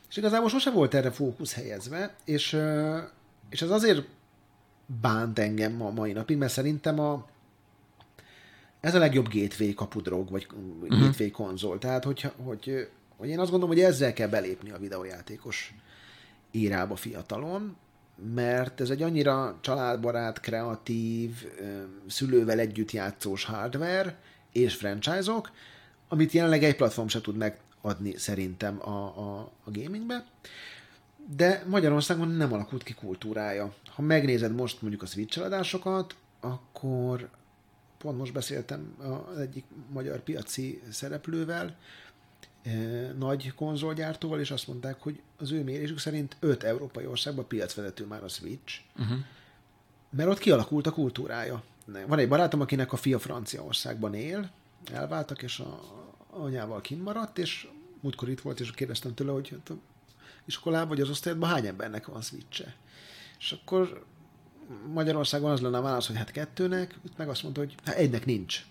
És 0.09 0.17
igazából 0.17 0.49
sose 0.49 0.71
volt 0.71 0.93
erre 0.93 1.11
fókusz 1.11 1.53
helyezve, 1.53 2.15
és, 2.25 2.57
és 3.49 3.61
ez 3.61 3.69
azért 3.69 4.07
bánt 5.01 5.39
engem 5.39 5.81
a 5.81 5.89
mai 5.89 6.11
napig, 6.11 6.37
mert 6.37 6.51
szerintem 6.51 6.99
a, 6.99 7.27
ez 8.79 8.95
a 8.95 8.99
legjobb 8.99 9.27
gateway 9.33 9.73
kapudrog, 9.73 10.29
vagy 10.29 10.47
uh-huh. 10.51 10.99
gateway 10.99 11.31
konzol. 11.31 11.79
Tehát, 11.79 12.03
hogy, 12.03 12.31
hogy, 12.43 12.89
hogy 13.17 13.29
én 13.29 13.39
azt 13.39 13.51
gondolom, 13.51 13.75
hogy 13.75 13.83
ezzel 13.83 14.13
kell 14.13 14.27
belépni 14.27 14.71
a 14.71 14.77
videójátékos 14.77 15.73
írába 16.51 16.95
fiatalon, 16.95 17.75
mert 18.33 18.81
ez 18.81 18.89
egy 18.89 19.01
annyira 19.01 19.57
családbarát, 19.61 20.39
kreatív, 20.39 21.45
szülővel 22.07 22.59
együtt 22.59 22.91
játszós 22.91 23.43
hardware 23.43 24.19
és 24.51 24.75
franchise-ok, 24.75 25.51
amit 26.07 26.31
jelenleg 26.31 26.63
egy 26.63 26.75
platform 26.75 27.07
se 27.07 27.21
tud 27.21 27.35
megadni 27.35 28.17
szerintem 28.17 28.89
a, 28.89 29.17
a, 29.17 29.39
a 29.63 29.71
gamingbe. 29.71 30.25
De 31.35 31.63
Magyarországon 31.67 32.27
nem 32.27 32.53
alakult 32.53 32.83
ki 32.83 32.93
kultúrája. 32.93 33.73
Ha 33.85 34.01
megnézed 34.01 34.55
most 34.55 34.81
mondjuk 34.81 35.01
a 35.01 35.05
Switch 35.05 35.37
eladásokat, 35.37 36.15
akkor 36.39 37.29
pont 37.97 38.17
most 38.17 38.33
beszéltem 38.33 38.95
az 39.31 39.37
egyik 39.37 39.65
magyar 39.91 40.19
piaci 40.19 40.81
szereplővel, 40.89 41.77
nagy 43.17 43.53
konzolgyártóval, 43.55 44.39
és 44.39 44.51
azt 44.51 44.67
mondták, 44.67 45.01
hogy 45.01 45.21
az 45.37 45.51
ő 45.51 45.63
mérésük 45.63 45.99
szerint 45.99 46.35
öt 46.39 46.63
európai 46.63 47.05
országban 47.05 47.47
piacvezető 47.47 48.05
már 48.05 48.23
a 48.23 48.27
Switch, 48.27 48.79
uh-huh. 48.99 49.17
mert 50.09 50.29
ott 50.29 50.37
kialakult 50.37 50.87
a 50.87 50.91
kultúrája. 50.91 51.63
Van 52.07 52.19
egy 52.19 52.27
barátom, 52.27 52.61
akinek 52.61 52.93
a 52.93 52.97
fia 52.97 53.19
Franciaországban 53.19 54.13
él, 54.13 54.49
elváltak, 54.91 55.41
és 55.41 55.59
a 55.59 55.79
anyával 56.29 56.81
kimaradt, 56.81 57.37
és 57.37 57.67
múltkor 58.01 58.29
itt 58.29 58.41
volt, 58.41 58.59
és 58.59 58.71
kérdeztem 58.71 59.13
tőle, 59.13 59.31
hogy 59.31 59.49
hát 59.49 59.77
iskolában 60.45 60.87
vagy 60.87 61.01
az 61.01 61.09
osztályodban 61.09 61.49
hány 61.49 61.65
embernek 61.65 62.07
van 62.07 62.21
switche. 62.21 62.75
És 63.39 63.51
akkor 63.51 64.05
Magyarországon 64.93 65.51
az 65.51 65.61
lenne 65.61 65.77
a 65.77 65.81
válasz, 65.81 66.07
hogy 66.07 66.17
hát 66.17 66.31
kettőnek, 66.31 66.95
itt 67.05 67.17
meg 67.17 67.29
azt 67.29 67.43
mondta, 67.43 67.61
hogy 67.61 67.75
hát 67.85 67.95
egynek 67.95 68.25
nincs 68.25 68.65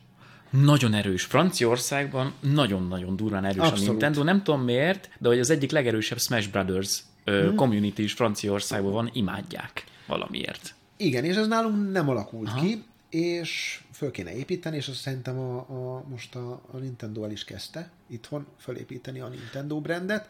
nagyon 0.53 0.95
erős. 0.95 1.25
Franciaországban 1.25 2.33
nagyon-nagyon 2.41 3.17
durván 3.17 3.45
erős 3.45 3.59
Abszolút. 3.59 3.89
a 3.89 3.91
Nintendo. 3.91 4.23
Nem 4.23 4.43
tudom 4.43 4.61
miért, 4.61 5.11
de 5.19 5.29
hogy 5.29 5.39
az 5.39 5.51
egyik 5.51 5.71
legerősebb 5.71 6.19
Smash 6.19 6.51
Brothers 6.51 7.03
hmm. 7.25 7.55
community 7.55 7.99
is 7.99 8.13
Franciaországban 8.13 8.93
van, 8.93 9.11
imádják 9.13 9.85
valamiért. 10.07 10.75
Igen, 10.97 11.25
és 11.25 11.37
ez 11.37 11.47
nálunk 11.47 11.93
nem 11.93 12.09
alakult 12.09 12.49
Aha. 12.49 12.61
ki, 12.61 12.85
és 13.11 13.81
föl 13.93 14.11
kéne 14.11 14.37
építeni, 14.37 14.77
és 14.77 14.89
azt 14.89 14.99
szerintem 15.01 15.39
a, 15.39 15.57
a, 15.57 16.05
most 16.09 16.35
a, 16.35 16.61
a 16.73 16.77
Nintendo 16.77 17.25
el 17.25 17.31
is 17.31 17.45
kezdte 17.45 17.91
itthon 18.07 18.47
fölépíteni 18.59 19.21
a 19.21 19.29
Nintendo 19.29 19.81
brandet, 19.81 20.29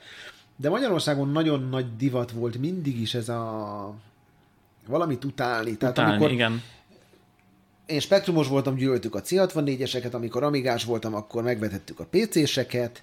de 0.57 0.69
Magyarországon 0.69 1.29
nagyon 1.29 1.69
nagy 1.69 1.97
divat 1.97 2.31
volt 2.31 2.59
mindig 2.59 3.01
is 3.01 3.15
ez 3.15 3.29
a 3.29 3.95
valamit 4.87 5.25
utálni. 5.25 5.77
Tehát 5.77 5.99
utálni, 5.99 6.11
amikor 6.11 6.33
igen. 6.33 6.63
Én 7.87 8.01
spektrumos 8.01 8.49
voltam, 8.49 8.75
gyűlöltük 8.75 9.15
a 9.15 9.21
C64-eseket, 9.21 10.13
amikor 10.13 10.43
amigás 10.43 10.85
voltam, 10.85 11.15
akkor 11.15 11.43
megvetettük 11.43 12.01
a 12.01 12.07
PC-seket, 12.11 13.03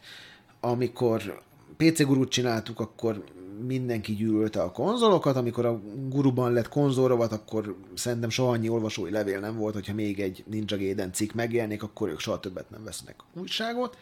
amikor 0.60 1.44
PC 1.78 2.04
gurút 2.04 2.30
csináltuk, 2.30 2.80
akkor 2.80 3.24
mindenki 3.66 4.16
gyűlölte 4.16 4.62
a 4.62 4.72
konzolokat, 4.72 5.36
amikor 5.36 5.66
a 5.66 5.82
guruban 6.10 6.54
lett 6.54 6.70
konzolrovat, 6.70 7.32
akkor 7.32 7.76
szerintem 7.94 8.30
soha 8.30 8.52
annyi 8.52 8.70
olvasói 8.70 9.12
levél 9.12 9.40
nem 9.40 9.58
volt, 9.58 9.74
hogyha 9.74 9.94
még 9.94 10.20
egy 10.20 10.44
Ninja 10.48 10.78
Gaiden 10.78 11.14
cikk 11.14 11.34
megjelenik, 11.34 11.84
akkor 11.84 12.10
ők 12.10 12.20
soha 12.20 12.40
többet 12.40 12.70
nem 12.70 12.84
vesznek 12.84 13.16
újságot. 13.34 13.98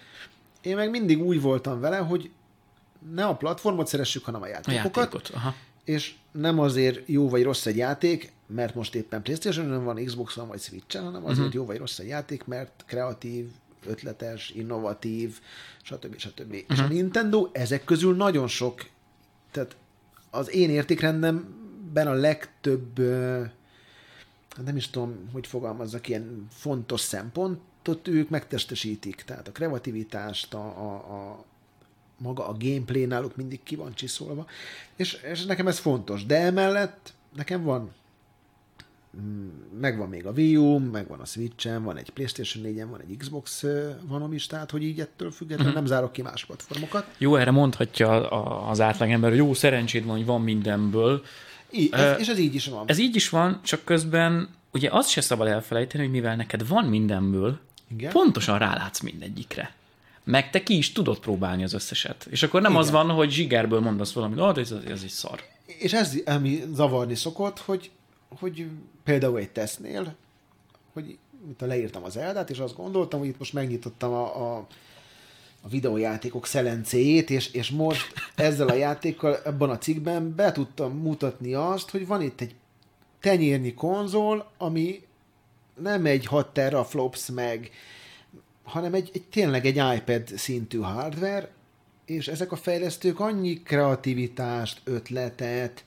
Én 0.62 0.76
meg 0.76 0.90
mindig 0.90 1.22
úgy 1.22 1.42
voltam 1.42 1.80
vele, 1.80 1.98
hogy 1.98 2.32
ne 3.14 3.26
a 3.26 3.36
platformot 3.36 3.88
szeressük, 3.88 4.26
hanem 4.26 4.42
a 4.42 4.48
játékokat. 4.48 4.96
A 4.96 5.00
játékot, 5.00 5.30
aha. 5.34 5.54
És 5.88 6.14
nem 6.32 6.60
azért 6.60 7.02
jó 7.06 7.30
vagy 7.30 7.44
rossz 7.44 7.66
egy 7.66 7.78
játék, 7.78 8.32
mert 8.48 8.76
most 8.76 8.96
éppen 8.96 9.22
playstation 9.22 9.84
van, 9.84 10.06
Xbox-on 10.06 10.48
vagy 10.48 10.60
Switch-en, 10.60 11.04
hanem 11.04 11.24
azért 11.24 11.40
uh-huh. 11.40 11.54
jó 11.54 11.66
vagy 11.66 11.78
rossz 11.78 12.00
egy 12.00 12.08
játék, 12.08 12.46
mert 12.46 12.84
kreatív, 12.86 13.50
ötletes, 13.86 14.50
innovatív, 14.50 15.40
stb. 15.82 16.18
stb. 16.18 16.40
Uh-huh. 16.40 16.64
És 16.70 16.80
a 16.80 16.88
Nintendo 16.88 17.50
ezek 17.52 17.84
közül 17.84 18.16
nagyon 18.16 18.48
sok, 18.48 18.86
tehát 19.52 19.76
az 20.30 20.54
én 20.54 20.70
értékrendemben 20.70 22.08
a 22.08 22.14
legtöbb, 22.14 23.00
nem 24.66 24.76
is 24.76 24.90
tudom, 24.90 25.30
hogy 25.34 25.48
fogalmazzak, 25.48 26.08
ilyen 26.08 26.48
fontos 26.50 27.02
szempontot 27.02 28.08
ők 28.08 28.30
megtestesítik. 28.30 29.22
Tehát 29.22 29.48
a 29.48 29.52
kreativitást, 29.52 30.54
a, 30.54 30.66
a, 30.66 30.94
a 30.96 31.46
maga 32.18 32.48
a 32.48 32.56
gameplay 32.60 33.06
náluk 33.06 33.36
mindig 33.36 33.64
ki 33.64 33.76
van 33.76 33.94
csiszolva, 33.94 34.46
és, 34.96 35.18
és 35.32 35.46
nekem 35.46 35.68
ez 35.68 35.80
fontos. 35.80 36.26
De 36.26 36.38
emellett 36.38 37.14
nekem 37.36 37.64
van 37.64 37.92
mm, 39.22 39.48
megvan 39.80 40.10
még 40.10 40.26
a 40.26 40.32
Wii 40.32 40.58
U, 40.58 40.78
megvan 40.78 41.20
a 41.20 41.26
Switch-en, 41.26 41.84
van 41.84 41.98
egy 41.98 42.10
PlayStation 42.10 42.64
4-en, 42.68 42.88
van 42.90 43.02
egy 43.08 43.18
Xbox 43.18 43.66
vanom 44.02 44.34
is, 44.34 44.48
tehát 44.48 44.72
hogy 44.72 44.84
így 44.84 45.00
ettől 45.00 45.32
függetlenül 45.32 45.72
mm-hmm. 45.72 45.82
nem 45.82 45.90
zárok 45.90 46.12
ki 46.12 46.22
más 46.22 46.46
platformokat. 46.46 47.16
Jó, 47.18 47.36
erre 47.36 47.52
mondhatja 47.52 48.30
az 48.70 48.82
átlagember, 48.82 49.30
hogy 49.30 49.40
jó 49.40 49.54
szerencséd 49.54 50.06
van, 50.06 50.16
hogy 50.16 50.26
van 50.26 50.42
mindenből. 50.42 51.24
I, 51.70 51.90
ez, 51.92 52.14
uh, 52.14 52.20
és 52.20 52.28
ez 52.28 52.40
így 52.40 52.56
is 52.56 52.68
van. 52.68 52.84
Ez 52.88 52.98
így 52.98 53.16
is 53.16 53.30
van, 53.30 53.60
csak 53.64 53.84
közben 53.84 54.50
ugye 54.72 54.90
azt 54.92 55.10
se 55.10 55.22
szabad 55.22 55.48
elfelejteni, 55.48 56.04
hogy 56.04 56.12
mivel 56.12 56.36
neked 56.36 56.68
van 56.68 56.86
mindenből, 56.86 57.60
Igen? 57.88 58.12
pontosan 58.12 58.58
rálátsz 58.58 59.00
mindegyikre 59.00 59.76
meg 60.28 60.50
te 60.50 60.64
ki 60.64 60.78
is 60.78 60.92
tudod 60.92 61.20
próbálni 61.20 61.64
az 61.64 61.74
összeset. 61.74 62.28
És 62.30 62.44
akkor 62.44 62.62
nem 62.62 62.72
Igen. 62.72 62.84
az 62.84 62.92
van, 62.92 63.10
hogy 63.10 63.32
zsigerből 63.32 63.80
mondasz 63.80 64.12
valamit, 64.12 64.40
oh, 64.40 64.58
ez, 64.58 64.72
ez 64.72 65.02
egy 65.04 65.10
szar. 65.10 65.44
És 65.66 65.94
ez, 65.94 66.14
ami 66.26 66.64
zavarni 66.74 67.16
szokott, 67.16 67.60
hogy, 67.60 67.92
hogy 68.40 68.68
például 69.04 69.40
egy 69.40 69.50
tesznél, 69.50 70.16
hogy 70.94 71.18
mint 71.46 71.62
leírtam 71.62 72.04
az 72.04 72.18
eldát, 72.18 72.50
és 72.50 72.60
azt 72.60 72.76
gondoltam, 72.76 73.20
hogy 73.20 73.28
itt 73.28 73.40
most 73.40 73.54
megnyitottam 73.54 74.14
a, 74.14 74.56
a, 74.56 74.68
a 75.62 75.68
videójátékok 75.70 76.46
szelencéjét, 76.46 77.30
és, 77.30 77.52
és 77.52 77.70
most 77.70 78.14
ezzel 78.36 78.68
a 78.68 78.74
játékkal 78.74 79.38
ebben 79.46 79.70
a 79.70 79.78
cikkben 79.78 80.36
be 80.36 80.52
tudtam 80.52 80.92
mutatni 80.92 81.54
azt, 81.54 81.90
hogy 81.90 82.08
van 82.08 82.22
itt 82.22 82.42
egy 82.42 82.56
tenyérnyi 83.20 83.74
konzol, 83.74 84.52
ami 84.58 85.02
nem 85.82 86.06
egy 86.06 86.26
6 86.26 86.54
teraflops 86.54 87.30
meg 87.34 87.72
hanem 88.68 88.94
egy, 88.94 89.10
egy 89.14 89.24
tényleg 89.24 89.66
egy 89.66 89.98
iPad 89.98 90.28
szintű 90.28 90.80
hardware, 90.80 91.50
és 92.06 92.28
ezek 92.28 92.52
a 92.52 92.56
fejlesztők 92.56 93.20
annyi 93.20 93.64
kreativitást, 93.64 94.82
ötletet 94.84 95.84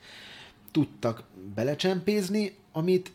tudtak 0.71 1.23
belecsempézni, 1.55 2.55
amit 2.71 3.11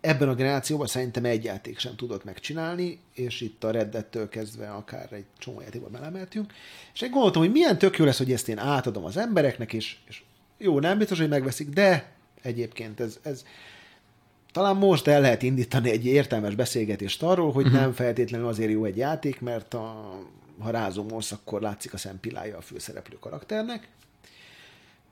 ebben 0.00 0.28
a 0.28 0.34
generációban 0.34 0.86
szerintem 0.86 1.24
egy 1.24 1.44
játék 1.44 1.78
sem 1.78 1.96
tudott 1.96 2.24
megcsinálni, 2.24 2.98
és 3.14 3.40
itt 3.40 3.64
a 3.64 3.70
Reddettől 3.70 4.28
kezdve 4.28 4.70
akár 4.70 5.12
egy 5.12 5.24
csomó 5.38 5.60
játékba 5.60 5.88
belemeltünk. 5.88 6.52
És 6.94 7.00
én 7.00 7.10
gondoltam, 7.10 7.42
hogy 7.42 7.52
milyen 7.52 7.78
tök 7.78 7.96
jó 7.96 8.04
lesz, 8.04 8.18
hogy 8.18 8.32
ezt 8.32 8.48
én 8.48 8.58
átadom 8.58 9.04
az 9.04 9.16
embereknek, 9.16 9.72
és, 9.72 9.96
és 10.08 10.22
jó, 10.58 10.80
nem 10.80 10.98
biztos, 10.98 11.18
hogy 11.18 11.28
megveszik, 11.28 11.68
de 11.68 12.12
egyébként 12.42 13.00
ez, 13.00 13.18
ez 13.22 13.44
talán 14.52 14.76
most 14.76 15.06
el 15.06 15.20
lehet 15.20 15.42
indítani 15.42 15.90
egy 15.90 16.06
értelmes 16.06 16.54
beszélgetést 16.54 17.22
arról, 17.22 17.52
hogy 17.52 17.64
uh-huh. 17.64 17.80
nem 17.80 17.92
feltétlenül 17.92 18.46
azért 18.46 18.70
jó 18.70 18.84
egy 18.84 18.96
játék, 18.96 19.40
mert 19.40 19.74
a, 19.74 20.18
ha 20.58 20.70
rázomolsz, 20.70 21.32
akkor 21.32 21.60
látszik 21.60 21.92
a 21.94 21.96
szempillája 21.96 22.56
a 22.56 22.60
főszereplő 22.60 23.16
karakternek. 23.20 23.88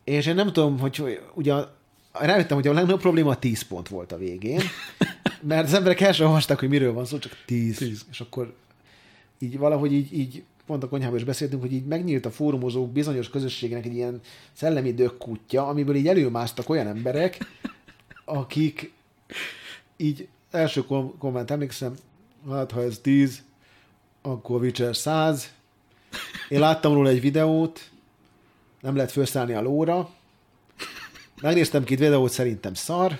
És 0.05 0.27
én 0.27 0.35
nem 0.35 0.53
tudom, 0.53 0.79
hogy, 0.79 1.21
ugye 1.35 1.55
rájöttem, 2.13 2.57
hogy 2.57 2.67
a 2.67 2.73
legnagyobb 2.73 3.01
probléma 3.01 3.31
a 3.31 3.39
10 3.39 3.63
pont 3.63 3.89
volt 3.89 4.13
a 4.13 4.19
végén, 4.19 4.61
mert 5.41 5.67
az 5.67 5.75
emberek 5.75 6.01
el 6.01 6.13
sem 6.13 6.27
olvasták, 6.27 6.59
hogy 6.59 6.69
miről 6.69 6.93
van 6.93 7.05
szó, 7.05 7.19
csak 7.19 7.33
10. 7.47 7.77
10. 7.77 8.05
És 8.11 8.21
akkor 8.21 8.55
így 9.39 9.59
valahogy 9.59 9.93
így, 9.93 10.19
így 10.19 10.43
pont 10.67 10.83
a 10.83 10.89
konyhában 10.89 11.19
is 11.19 11.25
beszéltünk, 11.25 11.63
hogy 11.63 11.73
így 11.73 11.85
megnyílt 11.85 12.27
a 12.27 12.31
fórumozók 12.31 12.93
bizonyos 12.93 13.31
közösségnek 13.31 13.85
egy 13.85 13.95
ilyen 13.95 14.21
szellemi 14.53 14.95
dökkutya, 14.95 15.67
amiből 15.67 15.95
így 15.95 16.09
előmásztak 16.09 16.69
olyan 16.69 16.87
emberek, 16.87 17.39
akik 18.25 18.93
így 19.97 20.29
első 20.51 20.85
kom- 20.85 21.19
komment 21.19 21.51
emlékszem, 21.51 21.95
hát 22.51 22.71
ha 22.71 22.83
ez 22.83 22.99
10, 22.99 23.43
akkor 24.23 24.61
Witcher 24.61 24.97
100. 24.97 25.53
Én 26.49 26.61
láttam 26.61 26.95
róla 26.95 27.09
egy 27.09 27.21
videót, 27.21 27.91
nem 28.81 28.97
lehet 28.97 29.13
felszállni 29.13 29.53
a 29.53 29.61
lóra. 29.61 30.11
Megnéztem 31.41 31.85
két 31.85 31.99
videót, 31.99 32.31
szerintem 32.31 32.75
szar. 32.75 33.19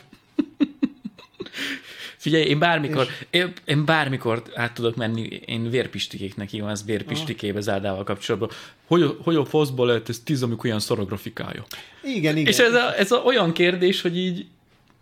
Figyelj, 2.17 2.45
én 2.45 2.59
bármikor, 2.59 3.07
és... 3.31 3.41
én, 3.41 3.53
én 3.65 3.85
bármikor 3.85 4.43
át 4.55 4.75
tudok 4.75 4.97
menni, 4.97 5.41
én 5.47 5.71
vérpistikéknek 5.71 6.49
hívom, 6.49 6.69
ez 6.69 6.85
vérpistikébe 6.85 7.61
zárdával 7.61 8.05
kapcsolatban. 8.05 8.51
Hogy, 8.87 9.17
hogy 9.23 9.37
a 9.37 9.45
foszból 9.45 9.87
lehet 9.87 10.09
ez 10.09 10.19
tíz, 10.19 10.43
amikor 10.43 10.67
olyan 10.67 10.81
szar 10.81 10.99
a 10.99 11.05
grafikája? 11.05 11.65
Igen, 12.03 12.37
igen. 12.37 12.47
És 12.47 12.59
ez, 12.59 12.73
a, 12.73 12.99
ez 12.99 13.13
a 13.13 13.17
olyan 13.17 13.53
kérdés, 13.53 14.01
hogy 14.01 14.19
így 14.19 14.47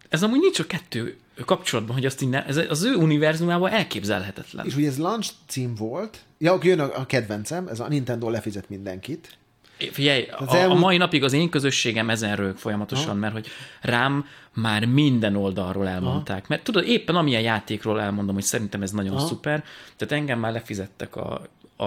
ez 0.08 0.22
amúgy 0.22 0.40
nincs 0.40 0.58
a 0.58 0.66
kettő 0.66 1.16
kapcsolatban, 1.44 1.94
hogy 1.94 2.06
azt 2.06 2.22
innen, 2.22 2.42
ez 2.42 2.56
az 2.56 2.84
ő 2.84 2.94
univerzumában 2.94 3.70
elképzelhetetlen. 3.70 4.66
És 4.66 4.76
ugye 4.76 4.86
ez 4.86 4.98
launch 4.98 5.30
cím 5.46 5.74
volt, 5.74 6.18
ja, 6.38 6.54
oké, 6.54 6.68
jön 6.68 6.80
a, 6.80 6.98
a 6.98 7.06
kedvencem, 7.06 7.68
ez 7.68 7.80
a 7.80 7.88
Nintendo 7.88 8.30
lefizet 8.30 8.68
mindenkit. 8.68 9.38
Figyelj, 9.90 10.22
a, 10.22 10.56
elmúlt... 10.56 10.78
a 10.78 10.80
mai 10.80 10.96
napig 10.96 11.24
az 11.24 11.32
én 11.32 11.48
közösségem 11.48 12.10
ezen 12.10 12.36
rög 12.36 12.56
folyamatosan, 12.56 13.08
Aha. 13.08 13.18
mert 13.18 13.32
hogy 13.32 13.46
rám 13.80 14.26
már 14.54 14.84
minden 14.84 15.36
oldalról 15.36 15.88
elmondták. 15.88 16.36
Aha. 16.36 16.46
Mert 16.48 16.62
tudod, 16.62 16.88
éppen 16.88 17.16
amilyen 17.16 17.42
játékról 17.42 18.00
elmondom, 18.00 18.34
hogy 18.34 18.44
szerintem 18.44 18.82
ez 18.82 18.90
nagyon 18.90 19.16
Aha. 19.16 19.26
szuper, 19.26 19.64
tehát 19.96 20.14
engem 20.14 20.38
már 20.38 20.52
lefizettek 20.52 21.16
a, 21.16 21.42
a, 21.76 21.84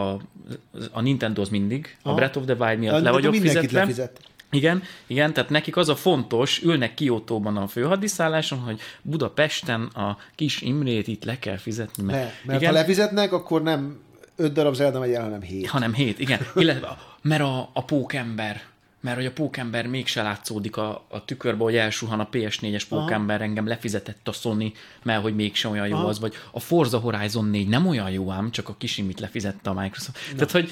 a 0.91 1.01
Nintendo 1.01 1.41
az 1.41 1.49
mindig, 1.49 1.97
Aha. 2.01 2.13
a 2.13 2.15
Breath 2.15 2.37
of 2.37 2.43
the 2.45 2.55
Wild 2.59 2.79
miatt 2.79 2.95
a, 2.95 3.01
le 3.01 3.11
vagyok 3.11 3.35
fizetve. 3.35 3.79
Lefizet. 3.79 4.19
Igen, 4.51 4.83
igen, 5.07 5.33
tehát 5.33 5.49
nekik 5.49 5.77
az 5.77 5.89
a 5.89 5.95
fontos, 5.95 6.63
ülnek 6.63 6.93
Kiotóban 6.93 7.57
a 7.57 7.67
főhadiszálláson, 7.67 8.59
hogy 8.59 8.79
Budapesten 9.01 9.81
a 9.81 10.17
kis 10.35 10.61
Imrét 10.61 11.07
itt 11.07 11.23
le 11.23 11.39
kell 11.39 11.57
fizetni. 11.57 12.03
Mert, 12.03 12.17
ne, 12.17 12.31
mert 12.45 12.61
igen, 12.61 12.73
ha 12.73 12.79
lefizetnek, 12.79 13.33
akkor 13.33 13.63
nem 13.63 13.99
öt 14.35 14.53
darab 14.53 14.73
Zelda 14.73 14.99
megy 14.99 15.11
el, 15.11 15.23
hanem 15.23 15.41
hét. 15.41 15.67
Hanem 15.67 15.93
hét, 15.93 16.19
igen. 16.19 16.39
Illetve, 16.55 16.97
mert 17.21 17.41
a, 17.41 17.69
a 17.73 17.83
pókember, 17.83 18.61
mert 19.01 19.15
hogy 19.15 19.25
a 19.25 19.31
pókember 19.31 19.87
mégse 19.87 20.21
látszódik 20.21 20.77
a, 20.77 21.05
a 21.09 21.25
tükörbe, 21.25 21.63
hogy 21.63 21.75
elsuhan 21.75 22.19
a 22.19 22.29
PS4-es 22.31 22.83
pókember, 22.89 23.35
Aha. 23.35 23.45
engem 23.45 23.67
lefizetett 23.67 24.27
a 24.27 24.31
Sony, 24.31 24.73
mert 25.03 25.21
hogy 25.21 25.35
mégse 25.35 25.67
olyan 25.67 25.87
jó 25.87 25.95
Aha. 25.95 26.07
az, 26.07 26.19
vagy 26.19 26.33
a 26.51 26.59
Forza 26.59 26.97
Horizon 26.97 27.45
4 27.45 27.67
nem 27.67 27.87
olyan 27.87 28.09
jó 28.09 28.31
ám, 28.31 28.51
csak 28.51 28.69
a 28.69 28.75
kisimit 28.77 29.19
lefizette 29.19 29.69
a 29.69 29.73
Microsoft. 29.73 30.19
Na. 30.29 30.35
Tehát, 30.35 30.51
hogy 30.51 30.71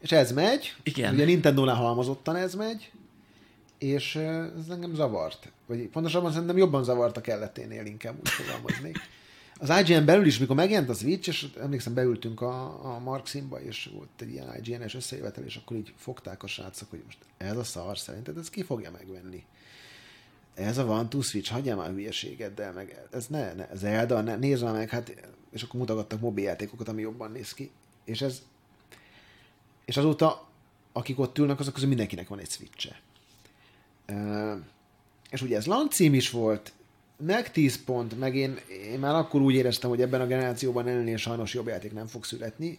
és 0.00 0.12
ez 0.12 0.32
megy. 0.32 0.74
Igen. 0.82 1.14
Ugye 1.14 1.24
Nintendo-nál 1.24 1.74
halmozottan 1.74 2.36
ez 2.36 2.54
megy, 2.54 2.90
és 3.78 4.16
ez 4.16 4.68
engem 4.70 4.94
zavart. 4.94 5.52
Vagy 5.66 5.88
pontosabban 5.88 6.32
szerintem 6.32 6.56
jobban 6.56 6.84
zavart 6.84 7.16
a 7.16 7.20
kelleténél, 7.20 7.86
inkább 7.86 8.16
úgy 8.20 8.28
fogalmaznék. 8.28 8.96
Az 9.58 9.72
IGN 9.80 10.04
belül 10.04 10.26
is, 10.26 10.38
mikor 10.38 10.56
megjelent 10.56 10.88
a 10.88 10.94
Switch, 10.94 11.28
és 11.28 11.46
emlékszem, 11.60 11.94
beültünk 11.94 12.40
a, 12.40 12.84
a 12.94 12.98
Marximba, 12.98 13.60
és 13.62 13.90
volt 13.94 14.08
egy 14.20 14.32
ilyen 14.32 14.54
IGN-es 14.62 14.94
összejövetel, 14.94 15.44
és 15.44 15.56
akkor 15.56 15.76
így 15.76 15.92
fogták 15.96 16.42
a 16.42 16.46
srácok, 16.46 16.90
hogy 16.90 17.02
most 17.04 17.18
ez 17.36 17.56
a 17.56 17.64
szar, 17.64 17.98
szerinted 17.98 18.38
ez 18.38 18.50
ki 18.50 18.62
fogja 18.62 18.90
megvenni? 18.90 19.44
Ez 20.54 20.78
a 20.78 20.84
One 20.84 21.08
to 21.08 21.20
Switch, 21.20 21.50
hagyjál 21.50 21.76
már 21.76 21.90
hülyeségeddel, 21.90 22.72
meg 22.72 23.06
ez 23.10 23.26
ne, 23.26 23.52
ne, 23.52 23.68
Zelda, 23.74 24.20
ne, 24.20 24.36
nézd 24.36 24.62
már 24.62 24.72
meg, 24.72 24.88
hát, 24.88 25.14
és 25.50 25.62
akkor 25.62 25.80
mutogattak 25.80 26.20
mobiljátékokat, 26.20 26.88
ami 26.88 27.00
jobban 27.00 27.30
néz 27.30 27.52
ki. 27.52 27.70
És 28.04 28.20
ez 28.20 28.42
és 29.86 29.96
azóta, 29.96 30.48
akik 30.92 31.18
ott 31.18 31.38
ülnek, 31.38 31.60
azok 31.60 31.72
közül 31.72 31.88
mindenkinek 31.88 32.28
van 32.28 32.38
egy 32.38 32.50
switch 32.50 32.88
-e. 32.88 33.00
És 35.30 35.42
ugye 35.42 35.56
ez 35.56 35.66
launch 35.66 35.94
cím 35.94 36.14
is 36.14 36.30
volt, 36.30 36.72
meg 37.16 37.50
10 37.50 37.84
pont, 37.84 38.18
meg 38.18 38.34
én, 38.34 38.58
én 38.92 38.98
már 38.98 39.14
akkor 39.14 39.40
úgy 39.40 39.54
éreztem, 39.54 39.90
hogy 39.90 40.00
ebben 40.00 40.20
a 40.20 40.26
generációban 40.26 40.88
ennél 40.88 41.16
sajnos 41.16 41.54
jobb 41.54 41.66
játék 41.66 41.92
nem 41.92 42.06
fog 42.06 42.24
születni, 42.24 42.78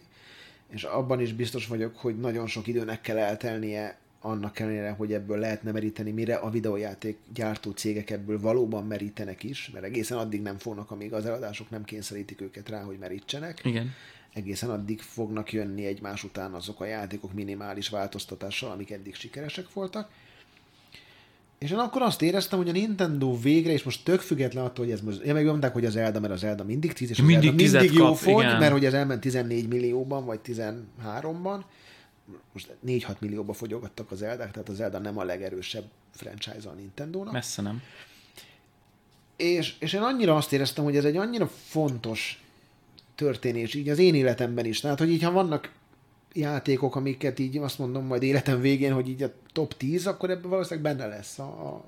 és 0.70 0.82
abban 0.82 1.20
is 1.20 1.32
biztos 1.32 1.66
vagyok, 1.66 1.96
hogy 1.96 2.18
nagyon 2.18 2.46
sok 2.46 2.66
időnek 2.66 3.00
kell 3.00 3.16
eltelnie 3.16 3.98
annak 4.20 4.58
ellenére, 4.58 4.90
hogy 4.90 5.12
ebből 5.12 5.38
lehetne 5.38 5.72
meríteni, 5.72 6.10
mire 6.10 6.34
a 6.34 6.50
videójáték 6.50 7.18
gyártó 7.34 7.70
cégek 7.70 8.10
ebből 8.10 8.40
valóban 8.40 8.86
merítenek 8.86 9.42
is, 9.42 9.70
mert 9.72 9.84
egészen 9.84 10.18
addig 10.18 10.42
nem 10.42 10.58
fognak, 10.58 10.90
amíg 10.90 11.12
az 11.12 11.26
eladások 11.26 11.70
nem 11.70 11.84
kényszerítik 11.84 12.40
őket 12.40 12.68
rá, 12.68 12.82
hogy 12.82 12.98
merítsenek. 12.98 13.60
Igen. 13.64 13.94
Egészen 14.32 14.70
addig 14.70 15.00
fognak 15.00 15.52
jönni 15.52 15.86
egymás 15.86 16.24
után 16.24 16.54
azok 16.54 16.80
a 16.80 16.84
játékok 16.84 17.32
minimális 17.32 17.88
változtatással, 17.88 18.70
amik 18.70 18.90
eddig 18.90 19.14
sikeresek 19.14 19.72
voltak. 19.72 20.10
És 21.58 21.70
én 21.70 21.78
akkor 21.78 22.02
azt 22.02 22.22
éreztem, 22.22 22.58
hogy 22.58 22.68
a 22.68 22.72
Nintendo 22.72 23.38
végre, 23.38 23.72
és 23.72 23.82
most 23.82 24.04
tök 24.04 24.20
független 24.20 24.64
attól, 24.64 24.84
hogy 24.84 24.94
ez 24.94 25.00
most, 25.00 25.20
én 25.20 25.32
meg 25.34 25.44
mondták, 25.44 25.72
hogy 25.72 25.84
az 25.84 25.96
Elda, 25.96 26.20
mert 26.20 26.32
az 26.32 26.44
Elda 26.44 26.64
mindig 26.64 26.92
10, 26.92 27.10
és 27.10 27.18
az 27.18 27.24
Mindig 27.24 27.48
Elda 27.48 27.62
mindig 27.62 27.92
jó 27.92 28.04
kap, 28.04 28.16
fogy, 28.16 28.44
igen. 28.44 28.58
mert 28.58 28.72
hogy 28.72 28.84
ez 28.84 28.94
elment 28.94 29.20
14 29.20 29.68
millióban, 29.68 30.24
vagy 30.24 30.40
13-ban, 30.44 31.60
most 32.52 32.76
4-6 32.86 33.18
millióba 33.18 33.52
fogyogattak 33.52 34.10
az 34.10 34.22
Eldák, 34.22 34.50
tehát 34.50 34.68
az 34.68 34.80
Elda 34.80 34.98
nem 34.98 35.18
a 35.18 35.24
legerősebb 35.24 35.84
franchise 36.10 36.68
a 36.68 36.72
Nintendo-nak. 36.72 37.32
Messze 37.32 37.62
nem. 37.62 37.82
És, 39.36 39.74
és 39.78 39.92
én 39.92 40.00
annyira 40.00 40.36
azt 40.36 40.52
éreztem, 40.52 40.84
hogy 40.84 40.96
ez 40.96 41.04
egy 41.04 41.16
annyira 41.16 41.46
fontos 41.46 42.42
történés, 43.18 43.74
így 43.74 43.88
az 43.88 43.98
én 43.98 44.14
életemben 44.14 44.64
is. 44.64 44.80
Tehát, 44.80 44.98
hogy 44.98 45.10
így, 45.10 45.22
ha 45.22 45.30
vannak 45.30 45.72
játékok, 46.32 46.96
amiket 46.96 47.38
így 47.38 47.56
azt 47.56 47.78
mondom 47.78 48.04
majd 48.04 48.22
életem 48.22 48.60
végén, 48.60 48.92
hogy 48.92 49.08
így 49.08 49.22
a 49.22 49.32
top 49.52 49.76
10, 49.76 50.06
akkor 50.06 50.30
ebben 50.30 50.50
valószínűleg 50.50 50.96
benne 50.96 51.16
lesz. 51.16 51.38
A, 51.38 51.42
a, 51.42 51.84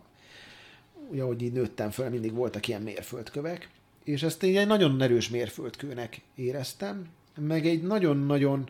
ugye, 1.11 1.23
ahogy 1.23 1.43
így 1.43 1.53
nőttem 1.53 1.91
föl, 1.91 2.09
mindig 2.09 2.35
voltak 2.35 2.69
ilyen 2.69 2.83
mérföldkövek, 2.83 3.69
és 4.05 4.23
ezt 4.23 4.43
én 4.43 4.59
egy 4.59 4.67
nagyon 4.67 5.03
erős 5.03 5.29
mérföldkőnek 5.29 6.21
éreztem, 6.35 7.07
meg 7.37 7.67
egy 7.67 7.83
nagyon-nagyon 7.83 8.69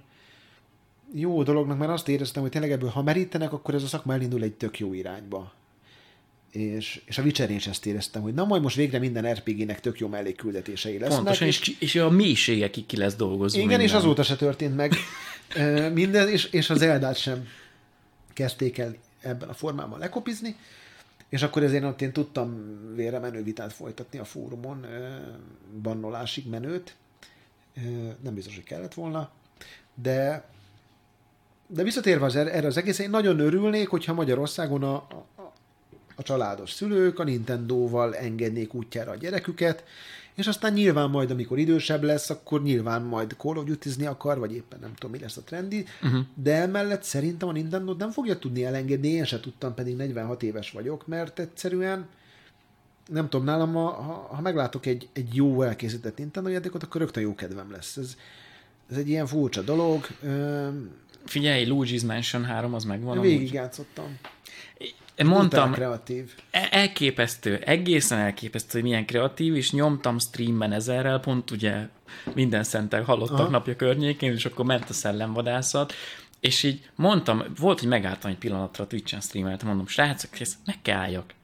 jó 1.14 1.42
dolognak, 1.42 1.78
mert 1.78 1.90
azt 1.90 2.08
éreztem, 2.08 2.42
hogy 2.42 2.50
tényleg 2.50 2.70
ebből, 2.72 2.88
ha 2.88 3.02
merítenek, 3.02 3.52
akkor 3.52 3.74
ez 3.74 3.82
a 3.82 3.86
szakma 3.86 4.12
elindul 4.12 4.42
egy 4.42 4.54
tök 4.54 4.78
jó 4.78 4.92
irányba. 4.92 5.52
És, 6.50 7.00
és 7.04 7.18
a 7.18 7.22
Witcher 7.22 7.50
is 7.50 7.66
ezt 7.66 7.86
éreztem, 7.86 8.22
hogy 8.22 8.34
na 8.34 8.44
majd 8.44 8.62
most 8.62 8.76
végre 8.76 8.98
minden 8.98 9.32
RPG-nek 9.32 9.80
tök 9.80 9.98
jó 9.98 10.08
mellékküldetései 10.08 10.98
lesznek. 10.98 11.16
Pontosan, 11.16 11.46
és, 11.46 11.76
és 11.78 11.94
a 11.94 12.10
mélységekig 12.10 12.86
ki 12.86 12.96
lesz 12.96 13.14
dolgozva. 13.14 13.58
Igen, 13.58 13.68
minden. 13.68 13.86
és 13.86 13.92
azóta 13.92 14.22
se 14.22 14.36
történt 14.36 14.76
meg 14.76 14.92
minden, 15.92 16.28
és, 16.28 16.44
és 16.44 16.70
az 16.70 16.82
Eldát 16.82 17.16
sem 17.16 17.46
kezdték 18.32 18.78
el 18.78 18.96
ebben 19.20 19.48
a 19.48 19.54
formában 19.54 19.98
lekopizni, 19.98 20.56
és 21.28 21.42
akkor 21.42 21.62
ezért 21.62 21.84
ott 21.84 22.02
én 22.02 22.12
tudtam 22.12 22.78
vére 22.94 23.18
menő 23.18 23.42
vitát 23.42 23.72
folytatni 23.72 24.18
a 24.18 24.24
fórumon, 24.24 24.86
bannolásig 25.82 26.48
menőt, 26.48 26.96
nem 28.22 28.34
biztos, 28.34 28.54
hogy 28.54 28.64
kellett 28.64 28.94
volna, 28.94 29.30
de 29.94 30.48
de 31.72 31.82
visszatérve 31.82 32.24
az, 32.24 32.36
erre 32.36 32.66
az 32.66 32.76
egész, 32.76 32.98
én 32.98 33.10
nagyon 33.10 33.38
örülnék, 33.38 33.88
hogyha 33.88 34.12
Magyarországon 34.12 34.82
a, 34.82 35.06
a, 36.20 36.22
családos 36.22 36.72
szülők 36.72 37.18
a 37.18 37.24
Nintendo-val 37.24 38.16
engednék 38.16 38.74
útjára 38.74 39.10
a 39.10 39.16
gyereküket, 39.16 39.84
és 40.34 40.46
aztán 40.46 40.72
nyilván 40.72 41.10
majd, 41.10 41.30
amikor 41.30 41.58
idősebb 41.58 42.02
lesz, 42.02 42.30
akkor 42.30 42.62
nyilván 42.62 43.02
majd 43.02 43.34
Call 43.38 43.56
of 43.56 43.64
duty 43.64 44.06
akar, 44.06 44.38
vagy 44.38 44.54
éppen 44.54 44.78
nem 44.80 44.94
tudom, 44.94 45.10
mi 45.10 45.18
lesz 45.18 45.36
a 45.36 45.42
trendi, 45.42 45.84
uh-huh. 46.02 46.20
de 46.34 46.54
emellett 46.54 47.02
szerintem 47.02 47.48
a 47.48 47.52
Nintendo 47.52 47.92
nem 47.92 48.10
fogja 48.10 48.38
tudni 48.38 48.64
elengedni, 48.64 49.08
én 49.08 49.24
se 49.24 49.40
tudtam, 49.40 49.74
pedig 49.74 49.96
46 49.96 50.42
éves 50.42 50.70
vagyok, 50.70 51.06
mert 51.06 51.38
egyszerűen 51.38 52.06
nem 53.10 53.28
tudom, 53.28 53.46
nálam, 53.46 53.76
a, 53.76 53.88
ha, 53.88 54.12
ha 54.34 54.40
meglátok 54.40 54.86
egy, 54.86 55.08
egy 55.12 55.34
jó 55.34 55.62
elkészített 55.62 56.18
Nintendo 56.18 56.50
játékot, 56.50 56.82
akkor 56.82 57.00
rögtön 57.00 57.22
jó 57.22 57.34
kedvem 57.34 57.70
lesz. 57.70 57.96
Ez, 57.96 58.16
ez 58.90 58.96
egy 58.96 59.08
ilyen 59.08 59.26
furcsa 59.26 59.62
dolog. 59.62 60.06
Figyelj, 61.24 61.66
Luigi's 61.68 62.06
Mansion 62.06 62.44
3 62.44 62.74
az 62.74 62.84
megvan. 62.84 63.12
amúgy. 63.12 63.28
Végigjátszottam. 63.28 64.18
Mondtam, 65.26 65.72
kreatív. 65.72 66.34
E- 66.50 66.68
elképesztő, 66.70 67.56
egészen 67.56 68.18
elképesztő, 68.18 68.70
hogy 68.72 68.82
milyen 68.82 69.06
kreatív, 69.06 69.54
és 69.56 69.72
nyomtam 69.72 70.18
streamben 70.18 70.72
ezerrel, 70.72 71.20
pont 71.20 71.50
ugye 71.50 71.88
minden 72.34 72.62
szentek 72.62 73.04
hallottak 73.04 73.38
Aha. 73.38 73.48
Napja 73.48 73.76
környékén, 73.76 74.32
és 74.32 74.44
akkor 74.44 74.64
ment 74.64 74.88
a 74.88 74.92
szellemvadászat, 74.92 75.92
és 76.40 76.62
így 76.62 76.90
mondtam, 76.94 77.42
volt, 77.58 77.78
hogy 77.80 77.88
megálltam 77.88 78.30
egy 78.30 78.38
pillanatra, 78.38 78.86
Twitch-en 78.86 79.20
streameltem, 79.20 79.68
mondom, 79.68 79.86
srácok, 79.86 80.40
ezt 80.40 80.54
meg 80.64 80.78
kell 80.82 80.98
álljak. 80.98 81.34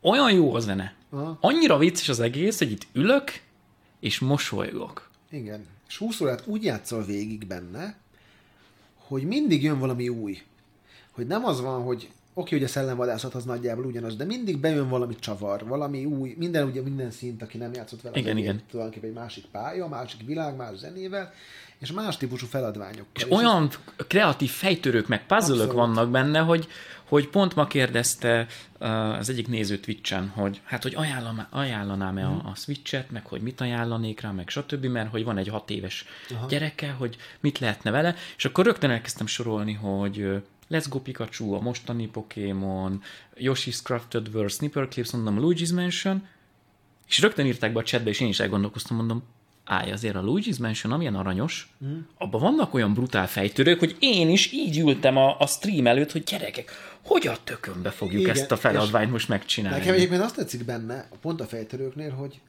Olyan 0.00 0.32
jó 0.32 0.54
a 0.54 0.60
zene. 0.60 0.94
Aha. 1.10 1.38
Annyira 1.40 1.78
vicces 1.78 2.08
az 2.08 2.20
egész, 2.20 2.58
hogy 2.58 2.70
itt 2.70 2.86
ülök, 2.92 3.40
és 4.00 4.18
mosolygok. 4.18 5.10
Igen. 5.30 5.66
És 5.88 5.96
20 5.96 6.20
órát 6.20 6.46
úgy 6.46 6.64
játszol 6.64 7.04
végig 7.04 7.46
benne, 7.46 7.96
hogy 8.96 9.22
mindig 9.22 9.62
jön 9.62 9.78
valami 9.78 10.08
új. 10.08 10.42
Hogy 11.10 11.26
nem 11.26 11.44
az 11.44 11.60
van, 11.60 11.82
hogy 11.82 12.08
oké, 12.34 12.54
hogy 12.54 12.64
a 12.64 12.68
szellemvadászat 12.68 13.34
az 13.34 13.44
nagyjából 13.44 13.84
ugyanaz, 13.84 14.16
de 14.16 14.24
mindig 14.24 14.58
bejön 14.58 14.88
valami 14.88 15.14
csavar, 15.18 15.64
valami 15.66 16.04
új, 16.04 16.34
minden 16.38 16.66
ugye 16.66 16.82
minden 16.82 17.10
szint, 17.10 17.42
aki 17.42 17.58
nem 17.58 17.72
játszott 17.72 18.00
vele, 18.02 18.18
Igen, 18.18 18.36
igen. 18.36 18.60
tulajdonképpen 18.70 19.08
egy 19.08 19.14
másik 19.16 19.44
pálya, 19.44 19.88
másik 19.88 20.26
világ, 20.26 20.56
más 20.56 20.76
zenével, 20.76 21.32
és 21.78 21.92
más 21.92 22.16
típusú 22.16 22.46
feladványokkal. 22.46 23.06
És 23.14 23.22
ez- 23.22 23.30
olyan 23.30 23.68
kreatív 24.08 24.50
fejtörők, 24.50 25.06
meg 25.08 25.26
puzzle 25.26 25.66
vannak 25.66 26.10
benne, 26.10 26.38
hogy, 26.38 26.68
hogy 27.04 27.28
pont 27.28 27.54
ma 27.54 27.66
kérdezte 27.66 28.46
az 29.18 29.28
egyik 29.30 29.48
néző 29.48 29.78
Twitch-en, 29.78 30.28
hogy 30.28 30.60
hát, 30.64 30.82
hogy 30.82 30.94
ajánlam, 30.94 31.46
ajánlanám-e 31.50 32.26
Mhm. 32.28 32.46
a, 32.46 32.48
a 32.50 32.54
Switch-et, 32.54 33.10
meg 33.10 33.26
hogy 33.26 33.40
mit 33.40 33.60
ajánlanék 33.60 34.20
rá, 34.20 34.30
meg 34.30 34.48
stb., 34.48 34.84
mert 34.86 35.10
hogy 35.10 35.24
van 35.24 35.38
egy 35.38 35.48
hat 35.48 35.70
éves 35.70 36.04
Aha. 36.30 36.46
gyereke, 36.46 36.90
hogy 36.90 37.16
mit 37.40 37.58
lehetne 37.58 37.90
vele, 37.90 38.14
és 38.36 38.44
akkor 38.44 38.64
rögtön 38.64 38.90
elkezdtem 38.90 39.26
sorolni, 39.26 39.72
hogy 39.72 40.42
Let's 40.70 40.86
Go 40.88 41.00
Pikachu, 41.00 41.52
a 41.52 41.60
mostani 41.60 42.06
Pokémon, 42.06 43.02
Yoshi's 43.36 43.82
Crafted 43.82 44.28
World, 44.34 44.50
Snipper 44.50 44.88
Clips, 44.88 45.10
mondom, 45.10 45.38
Luigi's 45.40 45.74
Mansion, 45.74 46.26
és 47.08 47.20
rögtön 47.20 47.46
írták 47.46 47.72
be 47.72 47.78
a 47.78 47.82
chatbe, 47.82 48.10
és 48.10 48.20
én 48.20 48.28
is 48.28 48.40
elgondolkoztam, 48.40 48.96
mondom, 48.96 49.22
állj, 49.64 49.92
azért 49.92 50.14
a 50.14 50.22
Luigi's 50.22 50.60
Mansion, 50.60 50.92
amilyen 50.92 51.14
aranyos, 51.14 51.74
mm. 51.84 51.98
abban 52.18 52.40
vannak 52.40 52.74
olyan 52.74 52.94
brutál 52.94 53.28
fejtörők, 53.28 53.78
hogy 53.78 53.96
én 53.98 54.28
is 54.28 54.52
így 54.52 54.78
ültem 54.78 55.16
a, 55.16 55.38
a 55.38 55.46
stream 55.46 55.86
előtt, 55.86 56.12
hogy 56.12 56.22
gyerekek, 56.22 56.70
hogy 57.04 57.26
a 57.26 57.36
tökönbe 57.44 57.90
fogjuk 57.90 58.20
Igen, 58.20 58.34
ezt 58.34 58.52
a 58.52 58.56
feladványt 58.56 59.10
most 59.10 59.28
megcsinálni? 59.28 59.78
Nekem 59.78 59.94
egyébként 59.94 60.22
azt 60.22 60.36
tetszik 60.36 60.64
benne, 60.64 61.08
pont 61.20 61.40
a 61.40 61.44
fejtörőknél, 61.44 62.10
hogy, 62.10 62.40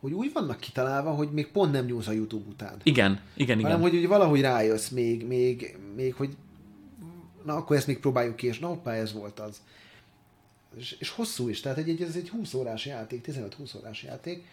hogy 0.00 0.12
úgy 0.12 0.30
vannak 0.32 0.60
kitalálva, 0.60 1.10
hogy 1.10 1.32
még 1.32 1.46
pont 1.46 1.72
nem 1.72 1.84
nyúlsz 1.84 2.06
a 2.06 2.12
YouTube 2.12 2.48
után. 2.48 2.74
Igen, 2.82 3.20
igen, 3.34 3.58
igen. 3.58 3.70
hanem 3.70 3.88
hogy 3.88 3.96
úgy 3.96 4.06
valahogy 4.06 4.40
rájössz 4.40 4.88
még, 4.88 5.26
még, 5.26 5.76
még, 5.96 6.14
hogy 6.14 6.30
na 7.44 7.56
akkor 7.56 7.76
ezt 7.76 7.86
még 7.86 7.98
próbáljuk 7.98 8.36
ki, 8.36 8.46
és 8.46 8.58
na 8.58 8.66
hoppá, 8.66 8.92
ez 8.92 9.12
volt 9.12 9.40
az. 9.40 9.60
És, 10.76 10.96
és 10.98 11.10
hosszú 11.10 11.48
is, 11.48 11.60
tehát 11.60 11.78
egy, 11.78 11.88
egy, 11.88 12.02
ez 12.02 12.16
egy 12.16 12.28
20 12.28 12.54
órás 12.54 12.86
játék, 12.86 13.24
15-20 13.28 13.76
órás 13.76 14.02
játék. 14.02 14.44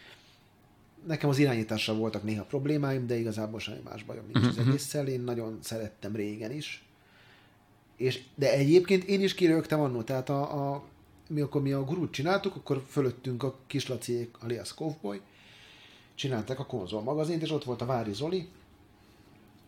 Nekem 1.06 1.30
az 1.30 1.38
irányítással 1.38 1.96
voltak 1.96 2.24
néha 2.24 2.44
problémáim, 2.44 3.08
de 3.08 3.18
igazából 3.18 3.60
semmi 3.60 3.82
más 3.84 4.04
bajom 4.04 4.26
nincs 4.34 4.48
az 4.48 4.58
egésszel. 4.58 5.08
Én 5.08 5.22
nagyon 5.22 5.60
szerettem 5.62 6.16
régen 6.16 6.52
is. 6.52 6.84
És, 7.96 8.24
de 8.36 8.52
egyébként 8.52 9.04
én 9.04 9.22
is 9.22 9.34
kirögtem 9.34 9.80
annó, 9.80 10.02
tehát 10.02 10.30
a, 10.30 10.74
a, 10.74 10.84
mi 11.28 11.42
akkor 11.42 11.62
mi 11.62 11.72
a 11.72 11.84
gurút 11.84 12.12
csináltuk, 12.12 12.56
akkor 12.56 12.86
fölöttünk 12.88 13.44
a 13.44 13.56
kislaciék 13.68 14.36
alias 14.40 14.74
Cowboy, 14.74 15.22
csinálták 16.16 16.60
a 16.60 16.66
konzol 16.66 17.02
magazint, 17.02 17.42
és 17.42 17.52
ott 17.52 17.64
volt 17.64 17.82
a 17.82 17.86
Vári 17.86 18.14
Zoli, 18.14 18.50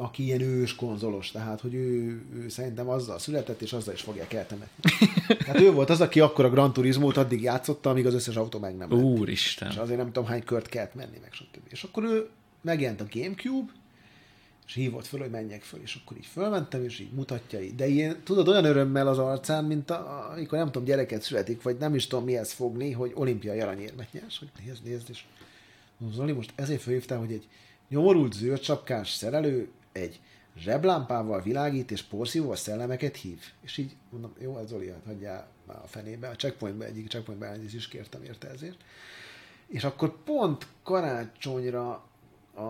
aki 0.02 0.23
ilyen 0.23 0.41
ős 0.41 0.76
konzolos, 0.76 1.32
tehát 1.32 1.61
hogy 1.61 1.73
ő, 1.73 2.22
ő 2.36 2.49
szerintem 2.49 2.90
azzal 2.90 3.19
született, 3.19 3.61
és 3.61 3.73
azzal 3.73 3.94
is 3.94 4.02
fogják 4.02 4.34
eltemetni. 4.34 4.84
Tehát 5.45 5.61
ő 5.61 5.72
volt 5.72 5.90
az, 5.90 6.02
aki 6.02 6.19
akkor 6.19 6.45
a 6.45 6.49
Gran 6.49 6.73
Turismo-t 6.73 7.18
addig 7.18 7.41
játszotta, 7.41 7.90
amíg 7.90 8.06
az 8.06 8.14
összes 8.14 8.36
autó 8.36 8.60
meg 8.60 8.76
nem 8.76 8.90
lett. 8.91 8.99
És 8.99 9.06
Úristen. 9.06 9.78
azért 9.78 9.98
nem 9.98 10.11
tudom 10.11 10.26
hány 10.30 10.44
kört 10.44 10.68
kellett 10.68 10.95
menni, 10.95 11.18
meg 11.22 11.34
stb. 11.34 11.65
És 11.69 11.84
akkor 11.84 12.03
ő 12.03 12.30
megjelent 12.61 13.02
a 13.02 13.06
Gamecube, 13.14 13.72
és 14.68 14.73
hívott 14.73 15.06
föl, 15.06 15.19
hogy 15.19 15.30
menjek 15.30 15.61
föl, 15.61 15.82
és 15.82 15.99
akkor 16.02 16.18
így 16.18 16.26
fölmentem, 16.26 16.84
és 16.84 16.99
így 16.99 17.11
mutatja 17.11 17.61
így. 17.61 17.76
De 17.76 17.88
ilyen, 17.88 18.18
tudod, 18.23 18.48
olyan 18.48 18.65
örömmel 18.65 19.07
az 19.07 19.18
arcán, 19.18 19.65
mint 19.65 19.90
a, 19.90 20.30
amikor 20.32 20.57
nem 20.57 20.68
tudom, 20.68 20.84
gyereket 20.84 21.22
születik, 21.22 21.61
vagy 21.61 21.78
nem 21.78 21.95
is 21.95 22.07
tudom 22.07 22.26
mihez 22.26 22.52
fogni, 22.52 22.91
hogy 22.91 23.11
olimpiai 23.14 23.60
aranyérmet 23.60 24.14
nyers, 24.14 24.40
hogy 24.40 24.49
nézd, 24.65 24.84
nézd, 24.84 25.10
és 25.10 25.23
Zoli, 26.11 26.32
most 26.32 26.52
ezért 26.56 26.82
fölhívtál, 26.82 27.19
hogy 27.19 27.32
egy 27.32 27.48
nyomorult 27.90 28.34
zöld 28.34 28.61
sapkás 28.61 29.11
szerelő 29.11 29.69
egy 29.91 30.19
zseblámpával 30.57 31.41
világít, 31.41 31.91
és 31.91 32.01
porszívóval 32.01 32.55
szellemeket 32.55 33.15
hív. 33.15 33.39
És 33.61 33.77
így 33.77 33.95
mondom, 34.09 34.34
jó, 34.39 34.57
ez 34.57 34.68
Zoli, 34.68 34.89
hát 34.89 35.05
hagyjál 35.05 35.47
már 35.68 35.77
a 35.84 35.88
fenébe. 35.88 36.27
A 36.27 36.35
checkpointbe, 36.35 36.85
egyik 36.85 37.09
checkpointbe 37.09 37.47
elnézést 37.47 37.76
is 37.76 37.88
kértem 37.88 38.23
érte 38.23 38.49
ezért. 38.49 38.84
És 39.68 39.84
akkor 39.84 40.23
pont 40.23 40.68
karácsonyra 40.84 42.03
a, 42.53 42.61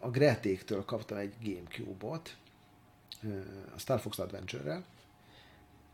a 0.00 0.10
Gretéktől 0.10 0.84
kaptam 0.84 1.18
egy 1.18 1.34
Gamecube-ot, 1.42 2.36
a 3.74 3.78
Star 3.78 4.00
Fox 4.00 4.18
Adventure-rel, 4.18 4.84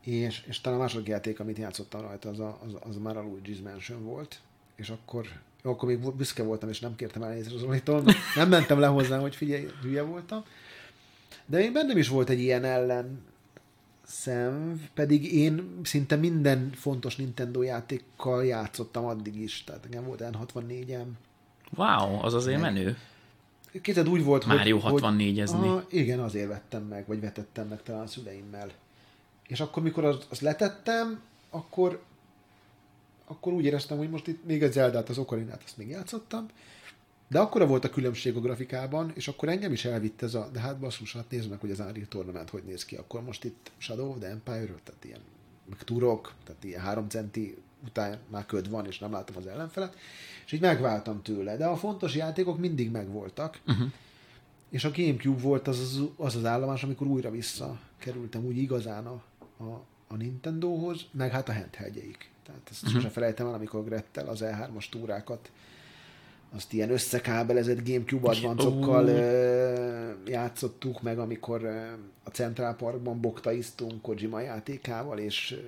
és, 0.00 0.44
és 0.46 0.60
talán 0.60 0.78
a 0.78 0.82
második 0.82 1.06
játék, 1.06 1.40
amit 1.40 1.58
játszottam 1.58 2.00
rajta, 2.00 2.28
az, 2.28 2.38
a, 2.38 2.58
az, 2.64 2.76
az 2.80 2.96
már 2.96 3.16
a 3.16 3.24
Luigi's 3.24 3.62
Mansion 3.62 4.04
volt, 4.04 4.40
és 4.76 4.88
akkor, 4.88 5.26
akkor 5.62 5.88
még 5.88 6.14
büszke 6.14 6.42
voltam, 6.42 6.68
és 6.68 6.80
nem 6.80 6.96
kértem 6.96 7.22
elnézést 7.22 7.54
az 7.54 7.60
Zolitól, 7.60 8.04
nem 8.34 8.48
mentem 8.48 8.78
le 8.78 8.86
hozzá, 8.86 9.18
hogy 9.18 9.36
figyelj, 9.36 9.68
hülye 9.82 10.02
voltam. 10.02 10.44
De 11.46 11.60
én 11.60 11.72
bennem 11.72 11.96
is 11.96 12.08
volt 12.08 12.28
egy 12.28 12.40
ilyen 12.40 12.64
ellen 12.64 13.24
szemv, 14.06 14.80
pedig 14.94 15.32
én 15.34 15.80
szinte 15.82 16.16
minden 16.16 16.70
fontos 16.74 17.16
Nintendo 17.16 17.62
játékkal 17.62 18.44
játszottam 18.44 19.04
addig 19.04 19.40
is, 19.40 19.64
tehát 19.64 19.82
nekem 19.84 20.04
volt 20.04 20.22
N64-em. 20.24 21.06
Wow, 21.74 22.24
az 22.24 22.34
azért 22.34 22.60
meg. 22.60 22.72
menő. 22.72 22.96
Képzeld, 23.82 24.08
úgy 24.08 24.24
volt, 24.24 24.46
Mario 24.46 24.78
hogy... 24.78 25.02
64-ezni. 25.02 25.72
Hogy, 25.72 25.84
igen, 25.88 26.20
azért 26.20 26.48
vettem 26.48 26.82
meg, 26.82 27.06
vagy 27.06 27.20
vetettem 27.20 27.68
meg 27.68 27.82
talán 27.82 28.02
a 28.02 28.06
szüleimmel. 28.06 28.70
És 29.46 29.60
akkor, 29.60 29.82
mikor 29.82 30.04
azt 30.04 30.26
az 30.30 30.40
letettem, 30.40 31.20
akkor, 31.50 32.02
akkor 33.26 33.52
úgy 33.52 33.64
éreztem, 33.64 33.98
hogy 33.98 34.10
most 34.10 34.26
itt 34.26 34.44
még 34.44 34.62
egy 34.62 34.72
Zeldát, 34.72 35.08
az 35.08 35.18
Ocarinát, 35.18 35.62
azt 35.64 35.76
még 35.76 35.88
játszottam, 35.88 36.46
de 37.28 37.38
akkora 37.38 37.66
volt 37.66 37.84
a 37.84 37.90
különbség 37.90 38.36
a 38.36 38.40
grafikában, 38.40 39.12
és 39.14 39.28
akkor 39.28 39.48
engem 39.48 39.72
is 39.72 39.84
elvitt 39.84 40.22
ez 40.22 40.34
a, 40.34 40.48
de 40.52 40.60
hát 40.60 40.78
basszus, 40.78 41.12
hát 41.12 41.30
nézd 41.30 41.50
meg, 41.50 41.60
hogy 41.60 41.70
az 41.70 41.78
Unreal 41.78 42.06
Tournament 42.08 42.50
hogy 42.50 42.62
néz 42.62 42.84
ki. 42.84 42.96
Akkor 42.96 43.22
most 43.22 43.44
itt 43.44 43.72
Shadow 43.76 44.08
of 44.08 44.18
the 44.18 44.28
Empire, 44.28 44.74
tehát 44.84 45.04
ilyen 45.04 45.20
meg 45.68 45.82
turok, 45.82 46.32
tehát 46.44 46.64
ilyen 46.64 46.80
három 46.80 47.08
centi 47.08 47.56
után 47.84 48.18
már 48.30 48.46
köd 48.46 48.70
van, 48.70 48.86
és 48.86 48.98
nem 48.98 49.12
látom 49.12 49.36
az 49.36 49.46
ellenfelet, 49.46 49.96
és 50.44 50.52
így 50.52 50.60
megváltam 50.60 51.22
tőle. 51.22 51.56
De 51.56 51.66
a 51.66 51.76
fontos 51.76 52.14
játékok 52.14 52.58
mindig 52.58 52.90
megvoltak, 52.90 53.60
uh-huh. 53.66 53.92
és 54.70 54.84
a 54.84 54.90
Gamecube 54.96 55.40
volt 55.40 55.68
az 55.68 55.78
az, 55.78 56.02
az 56.16 56.36
az 56.36 56.44
állomás, 56.44 56.82
amikor 56.82 57.06
újra 57.06 57.30
visszakerültem 57.30 58.44
úgy 58.44 58.56
igazán 58.56 59.06
a, 59.06 59.22
a, 59.56 59.84
a 60.08 60.16
Nintendohoz, 60.16 61.00
meg 61.10 61.30
hát 61.30 61.48
a 61.48 61.54
handheldjeik. 61.54 62.30
Tehát 62.44 62.68
ezt 62.70 62.82
uh-huh. 62.82 62.96
sosem 62.96 63.10
felejtem 63.10 63.46
el, 63.46 63.54
amikor 63.54 63.84
Grettel 63.84 64.28
az 64.28 64.40
E3-as 64.44 64.88
túrákat 64.90 65.50
azt 66.56 66.72
ilyen 66.72 66.90
összekábelezett 66.90 67.88
Gamecube 67.88 68.28
advancokkal 68.28 69.04
uh. 69.04 70.30
játszottuk 70.30 71.02
meg, 71.02 71.18
amikor 71.18 71.64
a 72.24 72.28
Central 72.30 72.74
Parkban 72.74 73.20
boktaiztunk 73.20 74.02
Kojima 74.02 74.40
játékával, 74.40 75.18
és 75.18 75.60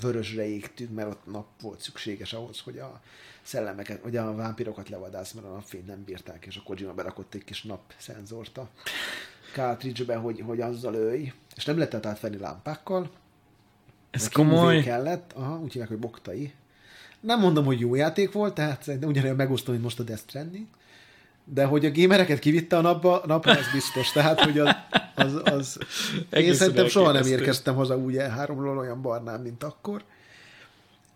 vörösre 0.00 0.46
égtünk, 0.46 0.94
mert 0.94 1.08
ott 1.08 1.26
nap 1.32 1.46
volt 1.60 1.80
szükséges 1.80 2.32
ahhoz, 2.32 2.60
hogy 2.60 2.78
a 2.78 3.00
szellemeket, 3.42 4.02
vagy 4.02 4.16
a 4.16 4.34
vámpirokat 4.34 4.88
levadász, 4.88 5.32
mert 5.32 5.46
a 5.46 5.50
napfényt 5.50 5.86
nem 5.86 6.04
bírták, 6.04 6.46
és 6.46 6.56
a 6.56 6.62
Kojima 6.62 6.94
berakott 6.94 7.34
egy 7.34 7.44
kis 7.44 7.62
napszenzort 7.62 8.58
a 8.58 8.68
cartridge-be, 9.52 10.16
hogy, 10.16 10.40
hogy 10.40 10.60
azzal 10.60 10.94
ölj, 10.94 11.32
és 11.56 11.64
nem 11.64 11.76
lehetett 11.76 12.06
átvenni 12.06 12.38
lámpákkal. 12.38 13.10
Ez 14.10 14.28
komoly. 14.28 14.82
Kellett, 14.82 15.32
aha, 15.32 15.58
úgy 15.58 15.72
hívják, 15.72 15.88
hogy 15.88 15.98
boktai. 15.98 16.52
Nem 17.20 17.40
mondom, 17.40 17.64
hogy 17.64 17.80
jó 17.80 17.94
játék 17.94 18.32
volt, 18.32 18.54
tehát 18.54 18.82
szerintem 18.82 19.08
ugyanolyan 19.08 19.36
megosztom, 19.36 19.72
mint 19.72 19.84
most 19.84 20.00
a 20.00 20.02
Death 20.02 20.22
Stranding, 20.22 20.66
de 21.44 21.64
hogy 21.64 21.86
a 21.86 21.90
gémereket 21.90 22.38
kivitte 22.38 22.76
a 22.76 22.80
napba, 22.80 23.22
napra, 23.26 23.56
ez 23.56 23.72
biztos. 23.72 24.12
Tehát, 24.12 24.40
hogy 24.40 24.58
az, 24.58 24.74
az, 25.14 25.40
az 25.44 25.78
én 26.30 26.54
szerintem 26.54 26.88
soha 26.88 27.12
nem 27.12 27.26
érkeztem 27.26 27.74
haza 27.74 27.96
úgy 27.96 28.14
E3-ról 28.18 28.78
olyan 28.78 29.02
barnán, 29.02 29.40
mint 29.40 29.62
akkor. 29.62 30.02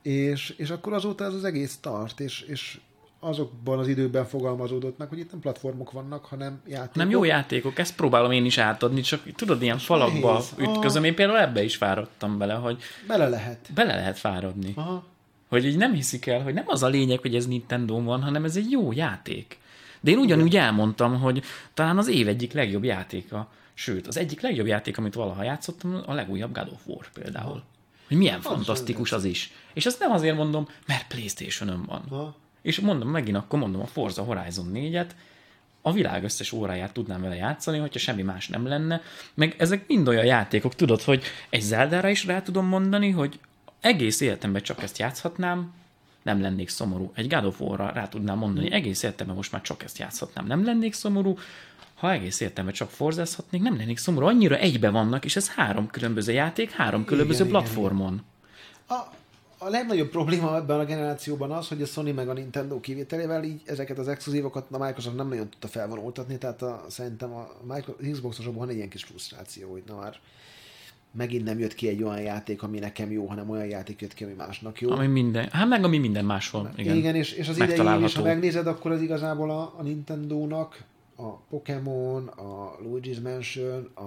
És, 0.02 0.54
és 0.56 0.70
akkor 0.70 0.92
azóta 0.92 1.24
ez 1.24 1.34
az 1.34 1.44
egész 1.44 1.78
tart, 1.80 2.20
és, 2.20 2.40
és 2.40 2.78
azokban 3.20 3.78
az 3.78 3.88
időben 3.88 4.24
fogalmazódott 4.24 4.98
meg, 4.98 5.08
hogy 5.08 5.18
itt 5.18 5.30
nem 5.30 5.40
platformok 5.40 5.92
vannak, 5.92 6.24
hanem 6.24 6.60
játékok. 6.66 6.94
Nem 6.94 7.10
jó 7.10 7.24
játékok, 7.24 7.78
ezt 7.78 7.94
próbálom 7.94 8.30
én 8.30 8.44
is 8.44 8.58
átadni, 8.58 9.00
csak 9.00 9.32
tudod, 9.34 9.62
ilyen 9.62 9.78
falakba 9.78 10.32
Nehéz. 10.32 10.52
ütközöm. 10.58 11.04
Én 11.04 11.14
például 11.14 11.38
ebbe 11.38 11.62
is 11.62 11.76
fáradtam 11.76 12.38
bele, 12.38 12.54
hogy... 12.54 12.82
Bele 13.06 13.28
lehet. 13.28 13.68
Bele 13.74 13.94
lehet 13.94 14.18
fáradni. 14.18 14.72
Aha. 14.76 15.04
Hogy 15.52 15.66
így 15.66 15.76
nem 15.76 15.94
hiszik 15.94 16.26
el, 16.26 16.42
hogy 16.42 16.54
nem 16.54 16.64
az 16.66 16.82
a 16.82 16.88
lényeg, 16.88 17.18
hogy 17.20 17.34
ez 17.34 17.46
Nintendo 17.46 18.02
van, 18.02 18.22
hanem 18.22 18.44
ez 18.44 18.56
egy 18.56 18.70
jó 18.70 18.92
játék. 18.92 19.58
De 20.00 20.10
én 20.10 20.18
ugyanúgy 20.18 20.56
elmondtam, 20.56 21.20
hogy 21.20 21.42
talán 21.74 21.98
az 21.98 22.08
év 22.08 22.28
egyik 22.28 22.52
legjobb 22.52 22.84
játéka, 22.84 23.52
sőt, 23.74 24.06
az 24.06 24.16
egyik 24.16 24.40
legjobb 24.40 24.66
játék, 24.66 24.98
amit 24.98 25.14
valaha 25.14 25.42
játszottam, 25.42 26.02
a 26.06 26.14
legújabb 26.14 26.52
God 26.52 26.68
of 26.72 26.86
War 26.86 27.10
például. 27.12 27.62
Hogy 28.08 28.16
milyen 28.16 28.38
az 28.38 28.44
fantasztikus 28.44 29.12
az 29.12 29.24
is. 29.24 29.52
És 29.72 29.86
ezt 29.86 29.98
nem 29.98 30.10
azért 30.10 30.36
mondom, 30.36 30.68
mert 30.86 31.06
Playstation-ön 31.06 31.84
van. 31.86 32.02
Ha. 32.08 32.36
És 32.62 32.80
mondom, 32.80 33.08
megint 33.08 33.36
akkor 33.36 33.58
mondom 33.58 33.80
a 33.80 33.86
Forza 33.86 34.22
Horizon 34.22 34.70
4-et, 34.74 35.10
a 35.82 35.92
világ 35.92 36.24
összes 36.24 36.52
óráját 36.52 36.92
tudnám 36.92 37.22
vele 37.22 37.34
játszani, 37.34 37.78
hogyha 37.78 37.98
semmi 37.98 38.22
más 38.22 38.48
nem 38.48 38.66
lenne. 38.66 39.02
Meg 39.34 39.54
ezek 39.58 39.86
mind 39.86 40.08
olyan 40.08 40.24
játékok, 40.24 40.74
tudod, 40.74 41.02
hogy 41.02 41.22
egy 41.50 41.62
Zeldára 41.62 42.08
is 42.08 42.24
rá 42.24 42.42
tudom 42.42 42.66
mondani, 42.66 43.10
hogy 43.10 43.38
egész 43.82 44.20
életemben 44.20 44.62
csak 44.62 44.82
ezt 44.82 44.98
játszhatnám, 44.98 45.72
nem 46.22 46.40
lennék 46.40 46.68
szomorú. 46.68 47.12
Egy 47.14 47.28
God 47.28 47.44
of 47.44 47.60
War-ra 47.60 47.90
rá 47.90 48.08
tudnám 48.08 48.38
mondani, 48.38 48.72
egész 48.72 49.02
életemben 49.02 49.36
most 49.36 49.52
már 49.52 49.62
csak 49.62 49.82
ezt 49.82 49.98
játszhatnám, 49.98 50.46
nem 50.46 50.64
lennék 50.64 50.92
szomorú. 50.92 51.38
Ha 51.94 52.12
egész 52.12 52.40
életemben 52.40 52.74
csak 52.74 52.90
forzázhatnék, 52.90 53.62
nem 53.62 53.76
lennék 53.76 53.98
szomorú. 53.98 54.26
Annyira 54.26 54.56
egybe 54.56 54.90
vannak, 54.90 55.24
és 55.24 55.36
ez 55.36 55.50
három 55.50 55.86
különböző 55.86 56.32
játék, 56.32 56.70
három 56.70 57.04
különböző 57.04 57.44
igen, 57.44 57.60
platformon. 57.60 58.12
Igen. 58.12 59.00
A, 59.00 59.14
a 59.64 59.68
legnagyobb 59.68 60.08
probléma 60.08 60.56
ebben 60.56 60.80
a 60.80 60.84
generációban 60.84 61.50
az, 61.50 61.68
hogy 61.68 61.82
a 61.82 61.86
Sony 61.86 62.14
meg 62.14 62.28
a 62.28 62.32
Nintendo 62.32 62.80
kivételével 62.80 63.44
így 63.44 63.62
ezeket 63.64 63.98
az 63.98 64.08
exkluzívokat 64.08 64.66
a 64.70 64.78
Microsoft 64.78 65.16
nem 65.16 65.28
nagyon 65.28 65.48
tudta 65.48 65.68
felvonultatni, 65.68 66.38
tehát 66.38 66.62
a, 66.62 66.84
szerintem 66.88 67.32
a 67.32 67.48
Xbox-osabban 68.12 68.58
van 68.58 68.68
egy 68.68 68.76
ilyen 68.76 68.88
kis 68.88 69.04
frusztráció, 69.04 69.70
hogy 69.70 69.82
na 69.86 69.96
már 69.96 70.18
megint 71.12 71.44
nem 71.44 71.58
jött 71.58 71.74
ki 71.74 71.88
egy 71.88 72.02
olyan 72.02 72.20
játék, 72.20 72.62
ami 72.62 72.78
nekem 72.78 73.10
jó, 73.12 73.26
hanem 73.26 73.50
olyan 73.50 73.66
játék 73.66 74.00
jött 74.00 74.14
ki, 74.14 74.24
ami 74.24 74.32
másnak 74.32 74.80
jó. 74.80 74.90
Ami 74.90 75.06
minden, 75.06 75.48
hát 75.50 75.68
meg 75.68 75.84
ami 75.84 75.98
minden 75.98 76.24
máshol. 76.24 76.72
Igen, 76.76 76.96
igen 76.96 77.14
és, 77.14 77.32
és 77.32 77.48
az 77.48 77.56
idején 77.56 78.04
is, 78.04 78.14
ha 78.14 78.22
megnézed, 78.22 78.66
akkor 78.66 78.90
az 78.90 79.02
igazából 79.02 79.50
a, 79.50 79.74
a 79.76 79.82
Nintendo-nak 79.82 80.84
a 81.16 81.30
Pokémon, 81.30 82.26
a 82.26 82.76
Luigi's 82.84 83.22
Mansion, 83.22 83.90
a, 83.94 84.00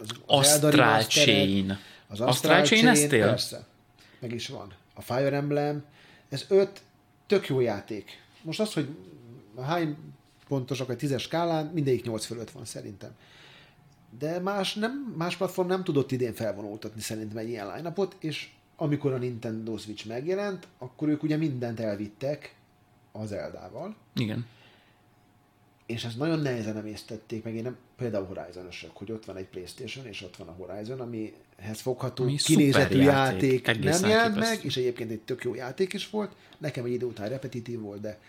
az, 0.00 0.08
az 0.26 0.62
Astral 0.62 1.02
Chain. 1.02 1.78
Az 2.08 2.20
Astral, 2.20 2.28
Astral 2.28 2.62
Chain, 2.62 2.94
Chain 2.94 3.08
persze. 3.08 3.66
Meg 4.18 4.32
is 4.32 4.48
van. 4.48 4.72
A 4.94 5.00
Fire 5.00 5.32
Emblem. 5.32 5.84
Ez 6.28 6.44
öt 6.48 6.82
tök 7.26 7.48
jó 7.48 7.60
játék. 7.60 8.20
Most 8.42 8.60
az, 8.60 8.72
hogy 8.72 8.88
hány 9.62 9.96
pontosak 10.48 10.88
a 10.88 10.96
tízes 10.96 11.22
skálán, 11.22 11.70
mindegyik 11.74 12.04
nyolc 12.04 12.24
fölött 12.24 12.50
van 12.50 12.64
szerintem 12.64 13.10
de 14.18 14.38
más, 14.38 14.74
nem, 14.74 15.14
más 15.16 15.36
platform 15.36 15.68
nem 15.68 15.84
tudott 15.84 16.12
idén 16.12 16.34
felvonultatni 16.34 17.00
szerintem 17.00 17.36
egy 17.36 17.48
ilyen 17.48 17.74
line 17.74 17.92
és 18.18 18.50
amikor 18.76 19.12
a 19.12 19.16
Nintendo 19.16 19.76
Switch 19.76 20.06
megjelent, 20.06 20.68
akkor 20.78 21.08
ők 21.08 21.22
ugye 21.22 21.36
mindent 21.36 21.80
elvittek 21.80 22.54
az 23.12 23.32
Eldával. 23.32 23.96
Igen. 24.14 24.46
És 25.86 26.04
ezt 26.04 26.18
nagyon 26.18 26.38
nehezen 26.38 26.76
emésztették, 26.76 27.44
meg 27.44 27.54
én 27.54 27.62
nem, 27.62 27.76
például 27.96 28.24
horizon 28.24 28.68
hogy 28.92 29.12
ott 29.12 29.24
van 29.24 29.36
egy 29.36 29.46
Playstation, 29.46 30.06
és 30.06 30.22
ott 30.22 30.36
van 30.36 30.48
a 30.48 30.52
Horizon, 30.52 31.00
amihez 31.00 31.80
fogható 31.80 32.22
ami 32.22 32.36
kinézetű 32.36 32.98
játék, 32.98 33.66
játék 33.66 33.84
nem 33.84 34.10
jelent 34.10 34.36
meg, 34.36 34.64
és 34.64 34.76
egyébként 34.76 35.10
egy 35.10 35.20
tök 35.20 35.44
jó 35.44 35.54
játék 35.54 35.92
is 35.92 36.10
volt. 36.10 36.34
Nekem 36.58 36.84
egy 36.84 36.92
idő 36.92 37.06
után 37.06 37.28
repetitív 37.28 37.80
volt, 37.80 38.00
de, 38.00 38.20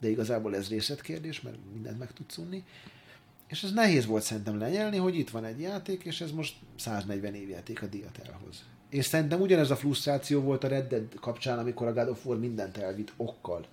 de 0.00 0.08
igazából 0.08 0.56
ez 0.56 0.68
részletkérdés, 0.68 1.40
mert 1.40 1.56
mindent 1.72 1.98
meg 1.98 2.12
tudsz 2.12 2.36
unni. 2.36 2.64
És 3.50 3.62
ez 3.62 3.72
nehéz 3.72 4.06
volt 4.06 4.22
szerintem 4.22 4.58
lenyelni, 4.58 4.96
hogy 4.96 5.16
itt 5.16 5.30
van 5.30 5.44
egy 5.44 5.60
játék, 5.60 6.04
és 6.04 6.20
ez 6.20 6.30
most 6.30 6.54
140 6.76 7.34
évjáték 7.34 7.82
a 7.82 7.86
díjat 7.86 8.20
elhoz. 8.26 8.64
És 8.88 9.04
szerintem 9.04 9.40
ugyanez 9.40 9.70
a 9.70 9.76
frusztráció 9.76 10.40
volt 10.40 10.64
a 10.64 10.68
Red 10.68 10.88
Dead 10.88 11.14
kapcsán, 11.20 11.58
amikor 11.58 11.86
a 11.86 11.92
God 11.92 12.08
of 12.08 12.26
War 12.26 12.38
mindent 12.38 12.76
elvitt 12.76 13.12
okkal 13.16 13.66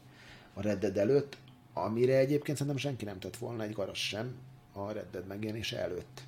a 0.54 0.62
Red 0.62 0.80
Dead 0.80 0.98
előtt, 0.98 1.38
amire 1.74 2.18
egyébként 2.18 2.58
szerintem 2.58 2.82
senki 2.82 3.06
nem 3.06 3.20
tett 3.20 3.38
volna 3.38 3.64
egy 3.64 3.74
garas 3.74 4.08
sem 4.08 4.36
a 4.74 4.92
Red 4.92 5.08
Dead 5.12 5.28
megjelenése 5.28 5.80
előtt. 5.80 6.22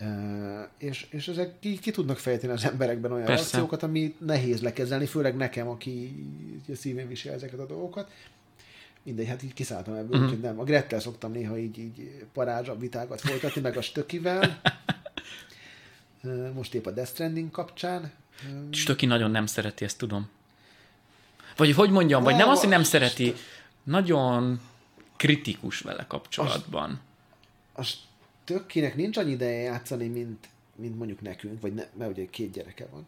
Uh, 0.00 0.68
és, 0.78 1.06
és 1.10 1.28
ezek 1.28 1.58
ki, 1.58 1.78
ki 1.78 1.90
tudnak 1.90 2.18
fejteni 2.18 2.52
az 2.52 2.64
emberekben 2.64 3.12
olyan 3.12 3.26
Persze. 3.26 3.42
akciókat, 3.42 3.82
ami 3.82 4.14
nehéz 4.18 4.60
lekezelni, 4.60 5.06
főleg 5.06 5.36
nekem, 5.36 5.68
aki 5.68 6.24
a 6.68 6.74
szívén 6.74 7.08
visel 7.08 7.34
ezeket 7.34 7.58
a 7.58 7.66
dolgokat 7.66 8.10
mindegy, 9.08 9.28
hát 9.28 9.42
így 9.42 9.54
kiszálltam 9.54 9.94
ebből, 9.94 10.08
uh-huh. 10.08 10.24
úgyhogy 10.24 10.40
nem. 10.40 10.60
A 10.60 10.64
Grettel 10.64 11.00
szoktam 11.00 11.32
néha 11.32 11.58
így, 11.58 11.78
így 11.78 12.24
parázsabb 12.32 12.80
vitákat 12.80 13.20
folytatni, 13.20 13.60
meg 13.60 13.76
a 13.76 13.80
stökivel. 13.82 14.60
Most 16.54 16.74
épp 16.74 16.86
a 16.86 16.90
Death 16.90 17.10
Stranding 17.10 17.50
kapcsán. 17.50 18.12
Stöki 18.70 19.06
nagyon 19.06 19.30
nem 19.30 19.46
szereti, 19.46 19.84
ezt 19.84 19.98
tudom. 19.98 20.28
Vagy 21.56 21.72
hogy 21.72 21.90
mondjam, 21.90 22.22
vagy 22.22 22.36
nem 22.36 22.48
azt, 22.48 22.60
hogy 22.60 22.70
nem 22.70 22.82
szereti, 22.82 23.34
nagyon 23.82 24.60
kritikus 25.16 25.80
vele 25.80 26.04
kapcsolatban. 26.08 27.00
A, 27.72 27.80
a 27.80 27.84
stökinek 27.84 28.96
nincs 28.96 29.16
annyi 29.16 29.30
ideje 29.30 29.62
játszani, 29.62 30.06
mint, 30.06 30.48
mint 30.76 30.96
mondjuk 30.98 31.20
nekünk, 31.20 31.60
vagy 31.60 31.74
ne, 31.74 31.84
mert 31.98 32.10
ugye 32.10 32.26
két 32.30 32.52
gyereke 32.52 32.86
van. 32.90 33.06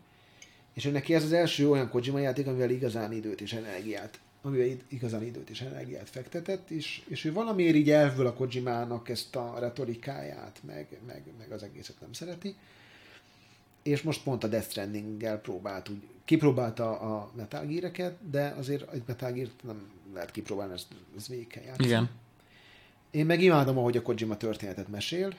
És 0.72 0.84
ő 0.84 0.90
neki 0.90 1.14
ez 1.14 1.24
az 1.24 1.32
első 1.32 1.70
olyan 1.70 1.88
Kojima 1.88 2.18
játék, 2.18 2.46
amivel 2.46 2.70
igazán 2.70 3.12
időt 3.12 3.40
és 3.40 3.52
energiát 3.52 4.18
amivel 4.42 4.76
igazán 4.88 5.22
időt 5.22 5.50
és 5.50 5.60
energiát 5.60 6.10
fektetett, 6.10 6.70
és, 6.70 7.02
és 7.08 7.24
ő 7.24 7.32
valamiért 7.32 7.74
így 7.74 7.90
elvől 7.90 8.26
a 8.26 8.32
Kojimának 8.32 9.08
ezt 9.08 9.36
a 9.36 9.56
retorikáját, 9.58 10.60
meg, 10.66 10.98
meg, 11.06 11.22
meg 11.38 11.52
az 11.52 11.62
egészet 11.62 12.00
nem 12.00 12.12
szereti. 12.12 12.54
És 13.82 14.02
most 14.02 14.22
pont 14.22 14.44
a 14.44 14.48
Death 14.48 14.68
Stranding-gel 14.68 15.38
próbált 15.40 15.88
úgy, 15.88 16.02
kipróbálta 16.24 16.98
a 16.98 17.30
Metal 17.36 17.66
Gear-eket, 17.66 18.30
de 18.30 18.54
azért 18.58 18.92
egy 18.92 19.02
Metal 19.06 19.32
Gear 19.32 19.48
nem 19.62 19.90
lehet 20.14 20.30
kipróbálni, 20.30 20.72
ezt, 20.72 20.86
ezt 21.16 21.26
végig 21.26 21.46
kell 21.46 21.62
játszani. 21.62 21.88
Igen. 21.88 22.10
Én 23.10 23.26
meg 23.26 23.42
imádom, 23.42 23.78
ahogy 23.78 23.96
a 23.96 24.02
Kojima 24.02 24.36
történetet 24.36 24.88
mesél, 24.88 25.34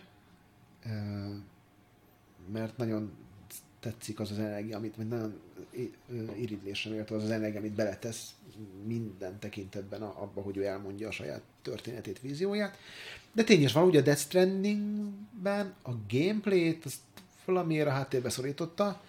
mert 2.52 2.78
nagyon 2.78 3.12
tetszik 3.82 4.20
az 4.20 4.32
az 4.32 4.40
energia, 4.40 4.78
amit 4.78 4.96
vagy 4.96 5.08
nagyon 5.08 5.42
iridlésre 6.38 6.92
méltó 6.92 7.16
az 7.16 7.24
az 7.24 7.30
energia, 7.30 7.60
amit 7.60 7.74
beletesz 7.74 8.36
minden 8.86 9.40
tekintetben 9.40 10.02
abba, 10.02 10.42
hogy 10.42 10.58
ő 10.58 10.66
elmondja 10.66 11.08
a 11.08 11.12
saját 11.12 11.42
történetét, 11.62 12.20
vízióját. 12.22 12.78
De 13.32 13.44
tény 13.44 13.64
is 13.64 13.72
van, 13.72 13.84
ugye 13.86 14.00
a 14.00 14.04
Death 14.04 14.22
Strandingben 14.22 15.74
a 15.84 15.92
gameplayt 16.10 16.86
azt 16.86 17.00
valamiért 17.46 17.88
a 17.88 17.92
háttérbe 17.92 18.30
szorította, 18.30 19.02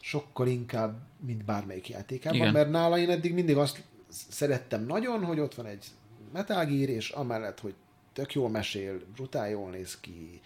sokkal 0.00 0.46
inkább, 0.46 0.98
mint 1.26 1.44
bármelyik 1.44 1.88
játékában, 1.88 2.38
Igen. 2.38 2.52
mert 2.52 2.70
nála 2.70 2.98
én 2.98 3.10
eddig 3.10 3.34
mindig 3.34 3.56
azt 3.56 3.82
szerettem 4.28 4.84
nagyon, 4.84 5.24
hogy 5.24 5.40
ott 5.40 5.54
van 5.54 5.66
egy 5.66 5.84
Metal 6.32 6.64
Gear, 6.64 6.88
és 6.88 7.10
amellett, 7.10 7.60
hogy 7.60 7.74
tök 8.12 8.32
jól 8.32 8.48
mesél, 8.48 9.00
brutál 9.14 9.48
jól 9.48 9.70
néz 9.70 10.00
ki, 10.00 10.40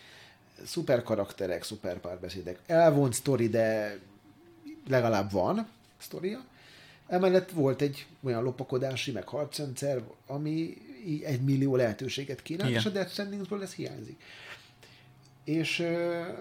szuper 0.65 1.03
karakterek, 1.03 1.63
szuper 1.63 2.01
párbeszédek, 2.01 2.59
elvont 2.67 3.13
sztori, 3.13 3.49
de 3.49 3.99
legalább 4.89 5.31
van 5.31 5.69
sztoria. 5.99 6.45
Emellett 7.07 7.51
volt 7.51 7.83
egy 7.83 8.07
olyan 8.23 8.43
lopakodási, 8.43 9.13
meg 9.13 9.29
harcrendszer, 9.29 10.03
ami 10.27 10.77
egy 11.25 11.41
millió 11.41 11.77
lehetőséget 11.77 12.43
kínál, 12.43 12.69
Igen. 12.69 12.81
és 12.81 12.87
a 12.87 12.91
Death 12.91 13.11
Strandingsből 13.11 13.63
ez 13.63 13.75
hiányzik. 13.75 14.23
És 15.45 15.87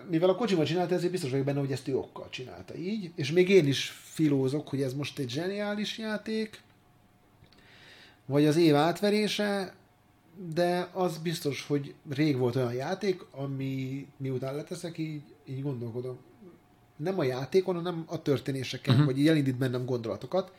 mivel 0.09 0.29
a 0.29 0.35
Kojima 0.35 0.65
csinálta, 0.65 0.95
ezért 0.95 1.11
biztos 1.11 1.29
vagyok 1.29 1.45
benne, 1.45 1.59
hogy 1.59 1.71
ezt 1.71 1.87
ő 1.87 1.97
okkal 1.97 2.27
csinálta 2.29 2.75
így, 2.75 3.11
és 3.15 3.31
még 3.31 3.49
én 3.49 3.67
is 3.67 3.89
filózok, 3.89 4.67
hogy 4.67 4.81
ez 4.81 4.93
most 4.93 5.19
egy 5.19 5.29
zseniális 5.29 5.97
játék, 5.97 6.61
vagy 8.25 8.45
az 8.45 8.55
év 8.55 8.75
átverése, 8.75 9.73
de 10.53 10.89
az 10.93 11.17
biztos, 11.17 11.65
hogy 11.67 11.93
rég 12.09 12.37
volt 12.37 12.55
olyan 12.55 12.73
játék, 12.73 13.21
ami 13.31 14.07
miután 14.17 14.55
leteszek, 14.55 14.97
így, 14.97 15.21
így 15.45 15.61
gondolkodom. 15.61 16.17
Nem 16.95 17.19
a 17.19 17.23
játékon, 17.23 17.75
hanem 17.75 18.03
a 18.07 18.21
történéseken, 18.21 18.93
uh-huh. 18.93 19.09
vagy 19.09 19.19
így 19.19 19.27
elindít 19.27 19.55
bennem 19.55 19.85
gondolatokat. 19.85 20.51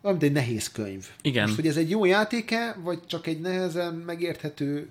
Valamint 0.00 0.24
egy 0.24 0.32
nehéz 0.32 0.72
könyv. 0.72 1.08
Igen. 1.22 1.42
Most, 1.42 1.54
hogy 1.54 1.66
ez 1.66 1.76
egy 1.76 1.90
jó 1.90 2.04
játéke, 2.04 2.76
vagy 2.82 3.06
csak 3.06 3.26
egy 3.26 3.40
nehezen 3.40 3.94
megérthető 3.94 4.90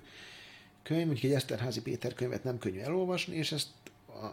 könyv, 0.82 1.06
mondjuk 1.06 1.24
egy 1.24 1.36
Eszterházi 1.36 1.82
Péter 1.82 2.14
könyvet 2.14 2.44
nem 2.44 2.58
könnyű 2.58 2.78
elolvasni, 2.78 3.36
és 3.36 3.52
ezt 3.52 3.66
a, 4.06 4.24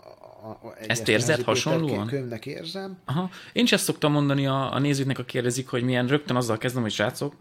a, 0.47 0.59
a, 0.61 0.75
ezt 0.87 1.07
érzed 1.07 1.41
hasonlóan? 1.41 2.07
könyvnek 2.07 2.45
érzem. 2.45 2.97
Aha. 3.05 3.29
Én 3.53 3.63
is 3.63 3.71
ezt 3.71 3.83
szoktam 3.83 4.11
mondani 4.11 4.47
a, 4.47 4.73
a 4.73 4.79
nézőknek, 4.79 5.19
a 5.19 5.23
kérdezik, 5.23 5.67
hogy 5.67 5.83
milyen 5.83 6.07
rögtön 6.07 6.35
azzal 6.35 6.57
kezdem, 6.57 6.81
hogy 6.81 6.91
srácok, 6.91 7.35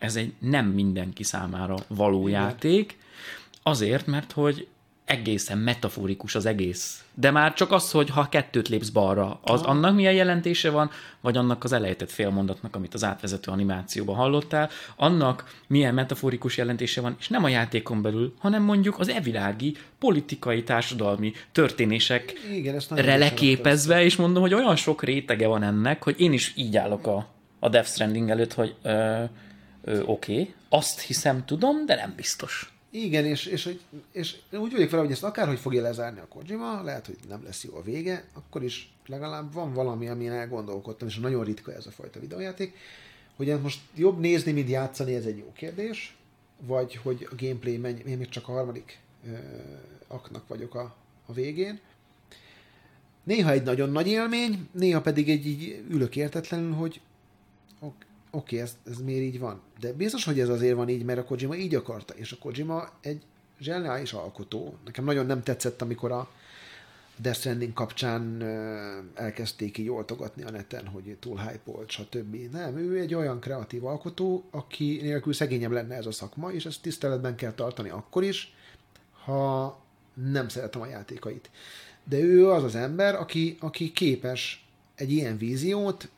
ez 0.00 0.16
egy 0.16 0.32
nem 0.38 0.66
mindenki 0.66 1.22
számára 1.22 1.76
való 1.88 2.28
Igen. 2.28 2.40
játék, 2.40 2.98
azért, 3.62 4.06
mert 4.06 4.32
hogy 4.32 4.68
egészen 5.04 5.58
metaforikus 5.58 6.34
az 6.34 6.46
egész. 6.46 7.04
De 7.14 7.30
már 7.30 7.54
csak 7.54 7.72
az, 7.72 7.90
hogy 7.90 8.10
ha 8.10 8.28
kettőt 8.28 8.68
lépsz 8.68 8.88
balra, 8.88 9.40
az 9.42 9.60
ah. 9.60 9.68
annak 9.68 9.94
milyen 9.94 10.12
jelentése 10.12 10.70
van, 10.70 10.90
vagy 11.20 11.36
annak 11.36 11.64
az 11.64 11.72
elejtett 11.72 12.10
félmondatnak, 12.10 12.76
amit 12.76 12.94
az 12.94 13.04
átvezető 13.04 13.50
animációban 13.50 14.16
hallottál, 14.16 14.70
annak 14.96 15.60
milyen 15.66 15.94
metaforikus 15.94 16.56
jelentése 16.56 17.00
van, 17.00 17.16
és 17.18 17.28
nem 17.28 17.44
a 17.44 17.48
játékon 17.48 18.02
belül, 18.02 18.34
hanem 18.38 18.62
mondjuk 18.62 18.98
az 18.98 19.08
evilági, 19.08 19.76
politikai, 19.98 20.62
társadalmi 20.62 21.32
történések 21.52 22.32
Igen, 22.52 22.82
leképezve, 23.18 24.04
és 24.04 24.16
mondom, 24.16 24.42
hogy 24.42 24.54
olyan 24.54 24.76
sok 24.76 25.02
rétege 25.02 25.46
van 25.46 25.62
ennek, 25.62 26.02
hogy 26.02 26.14
én 26.18 26.32
is 26.32 26.52
így 26.56 26.76
állok 26.76 27.06
a, 27.06 27.26
a 27.58 27.68
Death 27.68 27.88
Stranding 27.88 28.30
előtt, 28.30 28.52
hogy 28.52 28.74
ö, 28.82 29.22
oké, 29.90 30.32
okay, 30.32 30.54
azt 30.68 31.00
hiszem 31.00 31.44
tudom, 31.44 31.86
de 31.86 31.94
nem 31.94 32.12
biztos. 32.16 32.72
Igen, 32.90 33.24
és, 33.24 33.46
és, 33.46 33.66
és, 34.12 34.36
és 34.50 34.58
úgy 34.58 34.72
vagyok 34.72 34.90
vele, 34.90 35.02
hogy 35.02 35.12
ezt 35.12 35.24
akárhogy 35.24 35.58
fogja 35.58 35.82
lezárni 35.82 36.20
a 36.20 36.28
Kojima, 36.28 36.82
lehet, 36.82 37.06
hogy 37.06 37.16
nem 37.28 37.44
lesz 37.44 37.64
jó 37.64 37.76
a 37.76 37.82
vége, 37.82 38.24
akkor 38.32 38.62
is 38.62 38.92
legalább 39.06 39.52
van 39.52 39.72
valami, 39.72 40.08
amin 40.08 40.30
elgondolkodtam, 40.30 41.08
és 41.08 41.18
nagyon 41.18 41.44
ritka 41.44 41.74
ez 41.74 41.86
a 41.86 41.90
fajta 41.90 42.20
videójáték, 42.20 42.76
hogy 43.36 43.60
most 43.60 43.80
jobb 43.94 44.18
nézni, 44.18 44.52
mint 44.52 44.68
játszani, 44.68 45.14
ez 45.14 45.24
egy 45.24 45.38
jó 45.38 45.52
kérdés, 45.52 46.16
vagy 46.66 46.96
hogy 46.96 47.28
a 47.30 47.34
gameplay 47.38 47.76
menj, 47.76 48.02
én 48.06 48.18
még 48.18 48.28
csak 48.28 48.48
a 48.48 48.52
harmadik 48.52 48.98
ö, 49.26 49.36
aknak 50.06 50.48
vagyok 50.48 50.74
a, 50.74 50.96
a 51.26 51.32
végén. 51.32 51.80
Néha 53.24 53.50
egy 53.50 53.62
nagyon 53.62 53.90
nagy 53.90 54.06
élmény, 54.06 54.68
néha 54.72 55.00
pedig 55.00 55.30
egy 55.30 55.46
így 55.46 55.84
ülök 55.88 56.16
értetlenül, 56.16 56.72
hogy 56.72 57.00
oké, 58.30 58.56
okay, 58.56 58.58
ez, 58.58 58.76
ez 58.90 59.02
miért 59.02 59.22
így 59.22 59.38
van? 59.38 59.60
De 59.80 59.92
biztos, 59.92 60.24
hogy 60.24 60.40
ez 60.40 60.48
azért 60.48 60.76
van 60.76 60.88
így, 60.88 61.04
mert 61.04 61.18
a 61.18 61.24
Kojima 61.24 61.54
így 61.54 61.74
akarta, 61.74 62.14
és 62.14 62.32
a 62.32 62.36
Kojima 62.38 62.88
egy 63.00 63.22
zseniális 63.60 64.12
alkotó. 64.12 64.74
Nekem 64.84 65.04
nagyon 65.04 65.26
nem 65.26 65.42
tetszett, 65.42 65.82
amikor 65.82 66.12
a 66.12 66.30
Death 67.16 67.38
Stranding 67.38 67.72
kapcsán 67.72 68.42
elkezdték 69.14 69.78
így 69.78 69.90
oltogatni 69.90 70.42
a 70.42 70.50
neten, 70.50 70.86
hogy 70.86 71.16
túl 71.20 71.38
hype 71.38 71.72
stb. 71.86 72.36
Nem, 72.52 72.76
ő 72.76 72.98
egy 72.98 73.14
olyan 73.14 73.40
kreatív 73.40 73.84
alkotó, 73.84 74.44
aki 74.50 74.98
nélkül 75.02 75.32
szegényebb 75.32 75.70
lenne 75.70 75.94
ez 75.94 76.06
a 76.06 76.12
szakma, 76.12 76.52
és 76.52 76.66
ezt 76.66 76.82
tiszteletben 76.82 77.36
kell 77.36 77.52
tartani 77.52 77.88
akkor 77.88 78.24
is, 78.24 78.54
ha 79.24 79.78
nem 80.14 80.48
szeretem 80.48 80.80
a 80.80 80.86
játékait. 80.86 81.50
De 82.04 82.18
ő 82.18 82.50
az 82.50 82.64
az 82.64 82.74
ember, 82.74 83.14
aki, 83.14 83.56
aki 83.60 83.92
képes 83.92 84.66
egy 84.94 85.12
ilyen 85.12 85.36
víziót 85.36 86.08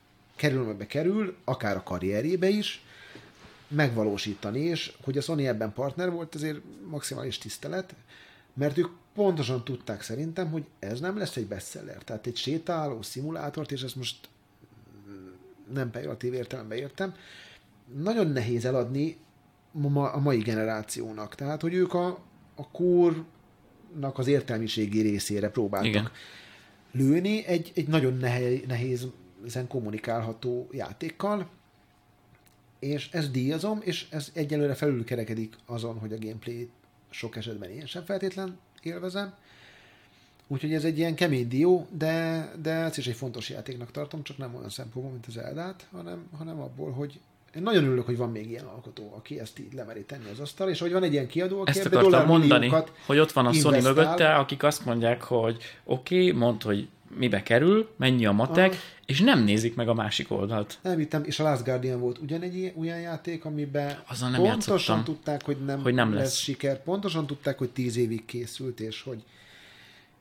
kerül, 0.43 0.87
kerül, 0.87 1.37
akár 1.45 1.77
a 1.77 1.83
karrierjébe 1.83 2.49
is, 2.49 2.85
megvalósítani, 3.69 4.61
és 4.61 4.93
hogy 5.05 5.19
a 5.19 5.21
Sony 5.21 5.47
ebben 5.47 5.73
partner 5.73 6.11
volt, 6.11 6.35
ezért 6.35 6.59
maximális 6.89 7.39
tisztelet, 7.39 7.95
mert 8.55 8.79
ők 8.79 8.89
pontosan 9.15 9.65
tudták 9.65 10.03
szerintem, 10.03 10.51
hogy 10.51 10.65
ez 10.79 11.01
nem 11.01 11.19
lesz 11.19 11.37
egy 11.37 11.47
bestseller. 11.47 12.03
Tehát 12.05 12.27
egy 12.27 12.37
sétáló 12.37 13.03
szimulátort, 13.03 13.73
és 13.73 13.83
ezt 13.83 13.97
most 13.97 14.29
nem 15.73 15.91
pejoratív 15.91 16.33
értelemben 16.33 16.79
értem, 16.79 17.15
nagyon 17.97 18.27
nehéz 18.27 18.65
eladni 18.65 19.17
a 19.95 20.21
mai 20.21 20.39
generációnak. 20.39 21.35
Tehát, 21.35 21.61
hogy 21.61 21.75
ők 21.75 21.95
a, 21.95 22.07
a 22.55 22.71
kórnak 22.71 24.19
az 24.19 24.27
értelmiségi 24.27 25.01
részére 25.01 25.51
próbáltak 25.51 25.89
Igen. 25.89 26.11
lőni 26.93 27.47
egy, 27.47 27.73
egy 27.75 27.89
nagyon 27.89 28.13
nehéz 28.67 29.07
ezen 29.47 29.67
kommunikálható 29.67 30.69
játékkal, 30.73 31.49
és 32.79 33.09
ezt 33.13 33.31
díjazom, 33.31 33.81
és 33.85 34.07
ez 34.11 34.31
egyelőre 34.35 34.75
felülkerekedik 34.75 35.57
azon, 35.67 35.99
hogy 35.99 36.13
a 36.13 36.19
gameplay 36.19 36.69
sok 37.11 37.37
esetben 37.37 37.71
én 37.71 37.87
sem 37.87 38.05
feltétlen 38.05 38.59
élvezem. 38.83 39.35
Úgyhogy 40.47 40.75
ez 40.75 40.85
egy 40.85 40.99
ilyen 40.99 41.15
kemény 41.15 41.49
dió, 41.49 41.87
de, 41.91 42.51
de 42.63 42.71
ez 42.71 42.99
is 42.99 43.07
egy 43.07 43.17
fontos 43.17 43.51
játéknak 43.51 43.91
tartom, 43.91 44.23
csak 44.23 44.39
nem 44.39 44.55
olyan 44.55 44.69
szempontból, 44.69 45.13
mint 45.13 45.27
az 45.27 45.37
Eldát, 45.37 45.87
hanem, 45.93 46.29
hanem 46.37 46.61
abból, 46.61 46.91
hogy 46.91 47.21
én 47.55 47.63
nagyon 47.63 47.85
örülök, 47.85 48.07
hogy 48.07 48.17
van 48.17 48.31
még 48.31 48.51
ilyen 48.51 48.65
alkotó, 48.65 49.13
aki 49.17 49.41
ezt 49.41 49.59
így 49.59 49.73
lemeri 49.73 50.03
tenni 50.03 50.31
az 50.31 50.41
asztal, 50.41 50.69
és 50.69 50.81
hogy 50.81 50.93
van 50.93 51.03
egy 51.03 51.13
ilyen 51.13 51.27
kiadó, 51.27 51.61
aki 51.61 51.71
ezt 51.71 51.87
akartam 51.87 52.27
mondani, 52.27 52.73
hogy 53.07 53.19
ott 53.19 53.33
van 53.33 53.47
a 53.47 53.53
Sony 53.53 53.83
mögötte, 53.83 54.35
akik 54.35 54.63
azt 54.63 54.85
mondják, 54.85 55.23
hogy 55.23 55.57
oké, 55.85 56.29
okay, 56.29 56.39
mondd, 56.39 56.63
hogy 56.63 56.89
mibe 57.17 57.43
kerül, 57.43 57.89
mennyi 57.97 58.27
a 58.27 58.33
matek, 58.33 58.71
Aha. 58.71 58.81
és 59.07 59.21
nem 59.21 59.45
nézik 59.45 59.75
meg 59.75 59.89
a 59.89 59.95
másik 59.95 60.31
oldalt. 60.31 60.79
Nem 60.83 60.99
hittem, 60.99 61.25
és 61.25 61.41
a 61.41 61.43
Last 61.43 61.65
Guardian 61.65 62.01
volt 62.01 62.19
ugyanegy 62.19 62.73
olyan 62.77 63.01
játék, 63.01 63.45
amiben 63.45 64.03
Azon 64.07 64.31
nem 64.31 64.41
pontosan 64.41 64.75
játszottam, 64.77 65.05
tudták, 65.05 65.45
hogy 65.45 65.57
nem, 65.65 65.83
hogy 65.83 65.95
nem 65.95 66.13
lesz. 66.13 66.23
lesz 66.23 66.37
siker, 66.37 66.83
pontosan 66.83 67.27
tudták, 67.27 67.59
hogy 67.59 67.71
tíz 67.71 67.97
évig 67.97 68.25
készült, 68.25 68.81
és 68.81 69.03
hogy 69.03 69.23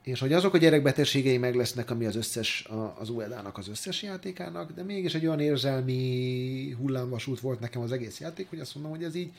és 0.01 0.19
hogy 0.19 0.33
azok 0.33 0.53
a 0.53 0.57
gyerekbetegségei 0.57 1.37
meg 1.37 1.55
lesznek, 1.55 1.89
ami 1.89 2.05
az 2.05 2.15
összes, 2.15 2.67
az 2.99 3.09
UEDA-nak 3.09 3.57
az 3.57 3.67
összes 3.67 4.03
játékának, 4.03 4.71
de 4.71 4.83
mégis 4.83 5.13
egy 5.13 5.25
olyan 5.25 5.39
érzelmi 5.39 6.75
hullámvasút 6.79 7.39
volt 7.39 7.59
nekem 7.59 7.81
az 7.81 7.91
egész 7.91 8.19
játék, 8.19 8.49
hogy 8.49 8.59
azt 8.59 8.75
mondom, 8.75 8.91
hogy 8.91 9.03
ez 9.03 9.15
így 9.15 9.31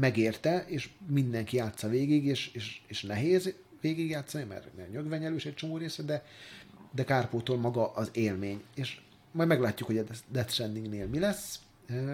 megérte, 0.00 0.64
és 0.68 0.88
mindenki 1.06 1.56
játsza 1.56 1.88
végig, 1.88 2.24
és, 2.24 2.50
és, 2.52 2.80
és 2.86 3.02
nehéz, 3.02 3.54
végigjátszani, 3.86 4.44
mert, 4.44 4.66
mert 4.76 4.92
nyögvenyelős 4.92 5.44
egy 5.44 5.54
csomó 5.54 5.76
része, 5.76 6.02
de, 6.02 6.24
de 6.94 7.04
kárpótol 7.04 7.56
maga 7.56 7.92
az 7.92 8.10
élmény. 8.12 8.62
És 8.74 9.00
majd 9.32 9.48
meglátjuk, 9.48 9.88
hogy 9.88 9.98
a 9.98 10.04
Death 10.28 10.52
Strandingnél 10.52 11.06
mi 11.06 11.18
lesz. 11.18 11.58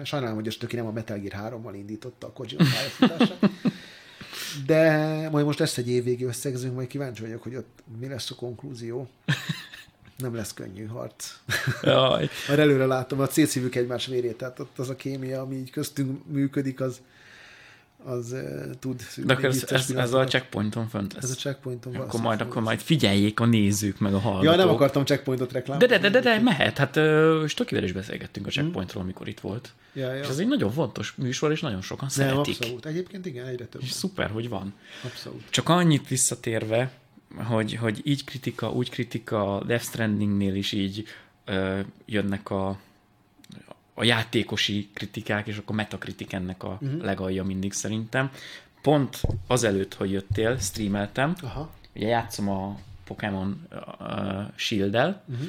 Sajnálom, 0.03 0.35
hogy 0.35 0.47
a 0.47 0.51
Stöki 0.51 0.75
nem 0.75 0.85
a 0.85 0.91
Metal 0.91 1.17
Gear 1.17 1.53
3-mal 1.53 1.73
indította 1.75 2.27
a 2.27 2.31
Kojima 2.31 2.63
pályafutását. 2.73 3.49
De 4.65 5.29
majd 5.29 5.45
most 5.45 5.59
lesz 5.59 5.77
egy 5.77 5.89
évvégi 5.89 6.23
összegzőnk, 6.23 6.75
majd 6.75 6.87
kíváncsi 6.87 7.21
vagyok, 7.21 7.43
hogy 7.43 7.55
ott 7.55 7.83
mi 7.99 8.07
lesz 8.07 8.31
a 8.31 8.35
konklúzió. 8.35 9.09
Nem 10.17 10.35
lesz 10.35 10.53
könnyű 10.53 10.85
harc. 10.85 11.33
Jaj. 11.81 12.29
Már 12.47 12.59
előre 12.59 12.85
látom, 12.85 13.19
a 13.19 13.27
célszívük 13.27 13.75
egymás 13.75 14.05
vérét, 14.05 14.37
tehát 14.37 14.59
ott 14.59 14.79
az 14.79 14.89
a 14.89 14.95
kémia, 14.95 15.41
ami 15.41 15.55
így 15.55 15.71
köztünk 15.71 16.27
működik, 16.27 16.81
az, 16.81 17.01
az 18.05 18.31
uh, 18.31 18.69
tud 18.79 19.01
De 19.17 19.33
akkor 19.33 19.45
ez, 19.45 19.63
ez, 19.69 19.89
ez, 19.89 20.13
a 20.13 20.23
checkpointon 20.23 20.87
fönt 20.87 21.13
lesz. 21.13 21.23
Ez 21.23 21.31
a 21.31 21.35
checkpointon 21.35 21.95
Akkor 21.95 22.21
majd, 22.21 22.41
akkor 22.41 22.61
majd 22.61 22.79
figyeljék 22.79 23.39
a 23.39 23.45
nézők, 23.45 23.99
meg 23.99 24.13
a 24.13 24.19
hallgatók. 24.19 24.51
Ja, 24.51 24.55
nem 24.55 24.69
akartam 24.69 25.05
checkpointot 25.05 25.51
reklámozni. 25.51 25.87
De, 25.87 25.99
de, 25.99 26.09
de, 26.09 26.19
de, 26.19 26.35
de 26.35 26.41
mehet. 26.41 26.77
Hát 26.77 26.95
uh, 26.95 27.47
Stokivel 27.47 27.83
is 27.83 27.91
beszélgettünk 27.91 28.47
a 28.47 28.49
checkpointról, 28.49 29.03
amikor 29.03 29.27
itt 29.27 29.39
volt. 29.39 29.73
Ja, 29.93 30.13
ja. 30.13 30.21
És 30.21 30.27
ez 30.27 30.37
egy 30.37 30.47
nagyon 30.47 30.71
fontos 30.71 31.13
műsor, 31.15 31.51
és 31.51 31.61
nagyon 31.61 31.81
sokan 31.81 32.09
Nem, 32.15 32.27
szeretik. 32.27 32.57
abszolút. 32.59 32.85
Egyébként 32.85 33.25
igen, 33.25 33.45
egyre 33.45 33.65
több. 33.65 33.81
És 33.81 33.91
szuper, 33.91 34.29
hogy 34.29 34.49
van. 34.49 34.73
Abszolút. 35.03 35.43
Csak 35.49 35.69
annyit 35.69 36.07
visszatérve, 36.07 36.91
hogy, 37.35 37.75
hogy 37.75 38.01
így 38.03 38.23
kritika, 38.23 38.71
úgy 38.71 38.89
kritika, 38.89 39.63
Death 39.65 39.83
Strandingnél 39.83 40.55
is 40.55 40.71
így 40.71 41.03
ö, 41.45 41.79
jönnek 42.05 42.49
a, 42.49 42.79
a 43.93 44.03
játékosi 44.03 44.89
kritikák, 44.93 45.47
és 45.47 45.57
akkor 45.57 45.75
metakritik 45.75 46.33
ennek 46.33 46.63
a 46.63 46.77
uh-huh. 46.81 47.01
legalja 47.01 47.43
mindig 47.43 47.73
szerintem. 47.73 48.31
Pont 48.81 49.21
azelőtt, 49.47 49.93
hogy 49.93 50.11
jöttél, 50.11 50.57
streameltem, 50.57 51.35
Aha. 51.41 51.73
ugye 51.95 52.07
játszom 52.07 52.49
a 52.49 52.79
Pokémon 53.03 53.67
uh, 53.99 54.09
Shield-el, 54.55 55.23
uh-huh. 55.27 55.47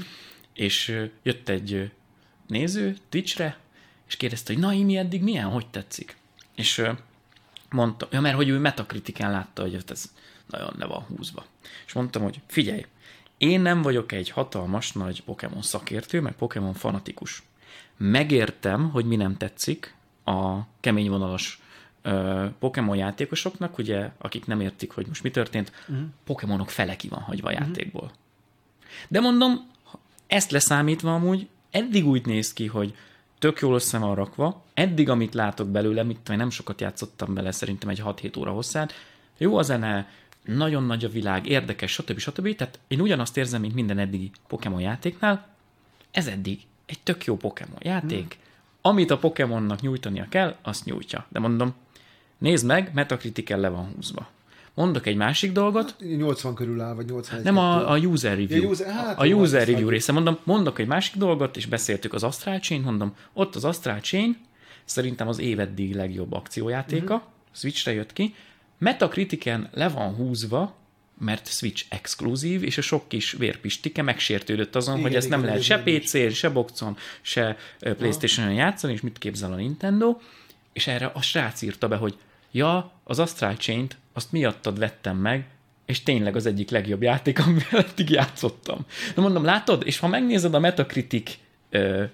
és 0.52 1.00
jött 1.22 1.48
egy 1.48 1.90
néző 2.46 2.96
Twitchre, 3.08 3.56
és 4.08 4.16
kérdezte, 4.16 4.52
hogy 4.52 4.62
na, 4.62 4.84
mi 4.84 4.96
eddig 4.96 5.22
milyen, 5.22 5.48
hogy 5.48 5.66
tetszik? 5.66 6.16
És 6.54 6.82
mondta, 7.70 8.08
ja, 8.10 8.20
mert 8.20 8.36
hogy 8.36 8.48
ő 8.48 8.58
metakritikán 8.58 9.30
látta, 9.30 9.62
hogy 9.62 9.84
ez 9.86 10.12
nagyon 10.46 10.74
le 10.78 10.86
van 10.86 11.02
húzva. 11.02 11.44
És 11.86 11.92
mondtam, 11.92 12.22
hogy 12.22 12.40
figyelj, 12.46 12.86
én 13.38 13.60
nem 13.60 13.82
vagyok 13.82 14.12
egy 14.12 14.30
hatalmas 14.30 14.92
nagy 14.92 15.22
Pokémon 15.22 15.62
szakértő, 15.62 16.20
meg 16.20 16.32
Pokémon 16.32 16.74
fanatikus. 16.74 17.42
Megértem, 17.96 18.90
hogy 18.90 19.04
mi 19.04 19.16
nem 19.16 19.36
tetszik 19.36 19.94
a 20.24 20.58
kemény 20.80 21.10
vonalas 21.10 21.62
Pokémon 22.58 22.96
játékosoknak, 22.96 23.78
ugye, 23.78 24.10
akik 24.18 24.46
nem 24.46 24.60
értik, 24.60 24.90
hogy 24.92 25.06
most 25.06 25.22
mi 25.22 25.30
történt, 25.30 25.72
uh-huh. 25.88 26.06
Pokémonok 26.24 26.70
fele 26.70 26.96
ki 26.96 27.08
van 27.08 27.20
hagyva 27.20 27.48
a 27.48 27.52
játékból. 27.52 28.10
De 29.08 29.20
mondom, 29.20 29.70
ezt 30.26 30.50
leszámítva 30.50 31.14
amúgy, 31.14 31.48
eddig 31.70 32.06
úgy 32.06 32.26
néz 32.26 32.52
ki, 32.52 32.66
hogy 32.66 32.94
tök 33.38 33.60
jól 33.60 33.74
össze 33.74 33.98
van 33.98 34.14
rakva, 34.14 34.64
eddig, 34.74 35.08
amit 35.08 35.34
látok 35.34 35.68
belőle, 35.68 36.02
mit 36.02 36.36
nem 36.36 36.50
sokat 36.50 36.80
játszottam 36.80 37.34
bele, 37.34 37.50
szerintem 37.50 37.88
egy 37.88 38.02
6-7 38.04 38.38
óra 38.38 38.50
hosszát, 38.50 38.92
jó 39.38 39.56
a 39.56 39.62
zene, 39.62 40.08
nagyon 40.44 40.84
nagy 40.84 41.04
a 41.04 41.08
világ, 41.08 41.46
érdekes, 41.46 41.92
stb. 41.92 42.18
stb. 42.18 42.54
Tehát 42.54 42.78
én 42.88 43.00
ugyanazt 43.00 43.36
érzem, 43.36 43.60
mint 43.60 43.74
minden 43.74 43.98
eddigi 43.98 44.30
Pokémon 44.48 44.80
játéknál, 44.80 45.48
ez 46.10 46.26
eddig 46.26 46.60
egy 46.86 46.98
tök 47.02 47.24
jó 47.24 47.36
Pokémon 47.36 47.78
játék, 47.80 48.32
hmm. 48.32 48.42
amit 48.80 49.10
a 49.10 49.18
Pokémonnak 49.18 49.80
nyújtania 49.80 50.26
kell, 50.28 50.56
azt 50.62 50.84
nyújtja. 50.84 51.26
De 51.28 51.38
mondom, 51.38 51.74
nézd 52.38 52.66
meg, 52.66 52.90
Metacritiken 52.94 53.60
le 53.60 53.68
van 53.68 53.92
húzva. 53.94 54.28
Mondok 54.74 55.06
egy 55.06 55.16
másik 55.16 55.52
dolgot, 55.52 55.96
80 56.16 56.54
körül 56.54 56.80
áll, 56.80 56.94
vagy 56.94 57.06
81. 57.06 57.44
nem 57.44 57.58
a, 57.58 57.90
a 57.90 57.98
user 57.98 58.38
review. 58.38 58.62
Ja, 58.62 58.68
user- 58.68 58.90
hát 58.90 59.18
a 59.18 59.26
user 59.26 59.60
azt 59.60 59.70
review 59.70 59.88
része. 59.88 60.12
Mondom, 60.12 60.38
mondok 60.44 60.78
egy 60.78 60.86
másik 60.86 61.16
dolgot, 61.16 61.56
és 61.56 61.66
beszéltük 61.66 62.12
az 62.12 62.22
Astral 62.22 62.58
Chain, 62.58 62.80
mondom, 62.80 63.14
ott 63.32 63.54
az 63.54 63.64
Astral 63.64 64.00
Chain, 64.00 64.36
szerintem 64.84 65.28
az 65.28 65.38
éveddig 65.38 65.94
legjobb 65.94 66.32
akciójátéka, 66.32 67.14
uh-huh. 67.14 67.30
Switchre 67.52 67.92
jött 67.92 68.12
ki. 68.12 68.34
Metacritiken 68.78 69.68
le 69.72 69.88
van 69.88 70.14
húzva, 70.14 70.74
mert 71.18 71.46
Switch 71.48 71.84
exkluzív, 71.88 72.62
és 72.62 72.78
a 72.78 72.82
sok 72.82 73.08
kis 73.08 73.32
vérpistike 73.32 74.02
megsértődött 74.02 74.76
azon, 74.76 74.94
Igen, 74.94 75.06
hogy 75.06 75.16
ezt 75.16 75.28
nem 75.28 75.38
igen, 75.38 75.54
lehet 75.54 75.70
ez 75.70 76.06
se. 76.10 76.22
PC-n, 76.22 76.34
se 76.34 76.48
boxon, 76.50 76.96
se 77.20 77.56
Playstation-on 77.78 78.54
játszani, 78.54 78.92
és 78.92 79.00
mit 79.00 79.18
képzel 79.18 79.52
a 79.52 79.56
Nintendo, 79.56 80.16
és 80.72 80.86
erre 80.86 81.10
a 81.14 81.22
srác 81.22 81.62
írta 81.62 81.88
be, 81.88 81.96
hogy 81.96 82.16
ja, 82.50 82.92
az 83.04 83.18
Astral 83.18 83.54
Chain-t, 83.56 83.96
azt 84.12 84.32
miattad 84.32 84.78
vettem 84.78 85.16
meg, 85.16 85.46
és 85.86 86.02
tényleg 86.02 86.36
az 86.36 86.46
egyik 86.46 86.70
legjobb 86.70 87.02
játék, 87.02 87.38
amivel 87.46 87.84
eddig 87.90 88.10
játszottam. 88.10 88.86
Na 89.14 89.22
mondom, 89.22 89.44
látod? 89.44 89.82
És 89.86 89.98
ha 89.98 90.08
megnézed 90.08 90.54
a 90.54 90.58
Metacritic 90.58 91.30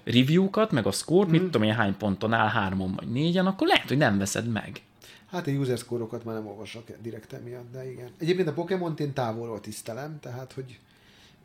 review-kat, 0.03 0.71
meg 0.71 0.85
a 0.87 0.91
score, 0.91 1.23
Hmm. 1.23 1.31
mit 1.31 1.41
tudom 1.41 1.63
én 1.63 1.73
hány 1.73 1.97
ponton 1.97 2.33
áll, 2.33 2.49
hármon 2.49 2.93
vagy 2.95 3.07
négyen, 3.07 3.45
akkor 3.45 3.67
lehet, 3.67 3.87
hogy 3.87 3.97
nem 3.97 4.17
veszed 4.17 4.47
meg. 4.47 4.81
Hát 5.31 5.47
én 5.47 5.59
user 5.59 5.77
score-okat 5.77 6.23
már 6.23 6.35
nem 6.35 6.47
olvasok 6.47 6.91
direkt 7.01 7.33
emiatt, 7.33 7.71
de 7.71 7.91
igen. 7.91 8.09
Egyébként 8.17 8.47
a 8.47 8.53
Pokémon-t 8.53 8.99
én 8.99 9.13
távolról 9.13 9.59
tisztelem, 9.59 10.19
tehát 10.19 10.53
hogy 10.53 10.79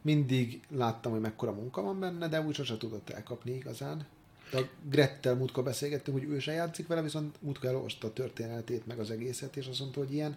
mindig 0.03 0.61
láttam, 0.71 1.13
hogy 1.13 1.21
mekkora 1.21 1.53
munka 1.53 1.83
van 1.83 2.01
benne, 2.01 2.29
de 2.29 2.41
úgy 2.41 2.55
sose 2.55 2.77
tudott 2.77 3.11
elkapni 3.11 3.55
igazán. 3.55 4.07
De 4.51 4.59
a 4.59 4.69
Grettel 4.91 5.35
múltkor 5.35 5.65
beszélgettünk, 5.65 6.19
hogy 6.19 6.29
ő 6.29 6.39
se 6.39 6.53
játszik 6.53 6.87
vele, 6.87 7.03
viszont 7.03 7.37
múltkor 7.43 7.69
elolvasta 7.69 8.07
a 8.07 8.13
történetét, 8.13 8.87
meg 8.87 8.99
az 8.99 9.11
egészet, 9.11 9.57
és 9.57 9.67
azt 9.67 9.81
mondta, 9.81 10.01
hogy 10.01 10.13
ilyen 10.13 10.37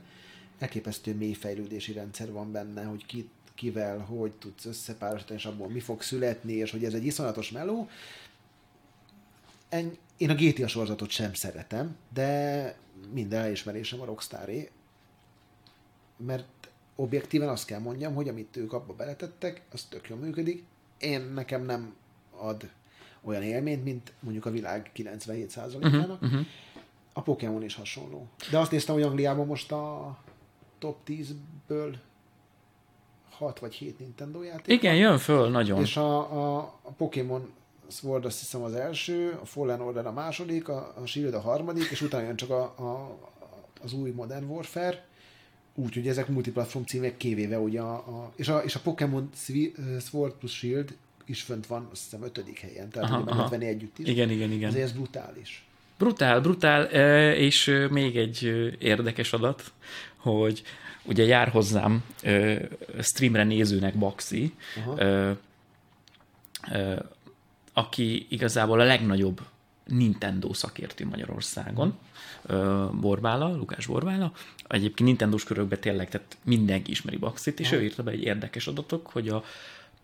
elképesztő 0.59 1.15
mély 1.15 1.33
fejlődési 1.33 1.91
rendszer 1.93 2.31
van 2.31 2.51
benne, 2.51 2.83
hogy 2.83 3.05
ki, 3.05 3.29
kivel, 3.55 3.99
hogy 3.99 4.31
tudsz 4.31 4.65
összepárosítani, 4.65 5.39
és 5.39 5.45
abból 5.45 5.69
mi 5.69 5.79
fog 5.79 6.01
születni, 6.01 6.53
és 6.53 6.71
hogy 6.71 6.83
ez 6.83 6.93
egy 6.93 7.05
iszonyatos 7.05 7.51
meló. 7.51 7.89
En- 9.69 9.97
Én 10.17 10.29
a 10.29 10.35
GTA 10.35 10.67
sorozatot 10.67 11.09
sem 11.09 11.33
szeretem, 11.33 11.95
de 12.13 12.75
minden 13.11 13.41
elismerésem 13.41 14.01
a 14.01 14.05
Rockstaré, 14.05 14.69
mert 16.17 16.69
objektíven 16.95 17.49
azt 17.49 17.65
kell 17.65 17.79
mondjam, 17.79 18.13
hogy 18.13 18.27
amit 18.27 18.57
ők 18.57 18.73
abba 18.73 18.93
beletettek, 18.93 19.61
az 19.71 19.83
tök 19.83 20.09
jól 20.09 20.19
működik. 20.19 20.63
Én 20.97 21.21
nekem 21.21 21.65
nem 21.65 21.95
ad 22.37 22.69
olyan 23.21 23.43
élményt, 23.43 23.83
mint 23.83 24.13
mondjuk 24.19 24.45
a 24.45 24.51
világ 24.51 24.91
97%-ának. 24.95 25.81
Uh-huh, 25.81 26.21
uh-huh. 26.21 26.45
A 27.13 27.21
Pokémon 27.21 27.63
is 27.63 27.75
hasonló. 27.75 28.27
De 28.51 28.57
azt 28.57 28.71
néztem, 28.71 28.95
hogy 28.95 29.03
Angliában 29.03 29.45
most 29.45 29.71
a 29.71 30.17
top 30.79 30.97
10-ből 31.07 31.95
6 33.29 33.59
vagy 33.59 33.73
7 33.73 33.99
Nintendo 33.99 34.43
játék. 34.43 34.75
Igen, 34.75 34.95
jön 34.95 35.17
föl 35.17 35.49
nagyon. 35.49 35.81
És 35.81 35.97
a, 35.97 36.17
a, 36.17 36.57
a 36.81 36.91
Pokémon 36.97 37.51
Sword 37.89 38.25
azt 38.25 38.39
hiszem 38.39 38.61
az 38.61 38.73
első, 38.73 39.37
a 39.41 39.45
Fallen 39.45 39.81
Order 39.81 40.05
a 40.05 40.11
második, 40.11 40.67
a, 40.67 40.93
a 41.01 41.05
Shield 41.05 41.33
a 41.33 41.39
harmadik, 41.39 41.89
és 41.91 42.01
utána 42.01 42.25
jön 42.25 42.35
csak 42.35 42.49
a, 42.49 42.61
a, 42.61 43.17
az 43.81 43.93
új 43.93 44.09
Modern 44.09 44.45
Warfare, 44.45 45.05
úgyhogy 45.75 46.07
ezek 46.07 46.27
multiplatform 46.27 46.83
címek 46.83 47.17
kivéve 47.17 47.59
ugye 47.59 47.79
a, 47.79 47.93
a 47.93 48.31
és, 48.35 48.47
a, 48.47 48.57
és 48.57 48.75
a 48.75 48.79
Pokémon 48.79 49.29
Sword 49.99 50.33
plus 50.33 50.51
Shield 50.51 50.97
is 51.25 51.41
fönt 51.41 51.67
van, 51.67 51.87
azt 51.91 52.03
hiszem 52.03 52.23
ötödik 52.23 52.59
helyen, 52.59 52.89
tehát 52.89 53.09
Aha, 53.09 53.21
ugye 53.21 53.33
meg 53.33 53.49
venni 53.49 53.65
együtt 53.65 53.99
is. 53.99 54.07
Igen, 54.07 54.29
igen, 54.29 54.51
igen. 54.51 54.69
Ezért 54.69 54.83
ez 54.83 54.91
brutális. 54.91 55.63
Brutál, 55.97 56.41
brutál, 56.41 56.83
és 57.33 57.87
még 57.89 58.17
egy 58.17 58.43
érdekes 58.79 59.33
adat, 59.33 59.71
hogy 60.15 60.63
ugye 61.03 61.23
jár 61.23 61.47
hozzám 61.47 62.03
streamre 63.01 63.43
nézőnek 63.43 63.97
Baxi, 63.97 64.53
Aha. 64.77 65.37
Aki 67.79 68.25
igazából 68.29 68.79
a 68.79 68.83
legnagyobb 68.83 69.41
Nintendo 69.85 70.53
szakértő 70.53 71.05
Magyarországon, 71.05 71.97
Borbála, 72.91 73.55
Lukás 73.55 73.85
Borbála. 73.85 74.31
Egyébként 74.67 75.07
Nintendós 75.07 75.43
körökben 75.43 75.79
tényleg, 75.79 76.09
tehát 76.09 76.37
mindenki 76.43 76.91
ismeri 76.91 77.17
Baxit, 77.17 77.59
és 77.59 77.71
ő 77.71 77.83
írta 77.83 78.03
be 78.03 78.11
egy 78.11 78.23
érdekes 78.23 78.67
adatok, 78.67 79.07
hogy 79.07 79.29
a 79.29 79.43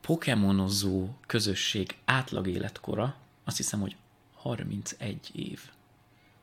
Pokémonozó 0.02 1.10
közösség 1.28 1.96
átlag 2.06 2.48
életkora, 2.48 3.16
azt 3.44 3.58
hiszem, 3.58 3.80
hogy 3.80 3.96
31 4.36 5.18
év. 5.34 5.60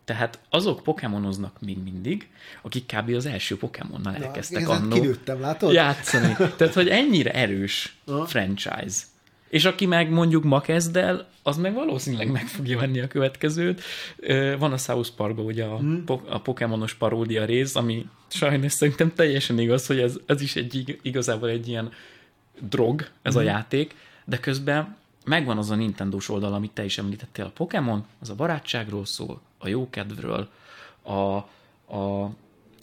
Tehát 0.04 0.38
azok 0.50 0.82
pokémonoznak 0.82 1.60
még 1.60 1.78
mindig, 1.82 2.28
akik 2.62 2.86
kb. 2.86 3.08
az 3.14 3.26
első 3.26 3.56
Pokémonnal 3.56 4.12
Na, 4.12 4.24
elkezdtek 4.24 4.68
annó 4.68 4.94
kinőttem, 4.94 5.40
látod? 5.40 5.72
játszani. 5.72 6.34
Tehát, 6.56 6.74
hogy 6.74 6.88
ennyire 6.88 7.32
erős 7.32 7.96
franchise. 8.26 9.10
És 9.52 9.64
aki 9.64 9.86
meg 9.86 10.10
mondjuk 10.10 10.44
ma 10.44 10.60
kezd 10.60 10.96
el, 10.96 11.28
az 11.42 11.56
meg 11.56 11.74
valószínűleg 11.74 12.30
meg 12.30 12.46
fogja 12.46 12.78
venni 12.78 13.00
a 13.00 13.06
következőt. 13.06 13.82
Van 14.58 14.72
a 14.72 14.76
South 14.76 15.10
Parkban 15.16 15.44
ugye 15.44 15.64
a, 15.64 15.76
Hmm. 15.76 16.04
po- 16.04 16.28
a 16.28 16.40
Pokémonos 16.40 16.94
paródia 16.94 17.44
rész, 17.44 17.74
ami 17.76 18.06
sajnos 18.28 18.72
szerintem 18.72 19.12
teljesen 19.14 19.58
igaz, 19.58 19.86
hogy 19.86 19.98
ez, 19.98 20.16
ez 20.26 20.40
is 20.40 20.56
egy, 20.56 20.74
ig- 20.74 20.98
igazából 21.02 21.48
egy 21.48 21.68
ilyen 21.68 21.92
drog, 22.68 23.08
ez 23.22 23.32
Hmm. 23.32 23.42
a 23.42 23.44
játék, 23.44 23.94
de 24.24 24.38
közben 24.38 24.96
megvan 25.24 25.58
az 25.58 25.70
a 25.70 25.74
Nintendo-s 25.74 26.28
oldal, 26.28 26.54
amit 26.54 26.70
te 26.70 26.84
is 26.84 26.98
említettél. 26.98 27.44
A 27.44 27.50
Pokémon, 27.54 28.04
az 28.20 28.30
a 28.30 28.34
barátságról 28.34 29.04
szól, 29.04 29.40
a 29.58 29.68
jókedvről, 29.68 30.48
a, 31.02 31.12
a 31.96 32.30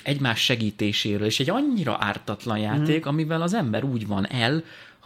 egymás 0.03 0.43
segítéséről, 0.43 1.25
és 1.25 1.39
egy 1.39 1.49
annyira 1.49 1.97
ártatlan 1.99 2.57
játék, 2.57 2.99
Mhm. 2.99 3.07
amivel 3.07 3.41
az 3.41 3.53
ember 3.53 3.83
úgy 3.83 4.07
van 4.07 4.27
el, 4.31 4.63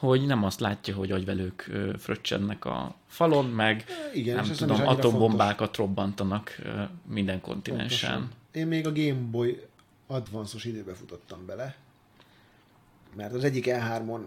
hogy 0.07 0.25
nem 0.25 0.43
azt 0.43 0.59
látja, 0.59 0.95
hogy 0.95 1.11
agyvelők 1.11 1.71
fröccsennek 1.97 2.65
a 2.65 2.95
falon, 3.07 3.45
meg 3.45 3.85
Igen, 4.13 4.35
nem 4.35 4.45
nem 4.45 4.55
tudom, 4.55 4.75
annyira 4.75 4.91
atombombákat 4.91 5.75
robbantanak 5.75 6.55
ö, 6.63 6.81
minden 7.07 7.41
kontinensen. 7.41 8.11
Pontosan. 8.11 8.41
Én 8.51 8.67
még 8.67 8.87
a 8.87 8.91
Game 8.91 9.19
Boy 9.31 9.61
Advance-os 10.07 10.65
időbe 10.65 10.93
futottam 10.93 11.45
bele, 11.45 11.75
mert 13.15 13.33
az 13.33 13.43
egyik 13.43 13.65
E3-on 13.67 14.19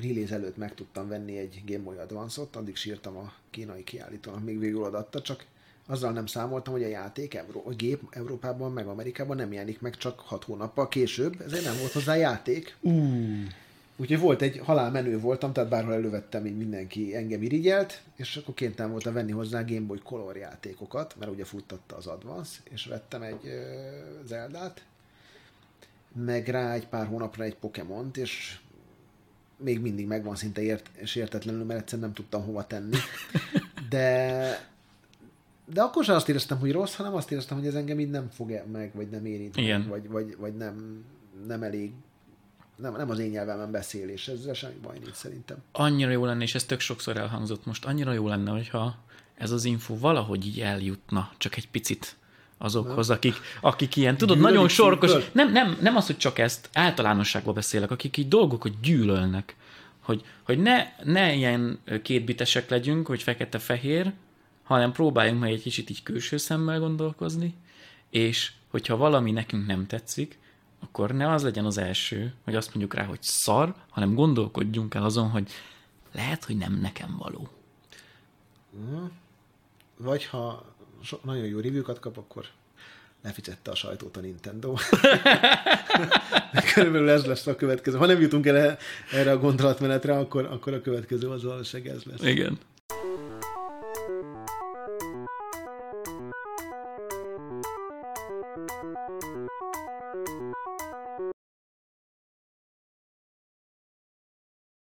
release 0.00 0.34
előtt 0.34 0.56
meg 0.56 0.74
tudtam 0.74 1.08
venni 1.08 1.38
egy 1.38 1.62
Game 1.66 1.82
Boy 1.82 1.96
Advance-ot, 1.96 2.56
addig 2.56 2.76
sírtam 2.76 3.16
a 3.16 3.32
kínai 3.50 3.84
kiállítónak, 3.84 4.44
még 4.44 4.58
végül 4.58 4.82
odaadta, 4.82 5.22
csak 5.22 5.44
azzal 5.86 6.12
nem 6.12 6.26
számoltam, 6.26 6.72
hogy 6.72 6.82
a 6.82 6.88
játék, 6.88 7.34
Euró- 7.34 7.64
a 7.66 7.70
gép 7.70 8.00
Európában, 8.10 8.72
meg 8.72 8.86
Amerikában 8.86 9.36
nem 9.36 9.52
jelenik 9.52 9.80
meg 9.80 9.96
csak 9.96 10.20
hat 10.20 10.44
hónappal 10.44 10.88
később, 10.88 11.40
ezért 11.40 11.64
nem 11.64 11.78
volt 11.78 11.92
hozzá 11.92 12.14
játék. 12.14 12.76
Uh. 12.80 13.44
Úgyhogy 14.00 14.18
volt 14.18 14.42
egy 14.42 14.60
halálmenő 14.64 15.20
voltam, 15.20 15.52
tehát 15.52 15.70
bárhol 15.70 15.92
elővettem, 15.92 16.46
így 16.46 16.56
mindenki 16.56 17.16
engem 17.16 17.42
irigyelt, 17.42 18.02
és 18.16 18.36
akkor 18.36 18.54
kénytelen 18.54 18.90
voltam 18.90 19.12
venni 19.12 19.32
hozzá 19.32 19.62
Game 19.62 19.86
Boy 19.86 19.98
Color 20.02 20.36
játékokat, 20.36 21.14
mert 21.18 21.30
ugye 21.30 21.44
futtatta 21.44 21.96
az 21.96 22.06
Advance, 22.06 22.60
és 22.70 22.86
vettem 22.86 23.22
egy 23.22 23.44
uh, 23.44 24.26
Zeldát, 24.26 24.84
meg 26.24 26.48
rá 26.48 26.72
egy 26.72 26.86
pár 26.86 27.06
hónapra 27.06 27.44
egy 27.44 27.56
Pokémont, 27.56 28.16
és 28.16 28.58
még 29.56 29.80
mindig 29.80 30.06
megvan 30.06 30.36
szinte 30.36 30.62
ért, 30.62 30.90
és 30.94 31.14
értetlenül, 31.14 31.64
mert 31.64 31.80
egyszerűen 31.80 32.06
nem 32.06 32.16
tudtam 32.16 32.44
hova 32.44 32.66
tenni. 32.66 32.96
De, 33.88 34.68
de 35.72 35.82
akkor 35.82 36.04
sem 36.04 36.14
azt 36.14 36.28
éreztem, 36.28 36.58
hogy 36.58 36.72
rossz, 36.72 36.94
hanem 36.94 37.14
azt 37.14 37.30
éreztem, 37.30 37.58
hogy 37.58 37.66
ez 37.66 37.74
engem 37.74 38.00
így 38.00 38.10
nem 38.10 38.28
fog 38.30 38.62
meg, 38.72 38.90
vagy 38.94 39.08
nem 39.08 39.26
érint, 39.26 39.56
Igen. 39.56 39.88
vagy, 39.88 40.08
vagy, 40.08 40.36
vagy 40.36 40.56
nem, 40.56 41.04
nem 41.46 41.62
elég 41.62 41.92
nem, 42.80 42.96
nem 42.96 43.10
az 43.10 43.18
én 43.18 43.30
nyelvemen 43.30 43.70
beszél, 43.70 44.08
és 44.08 44.28
ezzel 44.28 44.54
semmi 44.54 44.78
baj 44.82 44.98
nincs 44.98 45.14
szerintem. 45.14 45.56
Annyira 45.72 46.10
jó 46.10 46.24
lenne, 46.24 46.42
és 46.42 46.54
ez 46.54 46.64
tök 46.64 46.80
sokszor 46.80 47.16
elhangzott 47.16 47.66
most, 47.66 47.84
annyira 47.84 48.12
jó 48.12 48.28
lenne, 48.28 48.50
hogyha 48.50 48.96
ez 49.34 49.50
az 49.50 49.64
info 49.64 49.98
valahogy 49.98 50.46
így 50.46 50.60
eljutna, 50.60 51.30
csak 51.36 51.56
egy 51.56 51.68
picit 51.68 52.16
azokhoz, 52.58 53.10
akik, 53.10 53.34
akik 53.60 53.96
ilyen, 53.96 54.16
tudod, 54.16 54.36
Gyűlölik 54.36 54.54
nagyon 54.54 54.68
sorkos, 54.68 55.12
nem, 55.32 55.52
nem, 55.52 55.78
nem 55.80 55.96
az, 55.96 56.06
hogy 56.06 56.16
csak 56.16 56.38
ezt, 56.38 56.68
általánosságban 56.72 57.54
beszélek, 57.54 57.90
akik 57.90 58.16
így 58.16 58.28
dolgokat 58.28 58.80
gyűlölnek, 58.80 59.56
hogy, 60.00 60.24
hogy 60.42 60.58
ne, 60.58 60.86
ne 61.04 61.34
ilyen 61.34 61.78
kétbitesek 62.02 62.70
legyünk, 62.70 63.06
hogy 63.06 63.22
fekete-fehér, 63.22 64.12
hanem 64.62 64.92
próbáljunk 64.92 65.40
meg 65.40 65.50
egy 65.50 65.62
kicsit 65.62 65.90
így 65.90 66.02
külső 66.02 66.36
szemmel 66.36 66.80
gondolkozni, 66.80 67.54
és 68.10 68.52
hogyha 68.68 68.96
valami 68.96 69.30
nekünk 69.30 69.66
nem 69.66 69.86
tetszik, 69.86 70.38
akkor 70.80 71.12
ne 71.12 71.32
az 71.32 71.42
legyen 71.42 71.64
az 71.64 71.78
első, 71.78 72.34
hogy 72.44 72.54
azt 72.54 72.68
mondjuk 72.68 72.94
rá, 72.94 73.04
hogy 73.04 73.22
szar, 73.22 73.74
hanem 73.90 74.14
gondolkodjunk 74.14 74.94
el 74.94 75.04
azon, 75.04 75.30
hogy 75.30 75.50
lehet, 76.12 76.44
hogy 76.44 76.56
nem 76.56 76.78
nekem 76.80 77.16
való. 77.18 77.48
Vagy 79.96 80.24
ha 80.24 80.64
so, 81.02 81.18
nagyon 81.22 81.44
jó 81.44 81.60
review-kat 81.60 81.98
kap, 81.98 82.16
akkor 82.16 82.46
leficette 83.22 83.70
a 83.70 83.74
sajtót 83.74 84.16
a 84.16 84.20
Nintendo. 84.20 84.74
Körülbelül 86.74 87.10
ez 87.10 87.24
lesz 87.24 87.46
a 87.46 87.56
következő. 87.56 87.96
Ha 87.96 88.06
nem 88.06 88.20
jutunk 88.20 88.46
el 88.46 88.78
erre 89.12 89.30
a 89.30 89.38
gondolatmenetre, 89.38 90.18
akkor, 90.18 90.44
akkor 90.44 90.72
a 90.72 90.80
következő 90.80 91.28
az 91.28 91.44
valószínűleg 91.44 91.94
ez 91.96 92.02
lesz. 92.02 92.22
Igen. 92.22 92.58